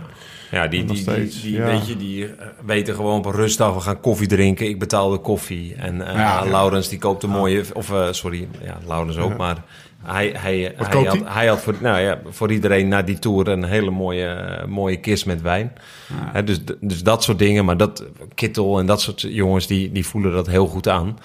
[0.51, 3.79] Ja, die, die, die, die weet je, die eh, weten gewoon op een rustdag, we
[3.79, 4.67] gaan koffie drinken.
[4.67, 5.75] Ik betaal de koffie.
[5.75, 9.63] En uh, ja, Laurens die koopt een mooie, of uh, sorry, ja, Laurens ook, maar
[10.03, 13.63] hij, hij, hij, had, hij had voor, nou ja, voor iedereen na die tour een
[13.63, 15.73] hele mooie, mooie kist met wijn.
[16.13, 18.05] He, dus, dus dat soort dingen, maar dat
[18.35, 21.19] Kittel en dat soort jongens, die, die voelen dat heel goed aan.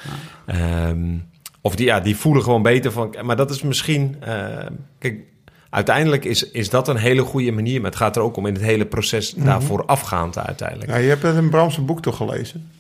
[0.89, 1.25] Um,
[1.67, 4.67] of die, ja, die voelen gewoon beter van, maar dat is misschien, uh,
[4.99, 5.19] kijk,
[5.71, 7.81] uiteindelijk is, is dat een hele goede manier.
[7.81, 9.51] Maar het gaat er ook om in het hele proces mm -hmm.
[9.51, 10.91] daarvoor afgaand uiteindelijk.
[10.91, 12.71] Ja, je hebt het in Bramse boek toch gelezen?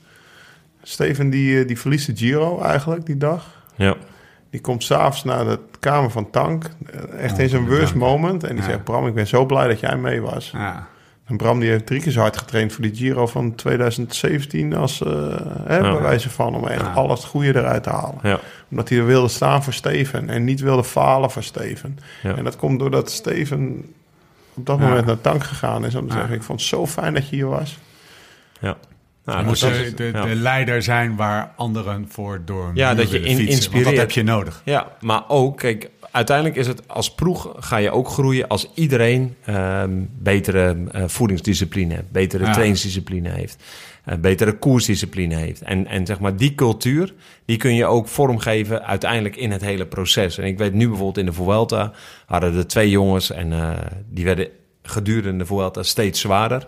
[0.82, 3.64] Steven die, eh, die verliest de Giro eigenlijk die dag.
[3.74, 3.96] Ja.
[4.50, 6.64] Die komt s'avonds naar de kamer van Tank.
[6.86, 8.44] Eh, echt in zijn worst moment.
[8.44, 10.50] En die zegt, Bram, ik ben zo blij dat jij mee was.
[10.50, 10.88] Ja.
[11.26, 15.00] En Bram die heeft drie keer zo hard getraind voor die Giro van 2017 als
[15.00, 15.10] uh,
[15.64, 18.18] hè, bij wijze van om echt alles het goede eruit te halen.
[18.22, 18.40] Ja.
[18.70, 21.98] Omdat hij er wilde staan voor Steven en niet wilde falen voor Steven.
[22.22, 23.94] En dat komt doordat Steven
[24.54, 25.94] op dat moment naar tank gegaan is.
[25.94, 27.78] Om te zeggen, ik vond het zo fijn dat je hier was.
[28.60, 28.76] Ja.
[29.26, 33.48] Nou, moest de, de, de, leider zijn waar anderen voor door Ja, dat je in,
[33.48, 33.84] inspireert.
[33.84, 34.62] dat heb je nodig.
[34.64, 39.34] Ja, maar ook, kijk, uiteindelijk is het als ploeg ga je ook groeien als iedereen
[39.44, 42.52] ehm, betere uh, voedingsdiscipline, betere ja.
[42.52, 43.62] trainingsdiscipline heeft,
[44.08, 45.62] uh, betere koersdiscipline heeft.
[45.62, 49.86] En, en zeg maar die cultuur, die kun je ook vormgeven uiteindelijk in het hele
[49.86, 50.38] proces.
[50.38, 51.92] En ik weet nu bijvoorbeeld in de Vuelta
[52.26, 53.70] hadden er twee jongens en uh,
[54.10, 54.48] die werden
[54.82, 56.66] gedurende de Vuelta steeds zwaarder.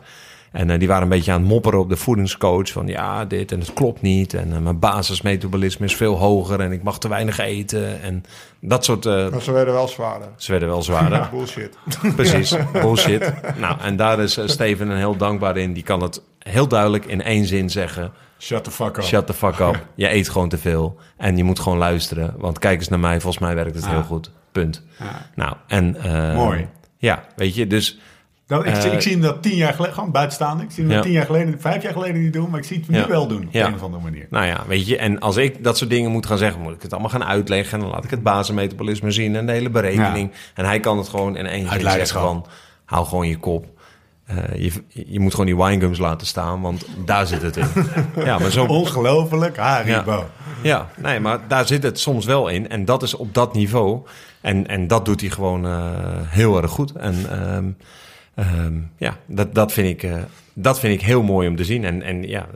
[0.52, 2.68] En uh, die waren een beetje aan het mopperen op de voedingscoach.
[2.68, 4.34] Van ja, dit en het klopt niet.
[4.34, 6.60] En uh, mijn basismetabolisme is veel hoger.
[6.60, 8.02] En ik mag te weinig eten.
[8.02, 8.24] En
[8.60, 9.06] dat soort...
[9.06, 10.28] Uh, maar ze werden wel zwaarder.
[10.36, 11.28] Ze werden wel zwaarder.
[11.32, 11.76] bullshit.
[12.16, 13.32] Precies, bullshit.
[13.58, 15.72] Nou, en daar is Steven een heel dankbaar in.
[15.72, 18.12] Die kan het heel duidelijk in één zin zeggen.
[18.38, 19.02] Shut the fuck up.
[19.02, 19.86] Shut the fuck up.
[19.94, 20.96] Je eet gewoon te veel.
[21.16, 22.34] En je moet gewoon luisteren.
[22.36, 23.20] Want kijk eens naar mij.
[23.20, 24.30] Volgens mij werkt het heel goed.
[24.52, 24.82] Punt.
[25.34, 25.96] Nou, en...
[26.34, 26.68] Mooi.
[26.98, 27.98] Ja, weet je, dus...
[28.48, 30.62] Ik, uh, ik, zie hem dat tien jaar geleden, gewoon buitenstaande.
[30.62, 30.96] Ik zie hem ja.
[30.96, 33.08] dat tien jaar geleden, vijf jaar geleden niet doen, maar ik zie het nu ja.
[33.08, 34.26] wel doen op een of andere manier.
[34.30, 36.82] Nou ja, weet je, en als ik dat soort dingen moet gaan zeggen, moet ik
[36.82, 37.72] het allemaal gaan uitleggen.
[37.72, 40.32] En dan laat ik het basismetabolisme zien en de hele berekening.
[40.54, 42.46] En hij kan het gewoon in één zin zeggen van,
[42.84, 43.66] hou gewoon je kop.
[44.30, 47.66] Uh, je, je moet gewoon die winegums laten staan, want daar zit het in.
[48.24, 48.64] ja, maar zo...
[48.64, 50.12] Ongelooflijk, Haribo.
[50.12, 50.26] Ja,
[50.62, 52.68] ja, nee, maar daar zit het soms wel in.
[52.68, 54.00] En dat is op dat niveau.
[54.40, 55.90] En, en dat doet hij gewoon uh,
[56.24, 56.92] heel erg goed.
[56.92, 57.44] En...
[57.54, 57.76] Um,
[58.38, 60.22] Um, ja, dat, dat, vind ik, uh,
[60.54, 61.84] dat vind ik heel mooi om te zien.
[61.84, 62.46] En, en ja,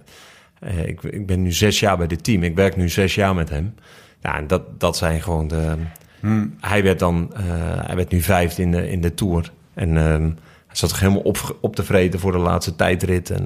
[0.61, 2.43] uh, ik, ik ben nu zes jaar bij dit team.
[2.43, 3.75] Ik werk nu zes jaar met hem.
[4.21, 5.75] Ja, en dat, dat zijn gewoon de...
[6.21, 6.55] Hmm.
[6.61, 7.31] Hij werd dan...
[7.87, 9.53] hij werd nu vijfde in de, in de Tour.
[9.75, 10.23] En ehm,
[10.67, 13.31] hij zat toch helemaal op, op tevreden voor de laatste tijdrit.
[13.31, 13.45] En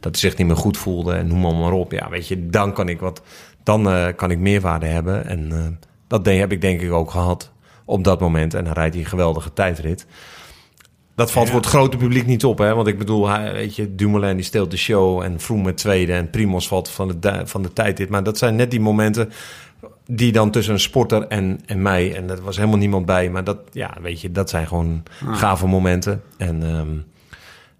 [0.00, 1.92] dat hij zich niet meer goed voelde en noem maar, maar op.
[1.92, 3.22] Ja, weet je, dan kan ik wat...
[3.62, 5.26] Dan kan ik meerwaarde hebben.
[5.26, 7.52] En dat heb ik denk ik ook gehad
[7.84, 8.54] op dat moment.
[8.54, 10.06] En dan rijdt hij een geweldige tijdrit.
[11.18, 12.74] Dat valt voor het grote publiek niet op, hè?
[12.74, 16.12] Want ik bedoel, hij, weet je, Dumoulin die steelt de show en Froome met tweede
[16.12, 18.08] en Primos valt van de, van de tijdrit.
[18.08, 19.30] Maar dat zijn net die momenten
[20.06, 23.44] die dan tussen een sporter en, en mij, en er was helemaal niemand bij, maar
[23.44, 25.38] dat, ja, weet je, dat zijn gewoon ah.
[25.38, 26.22] gave momenten.
[26.36, 27.04] En um,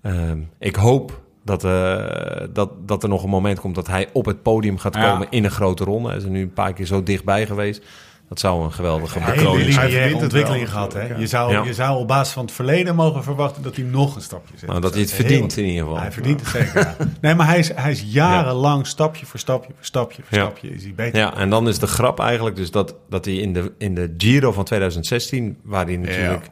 [0.03, 2.05] um, ik hoop dat, uh,
[2.53, 5.45] dat, dat er nog een moment komt dat hij op het podium gaat komen in
[5.45, 6.09] een grote ronde.
[6.09, 7.83] Hij is er nu een paar keer zo dichtbij geweest.
[8.29, 9.91] Dat zou een geweldige bekroning zijn.
[9.91, 10.93] Hij heeft ontwikkeling gehad.
[10.93, 11.15] Hè?
[11.15, 14.23] Je, zou, je zou op basis van het verleden mogen verwachten dat hij nog een
[14.23, 14.69] stapje zet.
[14.69, 16.01] Nou, dat hij het verdient in ieder geval.
[16.01, 16.97] Hij verdient het zeker.
[17.21, 20.83] Nee, maar hij is, hij is jarenlang stapje voor stapje voor stapje voor stapje is
[20.83, 21.19] hij beter.
[21.19, 24.15] Ja, en dan is de grap eigenlijk dus dat, dat hij in de, in de
[24.19, 26.49] Giro van 2016, waar hij natuurlijk...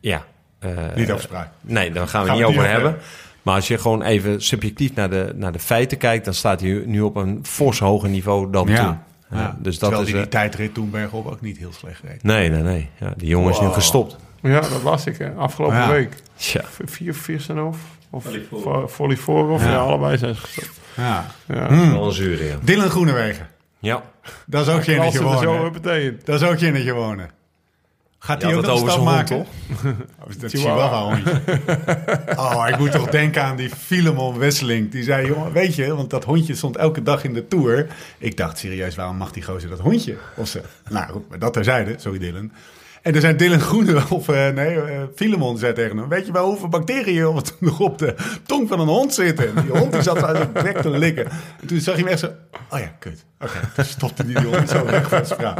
[0.00, 0.24] Ja.
[0.64, 1.48] Uh, niet afspraak.
[1.60, 2.96] Nee, daar gaan we, niet over hebben.
[3.42, 6.82] Maar als je gewoon even subjectief naar de, naar de feiten kijkt, dan staat hij
[6.86, 8.98] nu op een fors hoger niveau dan toen.
[9.30, 12.22] Ja, dus dat is, die, die tijdrit toen Bergop ook niet heel slecht reed.
[12.22, 12.90] Nee, nee, nee.
[13.00, 14.16] Ja, die jongen is nu gestopt.
[14.42, 16.14] Ja, dat was ik hè, afgelopen week.
[16.36, 16.62] Ja.
[16.84, 17.78] Vier, vier zijn of
[18.10, 18.26] of
[18.88, 19.76] Follifor of ja.
[19.76, 20.80] allebei zijn ze gestopt.
[20.96, 21.26] Ja.
[21.46, 21.68] ja.
[21.68, 21.92] Hmm.
[21.92, 22.56] Wel een zure, ja.
[22.62, 23.48] Dylan Groenewegen.
[23.78, 24.02] Ja.
[24.46, 25.72] Dat is ook geen dat wonen.
[26.24, 27.30] Dat is ook geen wonen.
[28.18, 29.36] Gaat hij ook een stap maken?
[29.36, 29.48] Hond,
[29.82, 30.36] toch?
[30.40, 31.40] dat Chihuahua hondje.
[32.36, 34.90] oh, ik moet toch denken aan die Filemon Wesseling.
[34.90, 37.86] Die zei, jongen, weet je, want dat hondje stond elke dag in de Tour.
[38.18, 40.16] Ik dacht serieus, waarom mag die gozer dat hondje?
[40.36, 42.52] Of ze, nou dat terzijde, sorry Dylan.
[43.02, 44.82] En er zijn Dylan Groene, of uh, nee, uh,
[45.14, 46.08] Filemon zei tegen hem...
[46.08, 48.14] weet je wel hoeveel bacteriën nog op de
[48.46, 49.56] tong van een hond zitten?
[49.56, 51.26] En die hond die zat uit bek te likken.
[51.60, 52.30] En toen zag je hem echt zo...
[52.70, 53.24] oh ja, kut.
[53.40, 55.54] Oké, okay, toen stopte die hond zo weg van zijn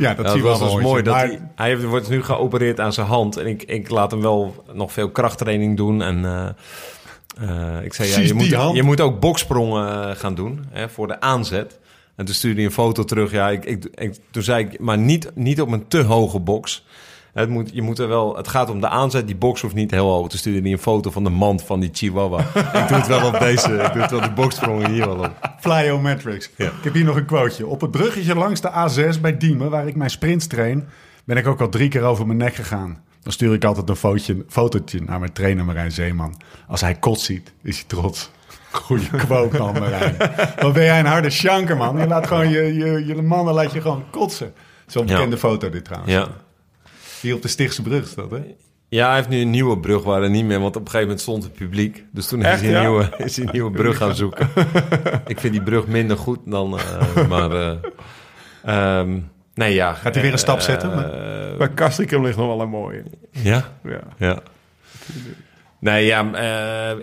[0.00, 1.02] ja, dat, zie was dus mooi.
[1.02, 3.36] Dat hij, hij wordt nu geopereerd aan zijn hand.
[3.36, 6.02] En ik, ik laat hem wel nog veel krachttraining doen.
[6.02, 6.48] En uh,
[7.42, 11.06] uh, ik zei, ja, je, moet, je moet ook boksprongen eh, gaan doen hè, voor
[11.06, 11.78] de aanzet.
[12.16, 13.30] En toen stuurde hij een foto terug.
[13.30, 16.84] Ja, ik, ik, ik, toen zei ik, maar niet, niet op een te hoge box.
[17.32, 19.26] Het, moet, je moet er wel, het gaat om de aanzet.
[19.26, 20.28] Die box hoeft niet heel hoog.
[20.28, 22.38] Toen stuurde hij een foto van de mand van die Chihuahua.
[22.82, 23.72] ik doe het wel op deze.
[23.72, 25.54] Ik doe het wel de boxsprongen hier wel op.
[25.60, 26.50] Flyometrics.
[26.56, 26.66] Ja.
[26.66, 27.66] Ik heb hier nog een quoteje.
[27.66, 30.88] Op het bruggetje langs de A6 bij Diemen, waar ik mijn sprints train,
[31.24, 33.02] ben ik ook al drie keer over mijn nek gegaan.
[33.22, 36.40] Dan stuur ik altijd een fotootje, fotootje naar mijn trainer Marijn Zeeman.
[36.68, 38.30] Als hij kot ziet, is hij trots.
[38.70, 40.16] Goeie quote man, Marijn.
[40.60, 41.98] Wat ben jij een harde sjanker, man.
[41.98, 44.52] Je laat gewoon je, je, je mannen laat je gewoon kotsen.
[44.86, 46.12] Zo'n bekende foto dit trouwens.
[46.12, 46.28] Ja.
[47.20, 48.42] Hier op de Stichtse brug staat, hè?
[48.88, 51.06] Ja, hij heeft nu een nieuwe brug waar er niet meer, want op een gegeven
[51.06, 52.04] moment stond het publiek.
[52.12, 54.48] Dus toen is, hij, een nieuwe, is hij een nieuwe brug gaan zoeken.
[55.26, 57.52] ik vind die brug minder goed dan, uh, maar...
[58.66, 59.92] Uh, um, nee, ja.
[59.92, 60.90] Gaat hij weer een stap uh, zetten?
[60.90, 63.02] Uh, Bij Castricum ligt nog wel een mooie.
[63.30, 63.64] Ja?
[63.84, 64.00] Ja.
[64.18, 64.38] ja.
[65.78, 66.24] Nee, ja,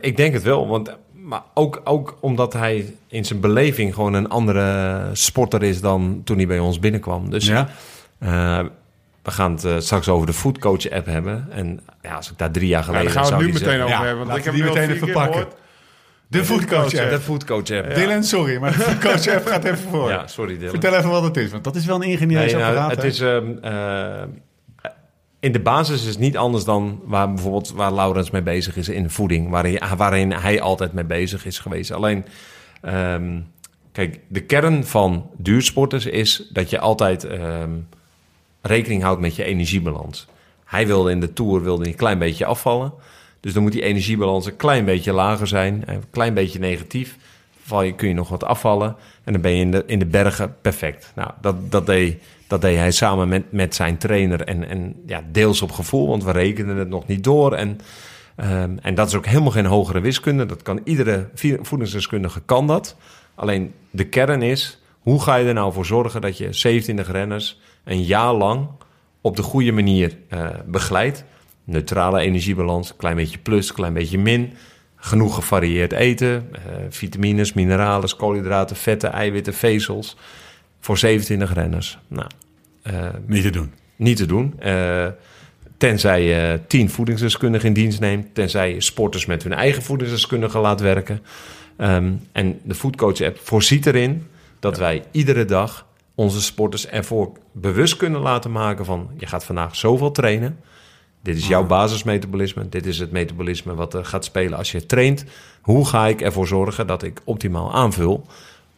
[0.01, 0.97] ik denk het wel, want...
[1.13, 6.37] Maar ook, ook omdat hij in zijn beleving gewoon een andere sporter is dan toen
[6.37, 7.29] hij bij ons binnenkwam.
[7.29, 7.69] Dus ja.
[9.27, 11.47] We gaan het uh, straks over de Foodcoach app hebben.
[11.49, 13.07] En ja, als ik daar drie jaar geleden...
[13.07, 14.25] Ja, daar gaan we nu meteen zeggen, over ja, hebben.
[14.25, 15.47] Want ik heb die meteen even pakken.
[16.27, 17.09] De Foodcoach app.
[17.09, 17.95] De Foodcoach app.
[17.95, 20.09] Dylan, sorry, maar de Foodcoach app gaat even voor.
[20.09, 20.69] Ja, sorry Dylan.
[20.69, 23.21] Vertel even wat het is, want dat is wel een ingenieus nee, nou, Het is...
[23.21, 23.37] Uh,
[25.39, 28.89] in de basis is het niet anders dan waar bijvoorbeeld waar Laurens mee bezig is
[28.89, 31.91] in de voeding, waarin, waarin hij altijd mee bezig is geweest.
[31.91, 32.25] Alleen,
[32.81, 33.47] um,
[33.91, 37.87] kijk, de kern van duursporters is dat je altijd um,
[38.61, 40.27] rekening houdt met je energiebalans.
[40.65, 42.93] Hij wilde in de Tour wilde een klein beetje afvallen.
[43.39, 45.83] Dus dan moet die energiebalans een klein beetje lager zijn.
[45.85, 47.17] Een klein beetje negatief.
[47.63, 48.95] Val je, kun je nog wat afvallen.
[49.23, 51.11] En dan ben je in de, in de bergen perfect.
[51.15, 54.41] Nou, dat, dat, deed, dat deed hij samen met, met zijn trainer.
[54.41, 57.53] En, en ja, deels op gevoel, want we rekenen het nog niet door.
[57.53, 57.79] En,
[58.37, 60.45] um, en dat is ook helemaal geen hogere wiskunde.
[60.45, 61.29] Dat kan iedere
[61.61, 62.95] voedingsdeskundige kan dat.
[63.35, 67.59] Alleen de kern is, hoe ga je er nou voor zorgen dat je 27 renners
[67.87, 68.67] een jaar lang
[69.21, 71.23] op de goede manier uh, begeleidt.
[71.63, 74.53] Neutrale energiebalans, klein beetje plus, klein beetje min.
[74.95, 76.57] Genoeg gevarieerd eten, uh,
[76.89, 80.17] vitamines, mineralen, koolhydraten, vetten, eiwitten, vezels.
[80.79, 81.97] Voor 27 renners.
[82.07, 82.29] Nou,
[82.83, 83.71] uh, niet te doen.
[83.95, 84.59] Niet te doen.
[85.77, 88.35] tenzij je 10 voedingsdeskundigen in dienst neemt.
[88.35, 91.21] Tenzij je sporters met hun eigen voedingsdeskundigen laat werken.
[91.77, 94.27] Um, en de Foodcoach app voorziet erin
[94.59, 95.85] dat wij iedere dag
[96.17, 99.09] onze sporters ervoor bewust kunnen laten maken van...
[99.17, 100.59] je gaat vandaag zoveel trainen.
[101.21, 101.67] Dit is jouw ah.
[101.67, 102.69] basismetabolisme.
[102.69, 105.25] Dit is het metabolisme wat er gaat spelen als je traint.
[105.61, 108.25] Hoe ga ik ervoor zorgen dat ik optimaal aanvul?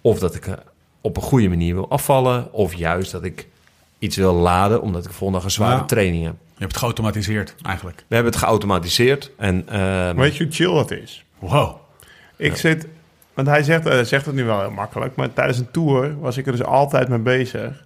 [0.02, 0.48] Of dat ik
[1.02, 2.54] op een goede manier wil afvallen.
[2.54, 3.48] Of juist dat ik
[4.00, 5.86] iets wil laden omdat ik volgende dag een zware Ja.
[5.86, 6.36] training heb.
[6.48, 8.04] Je hebt het geautomatiseerd eigenlijk.
[8.08, 9.32] We hebben het geautomatiseerd.
[9.38, 11.26] En, ehm, Weet je hoe chill dat is?
[11.40, 11.76] Wow.
[12.36, 12.88] Ik zit,
[13.44, 16.38] want hij zegt, hij zegt het nu wel heel makkelijk, maar tijdens een tour was
[16.38, 17.86] ik er dus altijd mee bezig.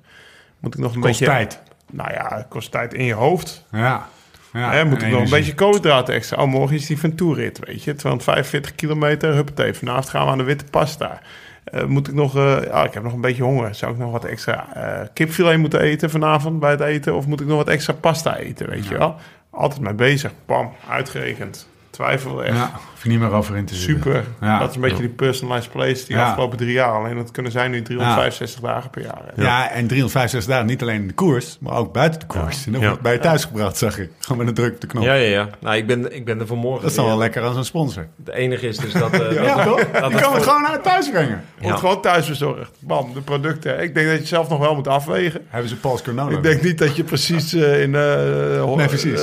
[0.60, 1.34] Moet ik nog een Kost beetje.
[1.34, 1.62] tijd.
[1.92, 3.66] Nou ja, het kost tijd in je hoofd.
[3.72, 4.08] Ja.
[4.54, 4.72] ja.
[4.72, 6.42] Hè, moet en ik nog een beetje koolhydraten extra.
[6.42, 7.96] Oh, morgen is die van toerrit, weet je.
[7.96, 9.74] 245 kilometer, huppatee.
[9.74, 11.20] Vanavond gaan we aan de witte pasta.
[11.64, 12.36] Eh, moet ik nog...
[12.36, 13.76] eh, ja, ik heb nog een beetje honger.
[13.76, 17.16] Zou ik nog wat extra eh kipfilet moeten eten vanavond bij het eten?
[17.16, 19.16] Of moet ik nog wat extra pasta eten, weet je wel?
[19.50, 20.32] Altijd mee bezig.
[20.46, 21.68] Bam, uitgerekend.
[21.90, 22.58] Twijfel echt.
[22.58, 22.72] Ja,
[23.04, 23.96] hoef je niet meer over in te zitten.
[24.04, 24.24] Super.
[24.42, 24.60] Ja.
[24.60, 26.28] Dat is een beetje die personalized place die Ja.
[26.28, 26.92] afgelopen drie jaar.
[26.92, 29.22] Alleen dat kunnen zijn nu 365 dagen per jaar.
[29.36, 29.42] hè.
[29.44, 29.70] Ja.
[29.70, 32.66] en 365 dagen niet alleen in de koers, maar ook buiten de koers.
[32.66, 34.10] En dan wordt bij je thuis gebracht, zag ik.
[34.20, 35.04] Gewoon met een druk op de knop.
[35.04, 35.50] ja, ja, ja.
[35.60, 36.82] Nou, ik ben, ik ben er vanmorgen.
[36.82, 38.08] Dat is dan wel lekker als een sponsor.
[38.26, 39.14] Het enige is dus dat...
[39.20, 39.78] eh, Ja, dat- toch?
[39.92, 41.44] dat Je kan voor- het gewoon naar thuis brengen.
[41.62, 42.72] Wordt gewoon thuis verzorgd.
[42.80, 43.82] Bam, de producten.
[43.82, 45.42] Ik denk dat je zelf nog wel moet afwegen.
[45.48, 46.30] Hebben ze Paul's Corona.
[46.38, 49.22] Ik denk niet dat je precies eh, in, eh, hon- Nee, precies.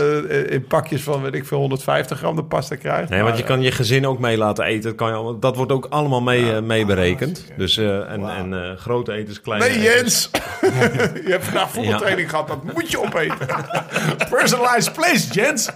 [0.49, 3.09] in pakjes van, weet ik veel, 150 gram de pasta krijgt.
[3.11, 4.83] Nee, want je kan je gezin ook mee laten eten.
[4.83, 7.45] Dat, kan je, dat wordt ook allemaal mee, eh, mee berekend.
[7.57, 9.81] Dus, eh, en, en eh, grote etens, kleine Nee.
[9.81, 10.31] Jens!
[11.27, 13.47] je hebt vandaag voetbaltraining gehad, dat moet je opeten.
[14.31, 15.69] Personalized place, Jens.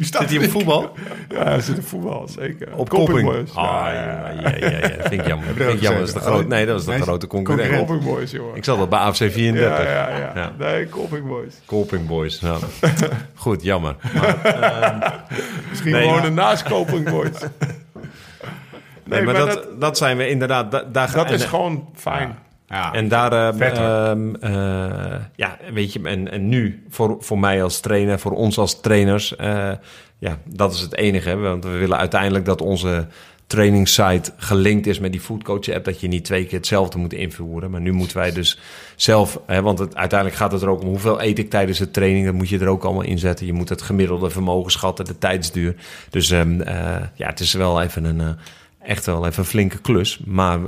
[0.00, 0.92] Zit hij op voetbal?
[1.28, 2.68] ja, hij zit in voetbal, zeker.
[2.76, 3.22] Op Kopping.
[3.30, 3.54] Boys.
[3.54, 4.88] Ah, Ja, ja, ja, ja, ja.
[5.08, 5.48] Vind ik jammer.
[5.48, 5.98] er Vind ik ook jammer.
[6.00, 7.76] Dat is de grote, nee, dat was de grote concurrent.
[7.76, 8.56] Copping Boys, jongen.
[8.56, 9.84] Ik zat al bij AFC 34.
[9.84, 10.52] Ja, ja, ja.
[10.58, 11.54] Nee, Copping Boys.
[11.66, 12.40] Colping Boys.
[12.40, 12.60] Nou,
[13.34, 13.96] goed, jammer.
[14.14, 15.24] Maar,
[15.68, 17.38] Misschien Nee, gewoon naast Copping Boys.
[19.04, 20.70] nee, maar, dat, dat, zijn we inderdaad...
[20.70, 22.38] da- daar dat is gewoon fijn.
[22.68, 22.92] Ja.
[22.92, 23.78] En daar, Vet,
[24.40, 28.80] eh, ja, weet je, en, en nu voor, voor mij als trainer, voor ons als
[28.80, 29.70] trainers, eh,
[30.18, 31.36] ja, dat is het enige.
[31.36, 33.06] Want we willen uiteindelijk dat onze
[33.46, 37.70] trainingssite gelinkt is met die foodcoach app, dat je niet twee keer hetzelfde moet invoeren.
[37.70, 38.58] Maar nu moeten wij dus
[38.96, 41.90] zelf, hè, want het, uiteindelijk gaat het er ook om hoeveel eet ik tijdens de
[41.90, 43.46] training, dat moet je er ook allemaal inzetten.
[43.46, 45.74] Je moet het gemiddelde vermogen schatten, de tijdsduur.
[46.10, 48.36] Dus ehm, eh, ja, het is wel even een,
[48.78, 50.20] echt wel even een flinke klus.
[50.24, 50.58] Maar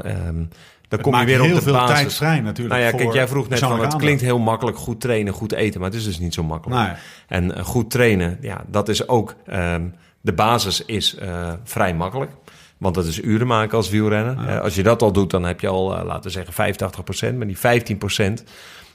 [0.91, 1.99] dan kom je weer op heel de veel basis.
[1.99, 5.01] tijd vrij natuurlijk Nou ja, kijk, jij vroeg net van het klinkt heel makkelijk goed
[5.01, 6.81] trainen, goed eten, maar het is dus niet zo makkelijk.
[6.81, 6.97] Nee.
[7.29, 9.85] En eh, goed trainen, ja, dat is ook ehm,
[10.21, 12.31] de basis is eh, vrij makkelijk.
[12.79, 14.49] Want dat is uren maken als wielrenner.
[14.49, 17.37] Eh, als je dat al doet, dan heb je al, laten we zeggen, 85 procent.
[17.39, 18.45] Maar die 15 procent,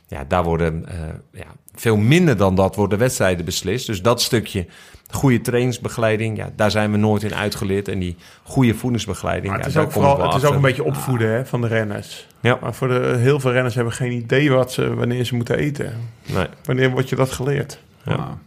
[0.08, 0.98] ja, daar worden eh,
[1.32, 1.46] ja,
[1.76, 3.86] veel minder dan dat worden wedstrijden beslist.
[3.88, 4.66] Dus dat stukje
[5.12, 7.88] goede trainingsbegeleiding, ja, daar zijn we nooit in uitgeleerd.
[7.88, 10.62] En die goede voedingsbegeleiding, Maar het ja, is ook, vooral, wel het is ook een
[10.62, 12.28] beetje opvoeden hè, van de renners.
[12.40, 12.58] Ja.
[12.62, 15.94] Maar voor de, heel veel renners hebben geen idee wat ze, wanneer ze moeten eten.
[16.26, 17.80] Nee, Wanneer wordt je dat geleerd?
[18.06, 18.38] ja.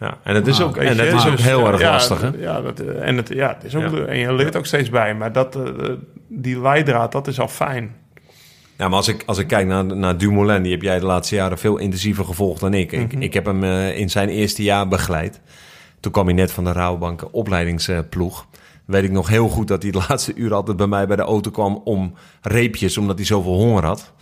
[0.00, 0.18] Ja.
[0.22, 2.30] En het is Nou, ook, en het is ook dus, heel erg ja, lastig, hè?
[2.38, 4.04] Ja, dat, eh, en, het, ja, het is ook, Ja.
[4.04, 5.14] en je leert ook steeds bij.
[5.14, 5.62] Maar dat, eh,
[6.28, 7.94] die leidraad, dat is al fijn.
[8.76, 11.34] Ja, maar als ik, als ik kijk naar, naar Dumoulin, die heb jij de laatste
[11.34, 12.92] jaren veel intensiever gevolgd dan ik.
[12.92, 15.40] Ik, ik heb hem eh, in zijn eerste jaar begeleid.
[16.00, 18.46] Toen kwam hij net van de Rabobank opleidingsploeg.
[18.84, 21.22] Weet ik nog heel goed dat hij de laatste uur altijd bij mij bij de
[21.22, 24.12] auto kwam om reepjes, omdat hij zoveel honger had.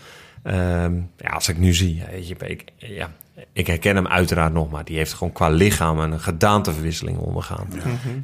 [0.42, 3.10] Ehm, ja, als ik nu zie, weet je, ik, ja,
[3.52, 7.68] ik herken hem uiteraard nog, maar die heeft gewoon qua lichaam een gedaanteverwisseling ondergaan.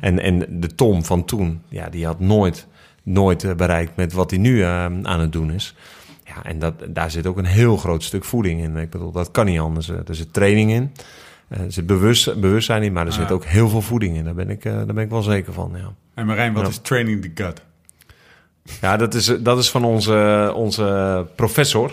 [0.01, 2.67] En, en de Tom van toen, ja, die had nooit,
[3.03, 5.75] nooit eh, bereikt met wat hij nu eh, aan het doen is.
[6.35, 8.77] Ja, en dat, daar zit ook een heel groot stuk voeding in.
[8.77, 9.89] Ik bedoel, dat kan niet anders.
[9.89, 10.93] Eh, Er zit training in,
[11.49, 14.25] Eh, er zit bewust, bewustzijn in, maar er zit ook heel veel voeding in.
[14.25, 15.93] Daar ben ik, eh, daar ben ik wel zeker van, ja.
[16.15, 16.69] En Marijn, wat Ja.
[16.69, 17.63] is training the gut?
[18.81, 21.93] Ja, dat is, dat is van onze, onze professor,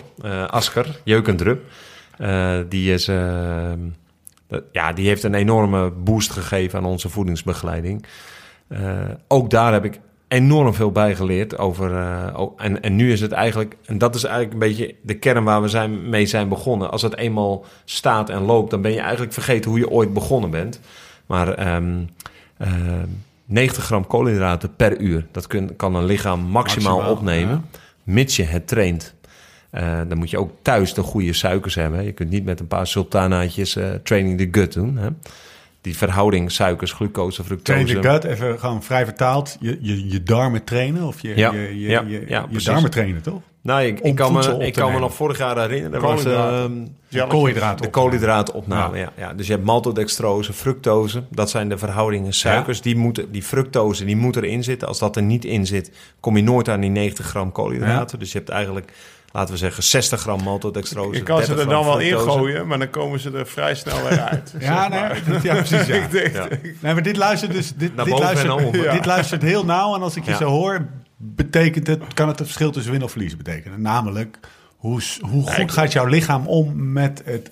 [0.50, 1.62] Asker Jeukendrup.
[2.18, 3.04] Eh, die, is,
[4.48, 8.04] dat- ja, die heeft een enorme boost gegeven aan onze voedingsbegeleiding.
[9.28, 11.96] Ook daar heb ik enorm veel bij geleerd over.
[11.96, 15.14] eh, oh, en, en nu is het eigenlijk, en dat is eigenlijk een beetje de
[15.14, 16.90] kern waar we zijn, mee zijn begonnen.
[16.90, 20.50] Als het eenmaal staat en loopt, dan ben je eigenlijk vergeten hoe je ooit begonnen
[20.50, 20.80] bent.
[21.26, 21.96] Maar ehm,
[22.58, 23.06] ehm,
[23.44, 27.64] 90 gram koolhydraten per uur, dat kun, kan een lichaam maximaal, Maximaal, opnemen,
[28.02, 29.14] mits je het traint.
[29.70, 32.04] Eh, dan moet je ook thuis de goede suikers hebben.
[32.04, 34.96] Je kunt niet met een paar sultanaatjes eh, training the gut doen.
[34.96, 35.08] Hè?
[35.80, 38.02] Die verhouding suikers, glucose, fructose.
[38.02, 39.56] Gut, even gewoon vrij vertaald.
[39.60, 42.90] Je, je, je darmen trainen of je, Ja, je, je, ja, je, ja, je darmen
[42.90, 43.40] trainen, toch?
[43.62, 46.00] Nou, ik, ik kan, me, ik kan me nog vorig jaar herinneren.
[46.00, 46.88] Was, Koolhydraten.
[47.10, 47.28] ehm.
[47.28, 47.84] Koolhydraten.
[47.84, 49.12] de koolhydraatopname, ja.
[49.16, 51.22] Ja, Dus je hebt maltodextrose, fructose.
[51.30, 52.80] Dat zijn de verhoudingen suikers.
[52.80, 54.88] Die, moeten, die fructose die moet erin zitten.
[54.88, 55.90] Als dat er niet in zit,
[56.20, 58.18] kom je nooit aan die 90 gram koolhydraten.
[58.18, 58.92] Dus je hebt eigenlijk,
[59.32, 61.18] laten we zeggen, 60 gram maltodextrose.
[61.18, 62.38] Je kan ze 30 er dan wel in fructose.
[62.38, 64.54] gooien, maar dan komen ze er vrij snel weer uit.
[64.58, 65.00] Ja, nee,
[65.42, 65.86] ja, precies.
[65.86, 65.94] Ja.
[65.94, 66.48] Ik denk, Ja.
[66.80, 69.94] Nee, maar dit luistert dus dit, Naar dit luistert, dit luistert heel nauw.
[69.94, 70.36] En als ik je Ja.
[70.36, 70.86] zo hoor,
[71.16, 73.80] betekent het, kan het het verschil tussen winnen of verliezen betekenen.
[73.82, 74.38] Namelijk,
[74.76, 77.50] hoe, hoe goed gaat jouw lichaam om met het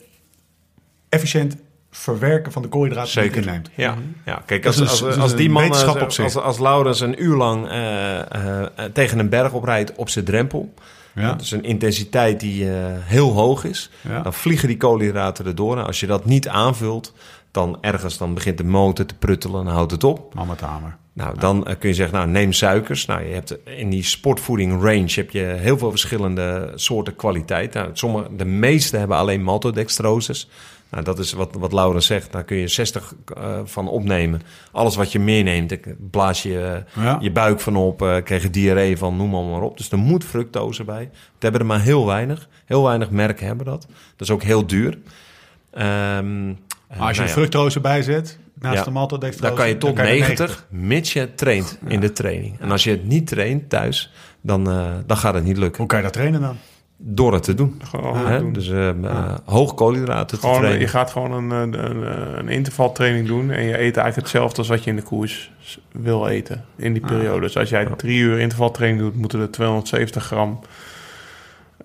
[1.09, 1.57] efficiënt
[1.91, 3.71] verwerken van de koolhydraten die je neemt.
[3.75, 4.43] Ja, ja.
[4.47, 8.65] kijk, als, als, als, die man, als, als, als Laurens een uur lang uh, uh,
[8.93, 10.75] tegen een berg oprijdt op zijn drempel...
[11.17, 11.29] Ja.
[11.31, 13.91] Dat is een intensiteit die uh, heel hoog is.
[14.09, 14.23] Ja.
[14.23, 15.79] Dan vliegen die koolhydraten erdoor.
[15.79, 17.13] En als je dat niet aanvult,
[17.51, 20.35] dan ergens dan begint de motor te pruttelen en houdt het op.
[20.35, 20.97] Mama hamer.
[21.13, 23.07] Nou, dan uh, kun je zeggen, nou, neem suikers.
[23.07, 27.73] Nou, je hebt in die sportvoeding range heb je heel veel verschillende soorten kwaliteit.
[27.73, 30.49] Nou, sommige, de meeste hebben alleen maltodextroses.
[30.91, 32.33] Nou, dat is wat, wat Laura zegt.
[32.33, 34.43] Daar kun je 60 uh, van opnemen.
[34.73, 35.77] Alles wat je meeneemt,
[36.11, 37.19] blaas je ja.
[37.21, 39.77] je buik van op, uh, krijg je diarree van, noem maar, maar op.
[39.77, 41.11] Dus er moet fructose bij.
[41.13, 42.49] We hebben er maar heel weinig.
[42.65, 43.87] Heel weinig merken hebben dat.
[44.17, 44.93] Dat is ook heel duur.
[44.93, 46.59] Um,
[46.89, 47.29] maar als je nou ja.
[47.29, 49.49] fructose bijzet, naast ja, de maltodextrose...
[49.49, 52.61] Dan kan je tot kan je 90, 90, mits je traint in de training.
[52.61, 54.65] En als je het niet traint thuis, dan,
[55.07, 55.79] dan gaat het niet lukken.
[55.79, 56.57] Hoe kan je dat trainen dan?
[56.99, 57.81] Door het te doen.
[57.91, 58.39] Gewoon Hè?
[58.39, 58.53] doen.
[58.53, 60.79] Dus uh, uh, hoog koolhydraten te trainen.
[60.79, 64.85] je gaat gewoon een, een, een intervaltraining doen en je eet eigenlijk hetzelfde als wat
[64.85, 65.51] je in de koers
[65.93, 67.41] wil eten in die periode.
[67.41, 70.61] Dus als jij drie uur intervaltraining doet, moeten er 270 gram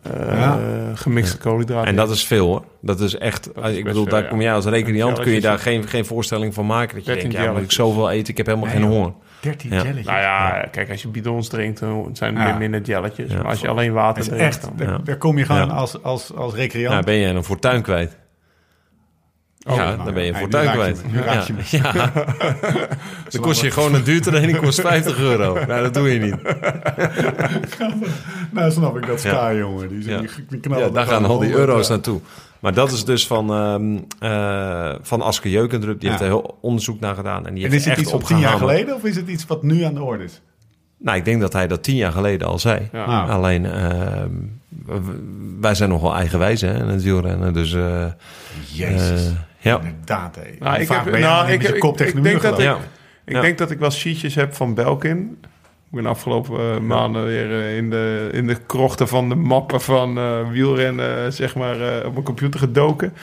[0.07, 0.59] uh, ja.
[0.95, 1.88] gemixte koolhydraten.
[1.88, 2.63] En dat is veel hoor.
[2.81, 3.49] Dat is echt.
[3.55, 6.05] Dat is ik bedoel, veel, daar kom jij als recreant kun je daar geen, geen
[6.05, 6.95] voorstelling van maken.
[6.95, 9.13] Dat je denkt, ja, moet ik zoveel eten, ik heb helemaal nee, geen honger.
[9.41, 9.76] 13 ja.
[9.76, 10.05] jelletjes.
[10.05, 12.57] Nou ja, kijk, als je bidons drinkt, dan zijn er ja.
[12.57, 13.31] minder jelletjes.
[13.31, 13.38] Ja.
[13.38, 14.73] Maar als je alleen water drinkt, echt, dan...
[14.76, 16.93] Daar, daar kom je gewoon als, als, als recreant.
[16.93, 18.19] Ja, ben je een fortuin kwijt.
[19.68, 21.11] Oh, ja, nou, dan ben je een fortuin kwijt.
[21.11, 21.61] Nu raak je me.
[21.65, 21.91] Ja.
[21.93, 22.11] ja.
[23.30, 25.53] dan kost je gewoon een duurtraining kost 50 euro.
[25.53, 26.35] Nou, dat doe je niet.
[28.51, 29.57] nou, snap ik dat sta, ja.
[29.57, 29.88] jongen.
[29.88, 30.22] Die, ja.
[30.49, 32.22] die knallen ja, daar gaan al die euro's naartoe.
[32.61, 35.99] Maar dat is dus van, um, uh, van Aske Jeukendrup.
[35.99, 36.09] Die ja.
[36.09, 37.47] heeft er heel onderzoek naar gedaan.
[37.47, 39.27] En, die en heeft is het echt iets van tien jaar geleden of is het
[39.27, 40.41] iets wat nu aan de orde is?
[40.97, 42.89] Nou, ik denk dat hij dat tien jaar geleden al zei.
[42.91, 43.25] Ja.
[43.25, 44.23] Alleen, uh,
[45.59, 47.53] wij zijn nog wel eigenwijs hè, in het wielrennen.
[47.53, 48.05] Dus, uh,
[48.71, 49.79] Jezus, uh, ja.
[49.79, 50.35] inderdaad.
[50.35, 50.41] Hé.
[50.59, 52.77] Nou, ik heb, nou, ik, denk dat ik,
[53.25, 55.38] ik denk dat ik wel sheetjes heb van Belkin.
[55.91, 59.81] Ik ben afgelopen uh, maanden weer uh, in, de, in de krochten van de mappen
[59.81, 63.13] van uh, wielrennen, zeg maar, op mijn computer gedoken.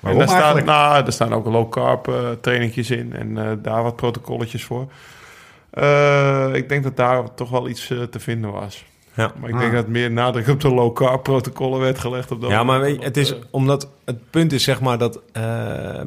[0.00, 3.50] Waarom en daar staan, nou, er staan ook low carb uh, trainingjes in en uh,
[3.62, 4.86] daar wat protocolletjes voor.
[5.74, 8.84] Uh, ik denk dat daar toch wel iets te vinden was.
[9.14, 9.32] Ja.
[9.40, 9.76] Maar ik denk ah.
[9.76, 12.30] dat meer nadruk op de low carb protocollen werd gelegd.
[12.30, 15.20] Op dat ja, maar weet je, het is omdat het punt is zeg maar dat
[15.36, 16.00] uh,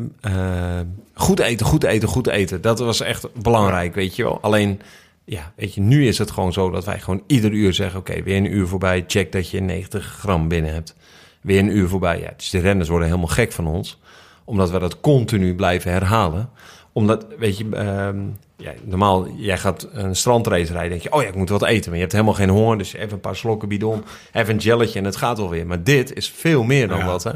[1.14, 2.61] goed eten, goed eten, goed eten.
[2.61, 4.41] Dat was echt belangrijk, weet je wel.
[4.41, 4.82] Alleen,
[5.30, 8.12] ja, weet je, nu is het gewoon zo dat wij gewoon ieder uur zeggen: oké,
[8.12, 10.95] okay, weer een uur voorbij, check dat je 90 gram binnen hebt.
[11.41, 12.20] Weer een uur voorbij.
[12.20, 13.99] Ja, dus de renners worden helemaal gek van ons,
[14.44, 16.49] omdat we dat continu blijven herhalen.
[16.91, 18.22] Omdat, weet je, uh,
[18.58, 21.86] ja, normaal, jij gaat een strandrace rijden, denk je, oh ja, ik moet wat eten.
[21.86, 24.99] Maar je hebt helemaal geen honger, dus even een paar slokken bidon, even een gelletje
[24.99, 25.68] en het gaat wel weer.
[25.68, 27.06] Maar dit is veel meer dan ja.
[27.06, 27.32] dat, hè.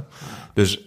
[0.53, 0.85] Dus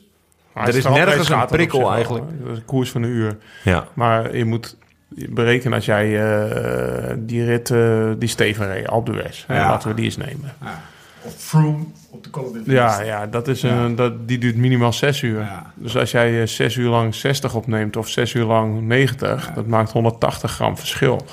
[0.52, 2.24] maar er is nergens een prikkel eigenlijk.
[2.44, 3.38] Wel, koers van een uur.
[3.64, 3.88] Ja.
[3.94, 4.76] Maar je moet
[5.14, 9.54] berekenen als jij uh, die rit, uh, die Steven reed, Alpe d'Huez, ja.
[9.54, 10.52] laten we die eens nemen.
[10.62, 10.82] Ja.
[11.22, 13.94] Of Froome op de Colin Ja, ja, dat is een, ja.
[13.94, 15.40] dat, die duurt minimaal zes uur.
[15.40, 15.72] Ja.
[15.74, 19.66] Dus als jij uh, zes uur lang 60 opneemt of zes uur lang 90, dat
[19.66, 21.26] maakt 180 gram verschil.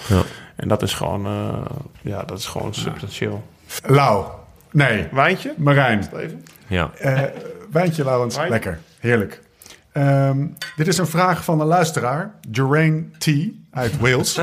[0.55, 1.65] En dat is gewoon, uh,
[2.01, 3.43] ja, dat is gewoon substantieel.
[3.85, 4.25] Lau.
[4.71, 5.07] Nee.
[5.11, 5.53] Wijntje?
[5.57, 6.03] Marijn.
[6.03, 6.43] Steven?
[6.67, 6.91] Ja.
[7.01, 7.21] Uh,
[7.71, 8.35] wijntje, Laurens.
[8.35, 8.53] Wijntje?
[8.53, 8.79] Lekker.
[8.99, 9.41] Heerlijk.
[9.93, 13.27] Um, dit is een vraag van een luisteraar, Geraint T.
[13.71, 14.39] uit Wales.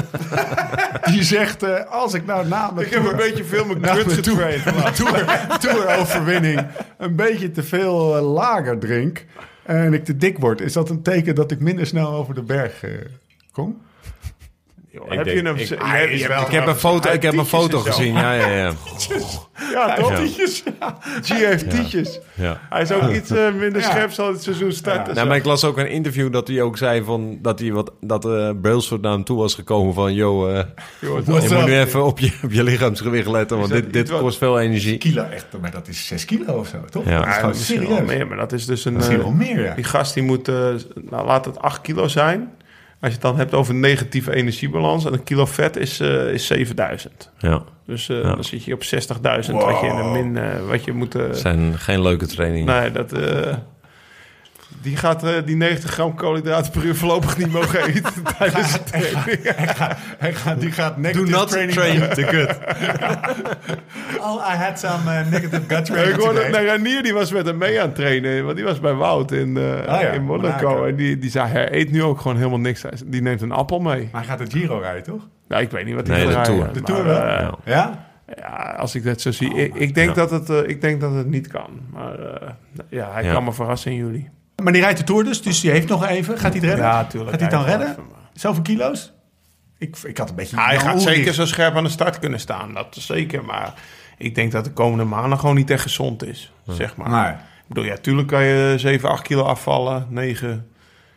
[1.12, 4.12] Die zegt, uh, als ik nou na mijn Ik heb een beetje veel mijn kut
[4.12, 4.62] getraind.
[4.96, 6.66] tour, tour-overwinning
[6.98, 9.24] een beetje te veel uh, lager drink
[9.64, 12.42] en ik te dik word, is dat een teken dat ik minder snel over de
[12.42, 12.90] berg uh,
[13.52, 13.80] kom?
[14.98, 15.46] Yo, heb je hem?
[15.46, 15.70] Ik, ik,
[16.10, 18.14] ik, heb, ik heb een foto, ik heb een foto gezien.
[18.14, 18.72] Ja, ja, ja.
[19.74, 20.14] ja, toch?
[20.14, 20.62] Tietjes.
[21.22, 22.20] G heeft tietjes.
[22.34, 22.60] Ja.
[22.70, 25.14] Hij is ook iets uh, minder scherp zal het seizoen starten.
[25.14, 27.92] Nou, maar ik las ook een interview dat hij ook zei van dat hij wat
[28.00, 30.60] dat uh, Brailsford naar hem toe was gekomen van yo, uh,
[31.00, 34.38] yo je moet nu even op je, op je lichaamsgewicht letten, want dit, dit kost
[34.38, 34.98] veel energie.
[34.98, 37.04] Kilo echt, maar dat is 6 kilo of zo, toch?
[37.04, 37.18] Ja.
[37.18, 38.06] Dat is gewoon serieus.
[38.06, 38.92] Meer, maar dat is dus een.
[38.92, 39.74] Misschien wel meer, ja.
[39.74, 40.46] Die gast die moet,
[40.94, 42.50] nou laat het 8 kilo zijn.
[43.00, 46.46] Als je het dan hebt over negatieve energiebalans, en een kilo vet is, uh, is
[46.46, 47.30] 7000.
[47.38, 47.62] Ja.
[47.86, 48.34] Dus uh, ja.
[48.34, 49.62] dan zit je op 60.000 wow.
[49.62, 51.12] wat je in een min, uh, wat je moet.
[51.12, 52.66] Dat zijn geen leuke trainingen.
[52.80, 53.12] Nee, dat.
[54.82, 58.82] Die gaat uh, die 90 gram koolhydraten per uur voorlopig niet mogen eten tijdens de
[58.84, 59.42] training.
[59.56, 62.59] Hij gaat, hij gaat, die gaat negative Do not training train the gut.
[64.20, 67.59] Oh, I had some uh, negative gut training ik hoorde, Ranier die was met hem
[67.59, 68.44] mee aan het trainen.
[68.44, 70.66] Want die was bij Wout in, uh, ja, in Monaco.
[70.68, 70.84] Monaco.
[70.84, 72.82] En die, die zei, hij eet nu ook gewoon helemaal niks.
[72.82, 74.09] Hij- Die neemt een appel mee.
[74.12, 75.28] Maar hij gaat de Giro rijden, toch?
[75.48, 76.84] Ja, ik weet niet wat hij Nee, gaat de rijden, Tour.
[76.86, 77.36] De maar, Tour wel?
[77.38, 78.06] eh, Ja.
[78.36, 78.74] Ja?
[78.78, 79.55] Als ik dat zo zie.
[79.55, 80.14] ik, ik, denk Ja.
[80.14, 81.70] dat het, eh, ik denk dat het niet kan.
[81.92, 82.48] Maar eh,
[82.88, 83.32] ja, hij Ja.
[83.32, 84.28] kan me verrassen in juli.
[84.62, 86.39] Maar die rijdt de Tour dus, dus die heeft nog even.
[86.39, 86.85] Gaat hij het redden?
[86.86, 87.30] Ja, tuurlijk.
[87.30, 87.90] Gaat hij het dan Hij redden?
[88.06, 89.12] even, Zoveel kilo's?
[89.78, 90.60] Ik, ik had een beetje...
[90.60, 92.74] Hij Jan gaat zeker zo scherp aan de start kunnen staan.
[92.74, 93.44] Dat is zeker.
[93.44, 93.74] Maar
[94.18, 96.52] ik denk dat de komende maanden gewoon niet echt gezond is.
[96.66, 97.10] Zeg maar.
[97.10, 97.32] Nee.
[97.32, 100.06] Ik bedoel, ja, tuurlijk kan je 7, 8 kilo afvallen.
[100.10, 100.66] 9.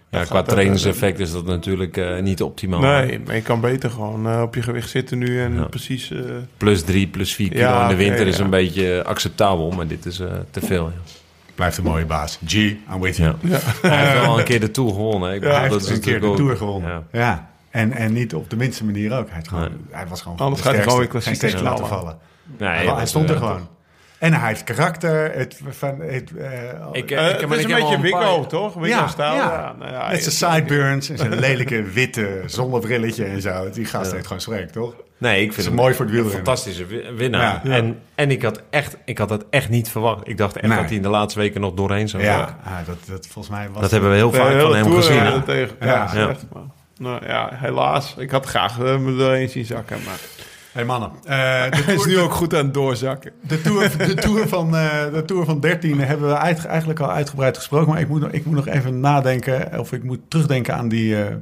[0.10, 2.80] Ja, qua gaat, eh, trainingseffect is dat natuurlijk eh, niet optimaal.
[2.80, 5.64] Nee, maar je kan beter gewoon eh, op je gewicht zitten nu en Ja.
[5.64, 6.12] precies...
[6.12, 6.20] eh,
[6.58, 8.44] Plus drie, plus vier kilo Ja, in de winter is ja.
[8.44, 10.86] een beetje acceptabel, maar dit is eh, te veel.
[10.86, 10.94] Ja.
[11.56, 12.40] Blijft een mooie baas.
[12.48, 13.36] G, I'm with you.
[13.42, 13.60] Ja.
[13.82, 15.34] Hij heeft wel een keer de Tour gewonnen.
[15.34, 16.90] Ik Hij bedoel, heeft dat is een keer de Tour gewonnen.
[17.12, 17.20] Ja.
[17.20, 17.50] Ja.
[17.70, 19.30] En, en niet op de minste manier ook.
[19.30, 19.78] Hij, gewoon, Nee.
[19.92, 22.18] hij was gewoon Anders de gaat hij gewoon klassiek Geen steek laten vallen.
[22.58, 23.68] Nee, hij, stond er gewoon.
[24.18, 25.32] En hij heeft karakter.
[25.34, 26.52] Het, van, het, eh,
[26.92, 28.74] Ik, ik, het maar is ik een beetje paar- Wicco, toch?
[28.74, 29.34] Wicco-stijl.
[29.34, 29.76] ja.
[29.80, 33.70] nou ja, met zijn sideburns en zijn lelijke witte zonnebrilletje en zo.
[33.70, 34.94] Die gast heeft gewoon schrik, toch?
[35.22, 36.46] Nee, ik vind hem mooi voor het een wielrennen.
[36.46, 37.62] fantastische wi- winnaar.
[37.64, 37.72] Ja.
[37.76, 40.28] En, en ik, had echt, ik had het echt niet verwacht.
[40.28, 40.78] Ik dacht echt Nee.
[40.78, 43.70] dat hij in de laatste weken nog doorheen zou Ja, ah, dat, dat volgens mij
[43.72, 45.20] was Dat hebben we heel De vaak van hem gezien.
[45.20, 45.42] eh, hè.
[45.42, 46.36] tegen Ja.
[46.98, 48.16] Nou ja, helaas.
[48.18, 49.98] Ik had graag eh, me doorheen zien zakken.
[50.06, 50.20] Maar
[50.72, 51.28] Hey mannen, eh,
[51.72, 53.32] de, hij is nu ook goed aan het doorzakken.
[53.42, 56.34] de, tour, de, tour van, eh, de Tour van 13 hebben we
[56.68, 57.90] eigenlijk al uitgebreid gesproken.
[57.92, 61.24] Maar ik moet, nog- ik moet nog even nadenken, of ik moet terugdenken aan die,
[61.24, 61.36] eh,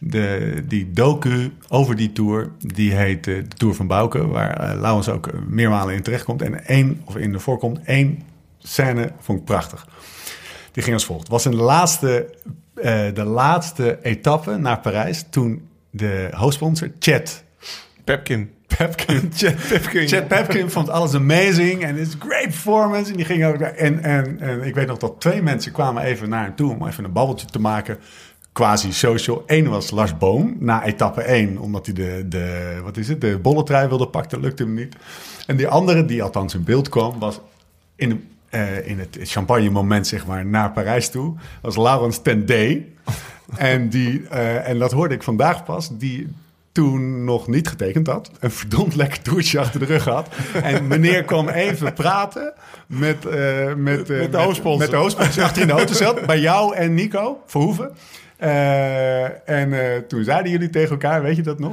[0.00, 2.50] de, die docu over die Tour.
[2.58, 6.42] Die heet eh, de Tour van Bouke, waar eh Laurens ook eh, meermalen in terechtkomt.
[6.42, 8.22] En één, of in de voorkomt, één
[8.58, 9.86] scène vond ik prachtig.
[10.72, 11.22] Die ging als volgt.
[11.22, 12.34] Het was in de laatste,
[13.14, 17.44] de laatste etappe naar Parijs toen de hoofdsponsor, Chet,
[18.04, 18.50] Pepkin.
[18.76, 19.30] Pepkin,
[20.08, 20.70] Chet Pepkin.
[20.70, 23.10] Vond alles amazing en it's a great performance.
[23.10, 26.28] En, die ging ook, en, en, en ik weet nog dat twee mensen kwamen even
[26.28, 27.98] naar hem toe om even een babbeltje te maken.
[28.58, 29.42] Quasi social.
[29.46, 33.38] Eén was Lars Boom na etappe 1, omdat hij de, de, wat is het, de
[33.38, 34.30] bolletrui wilde pakken.
[34.30, 34.96] Dat lukte hem niet.
[35.46, 37.40] En die andere, die althans in beeld kwam, was
[37.96, 38.16] in, de,
[38.48, 41.34] eh, in het champagne moment, zeg maar, naar Parijs toe.
[41.62, 42.84] was Laurens Tendé.
[43.56, 45.90] en, die, eh, en dat hoorde ik vandaag pas.
[45.92, 46.28] Die
[46.72, 48.30] toen nog niet getekend had.
[48.40, 50.28] Een verdomd lekker toertje achter de rug had.
[50.62, 52.52] En meneer kwam even praten
[52.86, 54.78] met, eh, met, Met de hoofdsponsor.
[54.78, 56.26] Met de hoofdsponsor achter in de auto zat.
[56.26, 57.96] Bij jou en Nico Verhoeven.
[58.38, 61.72] Eh, en eh, toen zeiden jullie tegen elkaar, weet je dat nog?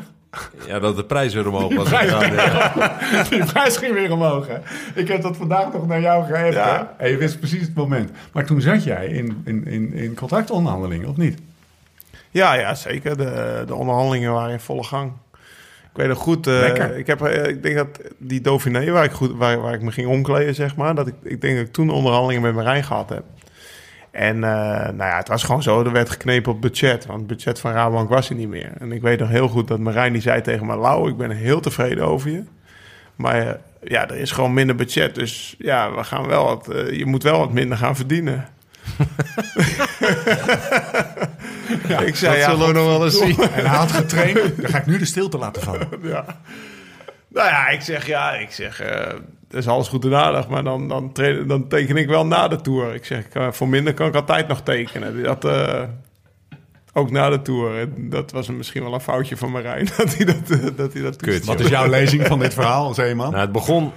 [0.67, 1.87] Ja, dat de prijs weer omhoog was.
[1.89, 3.23] prijs- gegaan, ja.
[3.29, 4.47] Die prijs ging weer omhoog.
[4.47, 4.57] Hè?
[5.01, 6.51] Ik heb dat vandaag nog naar jou gegeven.
[6.51, 6.93] Ja.
[6.97, 8.11] En je wist precies het moment.
[8.31, 11.39] Maar toen zat jij in, in, in, in contractonderhandelingen, of niet?
[12.31, 13.17] Ja, ja, zeker.
[13.17, 15.11] De, de onderhandelingen waren in volle gang.
[15.91, 16.47] Ik weet nog goed.
[16.47, 17.87] eh, ik, heb, ik denk dat
[18.17, 21.15] die Dauphiné, waar ik, goed, waar, waar ik me ging omkleden, zeg maar, dat ik,
[21.23, 23.23] ik denk dat ik toen onderhandelingen met Marijn gehad heb.
[24.15, 24.49] En eh,
[24.93, 27.05] nou ja, het was gewoon zo, er werd geknepen op budget.
[27.05, 28.71] Want het budget van Rabobank was er niet meer.
[28.79, 30.75] En ik weet nog heel goed dat Marijn die zei tegen me...
[30.75, 32.43] Lau, ik ben heel tevreden over je.
[33.15, 35.15] Maar eh, ja, er is gewoon minder budget.
[35.15, 38.47] Dus ja, we gaan wel wat, eh, je moet wel wat minder gaan verdienen.
[42.05, 43.39] ik zei, Dat ja, zullen we nog wel eens zien.
[43.39, 44.61] En hij had getraind.
[44.61, 45.87] Dan ga ik nu de stilte laten vallen.
[46.01, 46.25] ja.
[47.27, 49.13] Nou ja, ik zeg ja, ik zeg, eh
[49.49, 52.61] is alles goed en aardig, maar dan, dan, train- dan teken ik wel na de
[52.61, 52.93] Tour.
[52.93, 55.23] Ik zeg, voor minder kan ik altijd nog tekenen.
[55.23, 55.81] Dat, eh,
[56.93, 57.79] ook na de Tour.
[57.79, 61.01] En dat was misschien wel een foutje van Marijn, dat hij dat, eh, dat, hij
[61.01, 61.45] dat Kut.
[61.45, 63.29] Wat is jouw lezing van dit verhaal, Zeeman?
[63.29, 63.91] Nou, het, begon,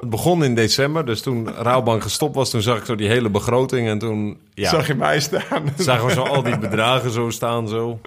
[0.00, 3.30] het begon in december, dus toen Rouwbank gestopt was, toen zag ik zo die hele
[3.30, 3.88] begroting.
[3.88, 5.62] En toen ja, Zag je mij staan?
[5.76, 7.68] zagen we zo al die bedragen zo staan.
[7.68, 8.00] Zo.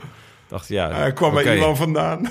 [0.51, 1.53] Dacht, ja, Hij kwam bij oké.
[1.53, 2.27] iemand vandaan.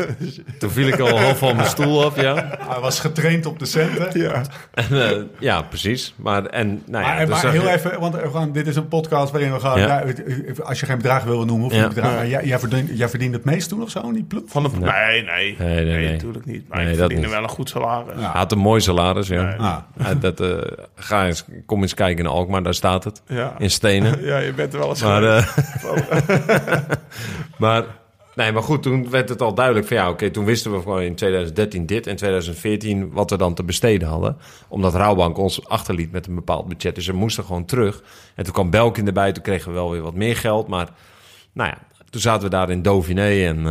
[0.58, 2.34] Toen viel ik al half van mijn stoel af, ja.
[2.68, 4.20] Hij was getraind op de centen.
[4.20, 4.42] ja.
[4.74, 6.14] En, eh, ja, precies.
[6.16, 9.32] Maar, en, nou ja, Maar, heel je- even, want we gaan, dit is een podcast
[9.32, 9.78] waarin we gaan...
[9.80, 9.86] Ja.
[10.06, 10.12] ja,
[10.62, 11.84] als je geen bedragen wil noemen, hoef je Ja.
[11.84, 12.16] niet bedragen.
[12.16, 14.42] Maar jij, jij, verdient, jij verdient het meest toen of zo in die ploeg?
[14.46, 16.12] Van de, nee, nee, nee, Nee, nee, nee.
[16.12, 16.68] natuurlijk niet.
[16.68, 18.14] Maar Nee, ik dat verdiende wel een goed salaris.
[18.14, 18.20] Ja.
[18.30, 19.42] Hij had een mooi salaris, ja.
[19.42, 19.56] Nee.
[19.56, 19.76] Ah.
[20.20, 20.48] Dat, eh,
[20.94, 23.22] ga eens, kom eens kijken naar Alkmaar, daar staat het.
[23.26, 23.54] Ja.
[23.58, 24.20] In stenen.
[24.32, 25.46] Ja, je bent er wel eens Maar, eh,
[27.62, 27.84] maar,
[28.34, 31.02] nee, maar goed, toen werd het al duidelijk van ja, oké, toen wisten we gewoon
[31.02, 34.36] in 2013 dit en 2014 wat we dan te besteden hadden.
[34.68, 36.94] Omdat Rouwbank ons achterliet met een bepaald budget.
[36.94, 38.02] Dus we moesten gewoon terug.
[38.34, 40.68] En toen kwam Belkin erbij, toen kregen we wel weer wat meer geld.
[40.68, 40.88] Maar
[41.52, 41.78] nou ja,
[42.10, 43.66] toen zaten we daar in Dauphiné en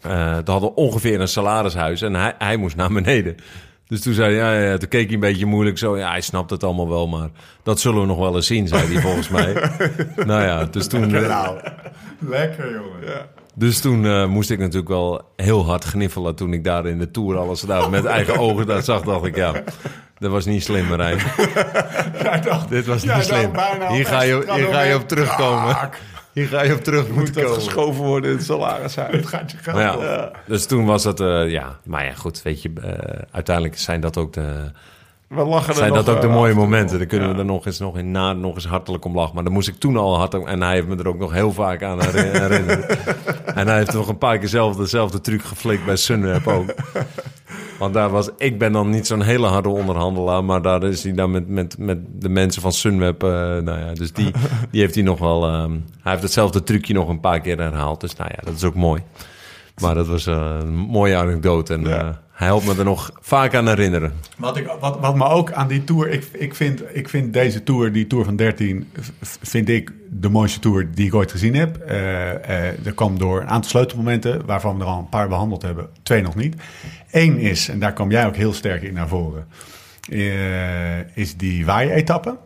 [0.00, 3.36] eh, toen hadden we ongeveer een salarishuis en hij, hij moest naar beneden.
[3.88, 5.98] Dus toen zei hij, ja, ja, toen keek hij een beetje moeilijk zo.
[5.98, 7.28] Ja, hij snapt het allemaal wel, maar
[7.62, 9.52] dat zullen we nog wel eens zien, zei hij volgens mij.
[10.26, 11.10] nou ja, dus toen...
[11.10, 11.58] Nou,
[12.18, 13.06] lekker jongen.
[13.06, 13.26] Ja.
[13.54, 17.10] Dus toen uh, moest ik natuurlijk wel heel hard gniffelen toen ik daar in de
[17.10, 19.02] Tour alles daar met eigen ogen daar zag.
[19.02, 19.52] dacht ik, ja,
[20.18, 21.18] dat was niet slim, Marijn.
[22.44, 23.50] dacht, Dit was niet slim.
[23.88, 25.76] Hier ga, je, hier ga je op terugkomen.
[26.36, 29.16] Hier ga je op terug moeten Moet dat geschoven worden in het salarishuis.
[29.16, 32.62] Het gaat je geld ja, Dus toen was het, uh, ja, maar ja, goed, weet
[32.62, 32.92] je, uh,
[33.30, 34.70] uiteindelijk zijn dat ook de
[35.28, 36.98] we lachen zijn dat ook de mooie momenten.
[36.98, 39.34] Dan kunnen we er nog eens, nog in na nog eens hartelijk om lachen.
[39.34, 41.52] Maar dan moest ik toen al hard En hij heeft me er ook nog heel
[41.52, 42.86] vaak aan herinnerd.
[43.44, 46.74] en hij heeft nog een paar keer zelf dezelfde truc geflikt bij Sunweb ook.
[47.78, 51.12] Want daar was, ik ben dan niet zo'n hele harde onderhandelaar, maar daar is hij
[51.12, 53.22] dan met, met, met de mensen van Sunweb.
[53.22, 54.30] Uh, nou ja, dus die,
[54.70, 55.54] die heeft hij nog wel.
[55.54, 58.00] Um, hij heeft hetzelfde trucje nog een paar keer herhaald.
[58.00, 59.02] Dus nou ja, dat is ook mooi.
[59.80, 61.72] Maar dat was uh, een mooie anekdote.
[61.72, 62.20] En ja.
[62.36, 64.12] Hij helpt me er nog vaak aan herinneren.
[64.36, 66.10] Wat, ik, wat, wat me ook aan die tour...
[66.10, 68.88] Ik, ik, vind, ik vind deze tour, die tour van 13...
[69.42, 71.78] vind ik de mooiste tour die ik ooit gezien heb.
[71.82, 74.46] Uh, uh, er kwam door een aantal sleutelmomenten...
[74.46, 75.88] waarvan we er al een paar behandeld hebben.
[76.02, 76.54] Twee nog niet.
[77.10, 79.46] Eén is, en daar kwam jij ook heel sterk in naar voren...
[80.08, 82.36] Uh, is die waaien-etappe.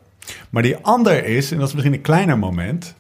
[0.50, 2.94] Maar die ander is, en dat is misschien een kleiner moment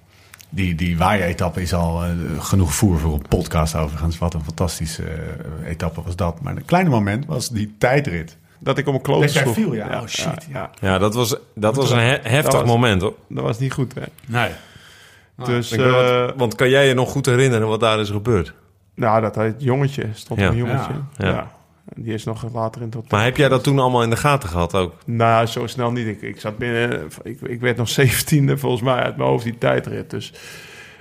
[0.50, 4.18] die, die waaien-etappe is al uh, genoeg voer voor een podcast overigens.
[4.18, 6.40] Wat een fantastische uh, etappe was dat.
[6.40, 8.36] Maar een kleine moment was die tijdrit.
[8.58, 9.86] Dat ik op een kloot viel, ja.
[9.90, 10.00] ja.
[10.00, 10.70] Oh shit, ja.
[10.80, 13.14] Ja, dat was, dat was een heftig moment, hoor.
[13.28, 14.04] Dat was niet goed, hè?
[14.26, 14.50] Nee.
[15.44, 18.52] Dus, uh, want kan jij je nog goed herinneren wat daar is gebeurd?
[18.94, 20.92] Nou, dat hij jongetje stond een jongetje.
[21.16, 21.50] ja.
[21.96, 23.10] Die is nog later in tot.
[23.10, 24.94] Maar heb jij dat toen allemaal in de gaten gehad ook?
[25.04, 26.06] Nou, zo snel niet.
[26.06, 27.08] Ik, ik zat binnen.
[27.22, 30.10] Ik, ik werd nog zeventiende volgens mij uit mijn hoofd die tijdrit.
[30.10, 30.32] Dus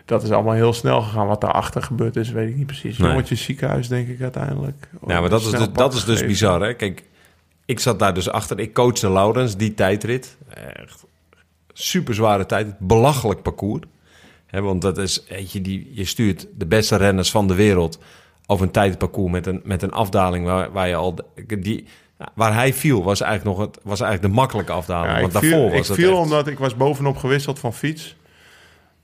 [0.06, 1.28] dat is allemaal heel snel gegaan.
[1.28, 2.98] Wat daarachter gebeurd is, weet ik niet precies.
[2.98, 3.10] Nee.
[3.10, 4.90] Jongetje ziekenhuis, denk ik uiteindelijk.
[5.08, 6.74] Ja, maar dat is, dus, dat is dus bizar, hè?
[6.74, 7.04] Kijk,
[7.66, 8.60] ik zat daar dus achter.
[8.60, 10.38] Ik coachte Laurens die tijdrit.
[10.54, 11.06] Echt
[11.74, 12.80] super zware tijd.
[12.80, 13.84] Belachelijk parcours.
[14.46, 18.00] He, want dat is, weet je, die, je stuurt de beste renners van de wereld
[18.52, 21.16] over een tijdparcours met een, met een afdaling waar, waar je al...
[21.60, 21.86] Die,
[22.36, 25.14] waar hij viel was eigenlijk nog het, was eigenlijk de makkelijke afdaling.
[25.16, 28.16] Ja, want viel, daarvoor was ik viel omdat ik was bovenop gewisseld van fiets.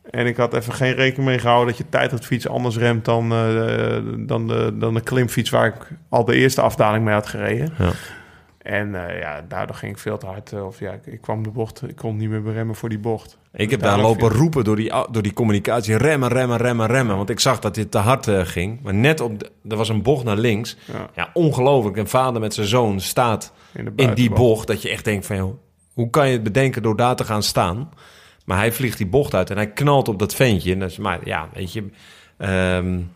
[0.09, 3.05] En ik had even geen rekening mee gehouden dat je tijd op fiets anders remt
[3.05, 7.27] dan, uh, dan, de, dan de klimfiets waar ik al de eerste afdaling mee had
[7.27, 7.73] gereden.
[7.77, 7.91] Ja.
[8.65, 10.51] En uh, ja, daardoor ging ik veel te hard.
[10.51, 12.99] Uh, of ja, ik, ik, kwam de bocht, ik kon niet meer beremmen voor die
[12.99, 13.37] bocht.
[13.53, 15.97] Ik heb daar lopen roepen door die, door die communicatie.
[15.97, 17.15] Remmen, remmen, remmen, remmen.
[17.15, 18.81] Want ik zag dat dit te hard uh, ging.
[18.81, 20.77] Maar net op, de, er was een bocht naar links.
[20.85, 21.97] Ja, ja ongelooflijk.
[21.97, 24.67] Een vader met zijn zoon staat in, in die bocht.
[24.67, 25.57] Dat je echt denkt van, joh,
[25.93, 27.89] hoe kan je het bedenken door daar te gaan staan?
[28.45, 30.71] Maar hij vliegt die bocht uit en hij knalt op dat ventje.
[30.71, 31.83] En dat is, maar ja, weet je...
[32.37, 33.11] Um,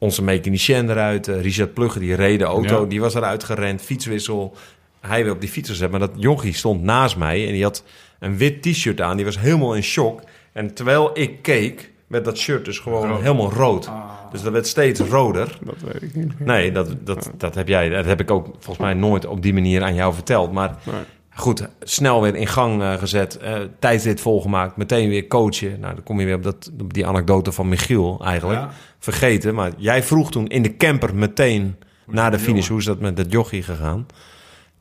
[0.00, 1.28] onze mechanicien eruit.
[1.28, 3.82] Uh, Richard Plugge, die reden auto, die was eruit gerend.
[3.82, 4.54] Fietswissel.
[5.00, 5.90] Hij wil op die fiets zetten.
[5.90, 7.84] Maar dat jochie stond naast mij en die had
[8.18, 9.16] een wit t-shirt aan.
[9.16, 10.20] Die was helemaal in shock.
[10.52, 13.86] En terwijl ik keek, werd dat shirt dus gewoon helemaal rood.
[13.86, 14.04] Ah.
[14.32, 15.58] Dus dat werd steeds roder.
[15.64, 16.40] Dat weet ik niet.
[16.40, 17.88] Nee, dat, dat, dat heb jij.
[17.88, 20.52] Dat heb ik ook volgens mij nooit op die manier aan jou verteld.
[20.52, 20.78] Maar
[21.40, 23.38] goed, snel weer in gang uh, gezet.
[23.42, 24.76] Uh, tijdrit volgemaakt.
[24.76, 25.80] Meteen weer coachen.
[25.80, 28.62] Nou, dan kom je weer op, dat, op die anekdote van Michiel eigenlijk.
[28.98, 29.54] Vergeten.
[29.54, 31.76] Maar jij vroeg toen in de camper meteen
[32.06, 32.68] na de finish...
[32.68, 34.06] hoe is dat met dat jochie gegaan?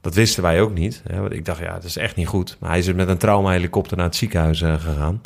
[0.01, 1.01] Dat wisten wij ook niet.
[1.07, 1.19] Hè?
[1.19, 2.57] Want ik dacht, ja, dat is echt niet goed.
[2.59, 5.21] Maar hij is met een traumahelikopter naar het ziekenhuis uh, gegaan.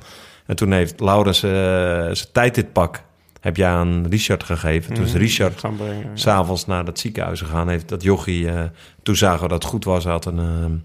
[0.46, 3.04] En toen heeft Laurens zijn tijdritpak
[3.44, 4.92] heb jij aan Richard gegeven.
[4.92, 4.96] Mm -hmm.
[4.96, 5.70] Toen is Richard ja.
[6.14, 7.70] s'avonds naar het ziekenhuis gegaan.
[7.70, 8.64] Heeft dat jochie, uh,
[9.04, 10.06] toen zagen we dat het goed was.
[10.06, 10.84] Had een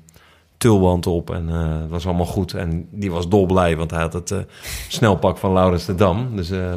[0.59, 2.55] tulband op en uh, dat was allemaal goed.
[2.55, 4.39] En die was dolblij, want hij had het uh,
[4.89, 6.36] snelpak van Laurens de Dam.
[6.36, 6.74] Dus, uh,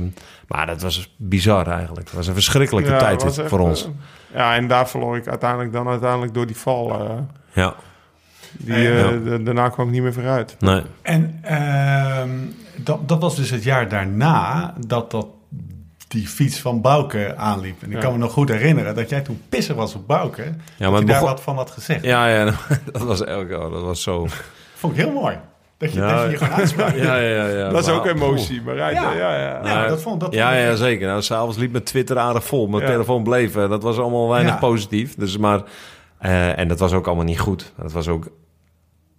[0.47, 2.07] maar dat was bizar eigenlijk.
[2.07, 3.89] Het was een verschrikkelijke ja, tijd echt, voor ons.
[4.33, 7.09] ja, en daar verloor ik uiteindelijk dan uiteindelijk door die val.
[7.53, 7.75] ja.
[8.57, 9.37] Die, ja.
[9.37, 10.55] daarna kwam ik niet meer vooruit.
[10.59, 10.81] Nee.
[11.01, 12.29] En ehm,
[12.75, 15.27] dat, dat was dus het jaar daarna dat dat
[16.11, 17.83] die fiets van Bouke aanliep.
[17.83, 20.43] En ik kan me nog goed herinneren dat jij toen pissig was op Bouke.
[20.77, 22.03] Ja, maar dat je daar wat van had gezegd.
[22.03, 22.45] Ja, ja
[22.91, 24.27] dat was, oh, dat was zo...
[24.75, 25.38] Vond ik heel mooi.
[25.77, 26.95] Dat je, ja, dat je, je gewoon.
[26.95, 27.69] Ja, ja, ja.
[27.69, 28.61] Dat is ook emotie.
[28.61, 29.38] Maar ja, ja, ja.
[29.38, 29.61] ja.
[29.63, 31.07] ja dat vond, dat ja, ja, zeker.
[31.07, 32.67] Nou, S'avonds liep mijn Twitter aardig vol.
[32.67, 33.53] Mijn telefoon bleef.
[33.53, 35.15] Dat was allemaal weinig positief.
[35.15, 35.61] Dus maar...
[36.21, 37.73] Uh, en dat was ook allemaal niet goed.
[37.81, 38.23] Dat was ook...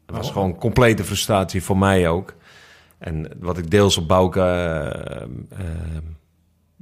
[0.07, 0.33] Het was oh.
[0.33, 2.35] gewoon complete frustratie voor mij ook.
[2.99, 4.41] En wat ik deels op Bouke...
[4.41, 5.67] Uh, uh,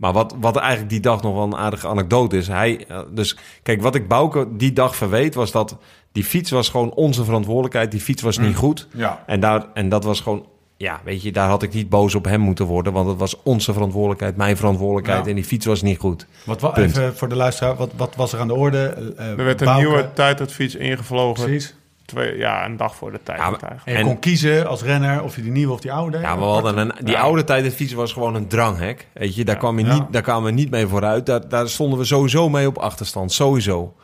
[0.00, 2.48] maar wat, wat eigenlijk die dag nog wel een aardige anekdote is.
[2.48, 5.76] Hij, eh, dus kijk, wat ik Bouke die dag verweet was dat
[6.12, 7.90] die fiets was gewoon onze verantwoordelijkheid.
[7.90, 8.54] Die fiets was niet mm.
[8.54, 8.88] goed.
[8.92, 9.22] Ja.
[9.26, 10.46] En, daar, en dat was gewoon
[10.76, 12.92] ja, weet je, daar had ik niet boos op hem moeten worden.
[12.92, 15.22] Want het was onze verantwoordelijkheid, mijn verantwoordelijkheid.
[15.24, 15.28] Ja.
[15.30, 16.26] En die fiets was niet goed.
[16.44, 16.96] Wat, wa- Punt.
[16.96, 19.14] even voor de luisteraar, wat, wat was er aan de orde?
[19.16, 21.44] Eh, Er werd een Bouke, nieuwe tijdritfiets ingevlogen.
[21.44, 21.74] Precies.
[22.10, 23.38] Twee, ja, een dag voor de tijd.
[23.38, 23.98] Ja, maar- eigenlijk.
[23.98, 26.18] En je kon kiezen als renner of je die nieuwe of die oude.
[26.18, 27.20] Ja, we hadden een, die Ja.
[27.20, 29.08] oude tijd, de fiets was gewoon een dranghek.
[29.12, 29.94] Weet je, daar, kwam je Ja.
[29.94, 31.26] niet, daar kwamen we niet mee vooruit.
[31.26, 33.94] Daar, daar stonden we sowieso mee op achterstand, sowieso.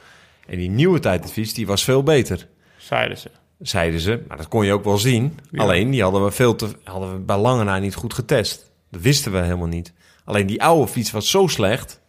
[0.46, 2.46] En die nieuwe tijd, de fiets, die was veel beter.
[2.76, 3.30] Zeiden ze.
[3.58, 4.22] zeiden ze.
[4.28, 5.38] Maar dat kon je ook wel zien.
[5.50, 5.62] Ja.
[5.62, 8.70] Alleen, die hadden we, veel te, hadden we bij lange na niet goed getest.
[8.90, 9.92] Dat wisten we helemaal niet.
[10.24, 12.00] Alleen die oude fiets was zo slecht...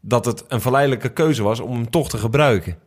[0.00, 2.78] dat het een verleidelijke keuze was om hem toch te gebruiken.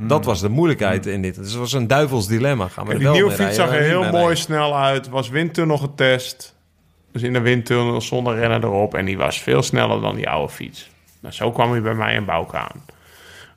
[0.00, 1.34] Dat was de moeilijkheid in dit.
[1.34, 2.68] Dus het was een duivels dilemma.
[2.68, 5.08] Gaan we En die nieuwe fiets zag er heel mooi snel uit.
[5.08, 6.54] Was windtunnel getest.
[7.12, 8.94] Dus in de windtunnel zonder renner erop.
[8.94, 10.90] En die was veel sneller dan die oude fiets.
[11.20, 12.84] Nou, zo kwam hij bij mij in Bouke aan.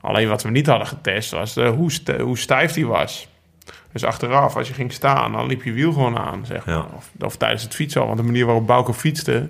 [0.01, 3.27] Alleen wat we niet hadden getest was de, hoe, st- hoe stijf die was.
[3.91, 6.45] Dus achteraf, als je ging staan, dan liep je wiel gewoon aan.
[6.45, 6.75] Zeg maar.
[6.75, 6.87] Ja.
[6.95, 8.07] of, of tijdens het fietsen al.
[8.07, 9.49] Want de manier waarop Bouke fietste...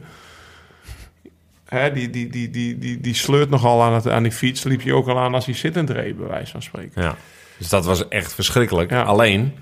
[1.72, 4.64] Hè, die, die, die, die, die, die sleurt nogal aan, het, aan die fiets.
[4.64, 7.02] Liep je ook al aan als hij zittend reed, bij wijze van spreken.
[7.02, 7.15] Ja.
[7.57, 8.89] Dus dat was echt verschrikkelijk.
[8.89, 9.03] Ja.
[9.03, 9.53] Alleen,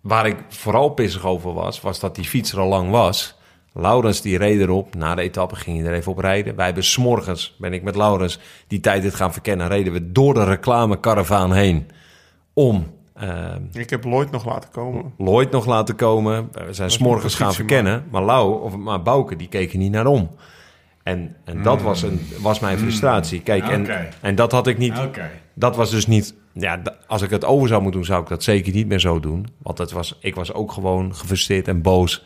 [0.00, 3.38] waar ik vooral pissig over was, was dat die fiets er al lang was.
[3.72, 4.94] Laurens die reed erop.
[4.94, 6.56] Na de etappe ging hij er even op rijden.
[6.56, 10.34] Wij hebben s'morgens, ben ik met Laurens, die tijd dit gaan verkennen, reden we door
[10.34, 11.90] de reclamekaravaan heen
[12.52, 15.12] om eh, Ik heb Lloyd nog laten komen.
[15.18, 16.48] Lloyd nog laten komen.
[16.52, 18.04] We zijn s'morgens gaan verkennen.
[18.10, 20.30] Maar Lau, of maar Bouke, die keken niet naar om.
[21.04, 23.40] En, en dat was, een, was mijn frustratie.
[23.40, 23.86] Kijk, en,
[24.20, 24.94] en dat had ik niet...
[25.54, 26.34] Dat was dus niet...
[26.52, 29.20] Ja, als ik het over zou moeten doen, zou ik dat zeker niet meer zo
[29.20, 29.46] doen.
[29.58, 32.24] Want het was, ik was ook gewoon gefrustreerd en boos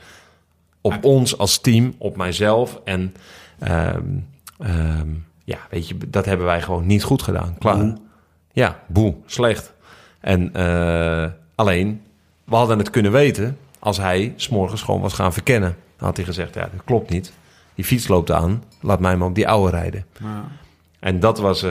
[0.81, 2.81] op ons als team, op mijzelf.
[2.85, 3.15] En
[3.59, 4.03] ehm,
[4.59, 5.09] ehm,
[5.45, 7.57] ja, weet je, dat hebben wij gewoon niet goed gedaan.
[7.59, 7.93] Klaar.
[8.53, 9.75] Ja, boe, slecht.
[10.21, 12.03] En eh, alleen,
[12.45, 15.77] we hadden het kunnen weten als hij s'morgens gewoon was gaan verkennen.
[15.97, 17.33] Dan had hij gezegd, ja, dat klopt niet.
[17.79, 20.05] Die fiets loopt aan, laat mij maar op die oude rijden.
[20.99, 21.63] En dat was...
[21.63, 21.71] eh,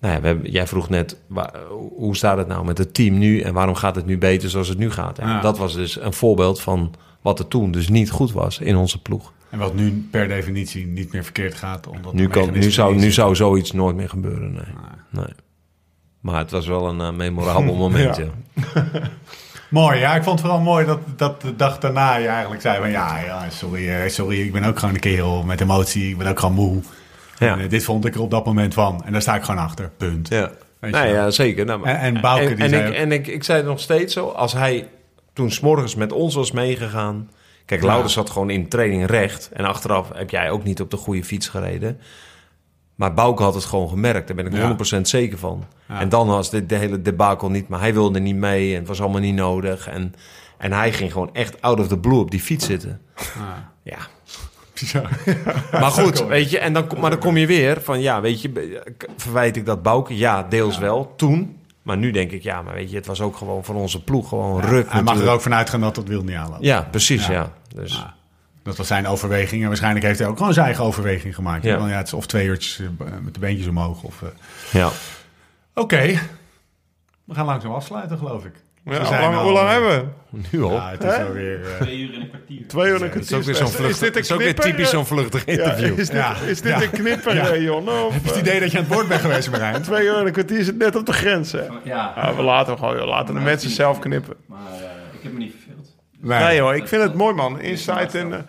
[0.00, 1.54] nou ja, we hebben, jij vroeg net, wa-
[1.96, 3.40] hoe staat het nou met het team nu...
[3.40, 5.16] en waarom gaat het nu beter zoals het nu gaat?
[5.16, 5.40] Ja, Ja.
[5.40, 9.02] Dat was dus een voorbeeld van wat er toen dus niet goed was in onze
[9.02, 9.32] ploeg.
[9.50, 11.86] En wat nu per definitie niet meer verkeerd gaat.
[11.86, 14.74] Omdat Nu, kan, nu, zou, nu zou zoiets nooit meer gebeuren, nee.
[15.10, 15.34] nee.
[16.20, 18.26] Maar het was wel een eh, memorabel moment, Ja.
[19.70, 19.80] ja.
[19.80, 20.14] Mooi, ja.
[20.14, 22.90] Ik vond het vooral mooi dat, dat de dag daarna je eigenlijk zei van...
[22.90, 26.08] Ja, ja sorry, eh, sorry, ik ben ook gewoon een kerel met emotie.
[26.10, 26.82] Ik ben ook gewoon moe.
[27.38, 27.52] Ja.
[27.52, 29.02] En, eh, dit vond ik er op dat moment van.
[29.04, 29.90] En daar sta ik gewoon achter.
[29.96, 30.28] Punt.
[30.28, 30.50] Ja,
[30.80, 31.04] Weet wel.
[31.04, 31.64] ja zeker.
[31.64, 33.80] Nou, En- en Bouke, die en, zei ik, ook- en ik, ik zei het nog
[33.80, 34.88] steeds zo, als hij
[35.32, 37.30] toen s'morgens met ons was meegegaan...
[37.64, 39.50] Kijk, Laurens zat gewoon in training recht.
[39.52, 42.00] En achteraf heb jij ook niet op de goede fiets gereden.
[42.98, 44.26] Maar Bouke had het gewoon gemerkt.
[44.26, 44.76] Daar ben ik Ja.
[44.98, 45.64] 100% zeker van.
[45.88, 46.00] Ja.
[46.00, 47.68] En dan was dit de hele debakel niet...
[47.68, 49.88] Maar hij wilde niet mee en het was allemaal niet nodig.
[49.88, 50.14] En,
[50.58, 53.00] en hij ging gewoon echt out of the blue op die fiets zitten.
[53.82, 53.98] Ja,
[54.74, 55.02] Zo.
[55.80, 58.80] maar goed, weet je, en dan, maar dan kom je weer van, ja, weet je,
[59.16, 60.16] verwijt ik dat Bouke?
[60.16, 61.56] Ja, deels wel, toen.
[61.82, 64.28] Maar nu denk ik, ja, maar weet je, het was ook gewoon van onze ploeg
[64.28, 66.64] gewoon ruk Hij mag er ook vanuit gaan dat het wiel niet aanloopt.
[66.64, 67.32] Ja, precies, Ja.
[67.32, 67.52] ja.
[67.74, 68.16] Dus, Ja.
[68.68, 69.62] Dat was zijn overweging.
[69.62, 71.64] En waarschijnlijk heeft hij ook gewoon zijn eigen overweging gemaakt.
[71.64, 71.78] Ja.
[71.78, 74.02] Van, ja, het is of twee uurtjes eh, met de beentjes omhoog.
[74.02, 74.28] Of, eh.
[74.72, 74.90] ja.
[75.74, 76.18] Oké.
[77.24, 78.52] We gaan langzaam afsluiten, geloof ik.
[78.84, 79.90] Ja, We hoe zijn lang, al, lang eh, hebben
[80.30, 80.38] we?
[80.52, 80.72] Nu al.
[80.72, 81.60] Ja, het is alweer...
[81.80, 82.66] Twee uur en een kwartier.
[82.68, 83.38] Twee uur en een Het is kwartier.
[83.38, 84.70] ook weer zo'n Is vluchtig, dit een is ook weer knipper?
[84.72, 85.98] typisch zo'n vluchtig Ja, interview.
[85.98, 86.34] is dit, Ja.
[86.46, 87.56] is dit een knipper, Ja.
[87.56, 87.88] Jon?
[87.88, 89.82] Of, heb je het idee dat je aan het woord bent geweest, Marijn?
[89.82, 91.62] Twee uur en een kwartier zit net op de grens, hè?
[91.84, 94.34] Ja, Ja, we laten, gewoon, laten de mensen zelf knippen.
[94.46, 94.80] maar eh,
[95.12, 95.86] ik heb me niet verveeld.
[96.20, 97.60] Nee hoor, ik vind het mooi man.
[97.60, 98.46] Insight en...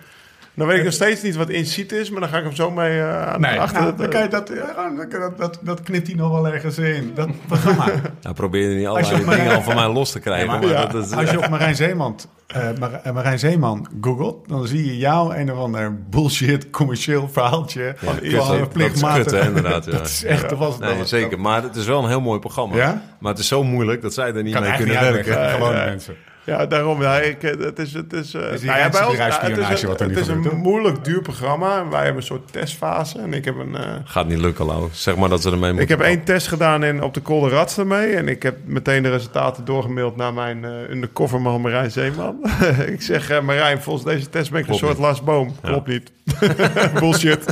[0.60, 2.72] dan weet ik nog steeds niet wat insight is, maar dan ga ik hem zo
[2.72, 3.82] mee eh, aan Nee, achter.
[3.82, 6.32] nou, dan kan je dat, ja, gewoon, dan kan dat, dat, dat knipt hij nog
[6.32, 7.12] wel ergens in.
[7.16, 7.86] Dat programma.
[8.22, 10.46] Nou, probeer je niet op dingen al van mij los te krijgen.
[10.46, 10.86] Ja, maar- maar Ja.
[10.86, 14.86] dat is, Als je op Marijn Zeeman, eh, Mar- eh, Marijn Zeeman googelt, dan zie
[14.86, 17.82] je jou een of ander bullshit commercieel verhaaltje.
[17.84, 19.24] ja, van kut, dat- dat is plichtmatig.
[19.24, 19.86] kut, hè, inderdaad.
[19.86, 19.92] Ja.
[19.98, 21.08] Dat is echt, dat was het Nee, dan.
[21.08, 21.40] zeker.
[21.40, 22.76] Maar het is wel een heel mooi programma.
[22.76, 23.02] Ja?
[23.20, 25.34] Maar het is zo moeilijk dat zij er niet kan mee kunnen werken.
[25.34, 25.86] ja.
[25.86, 26.16] mensen.
[26.50, 27.02] Ja, daarom.
[27.02, 29.86] Ja, ik, eh, het is, het is, eh, Is die nou ja, bij ons- rijksbedrijfsspionage
[29.88, 31.88] ja, het is, nu het is een moeilijk duur programma.
[31.90, 33.20] Wij hebben een soort testfase.
[33.20, 33.76] En ik heb een...
[33.76, 34.88] eh, Gaat niet lukken, Lau.
[34.92, 35.82] Zeg maar dat ze ermee moeten.
[35.84, 38.16] ik heb één test gedaan in, op de Kolderats ermee.
[38.16, 42.36] En ik heb meteen de resultaten doorgemaild naar mijn uh, undercoverman Marijn Zeeman.
[42.94, 45.00] ik zeg, eh, Marijn, volgens deze test ben ik Klopt een soort.
[45.00, 45.56] Lars Boom.
[45.64, 45.70] Ja.
[45.70, 46.12] Klopt niet.
[47.00, 47.46] Bullshit.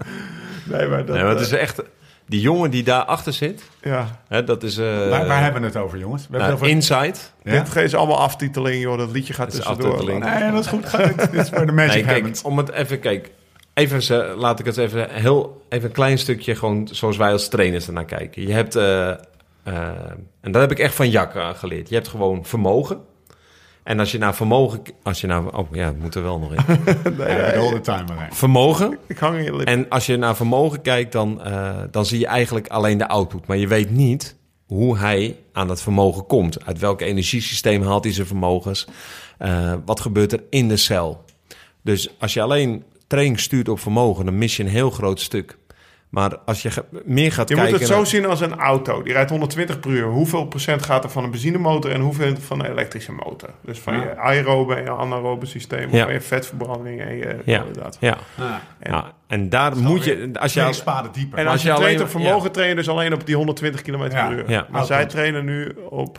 [0.70, 1.14] nee, maar dat...
[1.14, 1.82] Nee, maar het is echt...
[2.32, 4.20] Die jongen die daarachter zit, ja.
[4.28, 4.76] hè, dat is...
[4.78, 6.26] eh Waar, waar hebben we het over, jongens?
[6.28, 6.98] We nou, hebben het over...
[7.00, 7.18] Inside.
[7.42, 7.58] Ja?
[7.62, 8.98] Dit geeft allemaal aftiteling, joh.
[8.98, 9.92] Dat liedje gaat is tussendoor.
[9.92, 10.24] aftiteling.
[10.24, 10.90] Nee, dat is goed.
[11.16, 12.98] Dit is voor de Magic Nee, kijk, om het even...
[12.98, 13.30] Kijk,
[13.74, 15.62] even, ze- laat ik het even heel...
[15.68, 18.46] Even een klein stukje gewoon zoals wij als trainers ernaar kijken.
[18.46, 18.76] Je hebt...
[18.76, 19.16] eh, eh,
[20.40, 21.88] en dat heb ik echt van eh, geleerd.
[21.88, 23.00] Je hebt gewoon vermogen.
[23.82, 24.82] En als je naar vermogen...
[25.02, 26.64] Als je naar, oh ja, het moet er wel nog in.
[27.18, 28.20] Ja, hele timer.
[28.20, 28.26] hè.
[28.30, 28.98] vermogen.
[29.06, 29.66] Ik hang in je lip.
[29.66, 33.46] En als je naar vermogen kijkt, dan, eh, dan zie je eigenlijk alleen de output.
[33.46, 34.36] Maar je weet niet
[34.66, 36.64] hoe hij aan dat vermogen komt.
[36.64, 38.86] Uit welk energiesysteem haalt hij zijn vermogens?
[39.38, 41.24] Eh, wat gebeurt er in de cel?
[41.82, 45.58] Dus als je alleen training stuurt op vermogen, dan mis je een heel groot stuk.
[46.12, 46.70] Maar als je
[47.04, 47.72] meer gaat Je kijken...
[47.72, 49.02] moet het zo naar- zien als een auto.
[49.02, 50.04] Die rijdt 120 per uur.
[50.06, 53.48] Hoeveel procent gaat er van een benzinemotor en hoeveel van een elektrische motor?
[53.64, 56.10] Dus van je aerobe en je anaerobe systeem, Ja.
[56.10, 57.58] je vetverbranding en je Ja.
[57.58, 57.98] koolhydraten.
[58.00, 58.60] Ja, Ja.
[58.82, 60.30] ja, en daar moet je...
[60.40, 61.38] Als je spaden dieper.
[61.38, 63.36] En als als je je, traint alleen- op vermogen, train je dus alleen op die
[63.36, 64.26] 120 km Ja.
[64.26, 64.50] per uur.
[64.50, 64.66] Ja.
[64.70, 66.18] Maar zij trainen nu op...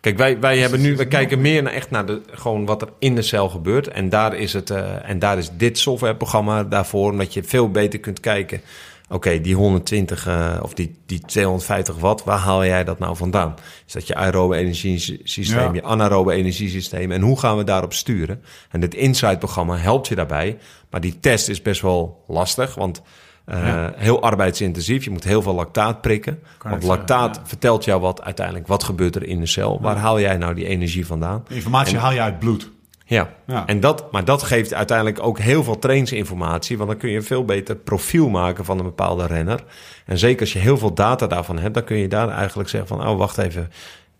[0.00, 2.88] Kijk, wij, wij hebben nu, we kijken meer naar echt naar de, gewoon wat er
[2.98, 3.88] in de cel gebeurt.
[3.88, 7.98] En daar is, het, eh, en daar is dit softwareprogramma daarvoor, omdat je veel beter
[8.00, 8.60] kunt kijken.
[9.08, 13.54] Oké, die 120 eh, of die, die 250 watt, waar haal jij dat nou vandaan?
[13.86, 15.72] Is dat je aerobe energiesysteem, Ja.
[15.72, 17.12] je anaerobe energiesysteem?
[17.12, 18.42] En hoe gaan we daarop sturen?
[18.70, 20.58] En dit Insight-programma helpt je daarbij.
[20.90, 23.02] Maar die test is best wel lastig, want
[23.44, 25.04] eh, heel arbeidsintensief.
[25.04, 26.38] Je moet heel veel lactaat prikken.
[26.58, 29.80] Kan want zeggen, lactaat vertelt jou wat uiteindelijk, wat gebeurt er in de cel?
[29.80, 31.44] Waar haal jij nou die energie vandaan?
[31.48, 32.70] De informatie haal je uit bloed.
[33.08, 33.66] Ja, Ja.
[33.66, 36.76] En dat, maar dat geeft uiteindelijk ook heel veel trainingsinformatie.
[36.76, 39.64] Want dan kun je een veel beter profiel maken van een bepaalde renner.
[40.06, 42.88] En zeker als je heel veel data daarvan hebt, dan kun je daar eigenlijk zeggen
[42.88, 43.08] van...
[43.08, 43.70] oh, wacht even,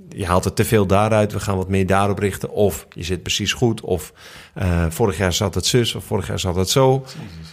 [0.09, 2.51] je haalt er te veel daaruit, we gaan wat meer daarop richten.
[2.51, 4.13] Of je zit precies goed, of
[4.55, 7.05] eh, vorig jaar zat het zus, of vorig jaar zat het zo.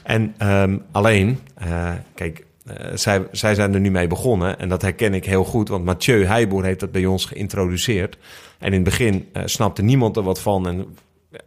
[0.03, 4.81] En ehm, alleen, eh, kijk, eh, zij, zij zijn er nu mee begonnen en dat
[4.81, 5.69] herken ik heel goed.
[5.69, 8.17] Want Mathieu Heijboer heeft dat bij ons geïntroduceerd.
[8.59, 10.95] En in het begin snapte niemand er wat van en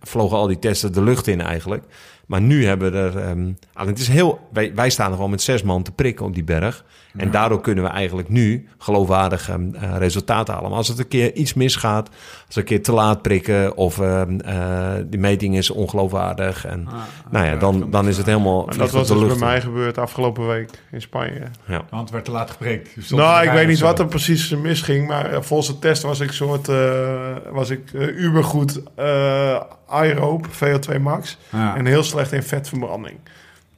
[0.01, 1.85] vlogen al die testen de lucht in eigenlijk.
[2.27, 3.19] Maar nu hebben we er...
[3.19, 6.27] ehm, ah, het is heel, wij, wij staan er gewoon met zes man te prikken
[6.27, 6.85] op die berg.
[7.17, 10.69] En daardoor kunnen we eigenlijk nu geloofwaardige eh, resultaten halen.
[10.69, 12.09] Maar als het een keer iets misgaat,
[12.47, 13.77] als we een keer te laat prikken...
[13.77, 16.67] of ehm, eh, die meting is ongeloofwaardig...
[16.67, 16.89] En,
[17.31, 18.69] nou ja, dan, dan is het helemaal...
[18.69, 21.43] En dat was dus bij mij gebeurd afgelopen week in Spanje.
[21.67, 21.83] Ja.
[21.91, 23.11] Want het werd te laat geprikt.
[23.11, 26.69] Nou, ik weet niet wat er precies misging, maar volgens de test was ik soort,
[26.69, 31.77] eh, was ik ubergoed eh aeroop, VO2 max, Ja.
[31.77, 33.21] en heel slecht in vetverbranding.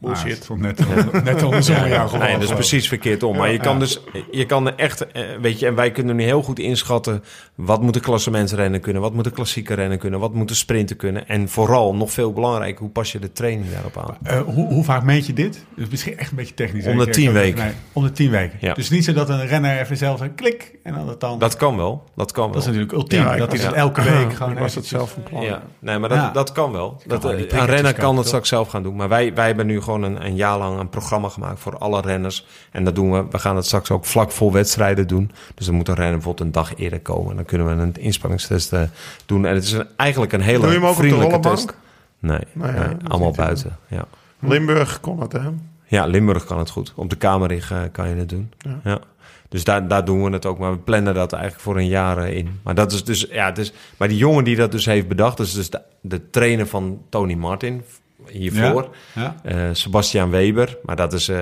[0.01, 0.43] Het Bullshit.
[0.43, 0.81] stond net,
[1.25, 2.25] net andersom aan jou gewoon.
[2.25, 3.37] Nee, dat is precies verkeerd om.
[3.37, 3.79] Maar je kan Ja.
[3.79, 7.83] dus, je kan echt, eh, weet je, en wij kunnen nu heel goed inschatten wat
[7.83, 11.29] moet de klassementsrennen kunnen, wat moet de klassieke rennen kunnen, wat moet de sprinten kunnen.
[11.29, 14.17] En vooral, nog veel belangrijker, hoe pas je de training daarop aan?
[14.23, 15.65] Eh, hoe, hoe vaak meet je dit?
[15.77, 16.87] Dus misschien echt een beetje technisch.
[16.87, 17.65] Om de tien weken.
[17.65, 18.59] Nee, om de tien weken.
[18.61, 18.75] Ja.
[18.75, 21.39] Dus niet zo dat een renner even zelf een klik en dan het dan...
[21.39, 22.61] Dat kan wel, dat kan Dat wel.
[22.61, 23.21] is natuurlijk ultiem.
[23.23, 23.77] Ja, dat is het ja.
[23.77, 25.43] elke week gewoon Ik was het zelf van plan.
[25.43, 26.31] Ja, nee, maar dat, Ja.
[26.31, 27.03] dat kan wel.
[27.07, 28.97] Dat, eh, een renner kan dat straks zelf gaan doen.
[28.97, 32.01] Maar wij, wij hebben nu gewoon een, een jaar lang een programma gemaakt voor alle
[32.01, 32.47] renners.
[32.71, 33.25] En dat doen we.
[33.31, 35.31] We gaan het straks ook vlak voor wedstrijden doen.
[35.55, 37.37] Dus dan moet een renner bijvoorbeeld een dag eerder komen.
[37.37, 38.83] Dan kunnen we een inspanningstest eh,
[39.27, 39.47] doen.
[39.47, 41.69] En het is een, eigenlijk een hele Doe je hem ook op de vriendelijke rollenbank?
[41.69, 41.79] test.
[42.19, 43.79] Nee, Nou ja, nee, allemaal buiten.
[43.87, 44.05] Ja.
[44.39, 45.49] Limburg kon het, hè?
[45.85, 46.93] ja, Limburg kan het goed.
[46.95, 48.53] Op de Kamerrig eh, kan je het doen.
[48.85, 49.01] Ja.
[49.49, 50.59] Dus daar, daar doen we het ook.
[50.59, 52.61] Maar we plannen dat eigenlijk voor een jaar eh, in.
[52.63, 55.37] Maar dat is dus, ja, het is, maar die jongen die dat dus heeft bedacht,
[55.37, 57.83] dat is dus de, de trainer van Tony Martin
[58.31, 58.97] hiervoor.
[59.15, 59.37] Ja?
[59.43, 60.79] Eh, Sebastian Weber.
[60.83, 61.39] Maar dat is, eh,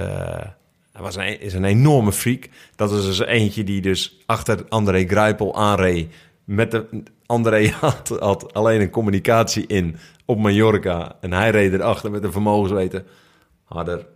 [0.92, 2.48] hij was een, is een enorme freak.
[2.76, 6.14] Dat is dus eentje die dus achter André Greipel aanreed.
[6.44, 11.16] Met de, André had, had alleen een communicatie in op Mallorca.
[11.20, 13.06] En hij reed erachter met een vermogensweten.
[13.64, 14.06] Harder,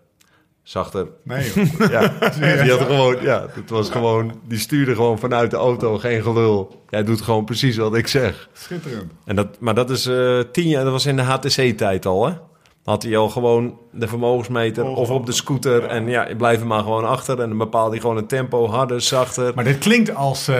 [0.62, 1.06] zachter.
[1.24, 1.90] Nee, joh.
[1.90, 2.08] Ja,
[2.62, 6.82] die had gewoon, ja, het was gewoon, die stuurde gewoon vanuit de auto, geen gelul.
[6.88, 8.48] Jij doet gewoon precies wat ik zeg.
[8.52, 9.12] schitterend.
[9.24, 12.34] En dat, maar dat is eh, tien jaar, dat was in de HTC-tijd al, hè?
[12.84, 15.84] Had hij al gewoon de vermogensmeter of op de scooter.
[15.84, 17.40] En ja, je blijft er maar gewoon achter.
[17.40, 19.52] En dan bepaalt hij gewoon het tempo, harder, zachter.
[19.54, 20.54] Maar dit klinkt als, eh,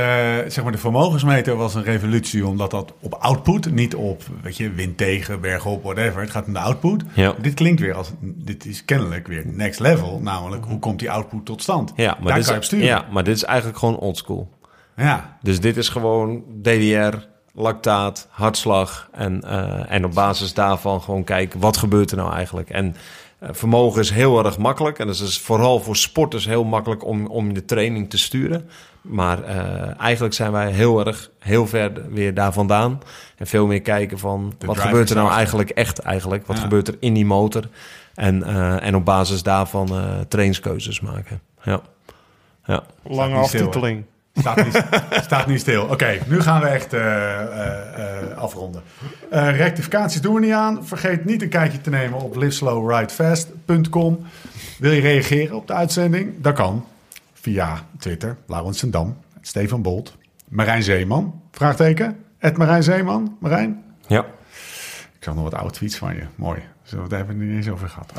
[0.47, 4.71] zeg maar, de vermogensmeter was een revolutie, omdat dat op output, niet op, weet je,
[4.71, 6.21] wind tegen, berg op, whatever.
[6.21, 7.05] Het gaat om de output.
[7.15, 7.35] Ja.
[7.41, 11.45] Dit klinkt weer als, dit is kennelijk weer next level, namelijk hoe komt die output
[11.47, 11.93] tot stand?
[11.97, 12.87] Ja, maar, Daar dit kan je op is, sturen.
[12.87, 14.49] ja, maar dit is eigenlijk gewoon oldschool.
[14.97, 15.39] ja.
[15.43, 17.15] Dus dit is gewoon DDR,
[17.53, 19.09] lactaat, hartslag.
[19.13, 22.71] En, eh, en op basis daarvan gewoon kijken, wat gebeurt er nou eigenlijk?
[22.71, 22.97] En
[23.39, 24.99] eh, vermogen is heel erg makkelijk.
[24.99, 28.69] En dat is dus vooral voor sporters heel makkelijk om, om de training te sturen.
[29.01, 33.01] Maar eh, eigenlijk zijn wij heel erg, heel ver weer daar vandaan.
[33.37, 36.47] En veel meer kijken van, De wat gebeurt er nou eigenlijk echt eigenlijk?
[36.47, 36.63] Wat Ja.
[36.63, 37.69] gebeurt er in die motor?
[38.15, 41.41] En, eh, en op basis daarvan eh trainingskeuzes maken.
[41.63, 41.81] Ja.
[42.65, 42.83] Ja.
[43.03, 44.05] Lange aftiteling.
[44.35, 44.85] Staat niet,
[45.27, 45.85] staat niet stil.
[45.85, 47.01] Oké, nu gaan we echt eh,
[47.41, 48.83] eh, eh, afronden.
[49.31, 50.87] Eh, rectificaties doen we niet aan.
[50.87, 54.19] Vergeet niet een kijkje te nemen op liveslowridefast.com.
[54.79, 56.35] Wil je reageren op de uitzending?
[56.41, 56.85] Dat kan
[57.33, 58.37] via Twitter.
[58.47, 60.17] Laurens Dam, Stefan Bolt,
[60.49, 62.17] Marijn Zeeman, vraagteken.
[62.39, 63.37] Ed Marijn Zeeman.
[63.41, 63.83] Marijn?
[64.07, 64.21] Ja.
[65.19, 66.23] Ik zag nog wat oude tweets van je.
[66.35, 66.61] Mooi.
[66.91, 68.13] Zullen we het hebben niet eens over gehad?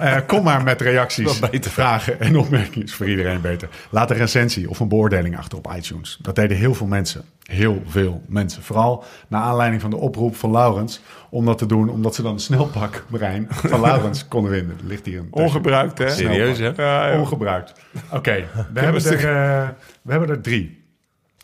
[0.00, 2.86] Eh, kom maar met reacties, vragen en opmerkingen.
[2.86, 3.68] Is voor iedereen beter.
[3.90, 6.18] Laat een recensie of een beoordeling achter op iTunes.
[6.22, 7.24] Dat deden heel veel mensen.
[7.42, 8.62] Heel veel mensen.
[8.62, 11.00] Vooral naar aanleiding van de oproep van Laurens.
[11.30, 14.76] Om dat te doen, omdat ze dan een snelpak, Marijn, van Laurens konden winnen.
[14.78, 16.10] Er ligt hier een Ongebruikt, hè?
[16.10, 16.72] Serieus, hè?
[16.76, 17.18] Ja.
[17.18, 17.72] Ongebruikt.
[18.10, 19.68] Oké, we, hebben er, eh,
[20.02, 20.84] we hebben er drie.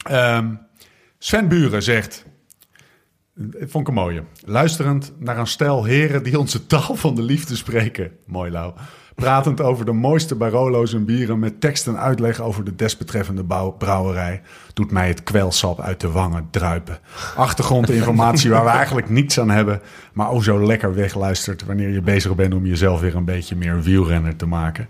[0.02, 0.54] Ehm,
[1.18, 2.24] Sven Buren zegt...
[3.60, 4.22] Vond ik een mooie.
[4.44, 8.10] Luisterend naar een stel heren die onze taal van de liefde spreken.
[8.26, 8.72] Mooi, Lau.
[9.14, 11.38] Pratend over de mooiste Barolo's en bieren...
[11.38, 14.42] met tekst en uitleg over de desbetreffende bouw- brouwerij...
[14.72, 16.98] doet mij het kwelsap uit de wangen druipen.
[17.36, 19.80] Achtergrondinformatie waar we eigenlijk niets aan hebben...
[20.12, 21.64] maar ook zo lekker wegluistert...
[21.64, 24.88] wanneer je bezig bent om jezelf weer een beetje meer wielrenner te maken...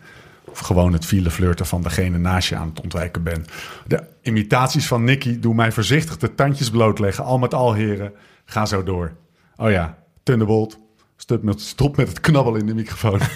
[0.51, 3.49] Of gewoon het file flirten van degene naast je aan het ontwijken bent.
[3.87, 7.25] De imitaties van Nicky doen mij voorzichtig de tandjes blootleggen.
[7.25, 8.13] Al met al, heren.
[8.47, 9.13] Ga zo door.
[9.57, 10.79] Oh ja, Thunderbolt.
[11.17, 13.19] Stop met, stop met het knabbelen in de microfoon.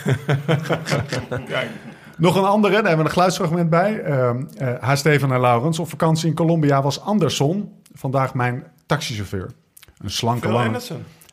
[2.16, 4.00] Nog een andere, daar hebben we een geluidsfragment bij.
[4.00, 5.78] Ehm eh, haar Steven en Laurens.
[5.78, 9.50] Op vakantie in Colombia was Anderson vandaag mijn taxichauffeur.
[9.98, 10.80] Een slanke Phil lange...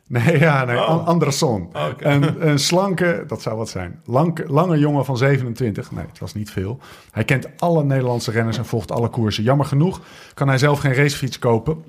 [0.07, 0.87] Nee, ja, nee, Oh.
[0.87, 1.69] An- Anderson.
[1.73, 4.01] Oh, een, een slanke, dat zou wat zijn.
[4.05, 5.91] Lanke, lange jongen van 27.
[5.91, 6.79] Nee, het was niet veel.
[7.11, 9.43] Hij kent alle Nederlandse renners en volgt alle koersen.
[9.43, 10.01] Jammer genoeg
[10.33, 11.83] kan hij zelf geen racefiets kopen,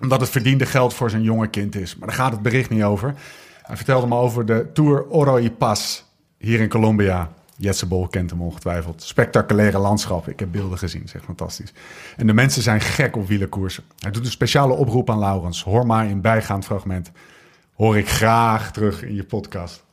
[0.00, 1.96] omdat het verdiende geld voor zijn jonge kind is.
[1.96, 3.14] Maar daar gaat het bericht niet over.
[3.62, 6.02] Hij vertelde me over de Tour Oro y Paz
[6.38, 7.30] hier in Colombia.
[7.56, 9.02] Jetse Bol kent hem ongetwijfeld.
[9.02, 10.28] Spectaculaire landschap.
[10.28, 11.08] Ik heb beelden gezien.
[11.08, 11.72] Zeg fantastisch.
[12.16, 13.84] En de mensen zijn gek op wielerkoersen.
[13.98, 15.62] Hij doet een speciale oproep aan Laurens.
[15.62, 17.10] Hoor maar in bijgaand fragment.
[17.74, 19.84] Hoor ik graag terug in je podcast.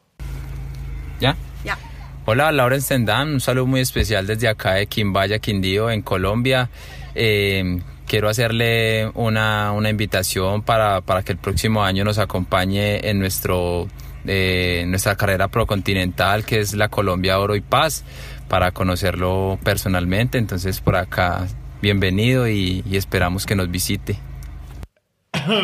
[1.17, 1.35] ¿Ya?
[1.61, 1.77] Ya.
[2.23, 3.27] Hola, Lauren Sendan.
[3.27, 6.69] Un saludo muy especial desde acá de Quimbaya, Quindío, en Colombia.
[7.13, 13.19] Eh, quiero hacerle una, una invitación para, para que el próximo año nos acompañe en
[13.19, 13.87] nuestro,
[14.25, 18.03] eh, nuestra carrera procontinental, que es la Colombia Oro y Paz,
[18.49, 20.39] para conocerlo personalmente.
[20.39, 21.47] Entonces, por acá,
[21.83, 24.19] bienvenido y, esperamos que nos visite.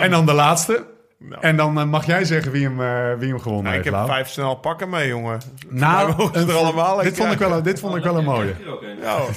[0.03, 1.47] En dan de laatste.
[1.47, 3.83] En dan eh, mag jij zeggen wie hem, eh, wie hem gewonnen Nou, ik heeft,
[3.83, 4.07] heb Lau.
[4.07, 5.39] vijf snel pakken mee, jongen.
[5.69, 8.53] Nou, er allemaal dit, vond ik wel, een- dit vond ik wel een mooie.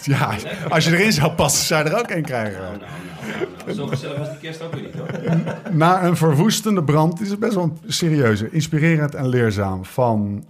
[0.03, 0.31] Ja,
[0.69, 2.61] als je erin zou passen, zou je er ook een krijgen.
[2.63, 2.91] Nou, nou,
[3.67, 3.75] nou.
[3.77, 5.37] Zo gezellig was die kerst ook weer niet hoor.
[5.77, 10.45] Na een verwoestende brand, dit is best wel een serieuze, inspirerend en leerzaam, van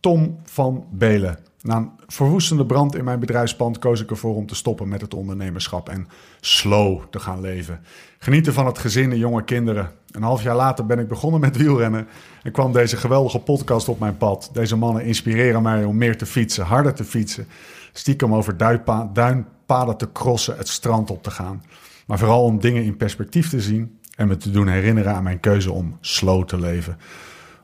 [0.00, 1.38] Tom van Belen.
[1.64, 5.14] Na een verwoestende brand in mijn bedrijfspand koos ik ervoor om te stoppen met het
[5.14, 6.08] ondernemerschap en
[6.40, 7.80] slow te gaan leven.
[8.18, 9.90] Genieten van het gezin en jonge kinderen.
[10.10, 12.06] Een half jaar later ben ik begonnen met wielrennen
[12.42, 14.50] en kwam deze geweldige podcast op mijn pad.
[14.52, 17.46] Deze mannen inspireren mij om meer te fietsen, harder te fietsen,
[17.92, 21.62] stiekem over duinpa- duinpaden te crossen, het strand op te gaan.
[22.06, 25.40] Maar vooral om dingen in perspectief te zien en me te doen herinneren aan mijn
[25.40, 26.98] keuze om slow te leven.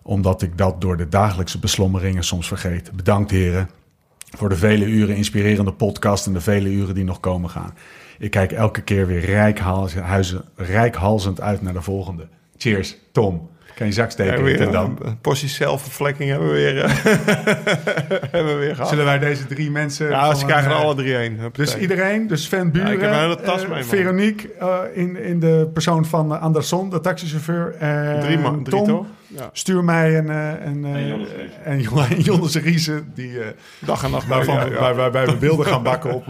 [0.03, 2.93] Omdat ik dat door de dagelijkse beslommeringen soms vergeet.
[2.93, 3.69] Bedankt heren
[4.37, 7.75] voor de vele uren inspirerende podcast en de vele uren die nog komen gaan.
[8.19, 10.05] Ik kijk elke keer weer rijkhalzend,
[10.57, 12.29] rijkhalzend uit naar de volgende.
[12.57, 13.49] Cheers, Tom.
[13.75, 14.85] Kan je zak steken weer dan.
[14.85, 16.91] een, een portie zelfvervlekking hebben we weer, eh,
[18.33, 18.89] hebben we weer gehad.
[18.89, 20.09] Zullen wij deze drie mensen...
[20.09, 21.15] ja, ze een, krijgen er eh, alle drie.
[21.15, 21.51] Huppatee.
[21.65, 23.89] Dus iedereen, dus Sven Buren, Ja, ik heb een hele tas eh, mee, man.
[23.89, 24.51] Veronique
[24.95, 27.75] in, in de persoon van Anderson, de taxichauffeur.
[27.79, 29.07] en Drie man, drie Tom, toch?
[29.37, 29.51] Ja.
[29.53, 33.47] Stuur mij een, eh, een, eh, En Jonas en Jonas Riese, die, eh,
[33.79, 34.27] Dag en nacht.
[34.27, 34.81] waarvan ja, ja.
[34.81, 36.27] waar- waarbij we beelden gaan bakken op,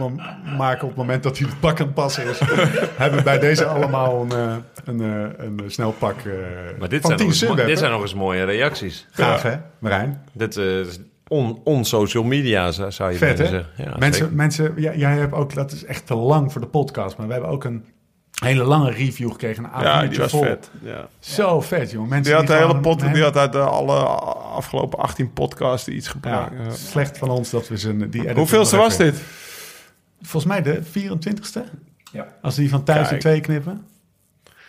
[0.57, 2.39] maken op het moment dat hij het pak aan het passen is.
[2.97, 4.55] hebben we bij deze allemaal een, eh,
[4.85, 6.31] een, eh, een snel pak eh,
[6.79, 9.07] Maar dit van zijn, 10 nog eens, mo- Sunweb, dit zijn nog eens mooie reacties.
[9.11, 10.21] Gaaf, hè, Marijn?
[10.33, 10.65] Dit eh,
[11.27, 13.65] on, on social media, zou je Vet, zeggen.
[13.77, 14.35] Ja, mensen, zeker.
[14.35, 17.33] mensen ja, jij hebt ook, dat is echt te lang voor de podcast, maar we
[17.33, 17.85] hebben ook een
[18.45, 19.63] hele lange review gekregen.
[19.63, 20.41] Een Ja, A4'tje die was vol.
[20.43, 20.69] vet.
[20.83, 21.07] Ja.
[21.19, 22.07] Zo vet, joh.
[22.07, 23.95] Mensen Die had de hele pot, die had uit de alle
[24.55, 26.51] afgelopen 18 podcasts iets gebruikt.
[26.65, 26.71] Ja.
[26.71, 29.21] slecht van ons dat we ze Hoeveelste was dit?
[30.21, 31.59] Volgens mij de 24ste.
[32.11, 32.27] Ja.
[32.41, 33.85] Als die van thuis in twee knippen.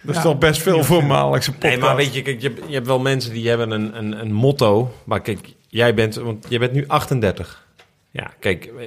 [0.02, 0.22] Dat is Ja.
[0.28, 1.72] toch best veel voor een maandelijkse podcast.
[1.72, 4.20] Nee, maar weet je, kijk, je, hebt- je hebt wel mensen die hebben een, een,
[4.20, 4.94] een motto.
[5.04, 7.66] Maar kijk, jij bent, want jij bent nu 38.
[8.10, 8.86] Ja, kijk, eh,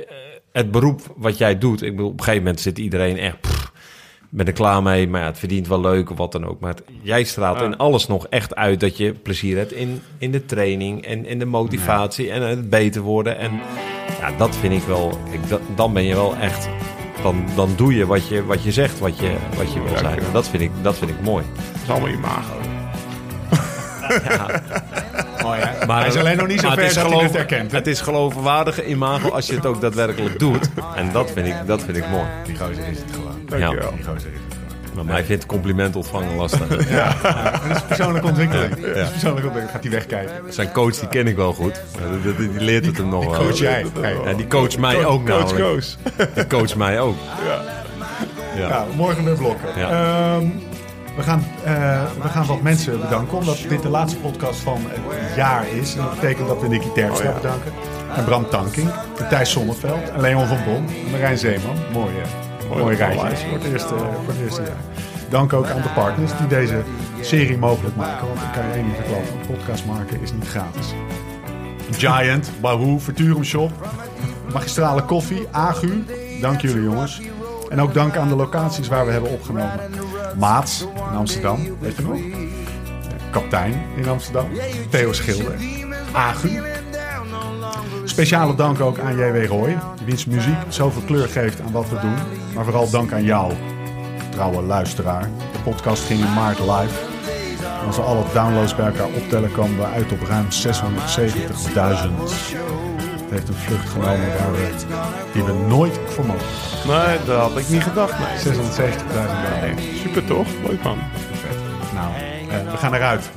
[0.51, 1.81] het beroep wat jij doet.
[1.81, 3.41] Ik bedoel, op een gegeven moment zit iedereen echt.
[3.41, 3.54] pff,
[4.35, 6.59] ben er klaar mee, maar ja, het verdient wel leuk of wat dan ook.
[6.59, 7.65] Maar het- jij straalt Ja.
[7.65, 11.39] in alles nog echt uit dat je plezier hebt in, in de training en in
[11.39, 13.37] de motivatie en het beter worden.
[13.37, 13.51] En
[14.19, 15.17] ja, dat vind ik wel.
[15.31, 16.67] Ik, dat, dan ben je wel echt.
[17.23, 19.97] Dan, dan doe je wat je, wat je zegt, wat je, wat je wil Ja,
[19.97, 20.15] zijn.
[20.19, 20.21] ja.
[20.25, 21.45] En dat vind ik, dat vind ik mooi.
[21.73, 22.53] Dat is allemaal imago.
[25.87, 27.71] Maar Hij is alleen nog niet zo ver het is dat hij het geloof- herkent,
[27.71, 27.77] hè?
[27.77, 30.69] Het is geloofwaardige imago als je het ook daadwerkelijk doet.
[30.95, 32.25] En dat vind ik, dat vind ik mooi.
[32.45, 33.34] Die gozer is het gewoon.
[33.49, 33.91] Dankjewel.
[33.93, 34.17] Het gewoon.
[34.95, 36.89] Maar mij vindt compliment ontvangen lastig.
[36.89, 37.15] Ja,
[37.61, 38.69] en dat is persoonlijke ontwikkeling.
[38.75, 39.69] Dat is persoonlijke ontwikkeling.
[39.71, 40.53] Gaat hij wegkijken.
[40.53, 41.81] Zijn coach die ken ik wel goed.
[42.23, 43.39] Die, die- die leert het hem nog wel.
[43.47, 43.85] Coach jij.
[44.25, 45.59] Ja, die coach mij ook Coach namelijk.
[45.63, 45.97] Koos.
[46.35, 47.15] Die coach mij ook.
[47.47, 47.61] Ja.
[48.67, 49.67] Ja, morgen weer blokken.
[49.75, 49.89] Ja.
[49.89, 50.47] Ehm,
[51.15, 55.35] we, gaan, eh, we gaan wat mensen bedanken, omdat dit de laatste podcast van het
[55.35, 55.95] jaar is.
[55.95, 57.41] En dat betekent dat we Nicky Terpstra Oh, ja.
[57.41, 57.71] bedanken.
[58.15, 61.75] En Bram Tanking, en Thijs Zonneveld, en Leon van Bon, en Marijn Zeeman.
[61.93, 62.27] Mooi, eh,
[62.69, 63.95] mooi, rijtje voor het, eerste,
[64.25, 64.77] voor eerste jaar.
[65.29, 66.81] Dank ook aan de partners die deze
[67.21, 68.27] serie mogelijk maken.
[68.27, 70.93] Want ik kan je één ding verklappen, een podcast maken is niet gratis.
[71.91, 73.71] Giant, Bahoo, Verturum Shop,
[74.53, 76.05] Magistrale Koffie, Agu.
[76.41, 77.21] Dank jullie jongens.
[77.69, 79.79] En ook dank aan de locaties waar we hebben opgenomen.
[80.37, 82.19] Maats in Amsterdam, weet je nog?
[83.31, 84.47] Kaptein in Amsterdam.
[84.89, 85.55] Theo Schilder.
[86.13, 86.49] Agu.
[88.05, 89.45] Speciale dank ook aan J.W.
[89.45, 92.15] Roy, wiens muziek zoveel kleur geeft aan wat we doen.
[92.55, 93.53] Maar vooral dank aan jou,
[94.29, 95.29] trouwe luisteraar.
[95.51, 96.99] De podcast ging in maart live.
[97.79, 100.51] En als we alle downloads bij elkaar optellen, komen we uit op ruim 670.000.
[103.25, 104.71] Het heeft een vlucht genomen waar we,
[105.33, 106.45] die we nooit voor mogen.
[106.87, 108.13] Nee, dat had ik niet gedacht.
[108.19, 108.55] Nee.
[108.55, 108.59] 670.000
[109.13, 109.81] downloads.
[110.01, 110.47] Super toch?
[110.67, 110.97] Leuk man.
[111.93, 112.13] Nou,
[112.49, 113.29] eh, we gaan eruit.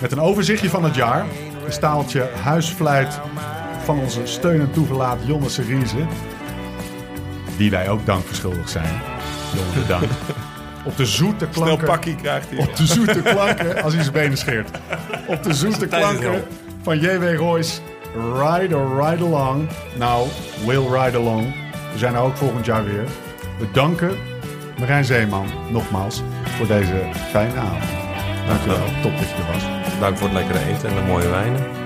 [0.00, 1.24] Met een overzichtje van het jaar.
[1.66, 3.20] Een staaltje huisfluit
[3.84, 6.06] van onze steun en toeverlaat Jonne Seriese.
[7.56, 9.00] Die wij ook dank verschuldigd zijn.
[9.54, 10.14] Jonne, bedankt.
[10.84, 11.86] Op de zoete Snel klanken...
[11.86, 12.58] pakkie krijgt hij.
[12.58, 14.70] Op de zoete klanken, als hij zijn benen scheert.
[15.26, 16.44] Op de zoete klanken
[16.82, 17.36] van J.W.
[17.36, 17.80] Royce
[18.14, 19.68] Ride or Ride Along.
[19.98, 20.28] Nou,
[20.66, 21.54] Will Ride Along.
[21.92, 23.04] We zijn er ook volgend jaar weer.
[23.58, 24.16] We danken
[24.78, 26.22] Marijn Zeeman nogmaals
[26.56, 27.90] voor deze fijne avond.
[28.46, 29.62] Dankjewel, top dat je er was.
[30.00, 31.83] Dank voor het lekkere eten en de mooie wijnen.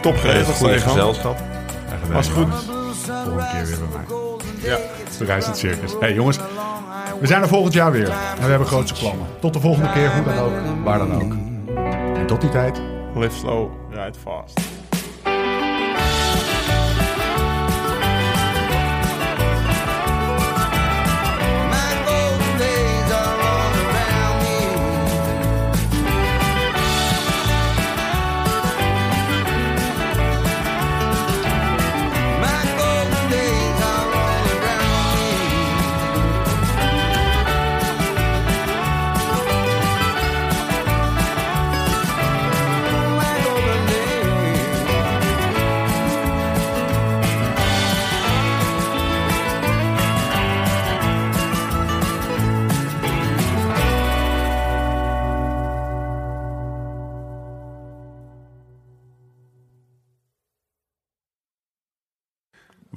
[0.00, 1.38] Top geregeld, goede gezelschap.
[2.12, 2.54] Was goed.
[2.54, 4.70] Volgende keer weer bij mij.
[4.70, 4.78] Ja,
[5.18, 5.92] bereis het circus.
[6.00, 6.38] hey, jongens,
[7.20, 8.08] we zijn er volgend jaar weer.
[8.08, 9.26] En we hebben grootse plannen.
[9.40, 10.52] Tot de volgende keer, hoe dan ook,
[10.84, 11.32] waar dan ook.
[12.16, 12.80] En tot die tijd,
[13.14, 14.60] Live slow, ride fast.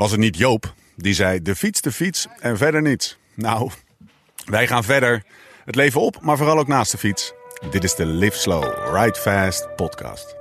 [0.01, 3.17] Was het niet Joop die zei de fiets, de fiets en verder niets?
[3.33, 3.71] Nou,
[4.45, 5.23] wij gaan verder.
[5.65, 7.33] Het leven op, maar vooral ook naast de fiets.
[7.71, 10.35] Dit is de Live Slow, Ride Fast podcast.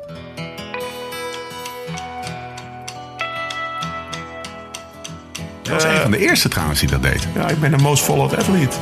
[5.62, 7.26] Dat was een van de eerste trouwens die dat deed.
[7.34, 8.76] Ja, ik ben de most followed athlete.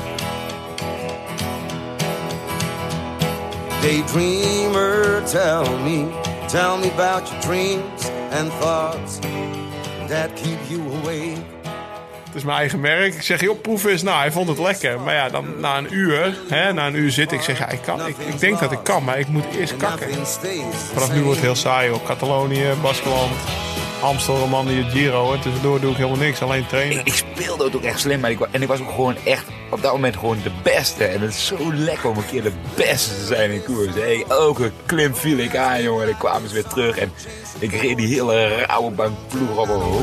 [3.81, 6.09] Daydreamer, tell me,
[6.47, 9.19] tell me about your dreams and thoughts
[10.09, 11.37] that keep you awake.
[12.25, 13.15] Het is mijn eigen merk.
[13.15, 14.03] Ik zeg, joh, proef eens.
[14.03, 15.01] Nou, hij vond het lekker.
[15.01, 17.83] Maar ja, dan na een uur, hè, na een uur zit ik, zeg ja, ik,
[17.83, 20.09] kan, ik, ik denk dat ik kan, maar ik moet eerst kakken.
[20.93, 23.33] Vanaf nu wordt het heel saai op Catalonië, Baskeland,
[24.01, 25.33] Amstel, Romandie, Giro.
[25.33, 26.99] En tussendoor doe ik helemaal niks, alleen trainen.
[26.99, 29.83] Ik, ik speelde ook echt slim, maar ik, en ik was ook gewoon echt op
[29.83, 31.05] dat moment gewoon de beste.
[31.05, 33.95] En het is zo lekker om een keer de beste te zijn in koers.
[33.95, 36.03] Hey, elke klim viel ik aan, jongen.
[36.03, 37.13] En ik kwam ze weer terug en
[37.59, 40.03] ik reed die hele rauwe bank ploeg op een hoop.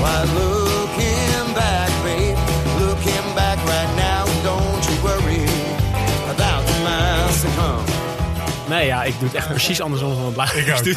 [0.00, 2.38] Why, looking back, babe,
[2.80, 5.44] looking back right now, don't you worry
[6.30, 7.91] about the miles to come.
[8.72, 10.84] Nee, ja, ik doe het echt precies andersom dan wat Ik ook.
[10.86, 10.96] Ik,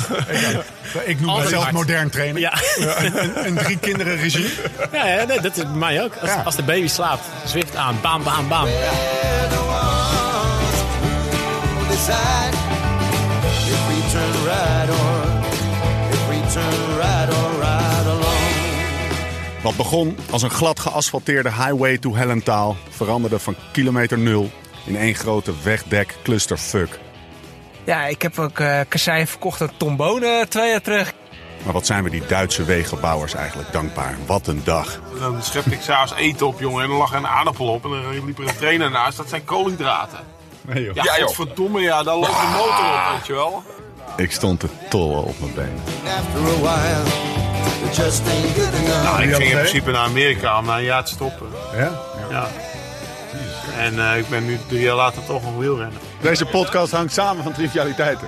[0.95, 1.01] ook.
[1.05, 2.41] ik noem mezelf modern trainer.
[2.41, 2.53] Ja.
[2.77, 4.47] Een, een drie kinderen regime.
[4.91, 6.15] Ja, ja nee, dat is bij mij ook.
[6.21, 6.41] Als, Ja.
[6.41, 8.67] als de baby slaapt, Zwift aan, bam, bam, bam.
[19.61, 24.51] Wat begon als een glad geasfalteerde highway to Hellentaal veranderde van kilometer nul
[24.85, 26.99] in één grote wegdek clusterfuck.
[27.85, 31.13] Ja, ik heb ook eh kasseien verkocht aan Tom Bonen twee jaar terug.
[31.63, 34.17] Maar wat zijn we die Duitse wegenbouwers eigenlijk dankbaar.
[34.25, 34.99] Wat een dag.
[35.19, 36.83] Dan schep ik s'avonds eten op, jongen.
[36.83, 37.83] En dan lag er een aardappel op.
[37.83, 39.17] En dan liep er een trainer naast.
[39.17, 40.19] Dat zijn koolhydraten.
[40.61, 40.95] Nee, joh.
[40.95, 41.27] Ja, Ja, joh.
[41.27, 42.03] godverdomme, ja.
[42.03, 43.63] Daar loopt de motor op, weet je wel.
[44.17, 46.53] Ik stond te tollen op mijn enough.
[49.03, 51.47] Nou, ik ging in principe naar Amerika om na een jaar te stoppen.
[51.75, 51.91] Ja?
[52.29, 52.47] Ja.
[53.77, 55.99] En eh, ik ben nu drie jaar later toch nog wielrenner.
[56.21, 58.27] Deze podcast hangt samen van trivialiteiten.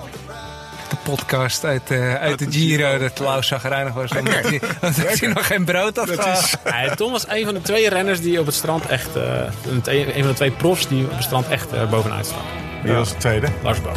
[0.89, 4.11] De podcast uit, eh, uit de Giro, dat Klaus zagrijnig was.
[4.11, 6.59] Omdat hij, omdat hij nog geen brood had gehad.
[6.65, 9.15] Ja, Tom was een van de twee renners die op het strand echt...
[9.15, 9.23] eh,
[9.71, 9.81] een,
[10.17, 12.41] een van de twee profs die op het strand echt eh, bovenuit staan.
[12.83, 13.47] Wie was de tweede?
[13.63, 13.93] Lars Boom.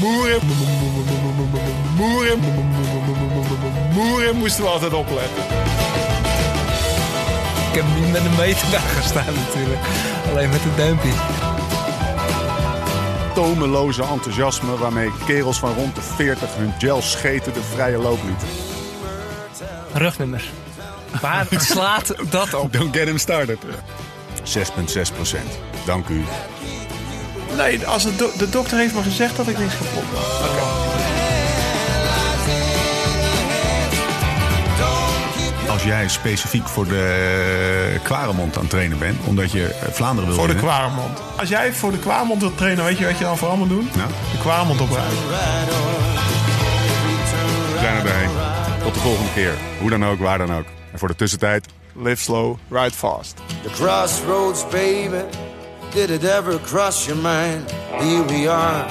[0.00, 0.40] Moeren.
[1.96, 2.38] Moeren.
[3.92, 5.42] Moeren moesten we altijd opletten.
[7.74, 9.80] Ik heb niet met een meter daar gestaan natuurlijk.
[10.30, 11.10] Alleen met een duimpje.
[13.34, 18.48] Tomeloze enthousiasme waarmee kerels van rond de 40 hun gel scheten de vrije loop lieten.
[19.92, 20.50] Rugnummers.
[21.20, 22.72] Waar slaat dat op?
[22.72, 23.58] Don't get him started.
[24.44, 25.50] 6,6 procent.
[25.84, 26.24] Dank u.
[27.56, 30.83] Nee, als de, do- de dokter heeft me gezegd dat ik niks kapot had.
[35.74, 40.46] Als jij specifiek voor de Kwaremond aan het trainen bent, omdat je Vlaanderen wil Voor
[40.48, 40.54] de.
[40.54, 41.18] Kwaremond.
[41.38, 43.88] Als jij voor de Kwaremond wilt trainen, weet je wat je dan vooral moet doen?
[43.96, 45.10] Nou, De Kwaremond oprijden.
[47.72, 48.28] we zijn er doorheen.
[48.82, 49.52] Tot de volgende keer.
[49.80, 50.64] Hoe dan ook, waar dan ook.
[50.92, 53.34] En voor de tussentijd, Live slow, ride fast.
[53.62, 55.22] The crossroads, baby.
[55.94, 57.70] Did it ever cross your mind?
[57.98, 58.84] Here we are.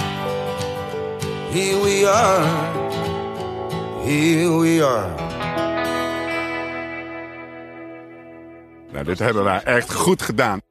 [1.52, 2.46] Here we are.
[4.06, 5.32] Here we are.
[8.94, 10.62] Nou, dit hebben wij echt goed gedaan.